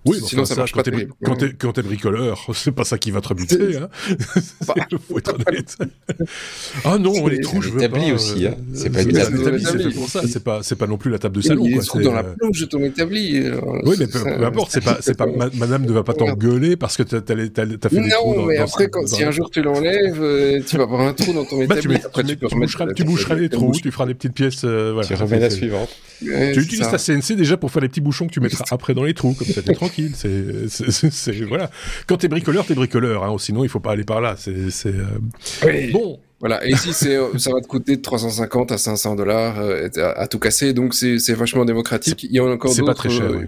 Oui, 0.08 0.18
Sinon, 0.26 0.45
ça, 0.45 0.55
marche 0.55 0.72
quand 0.72 0.84
pas 0.84 0.97
es, 0.97 1.08
quand, 1.24 1.43
es, 1.43 1.53
quand 1.53 1.74
t'es 1.74 1.82
bricoleur, 1.82 2.47
c'est 2.53 2.72
pas 2.72 2.86
ça 2.86 2.97
qui 2.97 3.12
va 3.12 3.22
te 3.22 3.30
rebuter. 3.30 3.78
Hein. 3.78 3.89
Bah, 4.68 4.76
faut 5.10 5.18
être 5.18 5.34
honnête. 5.34 5.78
ah 6.84 6.97
non, 6.97 7.28
les 7.28 7.39
trous, 7.39 7.62
je 7.62 7.70
veux 7.70 7.89
pas. 7.89 8.14
aussi. 8.14 8.45
Hein. 8.45 8.55
Euh, 8.58 8.74
c'est 8.74 8.89
pas 8.89 9.03
c'est 9.03 9.93
pour 9.93 10.10
ça. 10.10 10.22
C'est 10.28 10.43
pas, 10.43 10.60
c'est 10.62 10.76
pas 10.76 10.88
non 10.88 10.97
plus 10.97 11.12
la 11.12 11.20
table 11.20 11.36
de 11.36 11.41
salon. 11.41 11.64
Il 11.66 11.72
y 11.72 11.78
a 11.78 11.80
des 11.80 11.86
trous 11.86 12.01
dans 12.01 12.14
la 12.14 12.24
euh, 12.24 12.36
plonge 12.38 12.60
de 12.60 12.66
ton 12.66 12.84
établi. 12.84 13.43
Oui, 13.84 13.95
mais 13.99 14.08
peu, 14.08 14.20
importe. 14.43 14.72
C'est 14.72 14.84
pas, 14.84 14.97
c'est 15.01 15.18
pas, 15.18 15.28
madame 15.53 15.86
ne 15.86 15.91
va 15.91 16.03
pas 16.03 16.14
t'engueuler 16.14 16.76
parce 16.76 16.97
que 16.97 17.03
t'as, 17.03 17.20
fait 17.20 17.49
des 17.49 18.10
trous. 18.10 18.36
Non, 18.36 18.45
mais 18.45 18.58
après, 18.58 18.89
si 19.05 19.24
un 19.24 19.32
jour 19.32 19.49
tu 19.49 19.62
l'enlèves, 19.62 20.22
euh, 20.22 20.62
tu 20.66 20.78
vas 20.78 20.84
avoir 20.84 21.01
un 21.01 21.14
trou 21.14 21.34
dans 21.34 21.45
ton 21.45 21.66
bah, 21.66 21.78
établi. 21.78 21.99
Tu 22.95 23.03
boucheras 23.03 23.36
les 23.36 23.49
trous, 23.49 23.72
tu 23.72 23.91
feras 23.91 24.05
des 24.05 24.14
petites 24.14 24.34
pièces. 24.34 24.62
Tu 24.62 25.14
remets 25.14 25.39
la 25.39 25.49
suivante. 25.49 25.89
Tu 26.20 26.60
utilises 26.60 26.89
ta 26.89 26.97
CNC 26.97 27.36
déjà 27.36 27.58
pour 27.58 27.72
faire 27.72 27.82
les 27.82 27.89
petits 27.89 28.01
bouchons 28.01 28.28
que 28.28 28.34
tu 28.34 28.39
mettras 28.39 28.66
après 28.72 28.93
dans 28.93 29.03
les 29.03 29.14
trous, 29.14 29.34
comme 29.34 29.47
ça 29.47 29.62
t'es 29.62 29.74
tranquille. 29.74 29.97
C'est 30.14 31.41
voilà. 31.48 31.70
Quand 32.08 32.18
t'es 32.18 32.28
bricoleur, 32.28 32.66
t'es 32.66 32.76
bricoleur. 32.76 33.24
Hein, 33.24 33.36
sinon, 33.39 33.64
il 33.64 33.70
faut 33.70 33.80
pas 33.80 33.91
aller 33.91 34.04
par 34.04 34.22
là. 34.22 34.36
C'est 34.38 34.93
oui. 35.66 35.91
bon. 35.91 36.20
Voilà. 36.39 36.64
Et 36.68 36.72
ici, 36.72 36.93
c'est 36.93 37.18
ça 37.39 37.52
va 37.52 37.62
te 37.62 37.68
coûter 37.68 37.98
de 37.98 38.02
350 38.02 38.72
à 38.72 38.78
500 38.78 39.16
dollars 39.16 39.60
euh, 39.60 39.89
à, 40.16 40.28
tout 40.28 40.38
casser. 40.38 40.74
Donc 40.74 40.93
c'est 40.93 41.34
vachement 41.34 41.66
démocratique. 41.66 42.24
Il 42.26 42.34
y 42.34 42.39
en 42.39 42.48
a 42.48 42.54
encore 42.54 42.76
d'autres. 42.76 42.76
C'est 42.76 42.86
pas 42.86 42.93
très 42.93 43.10
cher. 43.10 43.32
Euh, 43.32 43.48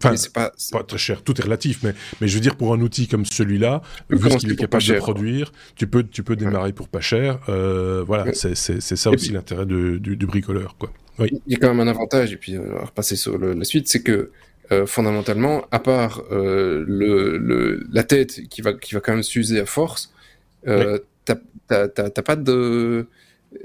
enfin, 0.00 0.16
c'est 0.16 0.32
pas, 0.32 0.52
pas 0.70 0.84
très 0.84 0.98
cher. 0.98 1.22
Tout 1.22 1.38
est 1.40 1.44
relatif, 1.44 1.80
mais 1.82 1.94
mais 2.20 2.28
je 2.28 2.34
veux 2.34 2.40
dire 2.40 2.56
pour 2.56 2.72
un 2.72 2.80
outil 2.80 3.08
comme 3.08 3.26
celui-là, 3.26 3.82
vu 4.10 4.28
qu'il 4.36 4.52
est 4.52 4.56
capable 4.56 4.84
de 4.84 4.94
produire, 4.98 5.52
tu 5.74 5.88
peux 5.88 6.04
tu 6.04 6.22
peux 6.22 6.36
démarrer 6.36 6.72
pour 6.72 6.88
pas 6.88 7.00
cher. 7.00 7.40
Euh, 7.48 8.04
voilà. 8.06 8.32
C'est 8.34 8.54
c'est 8.54 8.80
ça 8.80 9.10
aussi 9.10 9.32
l'intérêt 9.32 9.66
du, 9.66 9.98
du 10.00 10.26
bricoleur, 10.26 10.76
quoi. 10.78 10.92
Oui. 11.18 11.30
Il 11.48 11.52
y 11.52 11.56
a 11.56 11.58
quand 11.58 11.74
même 11.74 11.80
un 11.80 11.90
avantage, 11.90 12.32
et 12.32 12.36
puis 12.36 12.56
on 12.58 12.74
va 12.74 12.84
repasser 12.84 13.16
sur 13.16 13.36
la 13.38 13.64
suite, 13.64 13.88
c'est 13.88 14.02
que 14.02 14.30
euh, 14.72 14.86
fondamentalement, 14.86 15.66
à 15.70 15.78
part 15.78 16.22
euh, 16.30 16.84
le, 16.86 17.38
le, 17.38 17.86
la 17.90 18.02
tête 18.02 18.48
qui 18.48 18.60
va, 18.60 18.72
qui 18.74 18.94
va 18.94 19.00
quand 19.00 19.12
même 19.12 19.22
s'user 19.22 19.60
à 19.60 19.66
force, 19.66 20.12
euh, 20.66 20.98
oui. 21.30 21.34
t'as 21.66 22.22
pas 22.22 22.36
de 22.36 23.06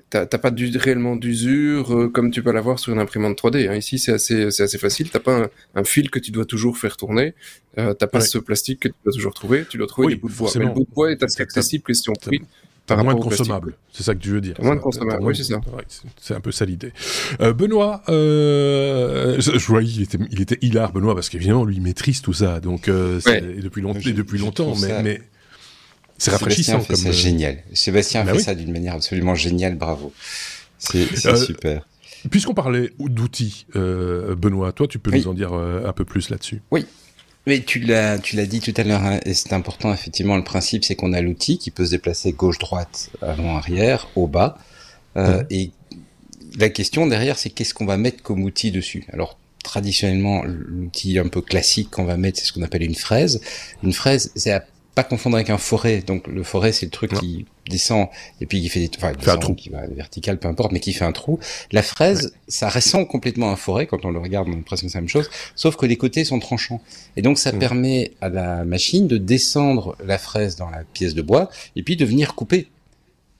t'as 0.09 0.25
pas 0.25 0.49
du, 0.49 0.77
réellement 0.77 1.17
d'usure 1.17 1.93
euh, 1.93 2.07
comme 2.07 2.31
tu 2.31 2.41
peux 2.41 2.53
l'avoir 2.53 2.79
sur 2.79 2.93
une 2.93 2.99
imprimante 2.99 3.37
3D. 3.37 3.69
Hein. 3.69 3.75
Ici, 3.75 3.99
c'est 3.99 4.13
assez, 4.13 4.61
assez 4.61 4.77
facile. 4.77 5.09
T'as 5.09 5.19
pas 5.19 5.43
un, 5.43 5.49
un, 5.75 5.83
fil 5.83 6.09
que 6.09 6.19
tu 6.19 6.31
dois 6.31 6.45
toujours 6.45 6.77
faire 6.77 6.95
tourner. 6.95 7.33
T'as 7.75 7.95
pas 8.07 8.21
ce 8.21 8.37
plastique 8.37 8.79
que 8.81 8.87
tu 8.87 8.95
dois 9.03 9.13
toujours 9.13 9.33
trouver. 9.33 9.65
Tu 9.69 9.77
dois 9.77 9.87
trouver 9.87 10.07
oui, 10.07 10.13
des 10.13 10.19
bouts 10.21 10.29
de 10.29 10.35
bois. 10.35 10.51
Mais 10.55 10.65
le 10.65 10.71
bout 10.71 10.85
de 10.85 10.93
bois 10.93 11.11
est 11.11 11.21
assez 11.21 11.41
accessible 11.41 11.83
question 11.83 12.13
prix. 12.13 12.41
Par 12.85 13.03
moins 13.03 13.15
de 13.15 13.21
consommables, 13.21 13.75
c'est 13.93 14.03
ça 14.03 14.13
que 14.13 14.19
tu 14.19 14.29
veux 14.29 14.41
dire. 14.41 14.55
Moins 14.61 14.75
de 14.75 14.81
consommables, 14.81 15.23
oui, 15.23 15.35
c'est 15.35 15.43
ça. 15.43 15.61
c'est 16.19 16.33
un 16.33 16.41
peu 16.41 16.51
ça 16.51 16.65
l'idée. 16.65 16.91
Euh, 17.39 17.53
Benoît, 17.53 18.03
euh, 18.09 19.39
je, 19.39 19.57
je 19.57 19.67
voyais, 19.67 19.89
il 19.89 20.01
était, 20.01 20.17
il 20.31 20.41
était 20.41 20.57
hilar, 20.61 20.91
Benoît, 20.91 21.15
parce 21.15 21.29
qu'évidemment, 21.29 21.63
lui, 21.63 21.77
il 21.77 21.81
maîtrise 21.81 22.21
tout 22.21 22.33
ça, 22.33 22.59
donc 22.59 22.89
euh, 22.89 23.21
ouais. 23.25 23.41
depuis, 23.61 23.81
long, 23.81 23.93
depuis 23.93 24.37
longtemps, 24.37 24.75
mais, 24.81 25.01
mais 25.01 25.21
c'est 26.17 26.31
rafraîchissant. 26.31 26.81
Sébastien 26.81 26.95
fait 26.95 27.01
ça 27.01 27.11
génial. 27.11 27.57
Sébastien 27.73 28.23
bah 28.23 28.31
fait 28.31 28.37
oui. 28.37 28.43
ça 28.43 28.55
d'une 28.55 28.71
manière 28.71 28.93
absolument 28.95 29.35
géniale, 29.35 29.77
bravo. 29.77 30.13
C'est 30.77 31.25
euh, 31.25 31.35
super. 31.35 31.87
Puisqu'on 32.29 32.53
parlait 32.53 32.91
d'outils, 32.99 33.65
euh, 33.75 34.35
Benoît, 34.35 34.71
toi, 34.71 34.87
tu 34.87 34.99
peux 34.99 35.11
oui. 35.11 35.21
nous 35.21 35.27
en 35.27 35.33
dire 35.33 35.53
euh, 35.53 35.85
un 35.85 35.93
peu 35.93 36.05
plus 36.05 36.29
là-dessus 36.29 36.61
Oui, 36.71 36.85
mais 37.45 37.61
tu 37.61 37.79
l'as, 37.79 38.19
tu 38.19 38.35
l'as 38.35 38.45
dit 38.45 38.59
tout 38.59 38.73
à 38.77 38.83
l'heure, 38.83 39.03
hein, 39.03 39.19
et 39.25 39.33
c'est 39.33 39.53
important 39.53 39.93
effectivement. 39.93 40.37
Le 40.37 40.43
principe, 40.43 40.83
c'est 40.85 40.95
qu'on 40.95 41.13
a 41.13 41.21
l'outil 41.21 41.57
qui 41.57 41.71
peut 41.71 41.85
se 41.85 41.91
déplacer 41.91 42.31
gauche-droite, 42.31 43.09
avant-arrière, 43.21 44.07
au 44.15 44.27
bas, 44.27 44.57
euh, 45.17 45.41
mmh. 45.41 45.45
et 45.49 45.71
la 46.57 46.69
question 46.69 47.07
derrière, 47.07 47.37
c'est 47.37 47.49
qu'est-ce 47.49 47.73
qu'on 47.73 47.85
va 47.85 47.97
mettre 47.97 48.21
comme 48.21 48.43
outil 48.43 48.71
dessus? 48.71 49.05
Alors 49.11 49.37
traditionnellement, 49.63 50.43
l'outil 50.43 51.17
un 51.17 51.27
peu 51.27 51.41
classique 51.41 51.89
qu'on 51.89 52.03
va 52.03 52.17
mettre, 52.17 52.39
c'est 52.39 52.45
ce 52.45 52.53
qu'on 52.53 52.61
appelle 52.61 52.83
une 52.83 52.95
fraise. 52.95 53.41
Une 53.81 53.93
fraise, 53.93 54.31
c'est 54.35 54.51
à 54.51 54.63
pas 54.95 55.03
confondre 55.03 55.35
avec 55.35 55.49
un 55.49 55.57
forêt. 55.57 56.01
Donc 56.01 56.27
le 56.27 56.43
forêt, 56.43 56.71
c'est 56.71 56.85
le 56.85 56.91
truc 56.91 57.13
non. 57.13 57.19
qui 57.19 57.45
descend 57.69 58.07
et 58.41 58.45
puis 58.45 58.61
qui 58.61 58.69
fait 58.69 58.79
des, 58.79 58.91
enfin, 58.97 59.13
fait 59.17 59.31
un 59.31 59.37
trou. 59.37 59.55
qui 59.55 59.69
va 59.69 59.85
vertical, 59.87 60.37
peu 60.37 60.47
importe, 60.47 60.71
mais 60.71 60.79
qui 60.79 60.93
fait 60.93 61.05
un 61.05 61.11
trou. 61.11 61.39
La 61.71 61.81
fraise, 61.81 62.25
ouais. 62.25 62.39
ça 62.47 62.69
ressemble 62.69 63.07
complètement 63.07 63.49
à 63.49 63.53
un 63.53 63.55
forêt 63.55 63.87
quand 63.87 64.05
on 64.05 64.11
le 64.11 64.19
regarde, 64.19 64.47
on 64.49 64.53
a 64.53 64.55
l'impression 64.55 64.87
que 64.87 64.91
c'est 64.91 64.97
la 64.97 65.01
même 65.01 65.09
chose, 65.09 65.29
sauf 65.55 65.75
que 65.75 65.85
les 65.85 65.97
côtés 65.97 66.25
sont 66.25 66.39
tranchants. 66.39 66.81
Et 67.15 67.21
donc 67.21 67.37
ça 67.37 67.51
mmh. 67.51 67.59
permet 67.59 68.11
à 68.21 68.29
la 68.29 68.65
machine 68.65 69.07
de 69.07 69.17
descendre 69.17 69.95
la 70.03 70.17
fraise 70.17 70.55
dans 70.55 70.69
la 70.69 70.83
pièce 70.93 71.15
de 71.15 71.21
bois 71.21 71.49
et 71.75 71.83
puis 71.83 71.95
de 71.95 72.05
venir 72.05 72.35
couper 72.35 72.67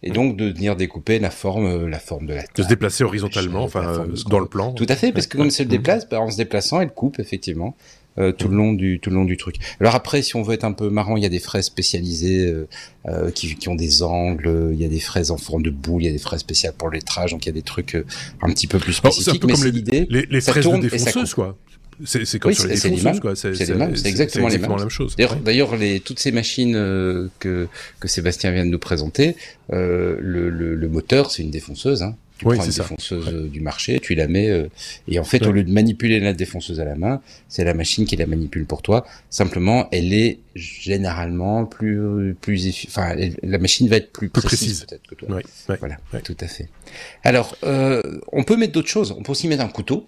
et 0.03 0.11
donc 0.11 0.35
de 0.35 0.51
venir 0.51 0.75
découper 0.75 1.17
la 1.17 1.29
forme, 1.29 1.87
la 1.87 1.99
forme 1.99 2.27
de 2.27 2.33
la 2.33 2.41
table, 2.41 2.53
De 2.57 2.63
se 2.63 2.67
déplacer 2.67 3.03
horizontalement, 3.05 3.63
enfin, 3.63 3.85
euh, 3.85 4.07
dans 4.27 4.39
le 4.39 4.47
plan. 4.47 4.73
Tout 4.73 4.85
à 4.89 4.95
fait, 4.97 5.13
parce 5.13 5.27
que 5.27 5.37
comme 5.37 5.45
elle 5.47 5.51
se 5.51 5.63
déplace, 5.63 6.07
bah, 6.09 6.19
en 6.19 6.29
se 6.29 6.35
déplaçant, 6.35 6.81
elle 6.81 6.91
coupe, 6.91 7.19
effectivement. 7.19 7.75
Euh, 8.19 8.31
tout 8.31 8.47
le 8.47 8.55
long 8.55 8.73
du 8.73 8.99
tout 8.99 9.09
le 9.09 9.15
long 9.15 9.25
du 9.25 9.37
truc. 9.37 9.55
Alors 9.79 9.95
après, 9.95 10.21
si 10.21 10.35
on 10.35 10.43
veut 10.43 10.53
être 10.53 10.65
un 10.65 10.71
peu 10.71 10.89
marrant, 10.89 11.17
il 11.17 11.23
y 11.23 11.25
a 11.25 11.29
des 11.29 11.39
fraises 11.39 11.65
spécialisées 11.65 12.47
euh, 12.47 12.67
euh, 13.07 13.31
qui, 13.31 13.55
qui 13.55 13.69
ont 13.69 13.75
des 13.75 14.03
angles. 14.03 14.69
Il 14.73 14.79
y 14.79 14.85
a 14.85 14.87
des 14.87 14.99
fraises 14.99 15.31
en 15.31 15.37
forme 15.37 15.63
de 15.63 15.71
boule. 15.71 16.03
Il 16.03 16.05
y 16.05 16.09
a 16.09 16.11
des 16.11 16.19
fraises 16.19 16.41
spéciales 16.41 16.73
pour 16.73 16.89
le 16.89 16.95
lettrage. 16.95 17.31
Donc 17.31 17.45
il 17.45 17.49
y 17.49 17.51
a 17.51 17.53
des 17.53 17.63
trucs 17.63 17.97
un 18.41 18.49
petit 18.49 18.67
peu 18.67 18.77
plus 18.77 18.93
spécifiques. 18.93 19.25
c'est 19.25 19.31
un 19.31 19.39
peu 19.39 19.47
comme 19.47 19.63
les, 19.63 20.05
les, 20.09 20.27
les 20.29 20.41
fraises 20.41 20.67
de 20.67 20.77
défonceuse, 20.77 21.33
quoi. 21.33 21.57
C'est 22.05 22.39
comme 22.39 22.53
sur 22.53 22.67
les 22.67 22.75
défonceuses, 22.75 23.19
quoi. 23.19 23.35
C'est 23.35 23.49
exactement, 24.05 24.47
les 24.47 24.57
mêmes. 24.59 24.69
la 24.69 24.77
même 24.77 24.89
chose. 24.89 25.15
D'ailleurs, 25.43 25.75
les 25.75 25.99
toutes 25.99 26.19
ces 26.19 26.31
machines 26.31 26.73
que 27.39 27.67
que 27.99 28.07
Sébastien 28.07 28.51
vient 28.51 28.65
de 28.65 28.71
nous 28.71 28.79
présenter, 28.79 29.35
le, 29.71 30.19
le, 30.19 30.75
le 30.75 30.87
moteur, 30.87 31.31
c'est 31.31 31.41
une 31.41 31.51
défonceuse. 31.51 32.03
Hein. 32.03 32.15
Tu 32.51 32.57
prends 32.57 32.65
une 32.65 32.71
défonceuse 32.71 33.27
euh, 33.27 33.47
du 33.47 33.61
marché, 33.61 33.99
tu 33.99 34.15
la 34.15 34.27
mets, 34.27 34.49
euh, 34.49 34.69
et 35.07 35.19
en 35.19 35.23
fait, 35.23 35.45
au 35.45 35.51
lieu 35.51 35.63
de 35.63 35.71
manipuler 35.71 36.19
la 36.19 36.33
défonceuse 36.33 36.79
à 36.79 36.85
la 36.85 36.95
main, 36.95 37.21
c'est 37.47 37.63
la 37.63 37.73
machine 37.73 38.05
qui 38.05 38.15
la 38.15 38.25
manipule 38.25 38.65
pour 38.65 38.81
toi. 38.81 39.05
Simplement, 39.29 39.87
elle 39.91 40.13
est 40.13 40.39
généralement 40.55 41.65
plus, 41.65 42.35
plus, 42.39 42.85
enfin, 42.87 43.15
la 43.41 43.57
machine 43.57 43.87
va 43.87 43.97
être 43.97 44.11
plus, 44.11 44.29
précise, 44.29 44.85
peut-être 44.85 45.07
que 45.07 45.15
toi. 45.15 45.39
voilà, 45.67 45.97
tout 46.23 46.37
à 46.39 46.47
fait. 46.47 46.69
Alors, 47.23 47.55
euh, 47.63 48.01
on 48.31 48.43
peut 48.43 48.57
mettre 48.57 48.73
d'autres 48.73 48.89
choses. 48.89 49.11
On 49.17 49.23
peut 49.23 49.31
aussi 49.31 49.47
mettre 49.47 49.63
un 49.63 49.69
couteau. 49.69 50.05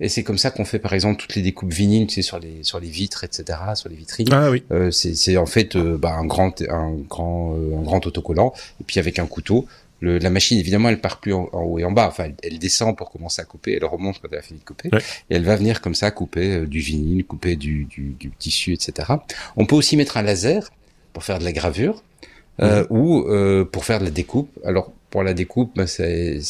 Et 0.00 0.08
c'est 0.08 0.24
comme 0.24 0.38
ça 0.38 0.50
qu'on 0.50 0.64
fait 0.64 0.80
par 0.80 0.92
exemple 0.92 1.20
toutes 1.20 1.36
les 1.36 1.42
découpes 1.42 1.72
vinyles, 1.72 2.08
tu 2.08 2.16
sais, 2.16 2.22
sur 2.22 2.40
les 2.40 2.64
sur 2.64 2.80
les 2.80 2.88
vitres, 2.88 3.22
etc., 3.22 3.56
sur 3.76 3.88
les 3.88 3.94
vitrines. 3.94 4.26
Ah 4.32 4.50
oui. 4.50 4.64
Euh, 4.72 4.90
c'est 4.90 5.36
en 5.36 5.46
fait 5.46 5.76
euh, 5.76 5.96
bah, 5.96 6.14
un 6.14 6.26
grand 6.26 6.60
un 6.62 6.96
grand 7.08 7.54
un 7.54 7.82
grand 7.82 8.04
autocollant 8.04 8.52
et 8.80 8.84
puis 8.84 8.98
avec 8.98 9.20
un 9.20 9.26
couteau, 9.26 9.68
la 10.04 10.30
machine, 10.30 10.58
évidemment, 10.58 10.88
elle 10.88 11.00
part 11.00 11.20
plus 11.20 11.32
en, 11.32 11.48
haut 11.52 11.78
et 11.78 11.84
en 11.84 11.92
bas. 11.92 12.06
Enfin, 12.08 12.28
elle, 12.42 12.58
descend 12.58 12.96
pour 12.96 13.10
commencer 13.10 13.40
à 13.42 13.44
couper, 13.44 13.76
elle 13.76 13.84
remonte 13.84 14.20
quand 14.20 14.28
elle 14.30 14.38
a 14.38 14.42
fini 14.42 14.60
de 14.60 14.64
couper, 14.64 14.88
et 14.92 15.34
elle 15.34 15.44
va 15.44 15.56
venir 15.56 15.80
comme 15.80 15.94
ça 15.94 16.10
couper 16.10 16.50
euh, 16.50 16.66
du 16.66 16.80
vinyle, 16.80 17.24
couper 17.24 17.56
du, 17.56 17.88
tissu, 18.38 18.72
etc. 18.72 19.12
On 19.56 19.66
peut 19.66 19.76
aussi 19.76 19.96
mettre 19.96 20.16
un 20.16 20.22
laser 20.22 20.70
pour 21.12 21.24
faire 21.24 21.38
de 21.38 21.44
la 21.44 21.52
gravure. 21.52 22.02
Euh, 22.62 22.86
ou 22.88 23.24
euh, 23.26 23.64
pour 23.64 23.84
faire 23.84 23.98
de 23.98 24.04
la 24.04 24.12
découpe. 24.12 24.48
Alors 24.64 24.92
pour 25.14 25.22
la 25.22 25.32
découpe, 25.32 25.76
bah, 25.76 25.86
c'est 25.86 26.40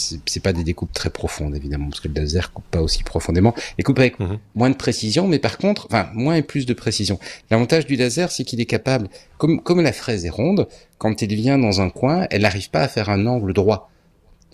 pas 0.43 0.55
des 0.55 0.65
découpes 0.65 0.95
très 0.95 1.11
profondes 1.11 1.55
évidemment, 1.55 1.91
parce 1.91 2.01
que 2.01 2.09
le 2.09 2.15
laser 2.15 2.51
coupe 2.51 2.65
pas 2.71 2.81
aussi 2.81 3.03
profondément. 3.03 3.55
Il 3.77 3.85
coupe 3.85 3.99
avec 3.99 4.19
mhm. 4.19 4.39
moins 4.55 4.71
de 4.71 4.75
précision, 4.75 5.29
mais 5.29 5.39
par 5.39 5.59
contre, 5.59 5.85
enfin 5.85 6.09
moins 6.15 6.37
et 6.37 6.43
plus 6.43 6.65
de 6.65 6.73
précision. 6.73 7.19
L'avantage 7.51 7.85
du 7.85 7.95
laser, 7.97 8.33
c'est 8.33 8.43
qu'il 8.43 8.63
est 8.63 8.65
capable, 8.65 9.11
comme 9.37 9.61
comme 9.61 9.83
la 9.83 9.93
fraise 9.93 10.25
est 10.25 10.31
ronde, 10.31 10.67
quand 10.97 11.23
elle 11.23 11.35
vient 11.35 11.59
dans 11.59 11.83
un 11.83 11.91
coin, 11.91 12.27
elle 12.31 12.41
n'arrive 12.41 12.71
pas 12.71 12.81
à 12.81 12.89
faire 12.89 13.11
un 13.11 13.27
angle 13.27 13.53
droit. 13.53 13.91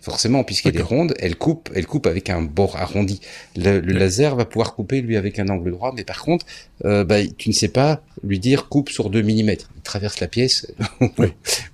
Forcément, 0.00 0.44
puisqu'elle 0.44 0.76
est 0.76 0.82
ronde, 0.82 1.14
elle 1.18 1.36
coupe, 1.36 1.70
elle 1.74 1.86
coupe 1.86 2.06
avec 2.06 2.30
un 2.30 2.40
bord 2.40 2.76
arrondi. 2.76 3.20
Le, 3.56 3.80
laser 3.80 4.34
va 4.34 4.46
pouvoir 4.46 4.74
couper 4.74 5.02
lui 5.02 5.16
avec 5.16 5.38
un 5.38 5.48
angle 5.48 5.70
droit, 5.72 5.92
mais 5.94 6.04
par 6.04 6.22
contre, 6.22 6.46
euh, 6.86 7.04
bah, 7.04 7.18
tu 7.36 7.50
ne 7.50 7.54
sais 7.54 7.68
pas 7.68 8.02
lui 8.24 8.38
dire 8.38 8.68
coupe 8.68 8.88
sur 8.88 9.10
2 9.10 9.22
mm. 9.22 9.50
Il 9.50 9.82
traverse 9.84 10.20
la 10.20 10.28
pièce, 10.28 10.72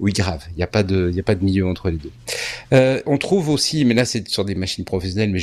oui. 0.01 0.13
grave. 0.13 0.43
Il 0.51 0.57
n'y 0.57 0.65
a 0.65 0.67
pas 0.69 0.83
de, 0.83 1.09
il 1.11 1.17
y 1.17 1.21
a 1.21 1.23
pas 1.23 1.37
de 1.37 1.45
milieu 1.45 1.69
entre 1.69 1.89
les 1.89 1.99
deux. 1.99 2.13
Euh, 2.73 3.01
on 3.07 3.17
trouve 3.17 3.49
aussi, 3.49 3.85
mais 3.85 3.95
là 3.95 4.05
c'est 4.05 4.29
sur 4.29 4.45
des 4.45 4.57
machines 4.57 4.85
professionnelles, 4.85 5.31
mais 5.31 5.41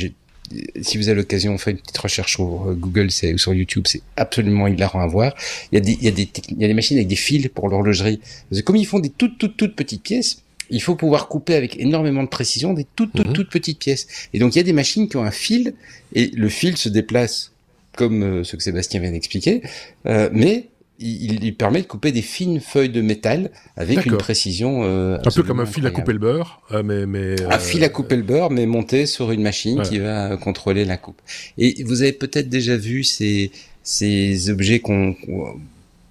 si 0.82 0.98
vous 0.98 1.08
avez 1.08 1.16
l'occasion, 1.16 1.56
faites 1.56 1.76
une 1.76 1.80
petite 1.80 1.98
recherche 1.98 2.32
sur 2.32 2.68
euh, 2.68 2.74
Google 2.74 3.06
ou 3.06 3.38
sur 3.38 3.54
YouTube, 3.54 3.84
c'est 3.86 4.02
absolument 4.16 4.66
hilarant 4.66 5.00
à 5.00 5.06
voir. 5.06 5.34
Il 5.72 5.76
y 5.76 5.78
a 5.78 5.80
des, 5.80 5.92
il 5.92 6.04
y 6.04 6.08
a 6.08 6.10
des, 6.10 6.28
il 6.50 6.60
y 6.60 6.64
a 6.64 6.68
des 6.68 6.74
machines 6.74 6.96
avec 6.96 7.08
des 7.08 7.16
fils 7.16 7.48
pour 7.48 7.68
l'horlogerie. 7.68 8.20
Comme 8.64 8.76
ils 8.76 8.86
font 8.86 8.98
des 8.98 9.10
toutes, 9.10 9.38
toutes, 9.38 9.56
toutes 9.56 9.74
petites 9.74 10.02
pièces, 10.02 10.43
il 10.70 10.82
faut 10.82 10.94
pouvoir 10.94 11.28
couper 11.28 11.54
avec 11.54 11.78
énormément 11.78 12.22
de 12.22 12.28
précision 12.28 12.74
des 12.74 12.86
toutes, 12.96 13.12
toutes, 13.12 13.28
mhm. 13.28 13.32
toutes 13.32 13.50
petites 13.50 13.78
pièces. 13.78 14.06
Et 14.32 14.38
donc, 14.38 14.54
il 14.54 14.58
y 14.58 14.60
a 14.60 14.64
des 14.64 14.72
machines 14.72 15.08
qui 15.08 15.16
ont 15.16 15.24
un 15.24 15.30
fil, 15.30 15.74
et 16.14 16.28
le 16.28 16.48
fil 16.48 16.76
se 16.76 16.88
déplace 16.88 17.52
comme 17.96 18.22
euh, 18.22 18.44
ce 18.44 18.56
que 18.56 18.62
Sébastien 18.62 19.00
vient 19.00 19.12
d'expliquer, 19.12 19.62
euh, 20.06 20.28
mais 20.32 20.68
il, 20.98 21.44
il, 21.44 21.54
permet 21.56 21.82
de 21.82 21.86
couper 21.86 22.12
des 22.12 22.22
fines 22.22 22.60
feuilles 22.60 22.88
de 22.88 23.00
métal 23.00 23.50
avec 23.76 24.06
une 24.06 24.16
précision. 24.16 24.84
Euh, 24.84 25.18
un 25.24 25.30
peu 25.30 25.42
comme 25.42 25.60
un 25.60 25.66
fil 25.66 25.86
à 25.86 25.90
couper 25.90 26.12
le 26.12 26.18
beurre, 26.18 26.60
euh, 26.70 26.82
mais, 26.84 27.06
mais 27.06 27.42
un 27.42 27.58
fil 27.58 27.82
à 27.84 27.88
couper 27.88 28.16
le 28.16 28.22
beurre, 28.22 28.50
mais 28.50 28.66
monté 28.66 29.06
sur 29.06 29.32
une 29.32 29.42
machine 29.42 29.82
qui 29.82 29.98
va 29.98 30.36
contrôler 30.36 30.84
la 30.84 30.96
coupe. 30.96 31.20
Et 31.58 31.82
vous 31.84 32.02
avez 32.02 32.12
peut-être 32.12 32.48
déjà 32.48 32.76
vu 32.76 33.04
ces 33.04 33.50
ces 33.82 34.48
objets 34.48 34.80
qu'on 34.80 35.14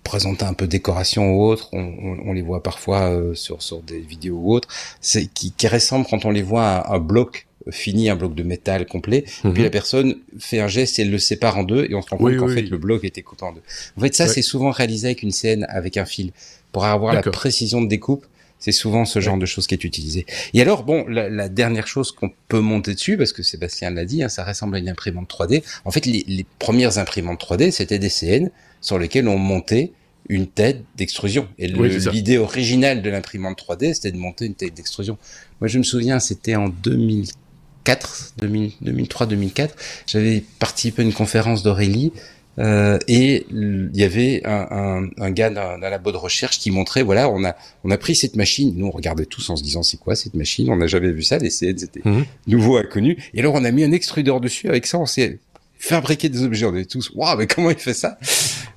présenter 0.04 0.46
un 0.46 0.54
peu 0.54 0.68
décoration 0.68 1.36
ou 1.36 1.44
autre, 1.46 1.70
on, 1.74 2.20
on, 2.26 2.34
les 2.34 2.42
voit 2.42 2.62
parfois 2.62 3.10
euh, 3.10 3.34
sur 3.34 3.62
sur 3.62 3.82
des 3.82 4.00
vidéos 4.00 4.38
ou 4.38 4.54
autres, 4.54 4.68
c'est 5.02 5.28
qui, 5.28 5.52
qui 5.52 5.68
ressemblent 5.68 6.06
quand 6.10 6.26
on 6.26 6.32
les 6.32 6.42
voit 6.42 6.66
à 6.66 6.96
un 6.96 7.00
bloc 7.00 7.48
fini, 7.72 8.10
un 8.10 8.16
bloc 8.16 8.36
de 8.36 8.44
métal 8.44 8.86
complet, 8.86 9.22
puis 9.22 9.50
mhm. 9.50 9.64
la 9.64 9.70
personne 9.70 10.16
fait 10.38 10.60
un 10.60 10.68
geste 10.68 11.00
et 11.00 11.04
elle 11.04 11.12
le 11.12 11.18
sépare 11.18 11.58
en 11.58 11.64
deux, 11.64 11.88
et 11.90 11.96
on 11.96 12.02
se 12.02 12.10
rend 12.10 12.18
compte 12.18 12.36
qu'en 12.38 12.50
fait 12.50 12.64
le 12.64 12.78
bloc 12.78 13.04
était 13.06 13.22
coupé 13.22 13.46
en 13.46 13.54
deux. 13.54 13.62
En 13.98 14.02
fait, 14.02 14.14
ça 14.14 14.28
c'est 14.28 14.42
souvent 14.42 14.72
réalisé 14.72 15.08
avec 15.08 15.24
une 15.24 15.32
scène 15.32 15.66
avec 15.70 15.98
un 15.98 16.06
fil 16.06 16.32
pour 16.72 16.86
avoir 16.86 17.14
la 17.14 17.22
précision 17.22 17.82
de 17.82 17.88
découpe. 17.88 18.26
C'est 18.60 18.72
souvent 18.72 19.04
ce 19.04 19.20
genre 19.20 19.38
de 19.38 19.46
choses 19.46 19.68
qui 19.68 19.76
est 19.76 19.84
utilisé. 19.84 20.26
Et 20.54 20.62
alors, 20.62 20.86
bon, 20.86 21.06
la, 21.10 21.28
la 21.28 21.50
dernière 21.50 21.86
chose 21.86 22.14
qu'on 22.14 22.32
peut 22.48 22.62
monter 22.62 22.94
dessus, 22.94 23.18
parce 23.18 23.34
que 23.34 23.44
Sébastien 23.44 23.90
l'a 23.90 24.06
dit, 24.06 24.24
hein, 24.24 24.30
ça 24.30 24.46
ressemble 24.46 24.78
à 24.78 24.80
une 24.80 24.88
imprimante 24.88 25.30
3D. 25.30 25.64
En 25.84 25.92
fait, 25.92 26.06
les, 26.06 26.24
les 26.30 26.46
premières 26.60 26.98
imprimantes 26.98 27.44
3D, 27.44 27.72
c'était 27.72 28.00
des 28.00 28.08
CN 28.08 28.52
sur 28.84 29.00
lesquels 29.00 29.28
on 29.28 29.40
montait 29.40 29.94
une 30.30 30.48
tête 30.48 30.84
d'extrusion. 30.96 31.48
Et 31.58 31.68
l'idée 31.68 32.38
originale 32.38 33.02
de 33.02 33.10
l'imprimante 33.10 33.60
3D, 33.60 33.96
c'était 33.96 34.12
de 34.12 34.18
monter 34.18 34.46
une 34.46 34.56
tête 34.56 34.74
d'extrusion. 34.74 35.18
Moi, 35.60 35.68
je 35.68 35.80
me 35.80 35.84
souviens, 35.84 36.20
c'était 36.20 36.56
en 36.56 36.70
2004, 36.70 38.36
2003-2004, 38.42 39.70
j'avais 40.08 40.44
participé 40.60 41.02
à 41.02 41.06
une 41.06 41.14
conférence 41.14 41.64
d'Aurélie, 41.64 42.14
euh, 42.60 43.00
et 43.08 43.48
il 43.50 43.90
y 43.96 44.04
avait 44.04 44.42
un, 44.46 45.10
un, 45.18 45.32
gars 45.32 45.50
d'un 45.50 45.78
labo 45.78 46.12
de 46.12 46.18
recherche 46.18 46.60
qui 46.60 46.70
montrait, 46.70 47.02
voilà, 47.02 47.28
on 47.28 47.44
a 47.44 47.56
on 47.84 47.90
a 47.90 47.98
pris 47.98 48.16
cette 48.16 48.36
machine, 48.36 48.76
nous 48.78 48.86
on 48.86 48.92
regardait 48.92 49.26
tous 49.26 49.50
en 49.50 49.56
se 49.56 49.64
disant 49.64 49.82
c'est 49.82 49.98
quoi 49.98 50.16
cette 50.16 50.36
machine, 50.36 50.70
on 50.70 50.76
n'a 50.76 50.86
jamais 50.86 51.12
vu 51.12 51.24
ça, 51.24 51.40
les 51.40 51.50
CN 51.50 51.76
c'était 51.80 52.02
mhm. 52.06 52.26
nouveau 52.46 52.78
inconnu, 52.78 53.18
et 53.34 53.40
alors 53.40 53.56
on 53.56 53.64
a 53.64 53.72
mis 53.72 53.84
un 53.84 53.92
extrudeur 53.92 54.40
dessus, 54.40 54.70
avec 54.70 54.86
ça 54.86 55.00
on 55.00 55.08
s'est 55.08 55.40
fabriquer 55.84 56.30
des 56.30 56.44
objets. 56.44 56.66
On 56.66 56.76
est 56.76 56.90
tous, 56.90 57.12
waouh, 57.14 57.38
mais 57.38 57.48
comment 57.48 57.70
il 57.70 57.78
fait 57.78 57.94
ça? 57.94 58.18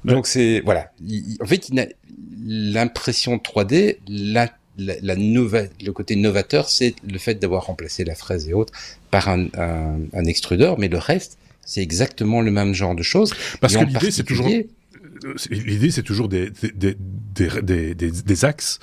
Donc 0.05 0.27
c'est 0.27 0.61
voilà. 0.65 0.91
en 1.41 1.47
fait, 1.47 1.71
l'impression 2.45 3.37
3D, 3.37 3.99
la, 4.09 4.51
la, 4.77 4.95
la 5.01 5.15
le 5.15 5.91
côté 5.91 6.17
novateur, 6.17 6.69
c'est 6.69 6.95
le 7.09 7.19
fait 7.19 7.37
d'avoir 7.37 7.67
remplacé 7.67 8.05
la 8.05 8.15
fraise 8.15 8.49
et 8.49 8.55
autres 8.55 8.73
par 9.11 9.29
un, 9.29 9.47
un, 9.57 10.25
extrudeur, 10.25 10.79
mais 10.79 10.89
le 10.89 10.99
reste, 10.99 11.39
c'est 11.65 11.81
exactement 11.81 12.41
le 12.41 12.51
même 12.51 12.75
genre 12.75 12.95
de 12.95 13.03
choses. 13.03 13.33
Parce 13.61 13.77
que 13.77 13.85
l'idée, 13.85 14.11
c'est 14.11 14.25
toujours 14.25 14.49
l'idée, 15.51 15.91
c'est 15.91 16.03
toujours 16.03 16.29
des 16.29 16.51
des, 16.75 16.97
des, 17.63 17.95
des, 17.95 18.11
des, 18.11 18.45
axes 18.45 18.81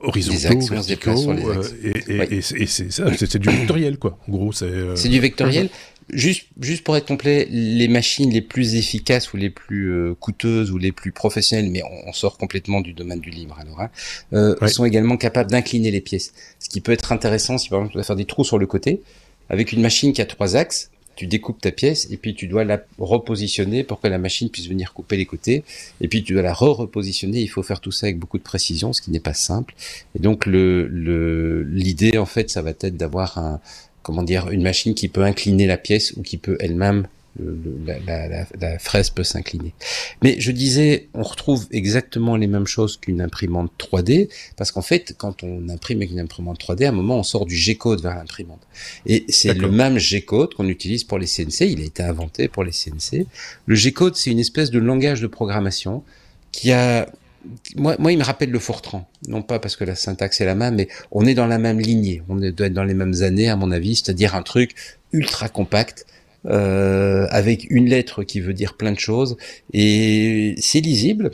horizontaux, 0.00 0.66
verticaux, 0.66 1.30
euh, 1.30 1.62
et, 1.82 2.36
et, 2.36 2.38
et 2.38 2.66
c'est 2.66 2.92
ça, 2.92 3.06
c'est 3.16 3.38
du 3.38 3.48
vectoriel 3.48 3.98
quoi. 3.98 4.18
En 4.28 4.32
gros, 4.32 4.52
c'est. 4.52 4.64
Euh, 4.66 4.96
c'est 4.96 5.08
du 5.08 5.20
vectoriel. 5.20 5.68
Juste, 6.10 6.46
juste 6.60 6.84
pour 6.84 6.96
être 6.96 7.06
complet, 7.06 7.46
les 7.50 7.88
machines 7.88 8.30
les 8.30 8.42
plus 8.42 8.74
efficaces 8.74 9.32
ou 9.32 9.36
les 9.36 9.50
plus 9.50 9.90
euh, 9.90 10.14
coûteuses 10.14 10.70
ou 10.70 10.78
les 10.78 10.92
plus 10.92 11.12
professionnelles, 11.12 11.70
mais 11.70 11.82
on, 12.06 12.12
sort 12.12 12.36
complètement 12.36 12.80
du 12.80 12.92
domaine 12.92 13.20
du 13.20 13.30
libre 13.30 13.56
alors, 13.58 13.80
hein, 13.80 13.90
euh, 14.34 14.66
sont 14.68 14.84
également 14.84 15.16
capables 15.16 15.50
d'incliner 15.50 15.90
les 15.90 16.00
pièces. 16.00 16.32
Ce 16.58 16.68
qui 16.68 16.80
peut 16.80 16.92
être 16.92 17.10
intéressant 17.10 17.58
si 17.58 17.68
par 17.68 17.78
exemple 17.78 17.92
tu 17.92 17.96
dois 17.96 18.04
faire 18.04 18.16
des 18.16 18.26
trous 18.26 18.44
sur 18.44 18.58
le 18.58 18.66
côté, 18.66 19.00
avec 19.48 19.72
une 19.72 19.80
machine 19.80 20.12
qui 20.12 20.20
a 20.20 20.26
trois 20.26 20.56
axes, 20.56 20.90
tu 21.16 21.26
découpes 21.26 21.60
ta 21.60 21.70
pièce 21.70 22.08
et 22.10 22.16
puis 22.16 22.34
tu 22.34 22.48
dois 22.48 22.64
la 22.64 22.82
repositionner 22.98 23.84
pour 23.84 24.00
que 24.00 24.08
la 24.08 24.18
machine 24.18 24.50
puisse 24.50 24.68
venir 24.68 24.92
couper 24.92 25.16
les 25.16 25.26
côtés 25.26 25.64
et 26.00 26.08
puis 26.08 26.22
tu 26.24 26.32
dois 26.32 26.42
la 26.42 26.52
re-repositionner. 26.52 27.40
Il 27.40 27.48
faut 27.48 27.62
faire 27.62 27.80
tout 27.80 27.92
ça 27.92 28.06
avec 28.06 28.18
beaucoup 28.18 28.38
de 28.38 28.42
précision, 28.42 28.92
ce 28.92 29.00
qui 29.00 29.10
n'est 29.10 29.20
pas 29.20 29.34
simple. 29.34 29.74
Et 30.16 30.18
donc 30.18 30.44
le 30.46 31.62
l'idée 31.62 32.18
en 32.18 32.26
fait, 32.26 32.50
ça 32.50 32.62
va 32.62 32.70
être 32.70 32.96
d'avoir 32.96 33.38
un, 33.38 33.60
comment 34.04 34.22
dire, 34.22 34.50
une 34.50 34.62
machine 34.62 34.94
qui 34.94 35.08
peut 35.08 35.24
incliner 35.24 35.66
la 35.66 35.76
pièce 35.76 36.12
ou 36.16 36.22
qui 36.22 36.36
peut 36.36 36.56
elle-même 36.60 37.08
la, 38.60 38.78
fraise 38.78 39.10
peut 39.10 39.24
s'incliner. 39.24 39.72
Mais 40.22 40.36
je 40.38 40.52
disais, 40.52 41.08
on 41.14 41.22
retrouve 41.22 41.66
exactement 41.72 42.36
les 42.36 42.46
mêmes 42.46 42.66
choses 42.66 42.96
qu'une 42.96 43.20
imprimante 43.20 43.72
3D, 43.78 44.28
parce 44.56 44.70
qu'en 44.70 44.82
fait, 44.82 45.14
quand 45.18 45.42
on 45.42 45.68
imprime 45.68 45.98
avec 45.98 46.12
une 46.12 46.20
imprimante 46.20 46.60
3D, 46.60 46.86
à 46.86 46.90
un 46.90 46.92
moment, 46.92 47.18
on 47.18 47.22
sort 47.22 47.46
du 47.46 47.56
G-code 47.56 48.02
vers 48.02 48.14
l'imprimante. 48.14 48.60
Et 49.06 49.24
c'est 49.28 49.54
le 49.54 49.70
même 49.70 49.98
G-code 49.98 50.54
qu'on 50.54 50.68
utilise 50.68 51.04
pour 51.04 51.18
les 51.18 51.26
CNC, 51.26 51.62
il 51.62 51.80
a 51.80 51.84
été 51.84 52.02
inventé 52.02 52.48
pour 52.48 52.62
les 52.62 52.72
CNC. 52.72 53.26
Le 53.66 53.74
G-code, 53.74 54.14
c'est 54.16 54.30
une 54.30 54.38
espèce 54.38 54.70
de 54.70 54.78
langage 54.78 55.20
de 55.20 55.26
programmation 55.26 56.04
qui 56.52 56.70
a 56.70 57.08
moi, 57.76 57.96
moi, 57.98 58.12
il 58.12 58.18
me 58.18 58.24
rappelle 58.24 58.50
le 58.50 58.58
Fortran. 58.58 59.08
Non 59.28 59.42
pas 59.42 59.58
parce 59.58 59.76
que 59.76 59.84
la 59.84 59.94
syntaxe 59.94 60.40
est 60.40 60.44
la 60.44 60.54
même, 60.54 60.76
mais 60.76 60.88
on 61.10 61.26
est 61.26 61.34
dans 61.34 61.46
la 61.46 61.58
même 61.58 61.80
lignée. 61.80 62.22
On 62.28 62.36
doit 62.36 62.66
être 62.66 62.72
dans 62.72 62.84
les 62.84 62.94
mêmes 62.94 63.22
années, 63.22 63.48
à 63.48 63.56
mon 63.56 63.70
avis, 63.70 63.96
c'est-à-dire 63.96 64.34
un 64.34 64.42
truc 64.42 64.74
ultra 65.12 65.48
compact, 65.48 66.06
euh, 66.46 67.26
avec 67.30 67.70
une 67.70 67.88
lettre 67.88 68.22
qui 68.22 68.40
veut 68.40 68.52
dire 68.52 68.74
plein 68.74 68.92
de 68.92 68.98
choses, 68.98 69.36
et 69.72 70.54
c'est 70.58 70.80
lisible. 70.80 71.30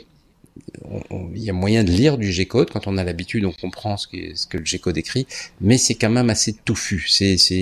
Il 1.35 1.43
y 1.43 1.49
a 1.49 1.53
moyen 1.53 1.83
de 1.83 1.91
lire 1.91 2.17
du 2.17 2.31
G-code 2.31 2.69
quand 2.69 2.87
on 2.87 2.97
a 2.97 3.03
l'habitude, 3.03 3.45
on 3.45 3.51
comprend 3.51 3.97
ce 3.97 4.07
que, 4.07 4.57
le 4.57 4.65
G-code 4.65 4.97
écrit, 4.97 5.27
mais 5.59 5.77
c'est 5.77 5.95
quand 5.95 6.09
même 6.09 6.29
assez 6.29 6.53
touffu. 6.53 7.05
C'est, 7.09 7.37
c'est, 7.37 7.55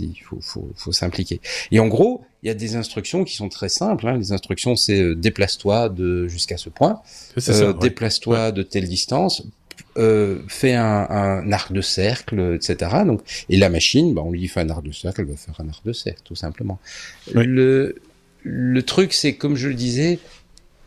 il 0.00 0.20
faut, 0.22 0.38
faut, 0.40 0.70
faut 0.76 0.92
s'impliquer. 0.92 1.40
Et 1.72 1.80
en 1.80 1.88
gros, 1.88 2.24
il 2.44 2.48
y 2.48 2.50
a 2.50 2.54
des 2.54 2.76
instructions 2.76 3.24
qui 3.24 3.34
sont 3.34 3.48
très 3.48 3.70
simples. 3.70 4.06
Hein. 4.06 4.18
Les 4.18 4.32
instructions, 4.32 4.76
c'est 4.76 5.00
euh, 5.00 5.14
déplace-toi 5.14 5.88
de 5.88 6.28
jusqu'à 6.28 6.58
ce 6.58 6.68
point, 6.68 7.00
euh, 7.48 7.72
déplace-toi 7.72 8.52
de 8.52 8.62
telle 8.62 8.86
distance, 8.86 9.42
euh, 9.96 10.40
fais 10.46 10.74
un, 10.74 11.06
un, 11.08 11.52
arc 11.52 11.72
de 11.72 11.80
cercle, 11.80 12.54
etc. 12.54 12.90
Donc, 13.06 13.22
et 13.48 13.56
la 13.56 13.70
machine, 13.70 14.12
bah, 14.12 14.20
on 14.22 14.30
lui 14.30 14.46
fait 14.46 14.60
un 14.60 14.68
arc 14.68 14.82
de 14.82 14.92
cercle, 14.92 15.22
elle 15.22 15.28
va 15.28 15.36
faire 15.36 15.58
un 15.58 15.68
arc 15.70 15.84
de 15.86 15.94
cercle, 15.94 16.20
tout 16.22 16.34
simplement. 16.34 16.78
Le, 17.32 17.96
le 18.42 18.82
truc, 18.82 19.14
c'est 19.14 19.36
comme 19.36 19.56
je 19.56 19.68
le 19.68 19.74
disais, 19.74 20.18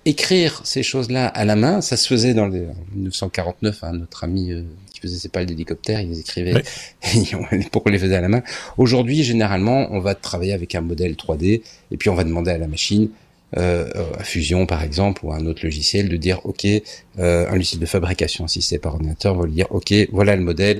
écrire 0.07 0.61
ces 0.63 0.83
choses-là 0.83 1.27
à 1.27 1.43
la 1.43 1.55
main, 1.55 1.81
ça 1.81 1.97
se 1.97 2.07
faisait 2.07 2.33
dans 2.33 2.47
les, 2.47 2.63
1949, 2.95 3.83
hein, 3.83 3.91
notre 3.93 4.23
ami 4.23 4.51
euh, 4.51 4.63
qui 4.93 5.01
faisait 5.01 5.17
ses 5.17 5.27
pales 5.27 5.45
d'hélicoptère, 5.45 5.99
il 5.99 6.09
les 6.09 6.19
écrivait 6.21 6.63
pour 7.71 7.83
qu'on 7.83 7.89
les 7.89 7.99
faisait 7.99 8.15
à 8.15 8.21
la 8.21 8.29
main. 8.29 8.41
Aujourd'hui, 8.77 9.23
généralement, 9.23 9.87
on 9.91 9.99
va 9.99 10.15
travailler 10.15 10.53
avec 10.53 10.75
un 10.75 10.81
modèle 10.81 11.13
3D 11.13 11.61
et 11.91 11.97
puis 11.97 12.09
on 12.09 12.15
va 12.15 12.23
demander 12.23 12.51
à 12.51 12.57
la 12.57 12.67
machine, 12.67 13.09
euh, 13.57 13.89
à 14.17 14.23
Fusion 14.23 14.65
par 14.65 14.81
exemple 14.81 15.25
ou 15.25 15.31
à 15.33 15.35
un 15.35 15.45
autre 15.45 15.63
logiciel, 15.63 16.07
de 16.07 16.17
dire 16.17 16.39
OK, 16.45 16.65
euh, 16.65 17.49
un 17.49 17.53
logiciel 17.53 17.81
de 17.81 17.85
fabrication 17.85 18.47
si 18.47 18.61
c'est 18.61 18.79
par 18.79 18.93
ordinateur, 18.93 19.35
on 19.35 19.39
va 19.39 19.45
lui 19.45 19.53
dire 19.53 19.67
OK, 19.71 19.93
voilà 20.11 20.37
le 20.37 20.43
modèle, 20.43 20.79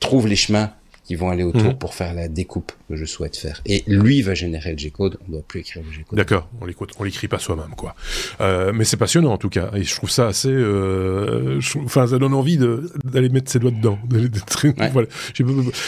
trouve 0.00 0.26
les 0.26 0.36
chemins 0.36 0.72
qui 1.10 1.16
vont 1.16 1.30
aller 1.30 1.42
autour 1.42 1.64
mhm. 1.64 1.76
pour 1.76 1.92
faire 1.94 2.14
la 2.14 2.28
découpe 2.28 2.70
que 2.88 2.94
je 2.94 3.04
souhaite 3.04 3.36
faire. 3.36 3.60
Et 3.66 3.82
lui 3.88 4.22
va 4.22 4.34
générer 4.34 4.70
le 4.70 4.78
G-code, 4.78 5.18
on 5.22 5.26
ne 5.26 5.32
doit 5.32 5.42
plus 5.42 5.58
écrire 5.58 5.82
le 5.84 5.92
G-code. 5.92 6.16
D'accord, 6.16 6.48
on 6.60 6.66
l'écoute, 6.66 6.92
on 7.00 7.02
l'écrit 7.02 7.26
pas 7.26 7.40
soi-même, 7.40 7.74
quoi. 7.76 7.96
Euh, 8.40 8.70
mais 8.72 8.84
c'est 8.84 8.96
passionnant 8.96 9.32
en 9.32 9.36
tout 9.36 9.48
cas, 9.48 9.72
et 9.74 9.82
je 9.82 9.92
trouve 9.92 10.08
ça 10.08 10.28
assez, 10.28 10.52
euh, 10.52 11.58
enfin, 11.84 12.06
ça 12.06 12.18
donne 12.18 12.32
envie 12.32 12.58
d'aller 12.58 13.28
mettre 13.28 13.50
ses 13.50 13.58
doigts 13.58 13.72
dedans. 13.72 13.98
voilà. 14.92 15.08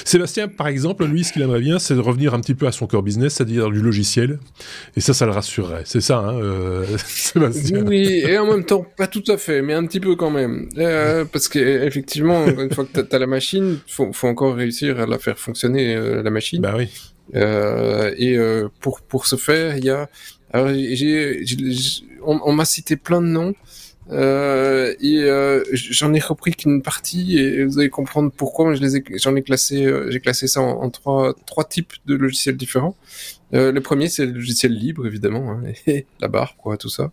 Sébastien, 0.04 0.48
par 0.48 0.66
exemple, 0.66 1.04
lui, 1.04 1.22
ce 1.22 1.32
qu'il 1.32 1.42
aimerait 1.42 1.60
bien, 1.60 1.78
c'est 1.78 1.94
de 1.94 2.00
revenir 2.00 2.34
un 2.34 2.40
petit 2.40 2.56
peu 2.56 2.66
à 2.66 2.72
son 2.72 2.88
core 2.88 3.04
business, 3.04 3.34
c'est-à-dire 3.34 3.70
du 3.70 3.80
logiciel, 3.80 4.40
et 4.96 5.00
ça, 5.00 5.14
ça 5.14 5.24
le 5.24 5.30
rassurerait. 5.30 5.82
C'est 5.84 6.00
ça, 6.00 6.18
hein, 6.18 6.34
euh, 6.34 6.84
Sébastien. 7.06 7.84
Oui, 7.86 8.24
et 8.26 8.38
en 8.38 8.46
même 8.46 8.64
temps, 8.64 8.84
pas 8.96 9.06
tout 9.06 9.22
à 9.28 9.36
fait, 9.36 9.62
mais 9.62 9.74
un 9.74 9.86
petit 9.86 10.00
peu 10.00 10.16
quand 10.16 10.30
même, 10.30 10.68
euh, 10.78 11.24
parce 11.24 11.46
qu'effectivement, 11.46 12.44
une 12.48 12.74
fois 12.74 12.84
que 12.84 13.00
tu 13.00 13.14
as 13.14 13.18
la 13.20 13.28
machine, 13.28 13.78
faut, 13.86 14.12
faut 14.12 14.26
encore 14.26 14.56
réussir 14.56 14.98
à 14.98 15.11
la 15.12 15.18
faire 15.18 15.38
fonctionner 15.38 15.94
euh, 15.94 16.22
la 16.22 16.30
machine. 16.30 16.60
Bah 16.60 16.74
oui. 16.76 16.88
Euh, 17.34 18.14
et 18.18 18.36
euh, 18.36 18.68
pour 18.80 19.00
pour 19.00 19.26
ce 19.26 19.36
faire, 19.36 19.76
il 19.76 19.84
y 19.84 19.90
a 19.90 20.08
alors 20.52 20.68
j'ai 20.68 21.42
on, 22.30 22.40
on 22.44 22.52
m'a 22.52 22.64
cité 22.64 22.96
plein 22.96 23.20
de 23.20 23.30
noms. 23.38 23.54
Euh, 24.10 24.94
et 25.00 25.20
euh, 25.22 25.62
j'en 25.72 26.12
ai 26.12 26.18
repris 26.18 26.52
qu'une 26.52 26.82
partie 26.82 27.38
et 27.38 27.64
vous 27.64 27.78
allez 27.78 27.88
comprendre 27.88 28.30
pourquoi. 28.36 28.74
Je 28.74 28.82
les 28.82 28.96
ai, 28.96 29.04
j'en 29.22 29.34
ai 29.36 29.42
classé, 29.42 29.86
euh, 29.86 30.10
j'ai 30.10 30.20
classé 30.20 30.48
ça 30.48 30.60
en, 30.60 30.82
en, 30.82 30.90
trois 30.90 31.34
trois 31.46 31.64
types 31.64 31.92
de 32.06 32.14
logiciels 32.16 32.56
différents. 32.56 32.96
Euh, 33.54 33.70
le 33.70 33.80
premier, 33.80 34.08
c'est 34.08 34.24
le 34.24 34.32
logiciel 34.32 34.72
libre, 34.72 35.06
évidemment, 35.06 35.52
hein, 35.52 35.62
et 35.86 36.06
la 36.20 36.28
barre, 36.28 36.56
quoi, 36.56 36.76
tout 36.76 36.88
ça. 36.88 37.12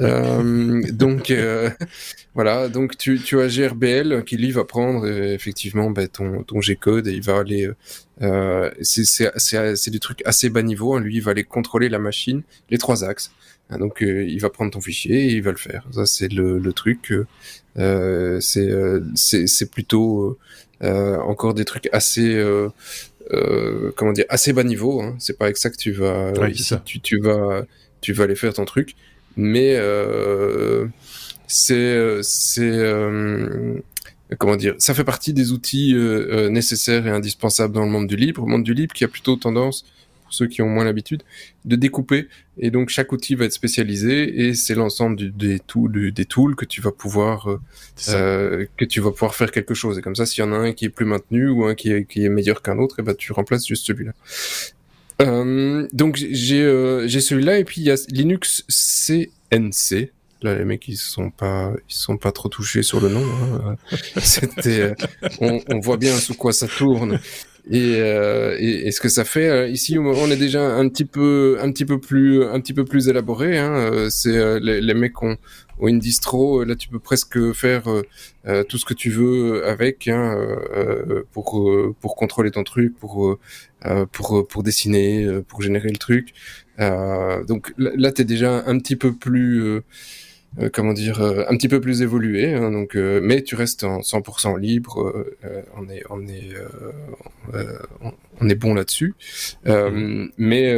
Euh, 0.00 0.82
donc, 0.92 1.30
euh, 1.30 1.70
voilà, 2.34 2.68
donc 2.68 2.96
tu, 2.96 3.20
tu 3.20 3.40
as 3.40 3.48
GRBL 3.48 4.24
qui, 4.24 4.36
lui, 4.36 4.50
va 4.50 4.64
prendre 4.64 5.06
effectivement 5.06 5.90
bah, 5.90 6.08
ton, 6.08 6.42
ton 6.42 6.60
G-code 6.60 7.06
et 7.06 7.12
il 7.12 7.22
va 7.22 7.38
aller... 7.38 7.70
c'est 8.82 9.90
des 9.90 10.00
trucs 10.00 10.26
assez 10.26 10.48
bas 10.48 10.62
niveau, 10.62 10.94
hein. 10.94 11.00
lui, 11.00 11.16
il 11.16 11.22
va 11.22 11.32
aller 11.32 11.44
contrôler 11.44 11.88
la 11.88 11.98
machine, 11.98 12.42
les 12.70 12.78
trois 12.78 13.04
axes. 13.04 13.30
Hein, 13.70 13.78
donc, 13.78 13.98
il 14.00 14.38
va 14.40 14.50
prendre 14.50 14.70
ton 14.70 14.80
fichier 14.80 15.26
et 15.28 15.32
il 15.34 15.42
va 15.42 15.50
le 15.50 15.58
faire. 15.58 15.86
Ça, 15.92 16.06
c'est 16.06 16.32
le, 16.32 16.58
le 16.58 16.72
truc... 16.72 17.12
c'est 18.40 19.70
plutôt... 19.70 20.38
encore 20.80 21.52
des 21.54 21.66
trucs 21.66 21.88
assez 21.92 22.42
euh, 23.32 23.90
comment 23.96 24.12
dire, 24.12 24.24
assez 24.28 24.52
bas 24.52 24.64
niveau. 24.64 25.00
Hein. 25.00 25.16
C'est 25.18 25.38
pas 25.38 25.46
avec 25.46 25.56
ça 25.56 25.70
que 25.70 25.76
tu 25.76 25.92
vas, 25.92 26.32
Tu, 26.84 27.00
tu, 27.00 27.18
vas, 27.18 27.64
tu 28.00 28.12
vas 28.12 28.24
aller 28.24 28.34
faire 28.34 28.54
ton 28.54 28.64
truc, 28.64 28.94
mais 29.36 29.74
euh, 29.76 30.86
c'est, 31.46 32.22
c'est, 32.22 32.62
euh, 32.62 33.74
comment 34.38 34.56
dire, 34.56 34.74
ça 34.78 34.94
fait 34.94 35.04
partie 35.04 35.32
des 35.32 35.52
outils 35.52 35.94
euh, 35.94 36.48
nécessaires 36.48 37.06
et 37.06 37.10
indispensables 37.10 37.74
dans 37.74 37.84
le 37.84 37.90
monde 37.90 38.06
du 38.06 38.16
libre. 38.16 38.44
Le 38.44 38.50
monde 38.50 38.64
du 38.64 38.74
libre 38.74 38.94
qui 38.94 39.04
a 39.04 39.08
plutôt 39.08 39.36
tendance 39.36 39.84
ceux 40.34 40.46
qui 40.46 40.62
ont 40.62 40.68
moins 40.68 40.84
l'habitude, 40.84 41.22
de 41.64 41.76
découper. 41.76 42.28
Et 42.58 42.70
donc 42.70 42.88
chaque 42.88 43.12
outil 43.12 43.34
va 43.34 43.46
être 43.46 43.52
spécialisé 43.52 44.46
et 44.46 44.54
c'est 44.54 44.74
l'ensemble 44.74 45.36
des 45.36 45.58
tools, 45.60 46.12
des 46.12 46.24
tools 46.24 46.56
que 46.56 46.64
tu 46.64 46.80
vas 46.80 46.92
pouvoir 46.92 47.50
euh, 47.50 47.60
euh, 48.08 48.66
que 48.76 48.84
tu 48.84 49.00
vas 49.00 49.10
pouvoir 49.10 49.34
faire 49.34 49.50
quelque 49.50 49.74
chose. 49.74 49.98
Et 49.98 50.02
comme 50.02 50.16
ça, 50.16 50.26
s'il 50.26 50.44
y 50.44 50.46
en 50.46 50.52
a 50.52 50.56
un 50.56 50.72
qui 50.72 50.84
est 50.84 50.90
plus 50.90 51.06
maintenu 51.06 51.48
ou 51.48 51.64
un 51.64 51.74
qui 51.74 51.92
est, 51.92 52.04
qui 52.04 52.24
est 52.24 52.28
meilleur 52.28 52.62
qu'un 52.62 52.78
autre, 52.78 53.00
et 53.00 53.02
ben 53.02 53.14
tu 53.14 53.32
remplaces 53.32 53.66
juste 53.66 53.86
celui-là. 53.86 54.12
Euh, 55.22 55.86
donc 55.92 56.16
j'ai 56.16 56.62
euh, 56.62 57.06
j'ai 57.06 57.20
celui-là 57.20 57.58
et 57.58 57.64
puis 57.64 57.80
il 57.80 57.84
y 57.84 57.90
a 57.90 57.96
Linux 58.08 58.64
CNC. 58.68 60.10
Là, 60.42 60.54
les 60.58 60.66
mecs, 60.66 60.86
ils 60.88 60.98
sont 60.98 61.30
pas, 61.30 61.72
ils 61.88 61.94
sont 61.94 62.18
pas 62.18 62.30
trop 62.30 62.50
touchés 62.50 62.82
sur 62.82 63.00
le 63.00 63.08
nom. 63.08 63.24
Hein. 63.24 63.76
C'était, 64.20 64.94
on, 65.40 65.58
on, 65.70 65.80
voit 65.80 65.96
bien 65.96 66.14
sous 66.18 66.34
quoi 66.34 66.52
ça 66.52 66.68
tourne. 66.68 67.18
Et, 67.70 67.96
euh, 67.98 68.56
et, 68.58 68.88
et, 68.88 68.90
ce 68.92 69.00
que 69.00 69.08
ça 69.08 69.24
fait 69.24 69.48
euh, 69.48 69.68
ici, 69.68 69.98
on 69.98 70.30
est 70.30 70.36
déjà 70.36 70.62
un 70.62 70.86
petit 70.90 71.06
peu, 71.06 71.56
un 71.62 71.72
petit 71.72 71.86
peu 71.86 71.98
plus, 71.98 72.44
un 72.44 72.60
petit 72.60 72.74
peu 72.74 72.84
plus 72.84 73.08
élaboré. 73.08 73.58
Hein. 73.58 73.72
Euh, 73.72 74.10
c'est 74.10 74.36
euh, 74.36 74.60
les, 74.60 74.82
les, 74.82 74.92
mecs 74.92 75.22
ont, 75.22 75.38
ont, 75.78 75.88
une 75.88 75.98
distro. 75.98 76.62
Là, 76.64 76.76
tu 76.76 76.88
peux 76.88 76.98
presque 76.98 77.52
faire 77.52 77.84
tout 78.68 78.76
ce 78.76 78.84
que 78.84 78.92
tu 78.92 79.08
veux 79.08 79.66
avec 79.66 80.08
hein, 80.08 80.36
pour 81.32 81.66
pour 82.00 82.16
contrôler 82.16 82.50
ton 82.50 82.64
truc, 82.64 82.98
pour 82.98 83.38
pour 84.12 84.46
pour 84.46 84.62
dessiner, 84.62 85.40
pour 85.48 85.62
générer 85.62 85.88
le 85.88 85.96
truc. 85.96 86.34
donc 86.78 87.72
là, 87.78 88.12
tu 88.12 88.22
es 88.22 88.24
déjà 88.26 88.62
un 88.66 88.78
petit 88.78 88.96
peu 88.96 89.14
plus 89.14 89.80
euh, 90.60 90.70
comment 90.72 90.92
dire, 90.92 91.20
euh, 91.20 91.44
un 91.48 91.56
petit 91.56 91.68
peu 91.68 91.80
plus 91.80 92.02
évolué. 92.02 92.54
Hein, 92.54 92.70
donc, 92.70 92.96
euh, 92.96 93.20
mais 93.22 93.42
tu 93.42 93.54
restes 93.54 93.84
en 93.84 94.00
100% 94.00 94.58
libre. 94.58 95.24
on 95.76 95.88
est, 95.88 96.02
on 96.10 96.26
est, 96.26 96.54
on 98.40 98.48
est 98.48 98.54
bon 98.54 98.74
là-dessus. 98.74 99.14
Mmh. 99.66 100.26
Mais 100.38 100.76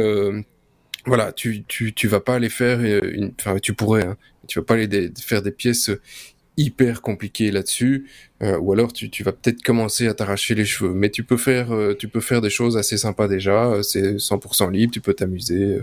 voilà, 1.05 1.31
tu, 1.31 1.63
tu, 1.63 1.93
tu 1.93 2.07
vas 2.07 2.19
pas 2.19 2.35
aller 2.35 2.49
faire, 2.49 2.81
une, 2.81 3.33
enfin, 3.39 3.57
tu 3.59 3.73
pourrais, 3.73 4.05
hein, 4.05 4.17
tu 4.47 4.59
vas 4.59 4.65
pas 4.65 4.73
aller 4.73 5.11
faire 5.19 5.41
des 5.41 5.51
pièces 5.51 5.91
hyper 6.57 7.03
compliqué 7.03 7.51
là-dessus, 7.51 8.07
euh, 8.41 8.57
ou 8.57 8.73
alors 8.73 8.91
tu, 8.91 9.11
tu 9.11 9.23
vas 9.23 9.31
peut-être 9.31 9.61
commencer 9.61 10.07
à 10.07 10.15
t'arracher 10.15 10.55
les 10.55 10.65
cheveux. 10.65 10.93
Mais 10.93 11.11
tu 11.11 11.23
peux 11.23 11.37
faire, 11.37 11.71
euh, 11.71 11.95
tu 11.97 12.07
peux 12.07 12.19
faire 12.19 12.41
des 12.41 12.49
choses 12.49 12.77
assez 12.77 12.97
sympas 12.97 13.27
déjà. 13.27 13.65
Euh, 13.65 13.83
c'est 13.83 14.17
100% 14.17 14.71
libre, 14.71 14.91
tu 14.91 14.99
peux 14.99 15.13
t'amuser 15.13 15.81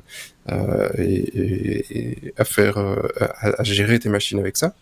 euh, 0.50 0.88
et, 0.98 1.98
et, 2.26 2.34
à 2.36 2.44
faire, 2.44 2.78
à, 2.78 3.60
à, 3.60 3.62
gérer 3.62 4.00
tes 4.00 4.08
machines 4.08 4.38
avec 4.40 4.56
ça. 4.56 4.74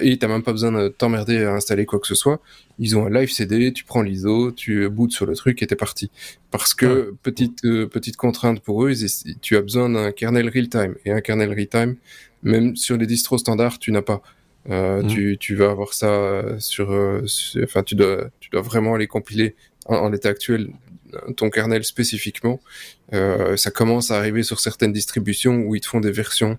et 0.00 0.18
t'as 0.18 0.28
même 0.28 0.42
pas 0.42 0.52
besoin 0.52 0.72
de 0.72 0.88
t'emmerder 0.88 1.44
à 1.44 1.52
installer 1.52 1.84
quoi 1.84 2.00
que 2.00 2.06
ce 2.06 2.14
soit. 2.14 2.40
Ils 2.78 2.96
ont 2.96 3.06
un 3.06 3.10
live 3.10 3.30
CD, 3.30 3.72
tu 3.72 3.84
prends 3.84 4.02
l'ISO, 4.02 4.52
tu 4.52 4.88
bootes 4.88 5.12
sur 5.12 5.26
le 5.26 5.34
truc 5.34 5.62
et 5.62 5.66
t'es 5.66 5.76
parti. 5.76 6.10
Parce 6.50 6.72
que 6.72 7.14
petite 7.22 7.62
petite 7.62 8.16
contrainte 8.16 8.60
pour 8.60 8.84
eux, 8.84 8.94
tu 9.42 9.56
as 9.56 9.60
besoin 9.60 9.90
d'un 9.90 10.10
kernel 10.12 10.48
real 10.48 10.68
time 10.68 10.94
et 11.04 11.12
un 11.12 11.20
kernel 11.20 11.50
real 11.50 11.68
time, 11.68 11.96
même 12.42 12.76
sur 12.76 12.96
les 12.96 13.06
distros 13.06 13.38
standards, 13.38 13.78
tu 13.78 13.92
n'as 13.92 14.02
pas. 14.02 14.22
Euh, 14.70 15.02
mm. 15.02 15.06
tu, 15.08 15.38
tu, 15.38 15.54
vas 15.54 15.70
avoir 15.70 15.94
ça 15.94 16.10
euh, 16.10 16.58
sur, 16.58 16.90
euh, 16.92 17.24
enfin, 17.62 17.82
tu 17.82 17.94
dois, 17.94 18.28
tu 18.40 18.50
dois 18.50 18.62
vraiment 18.62 18.94
aller 18.94 19.06
compiler 19.06 19.56
en, 19.86 19.96
en 19.96 20.08
l'état 20.10 20.28
actuel 20.28 20.70
ton 21.36 21.50
kernel 21.50 21.84
spécifiquement. 21.84 22.60
Euh, 23.12 23.56
ça 23.56 23.70
commence 23.70 24.10
à 24.10 24.18
arriver 24.18 24.42
sur 24.42 24.60
certaines 24.60 24.92
distributions 24.92 25.62
où 25.62 25.74
ils 25.74 25.80
te 25.80 25.86
font 25.86 26.00
des 26.00 26.12
versions 26.12 26.58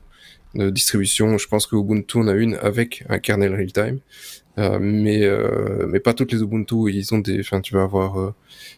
de 0.56 0.70
distribution. 0.70 1.38
Je 1.38 1.48
pense 1.48 1.68
que 1.68 1.76
Ubuntu 1.76 2.18
en 2.18 2.28
a 2.28 2.34
une 2.34 2.56
avec 2.56 3.04
un 3.10 3.20
kernel 3.20 3.54
real-time. 3.54 4.00
Euh, 4.58 4.78
mais 4.82 5.24
euh, 5.24 5.88
mais 5.88 6.02
pas 6.02 6.14
toutes 6.14 6.34
les 6.34 6.42
Ubuntu 6.42 6.92
ils 6.92 7.14
ont 7.14 7.20
des 7.20 7.40
enfin 7.40 7.62
tu 7.62 7.74
vas 7.74 7.84
avoir 7.84 8.20
euh, 8.20 8.34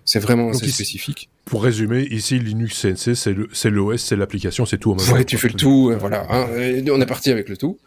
c'est 0.05 0.19
vraiment 0.19 0.49
assez 0.49 0.67
spécifique 0.67 1.30
pour 1.45 1.63
résumer 1.63 2.03
ici 2.11 2.39
Linux 2.39 2.81
CNC 2.81 3.15
c'est 3.15 3.33
le 3.33 3.49
c'est 3.51 3.69
l'OS 3.69 4.01
c'est 4.01 4.15
l'application 4.15 4.65
c'est 4.65 4.77
tout 4.77 4.91
en 4.91 4.95
même 4.95 5.13
ouais 5.13 5.25
tu 5.25 5.37
fais 5.37 5.47
le 5.47 5.55
tout 5.55 5.91
voilà 5.99 6.25
hein, 6.29 6.47
on 6.91 7.01
est 7.01 7.05
parti 7.05 7.31
avec 7.31 7.49
le 7.49 7.57
tout. 7.57 7.77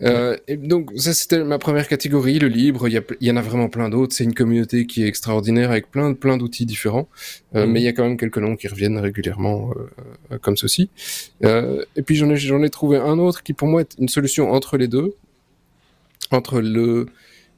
Et 0.00 0.56
donc 0.56 0.90
ça 0.96 1.14
c'était 1.14 1.42
ma 1.44 1.58
première 1.58 1.88
catégorie 1.88 2.38
le 2.38 2.48
libre 2.48 2.88
il 2.88 2.94
y, 2.94 2.98
a, 2.98 3.02
il 3.20 3.26
y 3.26 3.30
en 3.30 3.36
a 3.36 3.42
vraiment 3.42 3.68
plein 3.68 3.88
d'autres 3.88 4.14
c'est 4.14 4.24
une 4.24 4.34
communauté 4.34 4.86
qui 4.86 5.04
est 5.04 5.06
extraordinaire 5.06 5.70
avec 5.70 5.90
plein 5.90 6.12
plein 6.14 6.36
d'outils 6.36 6.66
différents 6.66 7.08
mm. 7.54 7.64
mais 7.64 7.80
il 7.80 7.84
y 7.84 7.88
a 7.88 7.92
quand 7.92 8.04
même 8.04 8.16
quelques 8.16 8.38
noms 8.38 8.56
qui 8.56 8.68
reviennent 8.68 8.98
régulièrement 8.98 9.72
comme 10.42 10.56
ceci. 10.56 10.90
Et 11.42 12.02
puis 12.04 12.16
j'en 12.16 12.30
ai 12.30 12.36
j'en 12.36 12.62
ai 12.62 12.70
trouvé 12.70 12.98
un 12.98 13.18
autre 13.18 13.42
qui 13.42 13.52
pour 13.52 13.68
moi 13.68 13.82
est 13.82 13.94
une 13.98 14.08
solution 14.08 14.50
entre 14.50 14.76
les 14.76 14.88
deux 14.88 15.14
entre 16.30 16.60
le 16.60 17.06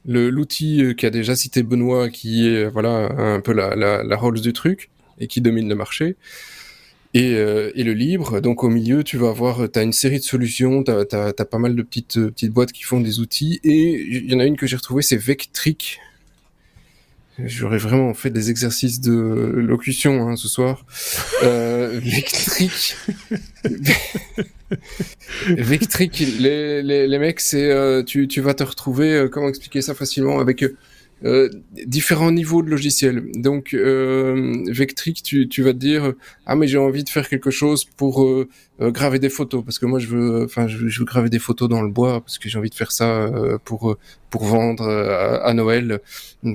l'outil 0.07 0.83
euh, 0.83 0.93
qui 0.93 1.05
a 1.05 1.09
déjà 1.09 1.35
cité 1.35 1.63
Benoît, 1.63 2.09
qui 2.09 2.47
est 2.47 2.69
voilà 2.69 3.11
un 3.17 3.41
peu 3.41 3.51
la, 3.53 3.75
la, 3.75 4.03
la 4.03 4.15
Rolls 4.15 4.39
du 4.39 4.53
truc 4.53 4.89
et 5.19 5.27
qui 5.27 5.41
domine 5.41 5.69
le 5.69 5.75
marché. 5.75 6.15
Et, 7.13 7.35
euh, 7.35 7.71
et, 7.73 7.83
le 7.83 7.93
libre. 7.93 8.41
Donc 8.41 8.63
au 8.63 8.69
milieu, 8.69 9.03
tu 9.03 9.17
vas 9.17 9.29
avoir, 9.29 9.71
tu 9.71 9.79
as 9.79 9.81
une 9.81 9.93
série 9.93 10.19
de 10.19 10.23
solutions, 10.23 10.83
tu 10.83 10.91
as, 10.91 11.05
as, 11.37 11.45
pas 11.45 11.57
mal 11.57 11.75
de 11.75 11.81
petites, 11.81 12.19
petites 12.19 12.51
boîtes 12.51 12.71
qui 12.71 12.83
font 12.83 12.99
des 12.99 13.19
outils. 13.19 13.59
Et 13.63 14.01
il 14.01 14.31
y 14.31 14.35
en 14.35 14.39
a 14.39 14.45
une 14.45 14.57
que 14.57 14.67
j'ai 14.67 14.75
retrouvée, 14.75 15.01
c'est 15.01 15.17
Vectric. 15.17 15.99
j'aurais 17.43 17.77
vraiment 17.77 18.13
fait 18.13 18.29
des 18.29 18.49
exercices 18.49 18.99
de 18.99 19.13
locution 19.13 20.27
hein, 20.27 20.35
ce 20.35 20.47
soir. 20.47 20.85
Euh, 21.43 21.99
Vectric, 22.03 22.97
Vectric, 25.47 26.19
les, 26.39 26.81
les, 26.83 27.07
les 27.07 27.19
mecs, 27.19 27.39
c'est 27.39 27.71
euh, 27.71 28.03
tu, 28.03 28.27
tu 28.27 28.41
vas 28.41 28.53
te 28.53 28.63
retrouver. 28.63 29.13
Euh, 29.13 29.29
comment 29.29 29.49
expliquer 29.49 29.81
ça 29.81 29.93
facilement 29.93 30.39
avec 30.39 30.63
euh, 31.25 31.49
différents 31.85 32.31
niveaux 32.31 32.61
de 32.61 32.69
logiciels. 32.69 33.23
Donc, 33.35 33.73
euh, 33.73 34.63
Vectric, 34.67 35.23
tu, 35.23 35.47
tu 35.47 35.63
vas 35.63 35.73
te 35.73 35.77
dire, 35.77 36.13
ah 36.45 36.55
mais 36.55 36.67
j'ai 36.67 36.77
envie 36.77 37.03
de 37.03 37.09
faire 37.09 37.27
quelque 37.27 37.49
chose 37.49 37.85
pour 37.85 38.23
euh, 38.23 38.47
euh, 38.81 38.91
graver 38.91 39.17
des 39.17 39.29
photos, 39.29 39.63
parce 39.63 39.79
que 39.79 39.87
moi 39.87 39.97
je 39.97 40.07
veux, 40.07 40.43
enfin 40.43 40.67
je, 40.67 40.77
veux 40.77 41.05
graver 41.05 41.29
des 41.29 41.39
photos 41.39 41.69
dans 41.69 41.81
le 41.81 41.89
bois, 41.89 42.21
parce 42.21 42.37
que 42.37 42.49
j'ai 42.49 42.59
envie 42.59 42.69
de 42.69 42.75
faire 42.75 42.91
ça 42.91 43.31
pour 43.65 43.97
pour 44.29 44.43
vendre 44.43 44.87
à, 44.87 45.53
Noël, 45.53 45.99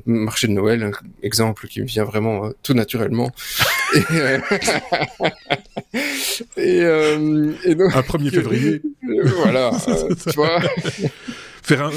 marché 0.07 0.47
de 0.47 0.53
Noël, 0.53 0.93
exemple 1.23 1.67
qui 1.67 1.81
me 1.81 1.87
vient 1.87 2.05
vraiment 2.05 2.51
tout 2.63 2.75
naturellement. 2.75 3.33
et, 6.57 6.83
et, 7.65 7.75
donc, 7.75 7.97
un 7.97 8.01
1er 8.01 8.31
février. 8.31 8.83
voilà, 9.37 9.73
tu 10.23 10.37
vois. 10.37 10.61
Faire 11.63 11.85
un, 11.85 11.91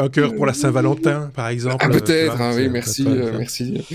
un, 0.00 0.08
cœur 0.08 0.34
pour 0.34 0.46
la 0.46 0.52
Saint-Valentin, 0.52 1.30
par 1.32 1.46
exemple. 1.46 1.76
Ah, 1.78 1.88
peut-être, 1.88 2.40
hein, 2.40 2.54
oui, 2.56 2.68
merci, 2.68 3.04
euh, 3.06 3.32
merci. 3.38 3.86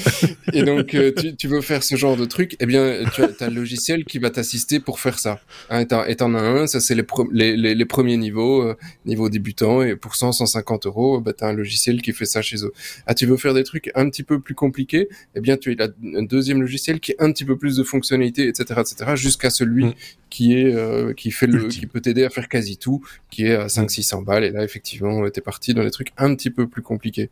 Et 0.54 0.64
donc, 0.64 0.96
euh, 0.96 1.12
tu, 1.18 1.36
tu, 1.36 1.50
veux 1.50 1.60
faire 1.60 1.84
ce 1.84 1.98
genre 1.98 2.16
de 2.16 2.24
truc, 2.24 2.56
eh 2.62 2.66
bien, 2.66 3.04
tu 3.14 3.24
as, 3.24 3.30
as, 3.42 3.50
le 3.50 3.56
logiciel 3.56 4.06
qui 4.06 4.20
va 4.20 4.30
t'assister 4.30 4.80
pour 4.80 5.02
faire 5.02 5.20
ça. 5.20 5.42
Hein, 5.70 5.86
et 6.08 6.16
t'en 6.16 6.34
as 6.34 6.42
un, 6.42 6.66
ça 6.66 6.80
c'est 6.80 6.96
les, 6.96 7.06
les, 7.34 7.58
les, 7.58 7.76
les, 7.76 7.86
premiers 7.86 8.16
niveaux, 8.16 8.62
euh, 8.64 8.78
niveau 9.06 9.28
débutant, 9.28 9.84
et 9.84 9.98
pour 9.98 10.16
100, 10.16 10.32
150 10.32 10.86
euros, 10.86 11.20
bah, 11.20 11.34
tu 11.34 11.44
as 11.44 11.48
un 11.48 11.54
logiciel 11.54 12.02
qui 12.02 12.14
fait 12.14 12.26
ça 12.26 12.42
chez 12.42 12.64
eux. 12.64 12.72
Ah, 13.06 13.14
tu 13.14 13.26
veux 13.26 13.36
faire 13.36 13.54
des 13.54 13.66
trucs 13.66 13.92
un 13.96 14.10
petit 14.10 14.24
peu 14.24 14.40
plus 14.40 14.56
compliqués, 14.56 15.10
eh 15.36 15.42
bien, 15.42 15.58
tu 15.58 15.76
as 15.78 15.90
un 16.16 16.24
deuxième 16.24 16.62
logiciel 16.62 17.02
qui 17.02 17.12
a 17.20 17.26
un 17.26 17.34
petit 17.34 17.44
peu 17.44 17.58
plus 17.58 17.76
de 17.76 17.84
fonctionnalités, 17.84 18.48
etc., 18.48 18.80
etc., 18.80 19.12
jusqu'à 19.16 19.50
celui 19.50 19.88
mm. 19.88 19.94
qui 20.30 20.58
est, 20.58 20.74
euh, 20.74 21.14
qui 21.14 21.32
fait 21.32 21.48
le, 21.48 21.68
qui 21.68 21.86
peut 21.86 22.00
t'aider 22.00 22.24
à 22.24 22.30
faire 22.30 22.48
quasi 22.48 22.78
tout, 22.78 23.04
qui 23.30 23.46
est 23.46 23.56
à 23.56 23.68
5 23.68 23.92
600 23.92 24.22
balles, 24.22 24.46
et 24.46 24.52
là, 24.52 24.64
effectivement, 24.64 25.17
était 25.26 25.42
parti 25.42 25.74
dans 25.74 25.84
des 25.84 25.92
trucs 25.92 26.10
un 26.18 26.36
petit 26.36 26.50
peu 26.50 26.68
plus 26.68 26.82
compliqués. 26.82 27.30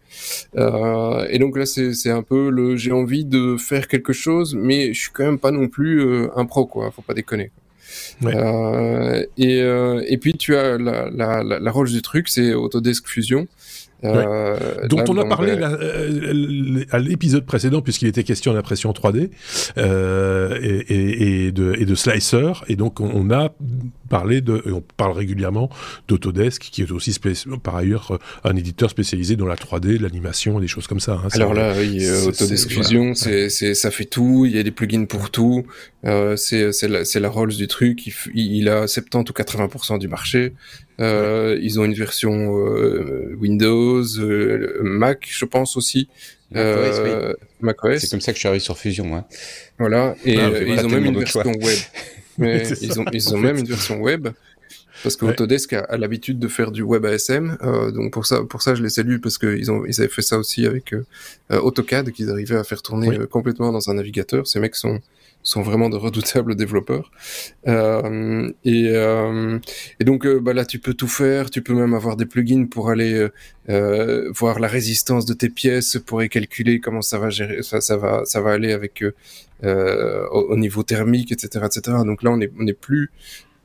Euh, 0.56 1.28
et 1.30 1.40
donc 1.40 1.58
là, 1.58 1.66
c'est 1.66 2.10
un 2.10 2.24
peu 2.24 2.50
le 2.50 2.76
j'ai 2.76 2.92
envie 2.92 3.26
de 3.26 3.58
faire 3.58 3.88
quelque 3.88 4.14
chose, 4.14 4.56
mais 4.56 4.94
je 4.94 5.00
suis 5.02 5.12
quand 5.12 5.26
même 5.26 5.40
pas 5.40 5.52
non 5.52 5.68
plus 5.68 6.02
euh, 6.02 6.30
un 6.36 6.46
pro, 6.46 6.66
quoi. 6.66 6.92
Faut 6.92 7.02
pas 7.02 7.14
déconner. 7.14 7.52
Euh, 8.24 9.24
et, 9.38 9.60
et 9.60 10.18
puis 10.18 10.34
tu 10.34 10.56
as 10.56 10.78
la, 10.78 11.10
la, 11.10 11.44
la, 11.44 11.60
la 11.60 11.84
du 11.84 12.02
truc, 12.02 12.28
c'est 12.28 12.54
Autodesk 12.54 13.08
Fusion. 13.08 13.48
Euh, 14.04 14.88
dont 14.88 15.04
on 15.08 15.18
a 15.18 15.26
parlé 15.26 15.56
euh, 15.58 16.84
à 16.92 17.00
l'épisode 17.00 17.46
précédent 17.46 17.82
puisqu'il 17.82 18.08
était 18.08 18.24
question 18.24 18.54
d'impression 18.54 18.92
3D 18.92 19.30
euh, 19.78 20.60
et, 20.62 21.46
et, 21.46 21.52
de, 21.52 21.74
et 21.80 21.86
de 21.86 21.96
slicer. 21.96 22.64
Et 22.68 22.76
donc 22.76 23.00
on, 23.00 23.32
a 23.32 23.54
parlé 24.10 24.42
de 24.42 24.62
et 24.68 24.72
on 24.72 24.84
parle 24.98 25.14
régulièrement 25.14 25.70
d'Autodesk 26.08 26.62
qui 26.62 26.82
est 26.82 26.92
aussi 26.92 27.18
par 27.64 27.76
ailleurs 27.76 28.20
un 28.44 28.56
éditeur 28.56 28.90
spécialisé 28.90 29.36
dans 29.36 29.48
la 29.48 29.56
3D 29.56 30.00
l'animation 30.00 30.60
des 30.60 30.68
choses 30.68 30.88
comme 30.88 31.00
ça 31.00 31.14
hein. 31.24 31.28
alors 31.32 31.54
là 31.54 31.74
oui, 31.78 32.08
Autodesk 32.28 32.70
Fusion 32.70 33.16
c'est 33.16 33.50
ça 33.50 33.92
fait 33.92 34.06
tout 34.06 34.46
il 34.46 34.56
y 34.56 34.60
a 34.60 34.64
des 34.64 34.72
plugins 34.72 35.06
pour 35.06 35.32
tout. 35.32 35.66
C'est 36.04 36.88
la, 36.88 37.02
la 37.16 37.30
Rolls 37.30 37.56
du 37.56 37.68
truc 37.68 38.06
il, 38.06 38.14
il 38.36 38.70
a 38.70 38.88
70 38.88 39.32
ou 39.32 39.34
80% 39.34 39.98
du 39.98 40.08
marché 40.08 40.54
euh, 41.00 41.58
ils 41.62 41.80
ont 41.80 41.86
une 41.86 41.94
version 41.94 42.58
euh, 42.58 43.36
Windows, 43.40 44.04
euh, 44.20 44.80
Mac, 44.82 45.28
je 45.30 45.46
pense 45.46 45.76
aussi. 45.78 46.08
Mac 46.52 47.84
OS. 47.84 48.00
C'est 48.00 48.10
comme 48.10 48.22
ça 48.22 48.32
que 48.32 48.36
je 48.36 48.40
suis 48.40 48.48
arrivé 48.48 48.64
sur 48.64 48.78
Fusion, 48.78 49.06
moi. 49.06 49.28
Voilà, 49.78 50.16
et 50.26 50.40
ah, 50.40 50.50
ils 50.68 50.86
ont 50.86 50.90
même 50.90 51.06
une 51.06 51.18
version 51.18 51.42
web. 51.44 51.78
ils 52.40 53.00
ont, 53.00 53.06
ils 53.12 53.36
ont 53.36 53.38
même 53.38 53.58
une 53.58 53.68
version 53.68 54.00
web. 54.00 54.30
Parce 55.06 55.16
que 55.18 55.26
Autodesk 55.26 55.74
a, 55.74 55.98
l'habitude 55.98 56.40
de 56.40 56.48
faire 56.48 56.72
du 56.72 56.82
web 56.82 57.06
ASM, 57.06 57.58
euh, 57.62 57.92
donc 57.92 58.12
pour 58.12 58.26
ça, 58.26 58.44
pour 58.44 58.62
ça 58.62 58.74
je 58.74 58.82
les 58.82 58.90
salue 58.90 59.20
parce 59.22 59.38
qu'ils 59.38 59.70
ont, 59.72 59.86
ils 59.86 60.02
avaient 60.02 60.10
fait 60.10 60.24
ça 60.24 60.38
aussi 60.40 60.66
avec 60.66 60.94
euh, 60.94 61.04
AutoCAD 61.52 62.12
qu'ils 62.12 62.32
arrivaient 62.32 62.58
à 62.58 62.64
faire 62.64 62.82
tourner 62.82 63.20
complètement 63.30 63.72
dans 63.72 63.90
un 63.90 63.94
navigateur. 63.94 64.48
Ces 64.48 64.60
mecs 64.60 64.76
sont, 64.76 65.00
sont 65.46 65.62
vraiment 65.62 65.90
de 65.90 65.96
redoutables 65.96 66.56
développeurs. 66.64 67.12
Euh, 67.68 68.52
et, 68.66 68.90
euh, 68.90 69.60
et, 70.00 70.04
donc 70.04 70.26
euh, 70.26 70.40
bah 70.40 70.54
là, 70.54 70.66
tu 70.66 70.80
peux 70.80 70.94
tout 70.94 71.08
faire. 71.08 71.50
Tu 71.50 71.62
peux 71.62 71.74
même 71.74 71.94
avoir 71.94 72.18
des 72.18 72.26
plugins 72.26 72.66
pour 72.66 72.90
aller 72.90 73.30
euh, 73.70 74.32
voir 74.34 74.60
la 74.60 74.68
résistance 74.68 75.26
de 75.26 75.34
tes 75.34 75.50
pièces, 75.50 75.98
pour 76.06 76.22
y 76.22 76.30
calculer 76.30 76.80
comment 76.80 77.02
ça 77.02 77.20
va 77.20 77.30
gérer, 77.30 77.64
ça, 77.64 77.80
ça 77.80 77.96
va, 77.96 78.26
ça 78.26 78.42
va 78.42 78.52
aller 78.52 78.74
avec 78.74 79.04
euh, 79.64 80.28
au, 80.32 80.58
niveau 80.58 80.84
thermique, 80.84 81.32
etc., 81.32 81.66
etc. 81.66 81.98
Donc 82.06 82.24
là, 82.24 82.32
on 82.32 82.42
est, 82.42 82.52
on 82.60 82.68
est 82.68 82.74
plus, 82.74 83.12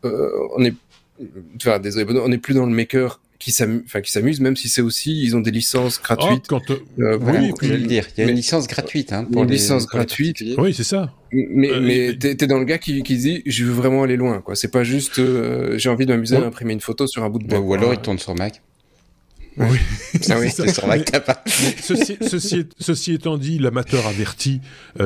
on 0.03 0.65
est, 0.65 0.75
enfin, 1.57 1.79
désolé, 1.79 2.07
on 2.19 2.29
n'est 2.29 2.39
plus 2.39 2.55
dans 2.55 2.67
le 2.67 2.75
maker 2.75 3.21
qui 3.41 3.53
s'amusent, 3.53 4.41
même 4.41 4.55
si 4.55 4.69
c'est 4.69 4.83
aussi, 4.83 5.23
ils 5.23 5.35
ont 5.35 5.41
des 5.41 5.51
licences 5.51 5.99
oh, 5.99 6.05
gratuites. 6.05 6.47
quand, 6.47 6.71
euh, 6.71 7.19
oui, 7.23 7.53
je 7.63 7.73
le 7.73 7.87
dire. 7.87 8.07
Il 8.17 8.25
y 8.25 8.27
a 8.27 8.31
une 8.31 8.37
licence 8.37 8.69
gratuite, 8.69 9.15
hein, 9.15 9.25
pour 9.25 9.45
une 9.45 9.51
licence 9.51 9.87
gratuite. 9.87 10.45
Oui, 10.59 10.75
c'est 10.75 10.85
ça. 10.85 11.15
Mais, 11.33 11.71
euh, 11.71 11.81
mais 11.81 12.19
t'es, 12.19 12.47
dans 12.47 12.59
le 12.59 12.67
gars 12.67 12.77
qui, 12.77 13.03
qui 13.03 13.17
dit, 13.17 13.43
je 13.47 13.65
veux 13.65 13.73
vraiment 13.73 14.03
aller 14.03 14.17
loin, 14.17 14.43
quoi. 14.43 14.57
C'est 14.57 14.71
pas 14.71 14.85
juste, 14.85 15.19
euh, 15.19 15.79
j'ai 15.79 15.89
envie 15.89 16.05
de 16.05 16.13
m'amuser 16.13 16.37
à 16.37 16.41
imprimer 16.41 16.75
une 16.75 16.81
photo 16.81 17.07
sur 17.07 17.25
un 17.25 17.31
bout 17.31 17.39
de 17.39 17.47
bois. 17.47 17.61
Ou 17.61 17.73
alors 17.73 17.95
il 17.95 18.01
tourne 18.01 18.19
sur 18.19 18.35
Mac. 18.35 18.61
Oui, 19.57 19.79
ah 20.31 20.35
oui 20.39 20.51
c'est 20.51 20.73
sur 20.73 20.87
Mac 20.87 21.11
ceci, 21.47 22.17
ceci, 22.21 22.67
ceci, 22.79 23.15
étant 23.15 23.37
dit, 23.37 23.59
l'amateur 23.59 24.07
averti 24.07 24.61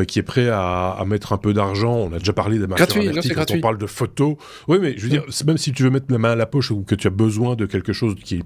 qui 0.06 0.18
est 0.18 0.22
prêt 0.22 0.48
à, 0.48 0.90
à, 0.90 1.04
mettre 1.04 1.32
un 1.32 1.38
peu 1.38 1.54
d'argent, 1.54 1.94
on 1.94 2.12
a 2.12 2.18
déjà 2.18 2.32
parlé 2.32 2.58
d'amateur 2.58 2.96
averti 2.96 3.30
quand 3.30 3.50
on 3.50 3.60
parle 3.60 3.78
de 3.78 3.86
photos. 3.86 4.36
Oui, 4.68 4.78
mais 4.80 4.94
je 4.96 5.02
veux 5.02 5.08
dire, 5.08 5.24
même 5.46 5.58
si 5.58 5.72
tu 5.72 5.82
veux 5.82 5.90
mettre 5.90 6.06
la 6.10 6.18
main 6.18 6.32
à 6.32 6.36
la 6.36 6.46
poche 6.46 6.70
ou 6.70 6.82
que 6.82 6.94
tu 6.94 7.06
as 7.06 7.10
besoin 7.10 7.56
de 7.56 7.66
quelque 7.66 7.92
chose 7.92 8.14
qui 8.22 8.36
est 8.36 8.42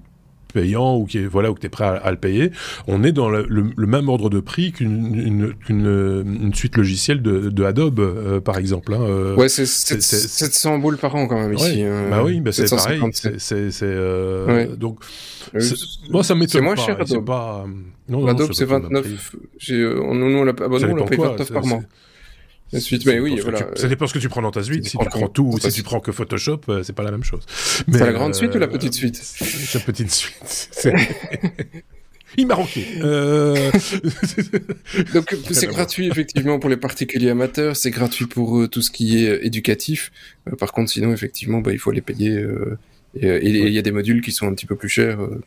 payant 0.52 0.96
ou 0.96 1.04
qui 1.04 1.18
est 1.18 1.26
voilà 1.26 1.50
ou 1.50 1.54
que 1.54 1.60
tu 1.60 1.66
es 1.66 1.70
prêt 1.70 1.84
à, 1.84 2.10
le 2.10 2.16
payer, 2.16 2.50
on 2.86 3.04
est 3.04 3.12
dans 3.12 3.28
le, 3.28 3.46
même 3.76 4.08
ordre 4.08 4.30
de 4.30 4.40
prix 4.40 4.72
qu'une 4.72 5.54
une, 5.68 6.54
suite 6.54 6.76
logicielle 6.76 7.22
de, 7.22 7.50
de 7.50 7.64
Adobe 7.64 8.00
euh, 8.00 8.40
par 8.40 8.58
exemple. 8.58 8.94
Hein, 8.94 9.02
euh, 9.02 9.36
ouais, 9.36 9.48
c'est 9.48 9.66
700 9.66 10.78
boules 10.78 10.98
par 10.98 11.14
an 11.14 11.26
quand 11.26 11.40
même 11.40 11.54
ici. 11.54 11.82
Hein. 11.82 12.08
bah 12.10 12.22
oui, 12.24 12.40
bah 12.40 12.52
c'est 12.52 12.68
pareil. 12.68 13.00
C'est 13.12 13.68
euh, 13.82 14.76
donc 14.76 15.00
moi 16.10 16.22
ça 16.22 16.34
m'étonne. 16.34 16.48
C'est 16.48 16.60
moins 16.60 16.76
cher 16.76 17.00
Adobe. 17.00 17.24
Pas, 17.24 17.66
non, 18.08 18.26
Adobe 18.26 18.52
c'est 18.52 18.64
29. 18.64 19.36
on, 19.70 20.14
nous 20.14 20.38
on 20.38 20.44
l'a 20.44 20.52
bah, 20.52 20.66
on 20.70 21.04
paye 21.04 21.18
29 21.18 21.52
par 21.52 21.66
mois. 21.66 21.82
La 22.72 22.80
suite, 22.80 23.06
mais 23.06 23.18
oui, 23.18 23.40
voilà. 23.40 23.66
ça 23.76 23.88
dépend 23.88 24.06
ce 24.06 24.12
que 24.12 24.18
tu 24.18 24.28
prends 24.28 24.42
dans 24.42 24.50
ta 24.50 24.62
suite. 24.62 24.86
Si 24.86 24.98
tu 24.98 25.06
prends 25.06 25.28
tout 25.28 25.52
ou 25.54 25.58
si 25.58 25.72
tu 25.72 25.82
prends 25.82 26.00
que 26.00 26.12
Photoshop, 26.12 26.60
euh, 26.68 26.82
c'est 26.82 26.92
pas 26.92 27.02
la 27.02 27.10
même 27.10 27.24
chose. 27.24 27.44
C'est 27.48 27.98
la 27.98 28.12
grande 28.12 28.34
suite 28.34 28.54
ou 28.54 28.58
la 28.58 28.66
euh, 28.66 28.70
petite 28.70 28.94
suite? 28.94 29.22
La 29.74 29.80
petite 29.80 30.10
suite. 30.10 30.80
Il 32.36 32.46
m'a 32.46 32.56
manqué. 32.56 32.84
Euh... 33.00 33.70
Donc 35.14 35.34
c'est 35.50 35.66
gratuit 35.66 36.08
effectivement 36.08 36.58
pour 36.58 36.68
les 36.68 36.76
particuliers 36.76 37.30
amateurs, 37.30 37.74
c'est 37.74 37.90
gratuit 37.90 38.26
pour 38.26 38.68
tout 38.68 38.82
ce 38.82 38.90
qui 38.90 39.24
est 39.24 39.46
éducatif. 39.46 40.12
par 40.58 40.72
contre, 40.72 40.90
sinon 40.90 41.12
effectivement, 41.12 41.60
bah, 41.60 41.72
il 41.72 41.78
faut 41.78 41.90
les 41.90 42.02
payer 42.02 42.32
euh, 42.32 42.78
et 43.20 43.48
il 43.48 43.72
y 43.72 43.78
a 43.78 43.82
des 43.82 43.92
modules 43.92 44.20
qui 44.20 44.32
sont 44.32 44.46
un 44.46 44.54
petit 44.54 44.66
peu 44.66 44.76
plus 44.76 44.88
chers. 44.88 45.20
Euh, 45.20 45.40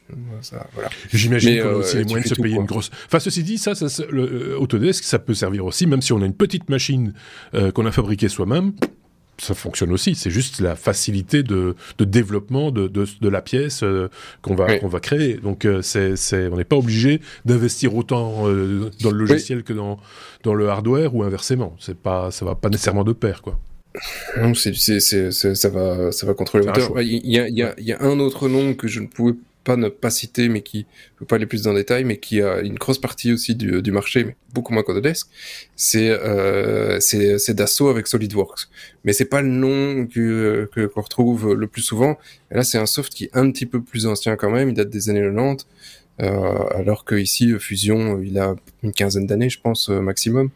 voilà. 0.73 0.89
J'imagine 1.13 1.61
qu'on 1.61 1.69
a 1.69 1.73
aussi 1.73 1.97
les 1.97 2.03
moyens 2.03 2.29
de 2.29 2.35
se 2.35 2.41
payer 2.41 2.55
une 2.55 2.65
grosse. 2.65 2.91
Enfin, 3.05 3.19
ceci 3.19 3.43
dit, 3.43 3.57
ça, 3.57 3.75
ça, 3.75 4.03
le 4.09 4.57
Autodesk, 4.57 5.03
ça 5.03 5.19
peut 5.19 5.33
servir 5.33 5.65
aussi, 5.65 5.87
même 5.87 6.01
si 6.01 6.13
on 6.13 6.21
a 6.21 6.25
une 6.25 6.33
petite 6.33 6.69
machine 6.69 7.13
euh, 7.53 7.71
qu'on 7.71 7.85
a 7.85 7.91
fabriquée 7.91 8.29
soi-même. 8.29 8.73
Ça 9.37 9.55
fonctionne 9.55 9.91
aussi. 9.91 10.13
C'est 10.13 10.29
juste 10.29 10.59
la 10.59 10.75
facilité 10.75 11.41
de, 11.41 11.75
de 11.97 12.05
développement 12.05 12.69
de, 12.69 12.87
de, 12.87 13.07
de, 13.19 13.29
la 13.29 13.41
pièce 13.41 13.83
qu'on 14.43 14.53
va 14.53 14.77
qu'on 14.77 14.87
va 14.87 14.99
créer. 14.99 15.35
Donc, 15.37 15.67
c'est, 15.81 16.13
on 16.51 16.57
n'est 16.57 16.63
pas 16.63 16.75
obligé 16.75 17.21
d'investir 17.45 17.95
autant 17.95 18.43
dans 18.43 19.11
le 19.11 19.17
logiciel 19.17 19.63
que 19.63 19.73
dans 19.73 19.99
dans 20.43 20.53
le 20.53 20.69
hardware 20.69 21.15
ou 21.15 21.23
inversement. 21.23 21.75
Pas, 22.03 22.29
ça 22.29 22.45
va 22.45 22.53
pas 22.53 22.69
nécessairement 22.69 23.03
de 23.03 23.13
pair, 23.13 23.41
quoi. 23.41 23.57
Non, 24.37 24.53
c'est, 24.53 24.73
c'est, 24.73 24.99
c'est, 24.99 25.31
ça 25.31 25.69
va, 25.69 26.11
ça 26.11 26.25
va 26.25 26.33
contrôler 26.33 26.65
le 26.65 26.71
moteur. 26.71 27.01
Il 27.01 27.27
y 27.27 27.39
a, 27.39 27.47
il 27.47 27.57
y 27.57 27.63
a, 27.63 27.73
il 27.77 27.85
y 27.85 27.93
a 27.93 28.01
un 28.01 28.19
autre 28.19 28.47
nom 28.47 28.73
que 28.73 28.87
je 28.87 28.99
ne 28.99 29.07
pouvais 29.07 29.33
pas 29.63 29.75
ne 29.75 29.89
pas 29.89 30.09
citer, 30.09 30.49
mais 30.49 30.61
qui, 30.61 30.87
je 31.13 31.19
peux 31.19 31.25
pas 31.25 31.35
aller 31.35 31.45
plus 31.45 31.61
dans 31.63 31.71
le 31.71 31.79
détail, 31.79 32.03
mais 32.03 32.17
qui 32.17 32.41
a 32.41 32.61
une 32.61 32.75
grosse 32.75 32.99
partie 32.99 33.31
aussi 33.31 33.55
du, 33.55 33.81
du 33.81 33.91
marché, 33.91 34.23
mais 34.23 34.35
beaucoup 34.53 34.73
moins 34.73 34.83
qu'Autodesk. 34.83 35.27
C'est, 35.75 36.09
euh, 36.09 36.99
c'est, 36.99 37.37
c'est 37.37 37.53
Dassault 37.53 37.89
avec 37.89 38.07
SolidWorks. 38.07 38.69
Mais 39.03 39.13
c'est 39.13 39.25
pas 39.25 39.41
le 39.41 39.49
nom 39.49 40.07
que, 40.07 40.69
que, 40.73 40.87
qu'on 40.87 41.01
retrouve 41.01 41.53
le 41.53 41.67
plus 41.67 41.81
souvent. 41.81 42.17
Et 42.51 42.55
là, 42.55 42.63
c'est 42.63 42.77
un 42.77 42.85
soft 42.85 43.13
qui 43.13 43.25
est 43.25 43.37
un 43.37 43.51
petit 43.51 43.65
peu 43.65 43.81
plus 43.81 44.07
ancien 44.07 44.35
quand 44.35 44.49
même. 44.49 44.69
Il 44.69 44.75
date 44.75 44.89
des 44.89 45.09
années 45.09 45.21
90. 45.21 45.65
Euh, 46.21 46.65
alors 46.75 47.03
que 47.03 47.15
ici 47.15 47.53
Fusion, 47.59 48.21
il 48.21 48.37
a 48.37 48.55
une 48.83 48.91
quinzaine 48.91 49.25
d'années, 49.25 49.49
je 49.49 49.59
pense, 49.59 49.89
euh, 49.89 50.01
maximum. 50.01 50.49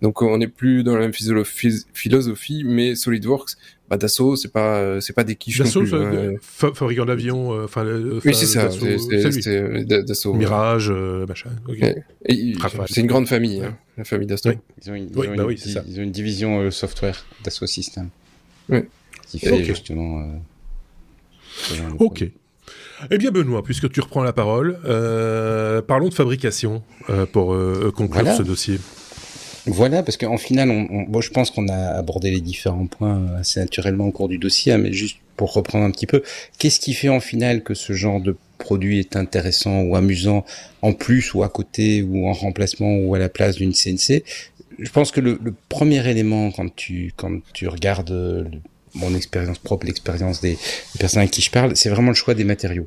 Donc 0.00 0.20
on 0.22 0.38
n'est 0.38 0.48
plus 0.48 0.82
dans 0.82 0.94
la 0.94 1.00
même 1.00 1.12
philosophie, 1.12 2.64
mais 2.64 2.96
SolidWorks, 2.96 3.52
bah, 3.88 3.96
Dassault, 3.98 4.36
c'est 4.36 4.50
pas, 4.50 5.00
c'est 5.00 5.12
pas 5.12 5.22
des 5.22 5.36
quiches 5.36 5.58
Dassault, 5.58 5.82
non 5.82 6.10
plus. 6.10 6.36
hein. 6.36 6.72
fabricant 6.74 7.04
d'avions, 7.04 7.50
enfin, 7.62 7.84
Oui, 8.24 8.34
c'est 8.34 8.46
ça. 8.46 8.68
C'est 8.70 9.84
Dassault. 9.86 10.34
Mirage, 10.34 10.90
machin. 10.90 11.50
Okay. 11.68 11.96
C'est 12.88 13.00
une 13.00 13.06
grande 13.06 13.28
famille, 13.28 13.62
hein, 13.62 13.76
la 13.96 14.04
famille 14.04 14.26
Dassault. 14.26 14.50
Oui. 14.50 14.56
Ils 14.82 14.90
ont 14.90 14.94
une, 14.94 15.08
ils 15.10 15.18
ont 15.18 15.36
bah 15.36 15.52
une, 15.52 15.56
ça. 15.56 15.84
Ils 15.86 16.00
ont 16.00 16.02
une 16.02 16.10
division 16.10 16.70
software 16.70 17.24
Dassault 17.44 17.66
Systèmes. 17.66 18.08
Oui. 18.68 18.80
Qui 19.28 19.38
fait 19.38 19.52
okay. 19.52 19.64
justement. 19.64 20.40
ok. 22.00 22.24
Eh 23.10 23.18
bien 23.18 23.30
Benoît, 23.30 23.62
puisque 23.62 23.90
tu 23.90 24.00
reprends 24.00 24.22
la 24.22 24.32
parole, 24.32 24.78
euh, 24.84 25.82
parlons 25.82 26.08
de 26.08 26.14
fabrication 26.14 26.82
euh, 27.10 27.26
pour 27.26 27.52
euh, 27.52 27.92
conclure 27.94 28.22
voilà. 28.22 28.36
ce 28.36 28.42
dossier. 28.42 28.78
Voilà, 29.66 30.02
parce 30.02 30.16
qu'en 30.16 30.38
final, 30.38 30.70
on, 30.70 30.88
on, 30.90 31.02
bon, 31.02 31.20
je 31.20 31.30
pense 31.30 31.50
qu'on 31.50 31.68
a 31.68 31.96
abordé 31.96 32.30
les 32.30 32.40
différents 32.40 32.86
points 32.86 33.22
assez 33.38 33.60
naturellement 33.60 34.06
au 34.06 34.10
cours 34.10 34.28
du 34.28 34.38
dossier, 34.38 34.72
hein, 34.72 34.78
mais 34.78 34.92
juste 34.92 35.18
pour 35.36 35.52
reprendre 35.54 35.84
un 35.84 35.90
petit 35.90 36.06
peu, 36.06 36.22
qu'est-ce 36.58 36.80
qui 36.80 36.94
fait 36.94 37.08
en 37.08 37.20
final 37.20 37.62
que 37.62 37.74
ce 37.74 37.92
genre 37.92 38.20
de 38.20 38.36
produit 38.58 38.98
est 38.98 39.16
intéressant 39.16 39.82
ou 39.82 39.96
amusant 39.96 40.44
en 40.82 40.92
plus 40.92 41.34
ou 41.34 41.42
à 41.42 41.48
côté 41.48 42.02
ou 42.02 42.28
en 42.28 42.32
remplacement 42.32 42.94
ou 42.96 43.14
à 43.14 43.18
la 43.18 43.28
place 43.28 43.56
d'une 43.56 43.72
CNC 43.72 44.22
Je 44.78 44.90
pense 44.90 45.10
que 45.10 45.20
le, 45.20 45.38
le, 45.42 45.54
premier 45.68 46.08
élément 46.08 46.50
quand 46.52 46.72
tu 46.74 47.12
quand 47.16 47.40
tu 47.52 47.66
regardes 47.66 48.10
le, 48.10 48.60
mon 48.94 49.14
expérience 49.14 49.58
propre, 49.58 49.86
l'expérience 49.86 50.40
des, 50.40 50.52
des, 50.52 50.98
personnes 50.98 51.22
à 51.22 51.26
qui 51.26 51.42
je 51.42 51.50
parle, 51.50 51.76
c'est 51.76 51.90
vraiment 51.90 52.10
le 52.10 52.14
choix 52.14 52.34
des 52.34 52.44
matériaux. 52.44 52.86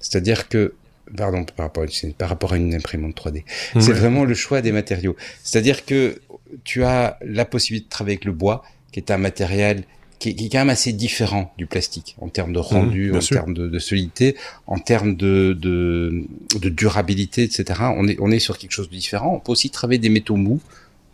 C'est-à-dire 0.00 0.48
que, 0.48 0.74
pardon, 1.16 1.44
par 1.44 1.66
rapport 1.66 1.84
à 1.84 1.86
une, 1.86 2.12
par 2.14 2.28
rapport 2.28 2.52
à 2.52 2.56
une 2.56 2.74
imprimante 2.74 3.16
3D, 3.16 3.34
ouais. 3.34 3.44
c'est 3.80 3.92
vraiment 3.92 4.24
le 4.24 4.34
choix 4.34 4.60
des 4.60 4.72
matériaux. 4.72 5.16
C'est-à-dire 5.42 5.84
que 5.84 6.20
tu 6.64 6.84
as 6.84 7.18
la 7.24 7.44
possibilité 7.44 7.86
de 7.86 7.90
travailler 7.90 8.16
avec 8.16 8.24
le 8.24 8.32
bois, 8.32 8.64
qui 8.92 9.00
est 9.00 9.10
un 9.10 9.18
matériel 9.18 9.84
qui 10.18 10.30
est, 10.30 10.34
qui 10.34 10.46
est 10.46 10.48
quand 10.48 10.58
même 10.58 10.70
assez 10.70 10.92
différent 10.92 11.52
du 11.58 11.66
plastique 11.66 12.16
en 12.20 12.28
termes 12.28 12.52
de 12.52 12.58
rendu, 12.58 13.12
mmh, 13.12 13.16
en 13.16 13.20
sûr. 13.20 13.36
termes 13.36 13.54
de, 13.54 13.68
de, 13.68 13.78
solidité, 13.78 14.36
en 14.66 14.78
termes 14.78 15.16
de, 15.16 15.56
de, 15.58 16.24
de 16.58 16.68
durabilité, 16.68 17.42
etc. 17.42 17.80
On 17.96 18.06
est, 18.08 18.16
on 18.20 18.30
est 18.30 18.38
sur 18.38 18.58
quelque 18.58 18.72
chose 18.72 18.88
de 18.88 18.94
différent. 18.94 19.34
On 19.34 19.40
peut 19.40 19.52
aussi 19.52 19.70
travailler 19.70 19.98
des 19.98 20.08
métaux 20.08 20.36
mous. 20.36 20.60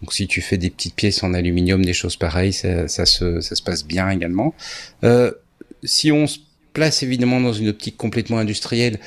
Donc 0.01 0.13
si 0.13 0.27
tu 0.27 0.41
fais 0.41 0.57
des 0.57 0.71
petites 0.71 0.95
pièces 0.95 1.23
en 1.23 1.35
aluminium, 1.35 1.85
des 1.85 1.93
choses 1.93 2.17
pareilles, 2.17 2.53
ça, 2.53 2.89
ça, 2.89 3.07
se, 3.07 3.41
ça 3.41 3.55
se 3.55 3.63
passe 3.63 3.85
bien 3.85 4.11
également. 4.11 4.55
Euh, 5.05 5.33
si 5.85 6.11
on 6.13 6.27
se 6.27 6.39
place 6.73 7.03
évidemment 7.03 7.41
dans 7.41 7.53
une 7.53 7.69
optique 7.69 7.97
complètement 7.97 8.39
industrielle, 8.39 8.99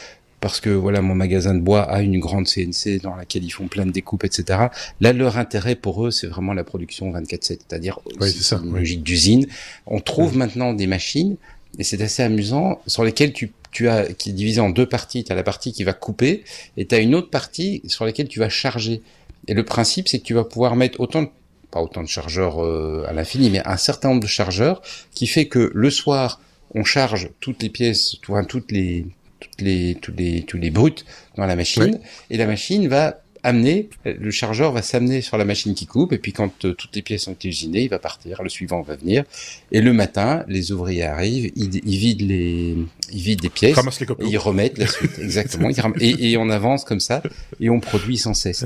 parce 0.43 0.59
que 0.59 0.69
voilà, 0.69 1.01
mon 1.01 1.15
magasin 1.15 1.55
de 1.55 1.61
bois 1.61 1.83
a 1.83 2.01
une 2.01 2.19
grande 2.19 2.47
CNC 2.47 3.01
dans 3.01 3.15
laquelle 3.15 3.45
ils 3.45 3.49
font 3.49 3.69
plein 3.69 3.85
de 3.85 3.91
découpes, 3.91 4.25
etc. 4.25 4.67
Là, 4.99 5.13
leur 5.13 5.37
intérêt 5.37 5.75
pour 5.75 6.05
eux, 6.05 6.11
c'est 6.11 6.27
vraiment 6.27 6.53
la 6.53 6.65
production 6.65 7.09
24/7, 7.11 7.39
c'est-à-dire 7.41 7.99
oui, 8.19 8.29
c'est 8.29 8.55
une 8.55 8.73
oui. 8.73 8.79
logique 8.79 9.03
d'usine. 9.03 9.47
On 9.87 10.01
trouve 10.01 10.33
oui. 10.33 10.39
maintenant 10.39 10.73
des 10.73 10.85
machines 10.85 11.37
et 11.79 11.83
c'est 11.83 12.01
assez 12.01 12.23
amusant 12.23 12.81
sur 12.87 13.03
lesquelles 13.05 13.31
tu 13.31 13.51
tu 13.71 13.87
as 13.89 14.13
qui 14.13 14.29
est 14.29 14.33
divisé 14.33 14.59
en 14.59 14.69
deux 14.69 14.85
parties. 14.85 15.23
Tu 15.23 15.31
as 15.31 15.35
la 15.35 15.43
partie 15.43 15.71
qui 15.71 15.85
va 15.85 15.93
couper 15.93 16.43
et 16.77 16.85
tu 16.85 16.93
as 16.93 16.99
une 16.99 17.15
autre 17.15 17.29
partie 17.29 17.81
sur 17.87 18.05
laquelle 18.05 18.27
tu 18.27 18.39
vas 18.39 18.49
charger. 18.49 19.01
Et 19.47 19.53
le 19.53 19.63
principe, 19.63 20.07
c'est 20.07 20.19
que 20.19 20.23
tu 20.23 20.33
vas 20.33 20.43
pouvoir 20.43 20.75
mettre 20.75 20.99
autant 20.99 21.23
de, 21.23 21.29
pas 21.71 21.81
autant 21.81 22.03
de 22.03 22.07
chargeurs 22.07 22.63
euh, 22.63 23.05
à 23.07 23.13
l'infini, 23.13 23.49
mais 23.49 23.61
un 23.65 23.77
certain 23.77 24.09
nombre 24.09 24.21
de 24.21 24.27
chargeurs 24.27 24.81
qui 25.11 25.27
fait 25.27 25.47
que 25.47 25.71
le 25.73 25.89
soir, 25.89 26.39
on 26.75 26.83
charge 26.83 27.29
toutes 27.39 27.63
les 27.63 27.69
pièces, 27.69 28.17
toutes 28.47 28.71
les, 28.71 29.07
toutes 29.39 29.61
les, 29.61 29.97
tous 30.01 30.13
les, 30.15 30.43
tous 30.43 30.57
les 30.57 30.69
brutes 30.69 31.05
dans 31.35 31.45
la 31.45 31.55
machine, 31.55 31.83
oui. 31.83 32.07
et 32.29 32.37
la 32.37 32.45
machine 32.45 32.87
va 32.87 33.19
amener, 33.43 33.89
le 34.05 34.31
chargeur 34.31 34.71
va 34.71 34.81
s'amener 34.81 35.21
sur 35.21 35.37
la 35.37 35.43
machine 35.43 35.75
qui 35.75 35.85
coupe, 35.85 36.13
et 36.13 36.17
puis 36.17 36.31
quand 36.31 36.63
euh, 36.63 36.73
toutes 36.73 36.95
les 36.95 37.01
pièces 37.01 37.27
ont 37.27 37.33
été 37.33 37.49
usinées, 37.49 37.81
il 37.81 37.89
va 37.89 37.99
partir, 37.99 38.41
le 38.41 38.47
suivant 38.47 38.81
va 38.81 38.95
venir, 38.95 39.25
et 39.71 39.81
le 39.81 39.91
matin, 39.91 40.45
les 40.47 40.71
ouvriers 40.71 41.03
arrivent, 41.03 41.51
ils, 41.55 41.75
ils 41.75 41.97
vident 41.97 42.25
les, 42.25 42.77
ils 43.11 43.21
vident 43.21 43.41
des 43.41 43.49
pièces, 43.49 43.75
les 43.99 44.05
et 44.05 44.29
ils 44.29 44.37
remettent 44.37 44.77
la 44.77 44.87
suite, 44.87 45.19
exactement, 45.19 45.69
et, 45.99 46.31
et 46.31 46.37
on 46.37 46.49
avance 46.49 46.85
comme 46.85 47.01
ça, 47.01 47.21
et 47.59 47.69
on 47.69 47.81
produit 47.81 48.17
sans 48.17 48.33
cesse. 48.33 48.65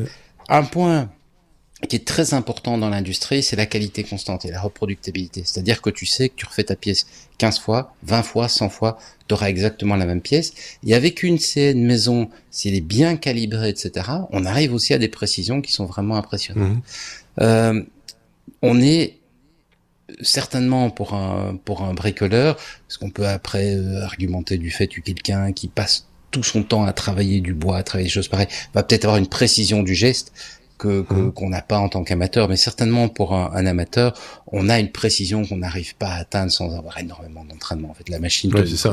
Un 0.49 0.63
point 0.63 1.09
qui 1.87 1.95
est 1.95 2.07
très 2.07 2.33
important 2.33 2.77
dans 2.77 2.89
l'industrie, 2.89 3.43
c'est 3.43 3.55
la 3.55 3.67
qualité 3.67 4.03
constante 4.03 4.45
et 4.45 4.51
la 4.51 4.59
reproductibilité. 4.59 5.43
C'est-à-dire 5.45 5.81
que 5.81 5.91
tu 5.91 6.07
sais 6.07 6.29
que 6.29 6.35
tu 6.35 6.45
refais 6.45 6.63
ta 6.63 6.75
pièce 6.75 7.05
15 7.37 7.59
fois, 7.59 7.93
20 8.03 8.23
fois, 8.23 8.49
100 8.49 8.69
fois, 8.69 8.97
tu 9.27 9.35
auras 9.35 9.47
exactement 9.47 9.95
la 9.95 10.05
même 10.05 10.21
pièce. 10.21 10.53
Et 10.83 10.95
avec 10.95 11.21
une 11.21 11.37
CN 11.37 11.75
maison, 11.75 12.29
si 12.49 12.69
elle 12.69 12.75
est 12.75 12.81
bien 12.81 13.15
calibrée, 13.15 13.69
etc., 13.69 14.09
on 14.31 14.45
arrive 14.45 14.73
aussi 14.73 14.93
à 14.95 14.97
des 14.97 15.07
précisions 15.07 15.61
qui 15.61 15.71
sont 15.71 15.85
vraiment 15.85 16.15
impressionnantes. 16.15 16.77
Mmh. 16.77 16.81
Euh, 17.41 17.83
on 18.63 18.81
est 18.81 19.17
certainement 20.21 20.89
pour 20.89 21.13
un, 21.13 21.57
pour 21.63 21.83
un 21.83 21.93
bricoleur, 21.93 22.55
parce 22.55 22.97
qu'on 22.97 23.11
peut 23.11 23.27
après 23.27 23.75
euh, 23.75 24.03
argumenter 24.03 24.57
du 24.57 24.71
fait 24.71 24.87
que 24.87 25.01
quelqu'un 25.01 25.51
qui 25.51 25.67
passe 25.67 26.06
tout 26.41 26.49
son 26.49 26.63
temps 26.63 26.85
à 26.85 26.93
travailler 26.93 27.41
du 27.41 27.53
bois, 27.53 27.77
à 27.77 27.83
travailler 27.83 28.07
des 28.07 28.13
choses 28.13 28.27
pareilles, 28.27 28.47
va 28.73 28.83
peut-être 28.83 29.05
avoir 29.05 29.17
une 29.17 29.27
précision 29.27 29.83
du 29.83 29.95
geste 29.95 30.31
que 30.77 31.01
qu'on 31.01 31.49
n'a 31.49 31.63
pas 31.63 31.79
en 31.79 31.89
tant 31.89 32.03
qu'amateur, 32.03 32.47
mais 32.49 32.55
certainement 32.55 33.09
pour 33.09 33.33
un, 33.33 33.51
un, 33.53 33.65
amateur, 33.65 34.13
on 34.47 34.69
a 34.69 34.79
une 34.79 34.91
précision 34.91 35.43
qu'on 35.43 35.57
n'arrive 35.57 35.95
pas 35.95 36.09
à 36.09 36.17
atteindre 36.17 36.51
sans 36.51 36.77
avoir 36.77 36.99
énormément 36.99 37.43
d'entraînement. 37.45 37.89
En 37.89 37.93
fait, 37.95 38.09
la 38.09 38.19
machine, 38.19 38.53
ouais, 38.53 38.63
c'est 38.65 38.87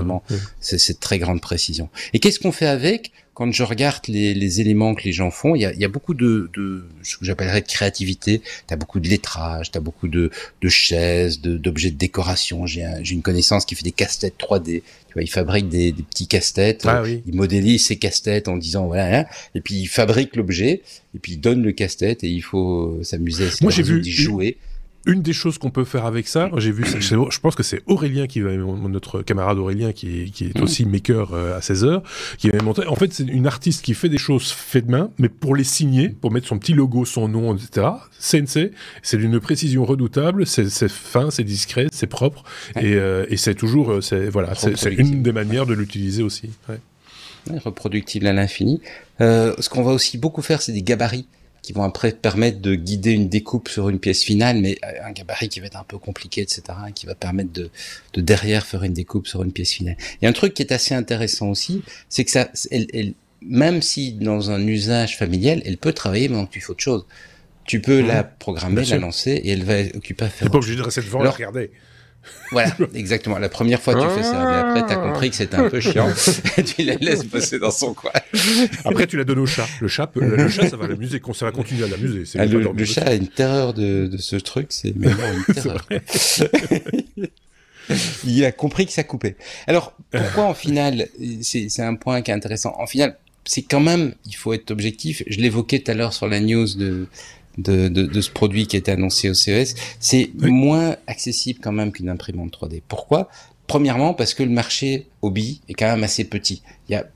c'est 0.60 0.78
cette 0.78 1.00
très 1.00 1.18
grande 1.18 1.42
précision. 1.42 1.90
Et 2.14 2.20
qu'est-ce 2.20 2.40
qu'on 2.40 2.52
fait 2.52 2.66
avec 2.66 3.12
quand 3.34 3.50
je 3.52 3.64
regarde 3.64 4.06
les, 4.06 4.32
les, 4.32 4.60
éléments 4.60 4.94
que 4.94 5.02
les 5.02 5.12
gens 5.12 5.30
font, 5.30 5.56
il 5.56 5.62
y 5.62 5.64
a, 5.64 5.72
il 5.72 5.80
y 5.80 5.84
a 5.84 5.88
beaucoup 5.88 6.14
de, 6.14 6.50
de 6.54 6.84
ce 7.02 7.16
que 7.16 7.24
j'appellerais 7.24 7.60
de 7.60 7.66
créativité. 7.66 8.40
T'as 8.68 8.76
beaucoup 8.76 9.00
de 9.00 9.08
lettrage, 9.08 9.72
t'as 9.72 9.80
beaucoup 9.80 10.06
de, 10.06 10.30
de 10.62 10.68
chaises, 10.68 11.40
d'objets 11.40 11.90
de, 11.90 11.94
de, 11.94 11.98
décoration. 11.98 12.64
J'ai 12.66 12.84
un, 12.84 13.02
une 13.02 13.22
connaissance 13.22 13.64
qui 13.64 13.74
fait 13.74 13.82
des 13.82 13.92
casse-têtes 13.92 14.36
3D. 14.38 14.82
Tu 14.82 15.12
vois, 15.14 15.22
il 15.22 15.30
fabrique 15.30 15.68
des, 15.68 15.90
des 15.90 16.02
petits 16.04 16.28
casse-têtes. 16.28 16.84
Ah, 16.86 17.02
oui. 17.02 17.22
Il 17.26 17.34
modélise 17.34 17.84
ses 17.84 17.96
casse-têtes 17.96 18.46
en 18.46 18.56
disant 18.56 18.86
voilà, 18.86 19.20
hein, 19.20 19.24
et 19.56 19.60
puis 19.60 19.74
il 19.74 19.86
fabrique 19.86 20.36
l'objet, 20.36 20.82
et 21.14 21.18
puis 21.20 21.32
il 21.32 21.38
donne 21.38 21.62
le 21.62 21.72
casse-tête 21.72 22.22
et 22.22 22.28
il 22.28 22.42
faut 22.42 23.00
s'amuser. 23.02 23.48
Moi, 23.62 23.72
j'ai 23.72 23.82
vu 23.82 24.02
jouer. 24.04 24.58
Une 25.06 25.20
des 25.20 25.32
choses 25.32 25.58
qu'on 25.58 25.70
peut 25.70 25.84
faire 25.84 26.06
avec 26.06 26.28
ça, 26.28 26.50
j'ai 26.56 26.72
vu, 26.72 26.84
je 26.84 27.40
pense 27.40 27.54
que 27.54 27.62
c'est 27.62 27.82
Aurélien 27.86 28.26
qui 28.26 28.40
va, 28.40 28.52
notre 28.54 29.22
camarade 29.22 29.58
Aurélien 29.58 29.92
qui 29.92 30.22
est, 30.22 30.24
qui 30.30 30.46
est 30.46 30.60
aussi 30.60 30.86
maker 30.86 31.34
à 31.34 31.60
16 31.60 31.84
heures, 31.84 32.02
qui 32.38 32.48
va 32.48 32.62
montré. 32.62 32.86
En 32.86 32.96
fait, 32.96 33.12
c'est 33.12 33.24
une 33.24 33.46
artiste 33.46 33.84
qui 33.84 33.92
fait 33.92 34.08
des 34.08 34.18
choses 34.18 34.50
faites 34.50 34.86
de 34.86 34.90
main, 34.92 35.10
mais 35.18 35.28
pour 35.28 35.54
les 35.56 35.64
signer, 35.64 36.08
pour 36.08 36.30
mettre 36.30 36.46
son 36.46 36.58
petit 36.58 36.72
logo, 36.72 37.04
son 37.04 37.28
nom, 37.28 37.54
etc. 37.54 37.86
CNC, 38.18 38.70
c'est 39.02 39.16
d'une 39.18 39.40
précision 39.40 39.84
redoutable, 39.84 40.46
c'est 40.46 40.88
fin, 40.88 41.30
c'est 41.30 41.44
discret, 41.44 41.88
c'est 41.92 42.06
propre, 42.06 42.44
ouais. 42.76 42.86
et, 42.86 42.94
euh, 42.94 43.26
et 43.28 43.36
c'est 43.36 43.54
toujours, 43.54 44.02
c'est 44.02 44.28
voilà, 44.28 44.54
c'est 44.54 44.92
une 44.94 45.22
des 45.22 45.32
manières 45.32 45.66
de 45.66 45.74
l'utiliser 45.74 46.22
aussi. 46.22 46.50
Ouais. 46.68 46.78
Reproductible 47.64 48.26
à 48.26 48.32
l'infini. 48.32 48.80
Euh, 49.20 49.54
ce 49.58 49.68
qu'on 49.68 49.82
va 49.82 49.92
aussi 49.92 50.18
beaucoup 50.18 50.42
faire, 50.42 50.62
c'est 50.62 50.72
des 50.72 50.82
gabarits 50.82 51.26
qui 51.64 51.72
vont 51.72 51.82
après 51.82 52.12
permettre 52.12 52.60
de 52.60 52.74
guider 52.74 53.12
une 53.12 53.30
découpe 53.30 53.70
sur 53.70 53.88
une 53.88 53.98
pièce 53.98 54.22
finale, 54.22 54.58
mais 54.58 54.78
un 55.02 55.12
gabarit 55.12 55.48
qui 55.48 55.60
va 55.60 55.66
être 55.66 55.78
un 55.78 55.84
peu 55.84 55.96
compliqué, 55.96 56.42
etc., 56.42 56.62
qui 56.94 57.06
va 57.06 57.14
permettre 57.14 57.54
de, 57.54 57.70
de 58.12 58.20
derrière 58.20 58.66
faire 58.66 58.82
une 58.82 58.92
découpe 58.92 59.26
sur 59.26 59.42
une 59.42 59.50
pièce 59.50 59.72
finale. 59.72 59.96
Il 60.20 60.24
y 60.24 60.26
a 60.26 60.28
un 60.28 60.34
truc 60.34 60.52
qui 60.52 60.60
est 60.60 60.72
assez 60.72 60.94
intéressant 60.94 61.48
aussi, 61.48 61.82
c'est 62.10 62.22
que 62.22 62.30
ça, 62.30 62.50
elle, 62.70 62.86
elle, 62.92 63.14
même 63.40 63.80
si 63.80 64.12
dans 64.12 64.50
un 64.50 64.60
usage 64.66 65.16
familial, 65.16 65.62
elle 65.64 65.78
peut 65.78 65.94
travailler 65.94 66.28
pendant 66.28 66.44
que 66.44 66.52
tu 66.52 66.60
fais 66.60 66.70
autre 66.70 66.82
chose. 66.82 67.06
Tu 67.64 67.80
peux 67.80 68.02
mmh, 68.02 68.08
la 68.08 68.24
programmer, 68.24 68.84
la 68.84 68.98
lancer, 68.98 69.30
et 69.30 69.48
elle 69.48 69.64
va 69.64 69.80
occuper 69.94 70.26
à 70.26 70.28
faire. 70.28 70.48
T'es 70.48 70.52
pas 70.52 70.58
obligé 70.58 70.76
de 70.76 70.82
rester 70.82 71.00
devant 71.00 71.24
et 71.24 71.28
regarder. 71.28 71.70
Voilà, 72.50 72.74
exactement. 72.94 73.38
La 73.38 73.48
première 73.48 73.80
fois, 73.80 73.94
tu 73.94 74.08
fais 74.14 74.22
ça, 74.22 74.44
mais 74.50 74.56
après, 74.56 74.86
t'as 74.86 75.00
compris 75.00 75.30
que 75.30 75.36
c'était 75.36 75.56
un 75.56 75.68
peu 75.68 75.80
chiant. 75.80 76.08
tu 76.76 76.82
la 76.82 76.94
laisses 76.94 77.24
bosser 77.24 77.58
dans 77.58 77.70
son 77.70 77.94
coin. 77.94 78.12
Après, 78.84 79.06
tu 79.06 79.16
la 79.16 79.24
donnes 79.24 79.38
au 79.38 79.46
chat. 79.46 79.66
Le 79.80 79.88
chat, 79.88 80.06
peut, 80.06 80.20
le 80.20 80.48
chat, 80.48 80.68
ça 80.68 80.76
va 80.76 80.86
l'amuser, 80.86 81.20
ça 81.34 81.44
va 81.46 81.52
continuer 81.52 81.84
à 81.84 81.88
l'amuser. 81.88 82.24
Ah, 82.38 82.46
le, 82.46 82.60
le 82.60 82.84
chat 82.84 83.02
a 83.02 83.14
une 83.14 83.28
terreur 83.28 83.74
de, 83.74 84.06
de 84.06 84.16
ce 84.16 84.36
truc, 84.36 84.68
c'est 84.70 84.96
même 84.96 85.16
une 85.48 85.54
terreur. 85.62 85.86
Il 88.24 88.44
a 88.44 88.52
compris 88.52 88.86
que 88.86 88.92
ça 88.92 89.04
coupait. 89.04 89.36
Alors, 89.66 89.94
pourquoi 90.10 90.44
en 90.44 90.54
final, 90.54 91.08
c'est 91.42 91.80
un 91.80 91.94
point 91.94 92.22
qui 92.22 92.30
est 92.30 92.34
intéressant. 92.34 92.74
En 92.78 92.86
final, 92.86 93.16
c'est 93.44 93.62
quand 93.62 93.80
même, 93.80 94.14
il 94.26 94.34
faut 94.34 94.52
être 94.52 94.70
objectif. 94.70 95.22
Je 95.26 95.38
l'évoquais 95.40 95.80
tout 95.80 95.90
à 95.90 95.94
l'heure 95.94 96.12
sur 96.12 96.26
la 96.28 96.40
news 96.40 96.66
de, 96.74 97.06
de, 97.58 97.88
de, 97.88 98.06
de, 98.06 98.20
ce 98.20 98.30
produit 98.30 98.66
qui 98.66 98.76
a 98.76 98.78
été 98.78 98.90
annoncé 98.90 99.30
au 99.30 99.34
CES, 99.34 99.74
c'est 100.00 100.30
oui. 100.40 100.50
moins 100.50 100.96
accessible 101.06 101.60
quand 101.62 101.72
même 101.72 101.92
qu'une 101.92 102.08
imprimante 102.08 102.52
3D. 102.52 102.82
Pourquoi? 102.88 103.28
Premièrement, 103.66 104.14
parce 104.14 104.34
que 104.34 104.42
le 104.42 104.50
marché 104.50 105.06
hobby 105.22 105.60
est 105.68 105.74
quand 105.74 105.86
même 105.86 106.04
assez 106.04 106.24
petit. 106.24 106.62
Il 106.88 106.92
y 106.92 106.94
a 106.96 107.06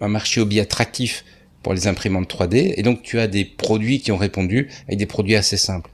un 0.00 0.08
marché 0.08 0.40
hobby 0.40 0.60
attractif 0.60 1.24
pour 1.62 1.72
les 1.72 1.86
imprimantes 1.86 2.30
3D, 2.30 2.74
et 2.76 2.82
donc 2.82 3.02
tu 3.02 3.18
as 3.18 3.26
des 3.26 3.44
produits 3.44 4.00
qui 4.00 4.12
ont 4.12 4.16
répondu 4.16 4.68
avec 4.86 4.98
des 4.98 5.06
produits 5.06 5.36
assez 5.36 5.56
simples. 5.56 5.90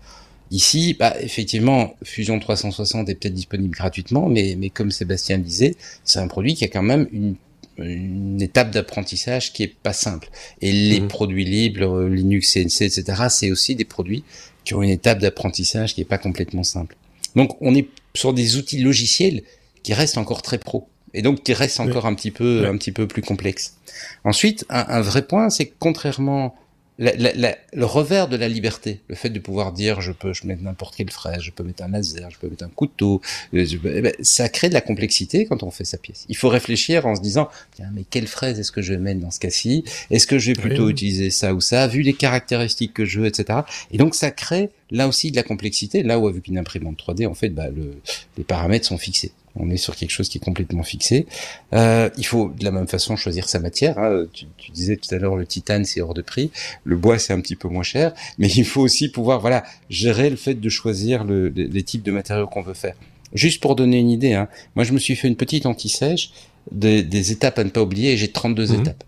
Ici, 0.51 0.97
bah, 0.99 1.15
effectivement, 1.21 1.95
Fusion 2.03 2.41
360 2.41 3.09
est 3.09 3.15
peut-être 3.15 3.35
disponible 3.35 3.73
gratuitement, 3.73 4.29
mais, 4.29 4.57
mais 4.59 4.69
comme 4.69 4.91
Sébastien 4.91 5.37
le 5.37 5.45
disait, 5.45 5.77
c'est 6.05 6.19
un 6.19 6.27
produit 6.27 6.55
qui 6.55 6.65
a 6.65 6.69
quand 6.69 6.83
même 6.83 7.07
une 7.13 7.37
une 7.81 8.41
étape 8.41 8.71
d'apprentissage 8.71 9.53
qui 9.53 9.63
est 9.63 9.75
pas 9.83 9.93
simple. 9.93 10.29
Et 10.61 10.73
les 10.73 11.01
mmh. 11.01 11.09
produits 11.09 11.45
libres, 11.45 12.05
Linux, 12.05 12.53
CNC, 12.53 12.83
etc., 12.83 13.25
c'est 13.29 13.51
aussi 13.51 13.75
des 13.75 13.85
produits 13.85 14.25
qui 14.65 14.75
ont 14.75 14.83
une 14.83 14.91
étape 14.91 15.19
d'apprentissage 15.19 15.95
qui 15.95 16.01
est 16.01 16.07
pas 16.07 16.19
complètement 16.19 16.65
simple. 16.65 16.97
Donc, 17.37 17.57
on 17.61 17.75
est 17.75 17.89
sur 18.15 18.35
des 18.35 18.57
outils 18.57 18.81
logiciels 18.81 19.43
qui 19.83 19.95
restent 19.95 20.19
encore 20.19 20.43
très 20.43 20.59
pro 20.59 20.89
et 21.15 21.23
donc 21.23 21.43
qui 21.43 21.53
restent 21.53 21.81
encore 21.81 22.07
un 22.07 22.15
petit 22.15 22.31
peu 22.31 22.67
un 22.67 22.77
petit 22.77 22.93
peu 22.93 23.09
plus 23.09 23.23
complexes. 23.23 23.77
Ensuite, 24.25 24.65
un, 24.69 24.85
un 24.89 25.01
vrai 25.01 25.23
point, 25.23 25.51
c'est 25.51 25.67
que 25.67 25.75
contrairement 25.79 26.55
le 27.01 27.85
revers 27.85 28.29
de 28.29 28.37
la 28.37 28.49
liberté, 28.49 29.01
le 29.09 29.15
fait 29.15 29.31
de 29.31 29.39
pouvoir 29.39 29.73
dire 29.73 30.01
je 30.03 30.13
peux 30.13 30.35
je 30.35 30.47
mettre 30.47 30.63
n'importe 30.63 30.97
quelle 30.97 31.11
fraise, 31.11 31.41
je 31.41 31.51
peux 31.51 31.65
mettre 31.65 31.83
un 31.83 31.89
laser, 31.89 32.31
je 32.31 32.39
peux 32.39 32.49
mettre 32.49 32.65
un 32.65 32.69
couteau, 32.69 33.23
euh, 33.55 33.65
eh 33.85 34.01
ben, 34.03 34.13
ça 34.21 34.49
crée 34.51 34.69
de 34.69 34.75
la 34.75 34.83
complexité 34.83 35.47
quand 35.47 35.63
on 35.63 35.71
fait 35.71 35.87
sa 35.87 35.97
pièce. 35.97 36.27
Il 36.29 36.37
faut 36.37 36.51
réfléchir 36.51 37.07
en 37.07 37.17
se 37.17 37.23
disant 37.23 37.49
tiens 37.75 37.91
mais 37.95 38.05
quelle 38.09 38.27
fraise 38.27 38.61
est-ce 38.61 38.71
que 38.71 38.83
je 38.83 38.93
vais 38.93 38.99
mettre 38.99 39.21
dans 39.21 39.31
ce 39.31 39.41
cas-ci? 39.41 39.85
Est-ce 40.11 40.27
que 40.27 40.39
je 40.39 40.53
vais 40.53 40.61
plutôt 40.61 40.91
utiliser 40.91 41.31
ça 41.31 41.55
ou 41.55 41.61
ça 41.61 41.87
Vu 41.87 42.03
les 42.03 42.13
caractéristiques 42.13 42.93
que 42.93 43.07
je 43.07 43.21
veux, 43.21 43.27
etc. 43.27 43.61
Et 43.91 43.99
donc 43.99 44.15
ça 44.15 44.31
crée 44.31 44.69
là 44.91 45.09
aussi 45.09 45.31
de 45.31 45.37
la 45.37 45.43
complexité. 45.43 46.03
Là 46.03 46.19
où 46.19 46.29
avec 46.29 46.49
une 46.49 46.59
imprimante 46.59 47.03
3D 47.03 47.27
en 47.27 47.35
fait 47.35 47.49
bah, 47.49 47.69
le, 47.69 47.95
les 48.37 48.45
paramètres 48.45 48.87
sont 48.87 48.99
fixés. 48.99 49.33
On 49.57 49.71
est 49.71 49.77
sur 49.77 49.97
quelque 49.97 50.11
chose 50.11 50.29
qui 50.29 50.39
est 50.39 50.41
complètement 50.41 50.83
fixé. 50.83 51.27
Euh, 51.73 52.09
il 52.17 52.25
faut 52.25 52.53
de 52.57 52.65
la 52.65 52.71
même 52.71 52.87
façon 52.87 53.17
choisir 53.17 53.49
sa 53.49 53.59
matière. 53.59 53.99
Hein. 53.99 54.27
Tu, 54.33 54.47
tu, 54.57 54.71
disais 54.71 54.97
tout 54.97 55.13
à 55.15 55.19
l'heure 55.19 55.37
le 55.37 55.47
titane 55.47 55.85
c'est 55.85 56.01
hors 56.01 56.15
de 56.15 56.23
prix, 56.23 56.51
le 56.85 56.97
bois 56.97 57.19
c'est 57.19 57.33
un 57.33 57.41
petit 57.41 57.57
peu 57.57 57.69
moins 57.69 57.83
cher, 57.83 58.13
mais 58.39 58.49
il 58.49 58.65
faut 58.65 58.81
aussi 58.81 59.11
pouvoir 59.11 59.41
voilà 59.41 59.65
gérer 59.89 60.31
le 60.31 60.37
fait 60.37 60.55
de 60.55 60.69
choisir 60.69 61.25
le, 61.25 61.49
les, 61.49 61.83
types 61.83 62.03
de 62.03 62.13
matériaux 62.13 62.47
qu'on 62.47 62.63
veut 62.63 62.75
faire. 62.75 62.95
Juste 63.35 63.61
pour 63.61 63.77
donner 63.77 63.99
une 63.99 64.11
idée, 64.11 64.35
hein, 64.35 64.49
moi 64.77 64.85
je 64.85 64.93
me 64.93 64.99
suis 64.99 65.17
fait 65.17 65.29
une 65.29 65.37
petite 65.37 65.67
anti-sèche 65.67 66.31
des, 66.71 67.03
des, 67.03 67.33
étapes 67.33 67.59
à 67.59 67.65
ne 67.65 67.71
pas 67.71 67.83
oublier 67.83 68.13
et 68.13 68.17
j'ai 68.17 68.29
32 68.29 68.67
mhm. 68.67 68.81
étapes. 68.81 69.05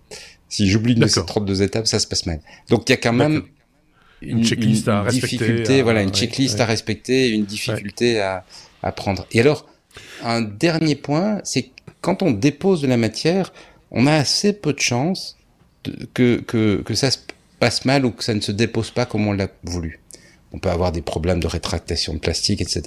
Si 0.48 0.68
j'oublie 0.68 0.94
de 0.94 1.06
ces 1.06 1.24
32 1.24 1.62
étapes, 1.62 1.86
ça 1.86 1.98
se 1.98 2.06
passe 2.06 2.26
mal. 2.26 2.40
Donc 2.68 2.88
il 2.88 2.90
y 2.90 2.94
a 2.94 2.98
quand 2.98 3.12
même 3.12 3.42
une, 4.20 4.44
checklist 4.44 4.88
à 4.88 5.04
difficulté, 5.08 5.82
voilà, 5.82 6.02
une 6.02 6.12
checklist 6.12 6.60
à 6.60 6.66
respecter, 6.66 7.30
une 7.30 7.44
difficulté 7.44 8.20
à, 8.20 8.44
à 8.82 8.92
prendre. 8.92 9.26
Et 9.32 9.40
alors, 9.40 9.66
un 10.22 10.40
dernier 10.40 10.94
point, 10.94 11.40
c'est 11.44 11.70
quand 12.00 12.22
on 12.22 12.30
dépose 12.30 12.82
de 12.82 12.86
la 12.86 12.96
matière, 12.96 13.52
on 13.90 14.06
a 14.06 14.12
assez 14.12 14.52
peu 14.52 14.72
de 14.72 14.80
chances 14.80 15.36
que, 16.14 16.40
que, 16.40 16.82
que 16.82 16.94
ça 16.94 17.10
se 17.10 17.18
passe 17.60 17.84
mal 17.84 18.04
ou 18.04 18.10
que 18.10 18.24
ça 18.24 18.34
ne 18.34 18.40
se 18.40 18.52
dépose 18.52 18.90
pas 18.90 19.06
comme 19.06 19.26
on 19.26 19.32
l'a 19.32 19.48
voulu. 19.64 20.00
On 20.52 20.58
peut 20.58 20.70
avoir 20.70 20.92
des 20.92 21.02
problèmes 21.02 21.40
de 21.40 21.46
rétractation 21.46 22.14
de 22.14 22.18
plastique, 22.18 22.60
etc. 22.60 22.82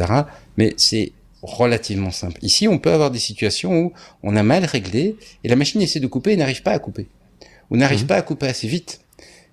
Mais 0.58 0.74
c'est 0.78 1.14
relativement 1.42 2.12
simple. 2.12 2.38
Ici, 2.42 2.68
on 2.68 2.78
peut 2.78 2.92
avoir 2.92 3.12
des 3.12 3.20
situations 3.20 3.86
où 3.86 3.94
on 4.24 4.36
a 4.36 4.44
mal 4.44 4.66
réglé 4.66 5.16
et 5.44 5.48
la 5.48 5.56
machine 5.56 5.82
essaie 5.82 6.00
de 6.00 6.08
couper 6.08 6.34
et 6.34 6.38
n'arrive 6.38 6.62
pas 6.62 6.72
à 6.72 6.80
couper. 6.80 7.08
Ou 7.72 7.78
n'arrive 7.78 8.02
mhm. 8.02 8.08
pas 8.08 8.16
à 8.18 8.22
couper 8.22 8.48
assez 8.48 8.68
vite. 8.68 9.02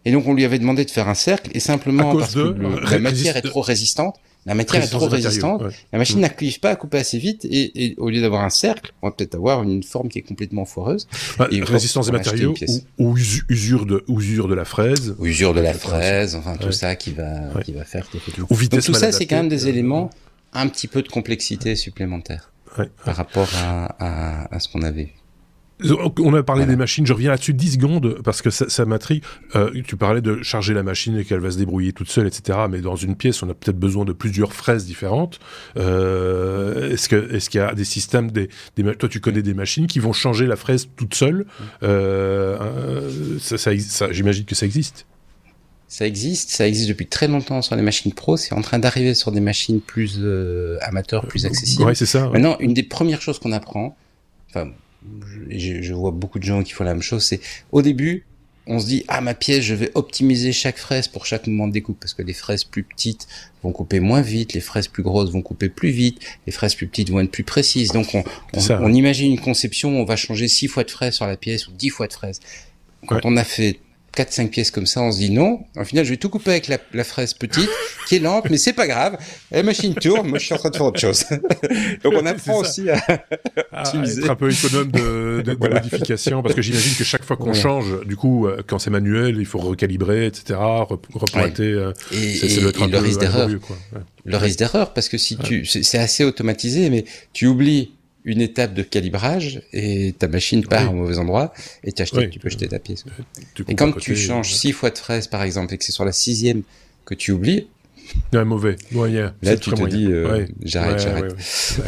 Et 0.04 0.12
donc, 0.12 0.26
on 0.26 0.34
lui 0.34 0.44
avait 0.44 0.58
demandé 0.58 0.84
de 0.84 0.90
faire 0.90 1.08
un 1.08 1.14
cercle 1.14 1.50
et 1.54 1.60
simplement 1.60 2.16
parce 2.16 2.34
que 2.34 2.54
la 2.90 2.98
matière 2.98 3.36
est 3.36 3.42
trop 3.42 3.60
résistante, 3.60 4.18
la 4.44 4.54
matière 4.54 4.82
est 4.82 4.88
trop 4.88 5.06
résistante, 5.06 5.62
la 5.92 5.98
machine 5.98 6.18
mm. 6.18 6.22
n'arrive 6.22 6.60
pas 6.60 6.70
à 6.70 6.76
couper 6.76 6.98
assez 6.98 7.18
vite, 7.18 7.44
et, 7.44 7.84
et 7.84 7.94
au 7.98 8.10
lieu 8.10 8.20
d'avoir 8.20 8.42
un 8.42 8.50
cercle, 8.50 8.92
on 9.02 9.08
va 9.08 9.12
peut-être 9.12 9.36
avoir 9.36 9.62
une 9.62 9.82
forme 9.82 10.08
qui 10.08 10.18
est 10.18 10.22
complètement 10.22 10.64
foireuse. 10.64 11.06
Bah, 11.38 11.48
résistance 11.50 12.06
des 12.06 12.12
matériaux 12.12 12.54
ou, 12.98 13.16
usure 13.48 13.86
de 13.86 14.04
usure 14.08 14.48
de 14.48 14.54
la 14.54 14.64
fraise. 14.64 15.14
Ou 15.18 15.26
usure 15.26 15.54
de 15.54 15.60
la 15.60 15.74
fraise, 15.74 16.34
enfin 16.34 16.56
tout 16.56 16.72
ça 16.72 16.96
qui 16.96 17.12
va 17.12 17.50
qui 17.64 17.72
va 17.72 17.84
faire. 17.84 18.08
Ou 18.50 18.54
vitesse 18.54 18.86
Donc, 18.86 18.94
tout 18.94 19.00
ça, 19.00 19.12
c'est 19.12 19.26
quand 19.26 19.36
même 19.36 19.48
des 19.48 19.66
euh, 19.66 19.70
éléments 19.70 20.10
un 20.52 20.68
petit 20.68 20.88
peu 20.88 21.02
de 21.02 21.08
complexité 21.08 21.76
supplémentaire 21.76 22.52
par 23.04 23.16
rapport 23.16 23.48
à, 23.56 23.84
à, 23.98 24.54
à 24.54 24.60
ce 24.60 24.68
qu'on 24.68 24.82
avait. 24.82 25.12
On 26.18 26.34
a 26.34 26.42
parlé 26.42 26.66
des 26.66 26.76
machines, 26.76 27.06
je 27.06 27.12
reviens 27.12 27.30
là-dessus 27.30 27.54
10 27.54 27.72
secondes 27.72 28.18
parce 28.22 28.42
que 28.42 28.50
ça, 28.50 28.68
ça 28.68 28.84
m'intrigue. 28.84 29.22
Euh, 29.56 29.70
tu 29.86 29.96
parlais 29.96 30.20
de 30.20 30.42
charger 30.42 30.74
la 30.74 30.82
machine 30.82 31.16
et 31.16 31.24
qu'elle 31.24 31.40
va 31.40 31.50
se 31.50 31.58
débrouiller 31.58 31.92
toute 31.92 32.08
seule, 32.08 32.26
etc. 32.26 32.58
Mais 32.70 32.80
dans 32.80 32.96
une 32.96 33.16
pièce, 33.16 33.42
on 33.42 33.50
a 33.50 33.54
peut-être 33.54 33.78
besoin 33.78 34.04
de 34.04 34.12
plusieurs 34.12 34.52
fraises 34.52 34.86
différentes. 34.86 35.40
Euh, 35.76 36.92
est-ce 36.92 37.48
qu'il 37.50 37.60
y 37.60 37.64
a 37.64 37.74
des 37.74 37.84
systèmes, 37.84 38.30
des, 38.30 38.48
des, 38.76 38.94
toi 38.96 39.08
tu 39.08 39.20
connais 39.20 39.42
des 39.42 39.54
machines 39.54 39.86
qui 39.86 39.98
vont 39.98 40.12
changer 40.12 40.46
la 40.46 40.56
fraise 40.56 40.88
toute 40.96 41.14
seule? 41.14 41.46
Euh, 41.82 43.38
ça, 43.40 43.56
ça, 43.58 44.12
J'imagine 44.12 44.44
que 44.44 44.54
ça 44.54 44.66
existe. 44.66 45.06
Ça 45.88 46.06
existe, 46.06 46.48
ça 46.48 46.66
existe 46.66 46.88
depuis 46.88 47.06
très 47.06 47.28
longtemps 47.28 47.60
sur 47.60 47.76
les 47.76 47.82
machines 47.82 48.14
pro. 48.14 48.38
C'est 48.38 48.54
en 48.54 48.62
train 48.62 48.78
d'arriver 48.78 49.12
sur 49.12 49.30
des 49.30 49.40
machines 49.40 49.80
plus 49.80 50.16
euh, 50.20 50.78
amateurs, 50.80 51.26
plus 51.26 51.44
accessibles. 51.44 51.84
Ouais, 51.84 51.94
c'est 51.94 52.06
ça. 52.06 52.30
Maintenant, 52.30 52.56
une 52.60 52.72
des 52.72 52.82
premières 52.82 53.20
choses 53.20 53.38
qu'on 53.38 53.52
apprend, 53.52 53.94
enfin 54.48 54.70
je, 55.48 55.82
je, 55.82 55.94
vois 55.94 56.10
beaucoup 56.10 56.38
de 56.38 56.44
gens 56.44 56.62
qui 56.62 56.72
font 56.72 56.84
la 56.84 56.94
même 56.94 57.02
chose, 57.02 57.24
c'est 57.24 57.40
au 57.70 57.82
début, 57.82 58.24
on 58.66 58.78
se 58.78 58.86
dit 58.86 59.04
ah 59.08 59.20
ma 59.20 59.34
pièce 59.34 59.64
je 59.64 59.74
vais 59.74 59.90
optimiser 59.94 60.52
chaque 60.52 60.78
fraise 60.78 61.08
pour 61.08 61.26
chaque 61.26 61.46
moment 61.46 61.66
de 61.66 61.72
découpe 61.72 61.98
parce 61.98 62.14
que 62.14 62.22
les 62.22 62.32
fraises 62.32 62.64
plus 62.64 62.84
petites 62.84 63.26
vont 63.62 63.72
couper 63.72 64.00
moins 64.00 64.20
vite, 64.20 64.52
les 64.52 64.60
fraises 64.60 64.88
plus 64.88 65.02
grosses 65.02 65.30
vont 65.30 65.42
couper 65.42 65.68
plus 65.68 65.90
vite, 65.90 66.20
les 66.46 66.52
fraises 66.52 66.74
plus 66.74 66.86
petites 66.86 67.10
vont 67.10 67.20
être 67.20 67.30
plus 67.30 67.44
précises. 67.44 67.90
Donc 67.90 68.14
on, 68.14 68.22
on, 68.54 68.92
imagine 68.92 69.32
une 69.32 69.40
conception 69.40 69.96
où 69.96 70.00
on 70.00 70.04
va 70.04 70.16
changer 70.16 70.48
six 70.48 70.68
fois 70.68 70.84
de 70.84 70.90
fraises 70.90 71.14
sur 71.14 71.26
la 71.26 71.36
pièce 71.36 71.66
ou 71.66 71.72
dix 71.72 71.88
fois 71.88 72.06
de 72.06 72.12
fraises. 72.12 72.40
Quand 73.06 73.20
on 73.24 73.36
a 73.36 73.44
fait 73.44 73.80
4-5 74.16 74.50
pièces 74.50 74.70
comme 74.70 74.86
ça, 74.86 75.00
on 75.00 75.10
se 75.10 75.18
dit 75.18 75.30
non. 75.30 75.60
Au 75.76 75.84
final, 75.84 76.04
je 76.04 76.10
vais 76.10 76.16
tout 76.16 76.28
couper 76.28 76.50
avec 76.50 76.68
la, 76.68 76.78
la 76.92 77.04
fraise 77.04 77.32
petite, 77.34 77.68
qui 78.06 78.16
est 78.16 78.18
lente, 78.18 78.50
mais 78.50 78.58
c'est 78.58 78.72
pas 78.72 78.86
grave. 78.86 79.16
La 79.50 79.62
machine 79.62 79.94
tourne, 79.94 80.28
moi 80.28 80.38
je 80.38 80.46
suis 80.46 80.54
en 80.54 80.58
train 80.58 80.70
de 80.70 80.76
faire 80.76 80.86
autre 80.86 81.00
chose. 81.00 81.24
Donc 82.04 82.14
on 82.16 82.26
apprend 82.26 82.58
aussi 82.58 82.90
à, 82.90 82.96
à 83.72 83.82
être 83.82 84.30
un 84.30 84.34
peu 84.34 84.50
économe 84.50 84.90
de, 84.90 85.42
de, 85.44 85.54
de 85.54 85.68
modification, 85.68 86.42
parce 86.42 86.54
que 86.54 86.62
j'imagine 86.62 86.94
que 86.94 87.04
chaque 87.04 87.24
fois 87.24 87.36
qu'on 87.36 87.54
change, 87.54 88.04
du 88.04 88.16
coup, 88.16 88.46
euh, 88.46 88.62
quand 88.66 88.78
c'est 88.78 88.90
manuel, 88.90 89.36
il 89.38 89.46
faut 89.46 89.58
recalibrer, 89.58 90.26
etc., 90.26 90.58
repointer. 91.14 91.72
Euh, 91.72 91.92
et, 92.12 92.56
et, 92.56 92.60
le 92.60 92.98
risque 92.98 93.20
d'erreur. 93.20 93.48
Le 94.24 94.36
risque 94.36 94.58
d'erreur, 94.58 94.92
parce 94.92 95.08
que 95.08 95.18
si 95.18 95.36
tu, 95.36 95.64
c'est 95.64 95.98
assez 95.98 96.24
automatisé, 96.24 96.90
mais 96.90 97.04
tu 97.32 97.46
oublies 97.46 97.92
une 98.24 98.40
étape 98.40 98.74
de 98.74 98.82
calibrage 98.82 99.62
et 99.72 100.14
ta 100.18 100.28
machine 100.28 100.64
part 100.64 100.92
au 100.92 100.96
mauvais 100.96 101.18
endroit 101.18 101.52
et 101.82 101.92
tu 101.92 102.04
tu 102.04 102.38
peux 102.38 102.50
jeter 102.50 102.68
ta 102.68 102.78
pièce. 102.78 103.04
et 103.68 103.74
quand 103.74 103.92
tu 103.98 104.16
changes 104.16 104.54
six 104.54 104.72
fois 104.72 104.90
de 104.90 104.98
fraise 104.98 105.26
par 105.26 105.42
exemple 105.42 105.74
et 105.74 105.78
que 105.78 105.84
c'est 105.84 105.92
sur 105.92 106.04
la 106.04 106.12
sixième 106.12 106.62
que 107.04 107.14
tu 107.14 107.32
oublies, 107.32 107.66
ouais, 108.32 108.44
mauvais, 108.44 108.76
moyen. 108.92 109.34
Là 109.42 109.56
tu 109.56 109.70
te 109.70 109.88
dis 109.88 110.06
euh, 110.06 110.46
j'arrête, 110.62 111.00
j'arrête. 111.00 111.34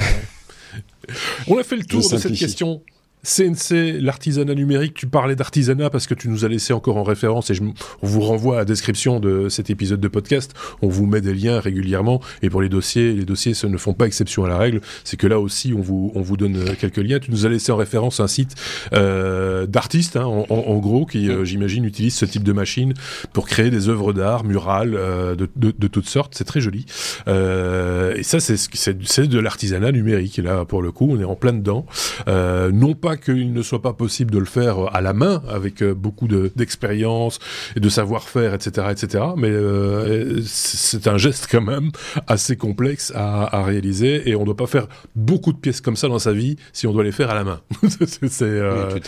On 1.46 1.58
a 1.58 1.62
fait 1.62 1.76
le 1.76 1.84
tour 1.84 2.08
de 2.08 2.18
cette 2.18 2.34
question. 2.34 2.82
CNC, 3.24 4.00
l'artisanat 4.00 4.54
numérique, 4.54 4.94
tu 4.94 5.06
parlais 5.06 5.36
d'artisanat 5.36 5.90
parce 5.90 6.06
que 6.06 6.14
tu 6.14 6.28
nous 6.28 6.44
as 6.44 6.48
laissé 6.48 6.72
encore 6.72 6.96
en 6.96 7.02
référence 7.02 7.50
et 7.50 7.54
je, 7.54 7.62
on 7.62 8.06
vous 8.06 8.20
renvoie 8.20 8.56
à 8.56 8.58
la 8.58 8.64
description 8.64 9.20
de 9.20 9.48
cet 9.48 9.70
épisode 9.70 10.00
de 10.00 10.08
podcast. 10.08 10.54
On 10.82 10.88
vous 10.88 11.06
met 11.06 11.20
des 11.20 11.34
liens 11.34 11.58
régulièrement 11.60 12.20
et 12.42 12.50
pour 12.50 12.62
les 12.62 12.68
dossiers, 12.68 13.12
les 13.12 13.24
dossiers 13.24 13.54
ne 13.64 13.76
font 13.78 13.94
pas 13.94 14.06
exception 14.06 14.44
à 14.44 14.48
la 14.48 14.58
règle. 14.58 14.80
C'est 15.04 15.16
que 15.16 15.26
là 15.26 15.40
aussi, 15.40 15.72
on 15.76 15.80
vous, 15.80 16.12
on 16.14 16.20
vous 16.20 16.36
donne 16.36 16.56
euh, 16.56 16.74
quelques 16.78 16.98
liens. 16.98 17.18
Tu 17.18 17.30
nous 17.30 17.46
as 17.46 17.48
laissé 17.48 17.72
en 17.72 17.76
référence 17.76 18.20
un 18.20 18.28
site 18.28 18.54
euh, 18.92 19.66
d'artistes, 19.66 20.16
hein, 20.16 20.24
en, 20.24 20.46
en, 20.48 20.78
gros, 20.78 21.06
qui, 21.06 21.30
euh, 21.30 21.44
j'imagine, 21.44 21.84
utilise 21.84 22.14
ce 22.14 22.24
type 22.24 22.42
de 22.42 22.52
machine 22.52 22.94
pour 23.32 23.46
créer 23.46 23.70
des 23.70 23.88
œuvres 23.88 24.12
d'art 24.12 24.44
murales 24.44 24.94
euh, 24.94 25.34
de, 25.34 25.48
de, 25.56 25.74
de, 25.76 25.88
toutes 25.88 26.08
sortes. 26.08 26.34
C'est 26.36 26.44
très 26.44 26.60
joli. 26.60 26.86
Euh, 27.28 28.14
et 28.14 28.22
ça, 28.22 28.40
c'est 28.40 29.28
de 29.28 29.38
l'artisanat 29.38 29.92
numérique. 29.92 30.38
Et 30.38 30.42
là, 30.42 30.64
pour 30.64 30.82
le 30.82 30.92
coup, 30.92 31.08
on 31.10 31.20
est 31.20 31.24
en 31.24 31.36
plein 31.36 31.52
dedans. 31.52 31.86
non 32.26 32.94
pas 32.94 33.13
qu'il 33.16 33.52
ne 33.52 33.62
soit 33.62 33.82
pas 33.82 33.92
possible 33.92 34.30
de 34.30 34.38
le 34.38 34.44
faire 34.44 34.94
à 34.94 35.00
la 35.00 35.12
main 35.12 35.42
avec 35.48 35.82
euh, 35.82 35.94
beaucoup 35.94 36.28
d'expérience 36.28 37.38
et 37.76 37.80
de 37.80 37.88
savoir-faire, 37.88 38.54
etc., 38.54 38.88
etc. 38.90 39.24
Mais 39.36 39.50
euh, 39.50 40.40
c'est 40.44 41.06
un 41.06 41.18
geste 41.18 41.48
quand 41.50 41.62
même 41.62 41.90
assez 42.26 42.56
complexe 42.56 43.12
à, 43.14 43.56
à, 43.56 43.64
réaliser 43.64 44.28
et 44.28 44.34
on 44.36 44.40
ne 44.40 44.46
doit 44.46 44.56
pas 44.56 44.66
faire 44.66 44.86
beaucoup 45.14 45.52
de 45.52 45.58
pièces 45.58 45.80
comme 45.80 45.96
ça 45.96 46.08
dans 46.08 46.18
sa 46.18 46.32
vie 46.32 46.56
si 46.72 46.86
on 46.86 46.92
doit 46.92 47.04
les 47.04 47.12
faire 47.12 47.30
à 47.30 47.34
la 47.34 47.44
main. 47.44 47.60
c'est 47.98 48.42
euh, 48.42 48.98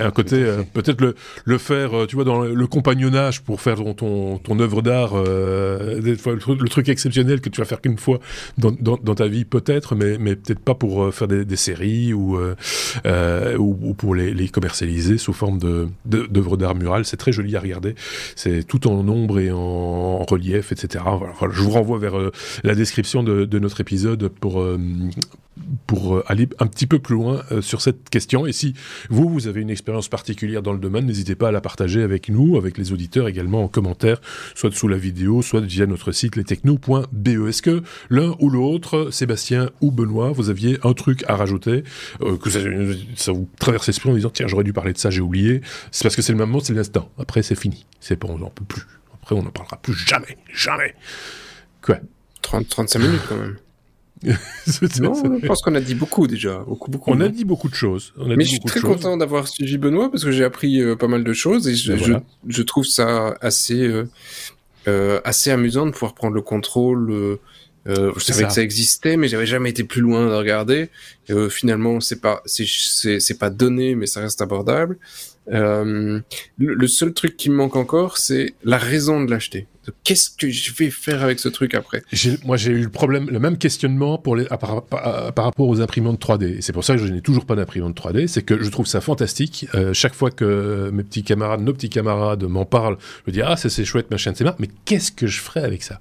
un 0.00 0.10
côté 0.10 0.36
euh, 0.36 0.62
peut-être 0.72 1.00
le, 1.00 1.14
le 1.44 1.58
faire, 1.58 1.96
euh, 1.96 2.06
tu 2.06 2.16
vois, 2.16 2.24
dans 2.24 2.42
le 2.42 2.66
compagnonnage 2.66 3.42
pour 3.42 3.60
faire 3.60 3.76
ton 3.76 3.94
ton, 3.94 4.38
ton 4.38 4.58
œuvre 4.60 4.82
d'art, 4.82 5.10
fois 5.10 6.34
le, 6.34 6.68
truc 6.68 6.88
exceptionnel 6.88 7.40
que 7.40 7.48
tu 7.48 7.60
vas 7.60 7.64
faire 7.64 7.80
qu'une 7.80 7.98
fois 7.98 8.18
dans, 8.58 8.72
dans, 8.72 8.98
dans, 9.02 9.14
ta 9.14 9.26
vie 9.26 9.44
peut-être, 9.44 9.94
mais 9.94 10.18
mais 10.18 10.36
peut-être 10.36 10.60
pas 10.60 10.74
pour 10.74 11.12
faire 11.14 11.28
des, 11.28 11.44
des 11.44 11.56
séries 11.56 12.12
ou 12.12 12.36
euh, 12.36 12.54
ou, 13.58 13.94
pour 13.94 14.14
les, 14.14 14.48
commercialiser 14.48 15.18
sous 15.18 15.32
forme 15.32 15.58
de 15.58 15.88
d'œuvres 16.04 16.56
d'art 16.56 16.74
murales. 16.74 17.04
C'est 17.04 17.16
très 17.16 17.32
joli 17.32 17.56
à 17.56 17.60
regarder. 17.60 17.94
C'est 18.34 18.64
tout 18.64 18.86
en 18.88 19.06
ombre 19.08 19.40
et 19.40 19.50
en, 19.50 20.24
relief, 20.24 20.72
etc. 20.72 21.04
Voilà, 21.04 21.34
je 21.52 21.62
vous 21.62 21.70
renvoie 21.70 21.98
vers 21.98 22.18
euh, 22.18 22.32
la 22.64 22.74
description 22.74 23.22
de, 23.22 23.44
de, 23.44 23.58
notre 23.58 23.80
épisode 23.80 24.28
pour 24.28 24.60
euh, 24.60 24.78
pour 25.86 26.16
euh, 26.16 26.24
aller 26.26 26.48
un 26.58 26.66
petit 26.66 26.86
peu 26.86 26.98
plus 26.98 27.14
loin 27.14 27.42
euh, 27.50 27.62
sur 27.62 27.80
cette 27.80 28.08
question. 28.10 28.46
Et 28.46 28.52
si 28.52 28.74
vous, 29.08 29.28
vous 29.28 29.46
avez 29.46 29.60
une 29.60 29.70
expérience 29.70 30.08
particulière 30.08 30.62
dans 30.62 30.72
le 30.72 30.78
domaine, 30.78 31.06
n'hésitez 31.06 31.34
pas 31.34 31.48
à 31.48 31.52
la 31.52 31.60
partager 31.60 32.02
avec 32.02 32.28
nous, 32.28 32.56
avec 32.56 32.78
les 32.78 32.92
auditeurs 32.92 33.28
également 33.28 33.62
en 33.62 33.68
commentaire, 33.68 34.20
soit 34.54 34.72
sous 34.74 34.88
la 34.88 34.96
vidéo, 34.96 35.42
soit 35.42 35.60
via 35.60 35.86
notre 35.86 36.12
site 36.12 36.36
lestechno.be. 36.36 37.48
Est-ce 37.48 37.62
que 37.62 37.82
l'un 38.10 38.36
ou 38.40 38.50
l'autre, 38.50 39.10
Sébastien 39.10 39.70
ou 39.80 39.90
Benoît, 39.90 40.32
vous 40.32 40.50
aviez 40.50 40.78
un 40.82 40.92
truc 40.92 41.24
à 41.28 41.36
rajouter, 41.36 41.84
euh, 42.22 42.36
que 42.36 42.50
ça, 42.50 43.32
vous 43.32 43.48
traverse 43.58 43.86
l'esprit 43.86 44.10
en 44.10 44.14
disant 44.14 44.30
tiens, 44.30 44.46
j'aurais 44.46 44.64
dû 44.64 44.72
parler 44.72 44.92
de 44.92 44.98
ça, 44.98 45.10
j'ai 45.10 45.20
oublié. 45.20 45.62
C'est 45.90 46.02
parce 46.02 46.16
que 46.16 46.22
c'est 46.22 46.32
le 46.32 46.38
moment, 46.38 46.60
c'est 46.60 46.74
l'instant. 46.74 47.10
Après, 47.18 47.42
c'est 47.42 47.58
fini. 47.58 47.86
C'est 48.00 48.16
pas, 48.16 48.28
on 48.28 48.38
n'en 48.38 48.50
peut 48.50 48.64
plus. 48.64 48.82
Après, 49.14 49.34
on 49.34 49.42
n'en 49.42 49.50
parlera 49.50 49.76
plus 49.78 49.94
jamais. 49.94 50.38
Jamais. 50.52 50.94
Quoi? 51.82 51.98
30, 52.42 52.68
35 52.68 52.98
minutes 53.00 53.22
quand 53.28 53.36
même. 53.36 53.56
non, 55.00 55.14
je 55.14 55.46
pense 55.46 55.60
qu'on 55.62 55.74
a 55.74 55.80
dit 55.80 55.94
beaucoup 55.94 56.26
déjà. 56.26 56.58
Beaucoup, 56.66 56.90
beaucoup, 56.90 57.10
on 57.10 57.20
a 57.20 57.28
dit 57.28 57.44
beaucoup 57.44 57.68
de 57.68 57.74
choses. 57.74 58.14
On 58.16 58.30
a 58.30 58.36
Mais 58.36 58.44
dit 58.44 58.44
je 58.44 58.50
suis 58.50 58.60
très 58.60 58.80
content 58.80 59.16
d'avoir 59.16 59.46
suivi 59.46 59.76
Benoît 59.76 60.10
parce 60.10 60.24
que 60.24 60.32
j'ai 60.32 60.44
appris 60.44 60.80
euh, 60.80 60.96
pas 60.96 61.08
mal 61.08 61.22
de 61.22 61.32
choses 61.32 61.68
et 61.68 61.74
je, 61.74 61.92
Ben 61.92 61.98
voilà. 61.98 62.22
je, 62.46 62.56
je 62.56 62.62
trouve 62.62 62.84
ça 62.84 63.36
assez, 63.40 63.82
euh, 63.82 64.08
euh, 64.88 65.20
assez 65.24 65.50
amusant 65.50 65.86
de 65.86 65.90
pouvoir 65.90 66.14
prendre 66.14 66.34
le 66.34 66.42
contrôle. 66.42 67.38
Euh, 67.88 68.12
je 68.16 68.20
savais 68.20 68.42
ça. 68.42 68.48
que 68.48 68.54
ça 68.54 68.62
existait, 68.62 69.16
mais 69.16 69.28
j'avais 69.28 69.46
jamais 69.46 69.70
été 69.70 69.84
plus 69.84 70.00
loin 70.00 70.26
de 70.26 70.34
regarder. 70.34 70.88
Euh, 71.30 71.48
finalement, 71.48 72.00
c'est 72.00 72.20
pas, 72.20 72.42
c'est, 72.46 73.38
pas 73.38 73.50
donné, 73.50 73.94
mais 73.94 74.06
ça 74.06 74.20
reste 74.20 74.42
abordable. 74.42 74.98
Euh, 75.52 76.20
le, 76.58 76.74
le 76.74 76.88
seul 76.88 77.12
truc 77.12 77.36
qui 77.36 77.50
me 77.50 77.54
manque 77.54 77.76
encore, 77.76 78.18
c'est 78.18 78.54
la 78.64 78.78
raison 78.78 79.22
de 79.22 79.30
l'acheter. 79.30 79.66
Qu'est-ce 80.04 80.30
que 80.30 80.48
je 80.50 80.72
vais 80.74 80.90
faire 80.90 81.22
avec 81.22 81.38
ce 81.38 81.48
truc 81.48 81.74
après 81.74 82.02
Moi, 82.44 82.56
j'ai 82.56 82.72
eu 82.72 82.82
le 82.82 82.88
problème, 82.90 83.28
le 83.30 83.38
même 83.38 83.58
questionnement 83.58 84.18
pour 84.18 84.36
les, 84.36 84.46
à 84.48 84.56
par, 84.56 84.84
rapport 85.36 85.68
aux 85.68 85.80
imprimantes 85.80 86.20
3D. 86.20 86.58
Et 86.58 86.62
c'est 86.62 86.72
pour 86.72 86.84
ça 86.84 86.96
que 86.96 87.04
je 87.04 87.12
n'ai 87.12 87.20
toujours 87.20 87.44
pas 87.46 87.56
d'imprimante 87.56 87.96
3D. 87.98 88.26
C'est 88.26 88.42
que 88.42 88.62
je 88.62 88.68
trouve 88.70 88.86
ça 88.86 89.00
fantastique. 89.00 89.66
Euh, 89.74 89.92
chaque 89.92 90.14
fois 90.14 90.30
que 90.30 90.90
mes 90.92 91.02
petits 91.02 91.22
camarades, 91.22 91.60
nos 91.60 91.72
petits 91.72 91.88
camarades 91.90 92.44
m'en 92.44 92.64
parlent, 92.64 92.96
je 93.26 93.30
me 93.30 93.32
dis 93.32 93.42
ah 93.42 93.56
ça 93.56 93.68
c'est 93.68 93.84
chouette, 93.84 94.10
machin, 94.10 94.32
c'est 94.34 94.44
marrant. 94.44 94.56
Mais 94.58 94.68
qu'est-ce 94.84 95.12
que 95.12 95.26
je 95.26 95.40
ferais 95.40 95.62
avec 95.62 95.82
ça? 95.82 96.00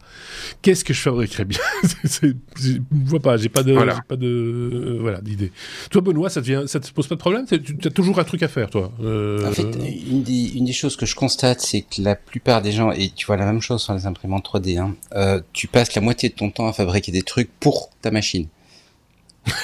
Qu'est-ce 0.62 0.84
que 0.84 0.94
je 0.94 1.02
fabriquerais 1.02 1.46
bien? 1.46 1.60
Je 2.06 2.28
ne 2.72 2.80
vois 2.92 3.20
pas. 3.20 3.38
J'ai 3.38 3.50
pas 3.50 3.64
de, 3.64 3.74
Voilà. 3.74 4.00
pas 4.08 4.16
de, 4.16 4.28
euh, 4.28 4.98
voilà, 5.02 5.22
d'idée. 5.22 5.52
Toi, 5.92 6.02
Benoît, 6.02 6.30
ça 6.30 6.42
te 6.42 6.46
vient, 6.46 6.68
ça 6.68 6.80
te 6.80 6.92
pose 6.92 7.08
pas 7.08 7.16
de 7.16 7.20
problème? 7.20 7.46
Tu 7.48 7.88
as 7.88 7.92
toujours 7.92 8.20
un 8.20 8.24
truc 8.24 8.44
à 8.44 8.48
faire, 8.48 8.70
toi. 8.70 8.92
Euh, 9.04 9.46
En 9.48 9.52
fait, 9.52 9.64
une 10.10 10.24
des, 10.24 10.52
une 10.56 10.66
des 10.66 10.74
choses 10.74 10.96
que 10.96 11.06
je 11.06 11.16
constate, 11.16 11.62
c'est 11.62 11.82
que 11.82 12.02
la 12.02 12.16
plupart 12.16 12.62
des 12.62 12.72
gens, 12.72 12.92
et 12.92 13.10
tu 13.16 13.26
vois 13.26 13.38
la 13.38 13.46
même 13.46 13.62
chose 13.62 13.75
sur 13.78 13.94
les 13.94 14.06
imprimantes 14.06 14.46
3D, 14.46 14.78
hein, 14.80 14.96
euh, 15.14 15.42
tu 15.54 15.68
passes 15.68 15.94
la 15.96 16.02
moitié 16.02 16.30
de 16.30 16.36
ton 16.36 16.50
temps 16.50 16.68
à 16.68 16.74
fabriquer 16.74 17.12
des 17.12 17.22
trucs 17.24 17.50
pour 17.60 17.90
ta 18.02 18.12
machine. 18.12 18.48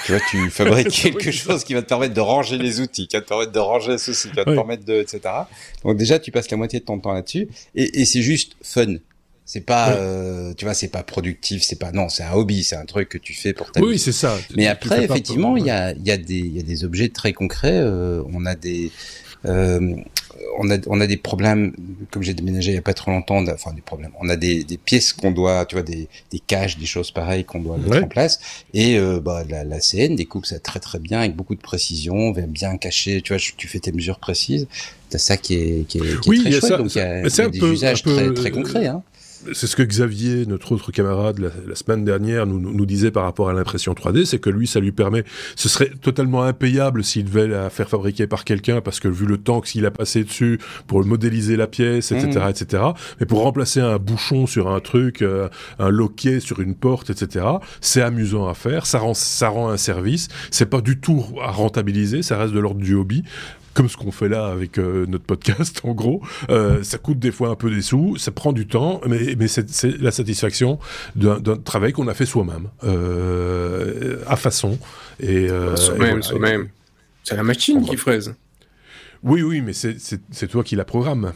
tu 0.06 0.12
vois, 0.12 0.22
tu 0.30 0.50
fabriques 0.52 0.90
quelque 0.90 1.32
chose 1.32 1.64
qui 1.64 1.74
va 1.74 1.82
te 1.82 1.88
permettre 1.88 2.14
de 2.14 2.20
ranger 2.22 2.58
les 2.58 2.80
outils, 2.80 3.08
qui 3.08 3.16
va 3.16 3.22
te 3.22 3.28
permettre 3.28 3.52
de 3.52 3.60
ranger 3.60 3.98
ceci, 3.98 4.30
qui 4.30 4.36
va 4.36 4.46
te 4.46 4.50
Oui. 4.52 4.56
permettre 4.56 4.86
de, 4.86 4.94
etc. 5.02 5.22
Donc 5.84 5.98
déjà, 5.98 6.20
tu 6.20 6.32
passes 6.32 6.50
la 6.52 6.58
moitié 6.58 6.80
de 6.80 6.86
ton 6.86 7.00
temps 7.00 7.14
là-dessus, 7.14 7.48
et, 7.76 8.02
et 8.02 8.06
c'est 8.06 8.22
juste 8.22 8.54
fun. 8.62 8.96
C'est 9.44 9.62
pas, 9.66 9.94
euh, 9.96 10.54
tu 10.54 10.64
vois, 10.66 10.74
c'est 10.76 10.88
pas 10.88 11.04
productif, 11.04 11.62
c'est 11.64 11.78
pas, 11.80 11.92
non, 11.92 12.08
c'est 12.08 12.24
un 12.24 12.32
hobby, 12.34 12.64
c'est 12.64 12.76
un 12.78 12.86
truc 12.86 13.10
que 13.10 13.18
tu 13.18 13.34
fais 13.34 13.52
pour 13.54 13.70
ta 13.72 13.82
oui, 13.82 14.00
c'est 14.00 14.14
ça. 14.14 14.38
Mais 14.56 14.64
tu 14.64 14.70
après, 14.70 15.04
effectivement, 15.04 15.50
pour- 15.50 15.58
il 15.58 15.66
y 15.66 15.70
a, 15.72 15.92
il 15.92 16.04
y, 16.08 16.12
a 16.12 16.16
des, 16.18 16.36
il 16.38 16.56
y 16.56 16.60
a 16.60 16.64
des 16.64 16.86
objets 16.86 17.10
très 17.10 17.34
concrets. 17.34 17.74
euh, 17.82 18.24
on 18.32 18.46
a 18.46 18.56
des, 18.56 18.92
euh, 19.46 19.96
on 20.60 20.70
a, 20.70 20.78
on 20.88 21.00
a 21.02 21.08
des 21.08 21.18
problèmes. 21.18 21.74
Comme 22.12 22.24
j'ai 22.24 22.34
déménagé 22.34 22.72
il 22.72 22.76
y 22.76 22.78
a 22.78 22.82
pas 22.82 22.94
trop 22.94 23.12
longtemps, 23.12 23.46
a- 23.48 23.54
enfin 23.54 23.74
des 23.74 23.82
problèmes. 23.82 24.12
On 24.20 24.30
a 24.30 24.36
des, 24.36 24.64
des 24.64 24.78
pièces 24.78 25.14
qu'on 25.14 25.32
doit, 25.32 25.66
tu 25.66 25.76
vois, 25.76 25.84
des, 25.84 26.08
des 26.32 26.40
caches, 26.40 26.78
des 26.78 26.86
choses 26.86 27.12
pareilles 27.12 27.44
qu'on 27.46 27.60
doit 27.60 27.78
mettre 27.78 27.92
Ouais. 27.92 28.04
en 28.04 28.08
place. 28.08 28.40
Et 28.74 28.98
euh, 28.98 29.20
bah, 29.20 29.44
la, 29.50 29.64
la 29.64 29.80
CN 29.80 30.16
découpe 30.16 30.46
ça 30.46 30.60
très 30.60 30.80
très 30.80 31.00
bien 31.00 31.20
avec 31.20 31.36
beaucoup 31.36 31.56
de 31.56 31.62
précision, 31.62 32.32
bien 32.32 32.78
cacher. 32.78 33.22
Tu 33.22 33.34
vois, 33.34 33.42
tu 33.58 33.68
fais 33.68 33.80
tes 33.80 33.92
mesures 33.92 34.20
précises. 34.20 34.68
T'as 35.10 35.18
ça 35.18 35.38
qui 35.38 35.56
est, 35.56 35.88
qui 35.88 35.98
est, 36.00 36.20
qui 36.22 36.30
Oui, 36.30 36.38
est 36.46 36.50
y 36.50 36.52
très 36.52 36.60
chouette. 36.60 36.72
ça. 36.72 36.78
donc 36.78 36.96
il 36.96 36.98
y 36.98 37.02
a, 37.02 37.22
y 37.22 37.42
a 37.42 37.50
des 37.50 37.60
peu- 37.60 37.72
usages 37.74 38.04
peu, 38.04 38.14
très 38.16 38.34
très 38.34 38.50
euh, 38.50 38.54
concrets. 38.54 38.88
Hein. 38.88 39.04
C'est 39.54 39.68
ce 39.68 39.76
que 39.76 39.84
Xavier, 39.84 40.46
notre 40.46 40.72
autre 40.72 40.92
camarade, 40.92 41.40
la, 41.40 41.50
la 41.68 41.76
semaine 41.76 42.06
dernière, 42.06 42.46
nous, 42.46 42.86
disait 42.86 43.12
par 43.12 43.24
rapport 43.24 43.50
à 43.50 43.54
l'impression 43.54 43.94
3D, 43.94 44.26
c'est 44.26 44.40
que 44.40 44.50
lui, 44.50 44.68
ça 44.68 44.80
lui 44.80 44.92
permet, 44.92 45.24
ce 45.56 45.68
serait 45.70 45.92
totalement 46.02 46.44
impayable 46.44 47.04
s'il 47.04 47.26
devait 47.26 47.48
la 47.48 47.70
faire 47.70 47.90
fabriquer 47.90 48.28
par 48.28 48.44
quelqu'un, 48.46 48.82
parce 48.82 49.00
que 49.00 49.08
vu 49.08 49.26
le 49.26 49.38
temps 49.38 49.62
qu'il 49.62 49.86
a 49.86 49.92
passé 49.92 50.24
dessus 50.24 50.60
pour 50.88 51.04
modéliser 51.06 51.56
la 51.58 51.68
pièce, 51.68 52.12
etc., 52.12 52.40
Mhm. 52.44 52.50
etc., 52.50 52.84
mais 53.20 53.26
pour 53.26 53.42
remplacer 53.42 53.80
un 53.80 53.98
bouchon 53.98 54.46
sur 54.48 54.70
un 54.70 54.80
truc, 54.80 55.22
euh, 55.22 55.50
un 55.80 55.90
loquet 55.90 56.40
sur 56.40 56.60
une 56.60 56.76
porte, 56.76 57.10
etc., 57.10 57.46
c'est 57.82 58.02
amusant 58.02 58.48
à 58.48 58.54
faire, 58.54 58.86
ça 58.86 59.00
rend, 59.00 59.14
ça 59.14 59.50
rend 59.50 59.70
un 59.70 59.78
service, 59.78 60.28
c'est 60.52 60.70
pas 60.70 60.82
du 60.82 61.00
tout 61.00 61.26
à 61.42 61.52
rentabiliser, 61.52 62.22
ça 62.22 62.38
reste 62.38 62.54
de 62.54 62.60
l'ordre 62.60 62.80
du 62.82 62.94
hobby, 62.96 63.24
comme 63.74 63.88
ce 63.90 63.98
qu'on 63.98 64.12
fait 64.12 64.30
là 64.30 64.48
avec 64.48 64.78
euh, 64.78 65.06
notre 65.08 65.24
podcast, 65.24 65.82
en 65.86 65.94
gros. 65.94 66.22
Euh, 66.50 66.84
ça 66.84 66.98
coûte 66.98 67.20
des 67.20 67.32
fois 67.32 67.50
un 67.50 67.56
peu 67.56 67.70
des 67.70 67.82
sous, 67.82 68.18
ça 68.18 68.32
prend 68.32 68.52
du 68.54 68.68
temps, 68.68 69.02
mais, 69.08 69.36
mais 69.38 69.48
c'est 69.48 69.66
la 70.00 70.12
satisfaction 70.12 70.80
d'un 71.16 71.40
travail 71.58 71.94
qu'on 71.94 72.08
a 72.08 72.14
fait 72.14 72.26
soi-même, 72.26 72.68
euh, 72.84 74.18
à 74.28 74.36
façon. 74.36 74.78
Et, 75.20 75.46
et 75.46 75.76
Soi-même, 75.78 76.22
soi-même. 76.24 76.70
C'est 77.24 77.36
la 77.36 77.44
machine 77.44 77.84
qui 77.86 77.98
fraise. 77.98 78.34
Oui, 79.24 79.44
oui, 79.44 79.62
mais 79.62 79.74
c'est- 79.74 80.48
toi 80.48 80.64
qui 80.64 80.76
la 80.76 80.86
programme. 80.86 81.34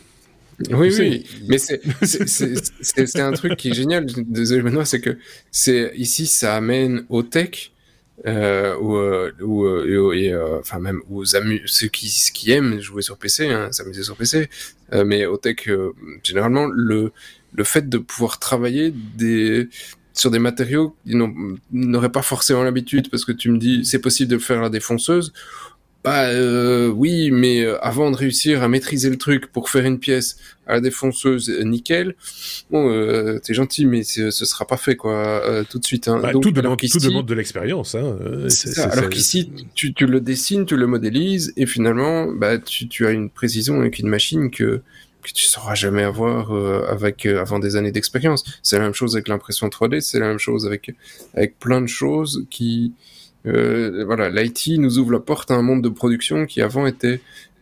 Oui, 0.71 0.87
Tu 0.89 0.95
sais, 0.95 1.01
oui, 1.09 1.25
mais 1.49 1.57
c'est 1.57 3.19
un 3.19 3.31
truc 3.33 3.57
qui 3.57 3.69
est 3.69 3.73
génial. 3.73 4.05
Désolé, 4.05 4.61
Benoît, 4.61 4.85
c'est 4.85 5.01
que 5.01 5.17
c'est 5.51 5.91
ici 5.95 6.27
ça 6.27 6.55
amène 6.55 7.05
au 7.09 7.23
tech 7.23 7.71
euh, 8.25 8.75
ou 8.77 8.95
euh, 8.95 9.31
ou 9.41 9.65
euh, 9.65 10.13
et, 10.15 10.31
euh, 10.31 10.59
enfin 10.59 10.79
même 10.79 11.01
aux 11.09 11.25
ceux 11.25 11.87
qui 11.87 12.07
qui 12.33 12.51
aiment 12.51 12.79
jouer 12.79 13.01
sur 13.01 13.17
PC, 13.17 13.47
hein, 13.49 13.71
s'amuser 13.71 14.03
sur 14.03 14.15
PC, 14.15 14.49
euh, 14.93 15.03
mais 15.05 15.25
au 15.25 15.37
tech 15.37 15.67
euh, 15.67 15.91
généralement 16.23 16.65
le 16.67 17.11
le 17.53 17.63
fait 17.63 17.87
de 17.89 17.97
pouvoir 17.97 18.39
travailler 18.39 18.93
des 19.17 19.69
sur 20.13 20.31
des 20.31 20.39
matériaux 20.39 20.95
qui 21.05 21.15
n'ont- 21.15 21.57
n'auraient 21.73 22.11
pas 22.11 22.21
forcément 22.21 22.63
l'habitude 22.63 23.09
parce 23.09 23.25
que 23.25 23.33
tu 23.33 23.49
me 23.51 23.57
dis 23.57 23.83
c'est 23.85 23.99
possible 23.99 24.31
de 24.31 24.37
faire 24.37 24.61
la 24.61 24.69
défonceuse. 24.69 25.33
Bah 26.05 26.25
euh, 26.27 26.87
oui, 26.87 27.31
mais 27.31 27.61
euh, 27.61 27.83
avant 27.83 28.11
de 28.11 28.15
réussir 28.15 28.61
à 28.61 28.67
maîtriser 28.67 29.09
le 29.09 29.17
truc 29.17 29.51
pour 29.51 29.71
faire 29.71 29.85
une 29.85 29.97
pièce 29.97 30.37
à 30.67 30.73
la 30.73 30.79
défonceuse 30.79 31.49
euh, 31.49 31.63
nickel, 31.63 32.13
bon, 32.69 32.91
euh, 32.91 33.39
t'es 33.39 33.55
gentil, 33.55 33.87
mais 33.87 34.03
ce 34.03 34.29
sera 34.29 34.67
pas 34.67 34.77
fait 34.77 34.95
quoi 34.95 35.15
euh, 35.15 35.63
tout 35.67 35.79
de 35.79 35.85
suite. 35.85 36.07
Hein. 36.07 36.19
Bah, 36.21 36.31
Donc, 36.31 36.43
tout, 36.43 36.51
demande, 36.51 36.79
tout 36.79 36.99
demande 36.99 37.25
de 37.25 37.33
l'expérience. 37.33 37.95
Hein. 37.95 38.17
euh. 38.21 38.47
Alors 38.91 39.09
qu'ici, 39.09 39.51
tu, 39.73 39.95
tu 39.95 40.05
le 40.05 40.21
dessines, 40.21 40.67
tu 40.67 40.77
le 40.77 40.85
modélises, 40.85 41.53
et 41.57 41.65
finalement, 41.65 42.31
bah, 42.31 42.59
tu, 42.59 42.87
tu 42.87 43.07
as 43.07 43.11
une 43.11 43.31
précision 43.31 43.79
avec 43.79 43.97
une 43.97 44.07
machine 44.07 44.51
que 44.51 44.83
que 45.25 45.31
tu 45.33 45.45
sauras 45.45 45.73
jamais 45.73 46.03
avoir 46.03 46.55
euh, 46.55 46.85
avec 46.87 47.25
euh, 47.25 47.41
avant 47.41 47.59
des 47.59 47.75
années 47.75 47.91
d'expérience. 47.91 48.43
C'est 48.61 48.77
la 48.77 48.83
même 48.83 48.93
chose 48.93 49.15
avec 49.15 49.27
l'impression 49.27 49.67
3D, 49.67 49.99
c'est 50.01 50.19
la 50.19 50.27
même 50.27 50.37
chose 50.37 50.65
avec 50.67 50.93
avec 51.33 51.57
plein 51.59 51.81
de 51.81 51.87
choses 51.87 52.45
qui 52.49 52.93
voilà, 54.05 54.29
l'IT 54.29 54.77
nous 54.79 54.97
ouvre 54.99 55.11
la 55.11 55.19
porte 55.19 55.51
à 55.51 55.55
un 55.55 55.61
monde 55.61 55.83
de 55.83 55.89
production 55.89 56.45
qui 56.45 56.61
avant 56.61 56.85
était 56.87 57.21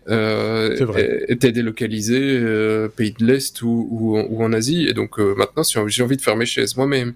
euh, 0.09 0.75
était 1.29 1.51
délocalisé 1.51 2.19
euh, 2.21 2.87
pays 2.89 3.13
de 3.17 3.25
l'Est 3.25 3.61
ou, 3.61 3.87
ou, 3.89 4.17
en- 4.17 4.25
ou 4.29 4.43
en 4.43 4.51
Asie. 4.53 4.85
Et 4.87 4.93
donc 4.93 5.19
euh, 5.19 5.33
maintenant, 5.37 5.63
si 5.63 5.77
j'ai 5.87 6.03
envie 6.03 6.17
de 6.17 6.21
faire 6.21 6.35
mes 6.35 6.45
chaises 6.45 6.75
moi-même 6.77 7.13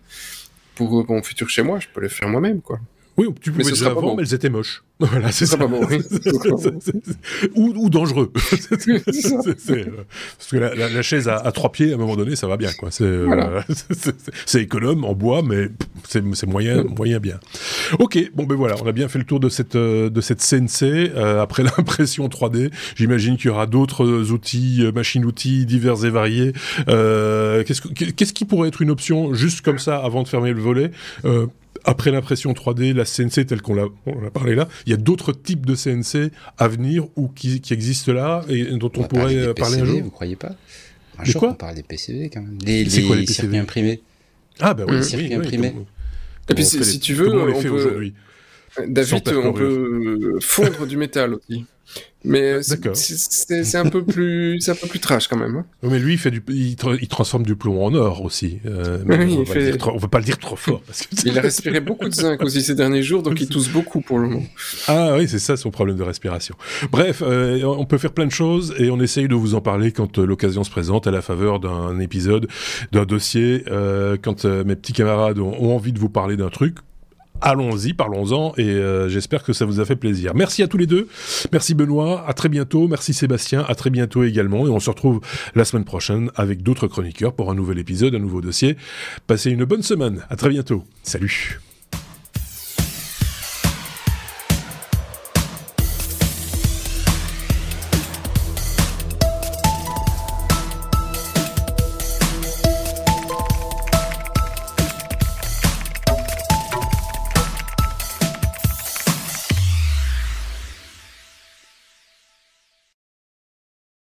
pour 0.75 0.99
euh, 1.01 1.05
mon 1.09 1.21
futur 1.21 1.49
chez 1.49 1.63
moi, 1.63 1.79
je 1.79 1.87
peux 1.93 2.01
les 2.01 2.09
faire 2.09 2.29
moi-même, 2.29 2.61
quoi. 2.61 2.79
Oui, 3.17 3.27
tu 3.41 3.51
pouvais 3.51 3.63
déjà 3.63 3.85
pas 3.85 3.91
avant, 3.91 4.01
bon. 4.01 4.15
mais 4.17 4.23
elles 4.23 4.33
étaient 4.33 4.49
moches. 4.49 4.83
Voilà, 4.99 5.31
c'est 5.31 5.45
Ce 5.45 5.51
ça. 5.51 5.57
pas 5.57 5.67
bon, 5.67 5.85
oui. 5.87 5.97
Ou, 7.55 7.71
ou 7.77 7.89
dangereux. 7.89 8.31
Euh, 9.69 9.85
parce 10.37 10.49
que 10.51 10.57
la, 10.57 10.73
la- 10.75 10.89
la 10.89 11.01
chaise 11.01 11.27
à, 11.27 11.35
à 11.37 11.51
trois 11.51 11.71
pieds, 11.71 11.91
à 11.91 11.95
un 11.95 11.97
moment 11.97 12.15
donné, 12.15 12.35
ça 12.35 12.47
va 12.47 12.57
bien, 12.57 12.71
quoi. 12.73 12.89
C'est 12.91 13.03
euh, 13.03 13.25
Voilà. 13.25 13.63
économe 14.55 15.03
en 15.03 15.13
bois, 15.13 15.41
mais 15.43 15.69
c'est 16.07 16.23
moyen, 16.47 16.83
moyen 16.83 17.19
bien. 17.19 17.39
Ok, 17.99 18.17
bon 18.35 18.45
ben 18.45 18.55
voilà, 18.55 18.75
on 18.81 18.87
a 18.87 18.91
bien 18.91 19.07
fait 19.07 19.19
le 19.19 19.25
tour 19.25 19.39
de 19.39 19.49
cette 19.49 19.75
euh, 19.75 20.09
de 20.09 20.21
cette 20.21 20.41
CNC. 20.41 20.83
Euh, 20.83 21.41
après 21.41 21.63
l'impression 21.63 22.27
3D, 22.27 22.71
j'imagine 22.95 23.37
qu'il 23.37 23.47
y 23.47 23.49
aura 23.49 23.65
d'autres 23.67 24.31
outils, 24.31 24.83
machines-outils 24.93 25.65
divers 25.65 26.05
et 26.05 26.09
variés. 26.09 26.53
Euh, 26.89 27.63
Qu'est-ce 27.63 27.81
que- 27.81 27.89
qu'est-ce 28.11 28.33
qui 28.33 28.45
pourrait 28.45 28.69
être 28.69 28.81
une 28.81 28.89
option 28.91 29.33
juste 29.33 29.61
comme 29.61 29.79
ça 29.79 29.97
avant 29.97 30.23
de 30.23 30.27
fermer 30.27 30.53
le 30.53 30.61
volet? 30.61 30.91
Euh, 31.25 31.47
après 31.87 32.11
l'impression 32.11 32.51
3D, 32.53 32.93
la 32.93 33.05
CNC 33.05 33.45
telle 33.47 33.61
qu'on 33.63 33.73
l'a 33.73 33.87
parlé 34.31 34.53
là, 34.53 34.67
il 34.85 34.91
y 34.91 34.93
a 34.93 34.97
d'autres 34.97 35.31
types 35.31 35.65
de 35.65 35.73
CNC 35.73 36.31
à 36.59 36.67
venir 36.67 37.07
ou 37.15 37.27
qui, 37.29 37.61
qui 37.61 37.73
existent 37.73 38.13
là 38.13 38.43
et 38.49 38.65
dont 38.77 38.91
on, 38.97 39.03
pourrait 39.03 39.53
parler 39.55 39.79
un 39.81 39.85
jour 39.85 40.01
Vous 40.03 40.11
croyez 40.11 40.35
pas? 40.35 40.55
Un 41.17 41.23
Des 41.23 41.31
jour, 41.31 41.39
quoi 41.39 41.49
on 41.49 41.53
parle 41.55 41.75
des 41.75 41.83
PCB 41.83 42.29
quand 42.31 42.41
même. 42.41 42.57
Les, 42.63 42.87
C'est 42.89 43.01
quoi, 43.03 43.15
les 43.15 43.21
les 43.21 43.27
PCB? 43.27 43.41
circuits 43.41 43.57
imprimés. 43.57 44.01
Ah 44.59 44.73
bah 44.75 44.83
oui, 44.87 44.93
Mmh. 44.95 44.97
oui, 44.99 45.03
Circuit 45.05 45.27
oui, 45.29 45.33
imprimé. 45.35 45.71
comment- 45.71 45.85
Et 46.49 46.53
puis 46.53 46.63
si, 46.65 46.77
les- 46.79 46.99
tu 46.99 47.13
veux, 47.15 47.33
on 47.33 47.45
les 47.47 47.53
peut... 47.53 48.11
David, 48.87 49.29
on 49.43 49.53
peut 49.53 50.39
fondre 50.41 50.85
du 50.85 50.97
métal 50.97 51.33
aussi. 51.35 51.65
Mais 52.25 52.61
c'est 52.61 53.75
un 53.77 53.85
peu 53.89 54.03
plus, 54.03 54.59
c'est 54.59 54.71
un 54.71 54.75
peu 54.75 54.87
plus 54.87 54.99
trash 54.99 55.29
quand 55.29 55.37
même. 55.37 55.55
hein. 55.55 55.65
Oui, 55.83 55.89
Mais 55.93 55.99
lui, 55.99 56.13
il 56.13 56.17
fait 56.19 56.31
du, 56.31 56.43
il, 56.49 56.75
tra- 56.75 56.97
il 57.01 57.07
transforme 57.07 57.43
du 57.43 57.55
plomb 57.55 57.85
en 57.85 57.93
or 57.93 58.21
aussi. 58.25 58.59
Euh, 58.65 58.97
Oui, 59.07 59.35
on, 59.37 59.43
va 59.43 59.53
fait- 59.53 59.77
va 59.81 60.07
pas 60.09 60.17
le 60.19 60.25
dire 60.25 60.37
trop 60.37 60.57
fort. 60.57 60.81
Parce 60.85 61.03
que 61.03 61.07
Il 61.25 61.37
a 61.37 61.41
respiré 61.41 61.79
beaucoup 61.79 62.09
de 62.09 62.13
zinc 62.13 62.41
aussi 62.43 62.61
ces 62.61 62.75
derniers 62.75 63.03
jours, 63.03 63.23
donc 63.23 63.39
il 63.39 63.47
tousse 63.47 63.69
beaucoup 63.69 64.01
pour 64.01 64.19
le 64.19 64.27
moment. 64.27 64.43
Ah 64.89 65.15
oui, 65.17 65.29
c'est 65.29 65.39
ça 65.39 65.55
son 65.55 65.71
problème 65.71 65.95
de 65.95 66.03
respiration. 66.03 66.55
Bref, 66.91 67.23
euh, 67.25 67.63
on 67.63 67.85
peut 67.85 67.97
faire 67.97 68.11
plein 68.11 68.25
de 68.25 68.31
choses 68.31 68.75
et 68.77 68.89
on 68.89 68.99
essaye 68.99 69.29
de 69.29 69.35
vous 69.35 69.55
en 69.55 69.61
parler 69.61 69.93
quand 69.93 70.17
euh, 70.19 70.25
l'occasion 70.25 70.65
se 70.65 70.71
présente 70.71 71.07
à 71.07 71.11
la 71.11 71.21
faveur 71.21 71.61
d'un 71.61 71.97
épisode, 71.99 72.47
d'un 72.91 73.05
dossier, 73.05 73.63
euh, 73.71 74.17
quand 74.21 74.43
mes 74.43 74.75
petits 74.75 74.93
camarades 74.93 75.39
ont, 75.39 75.53
ont 75.57 75.73
envie 75.73 75.93
de 75.93 75.99
vous 75.99 76.09
parler 76.09 76.35
d'un 76.35 76.49
truc. 76.49 76.75
Allons-y, 77.41 77.93
parlons-en 77.93 78.53
et 78.57 78.67
euh, 78.67 79.09
j'espère 79.09 79.43
que 79.43 79.53
ça 79.53 79.65
vous 79.65 79.79
a 79.79 79.85
fait 79.85 79.95
plaisir. 79.95 80.33
Merci 80.35 80.63
à 80.63 80.67
tous 80.67 80.77
les 80.77 80.87
deux. 80.87 81.07
Merci 81.51 81.75
Benoît, 81.75 82.25
à 82.27 82.33
très 82.33 82.49
bientôt. 82.49 82.87
Merci 82.87 83.13
Sébastien, 83.13 83.65
à 83.67 83.75
très 83.75 83.89
bientôt 83.89 84.23
également. 84.23 84.65
Et 84.65 84.69
on 84.69 84.79
se 84.79 84.89
retrouve 84.89 85.21
la 85.55 85.65
semaine 85.65 85.85
prochaine 85.85 86.31
avec 86.35 86.63
d'autres 86.63 86.87
chroniqueurs 86.87 87.33
pour 87.33 87.51
un 87.51 87.55
nouvel 87.55 87.79
épisode, 87.79 88.15
un 88.15 88.19
nouveau 88.19 88.41
dossier. 88.41 88.77
Passez 89.27 89.51
une 89.51 89.65
bonne 89.65 89.83
semaine. 89.83 90.23
À 90.29 90.35
très 90.35 90.49
bientôt. 90.49 90.83
Salut. 91.03 91.59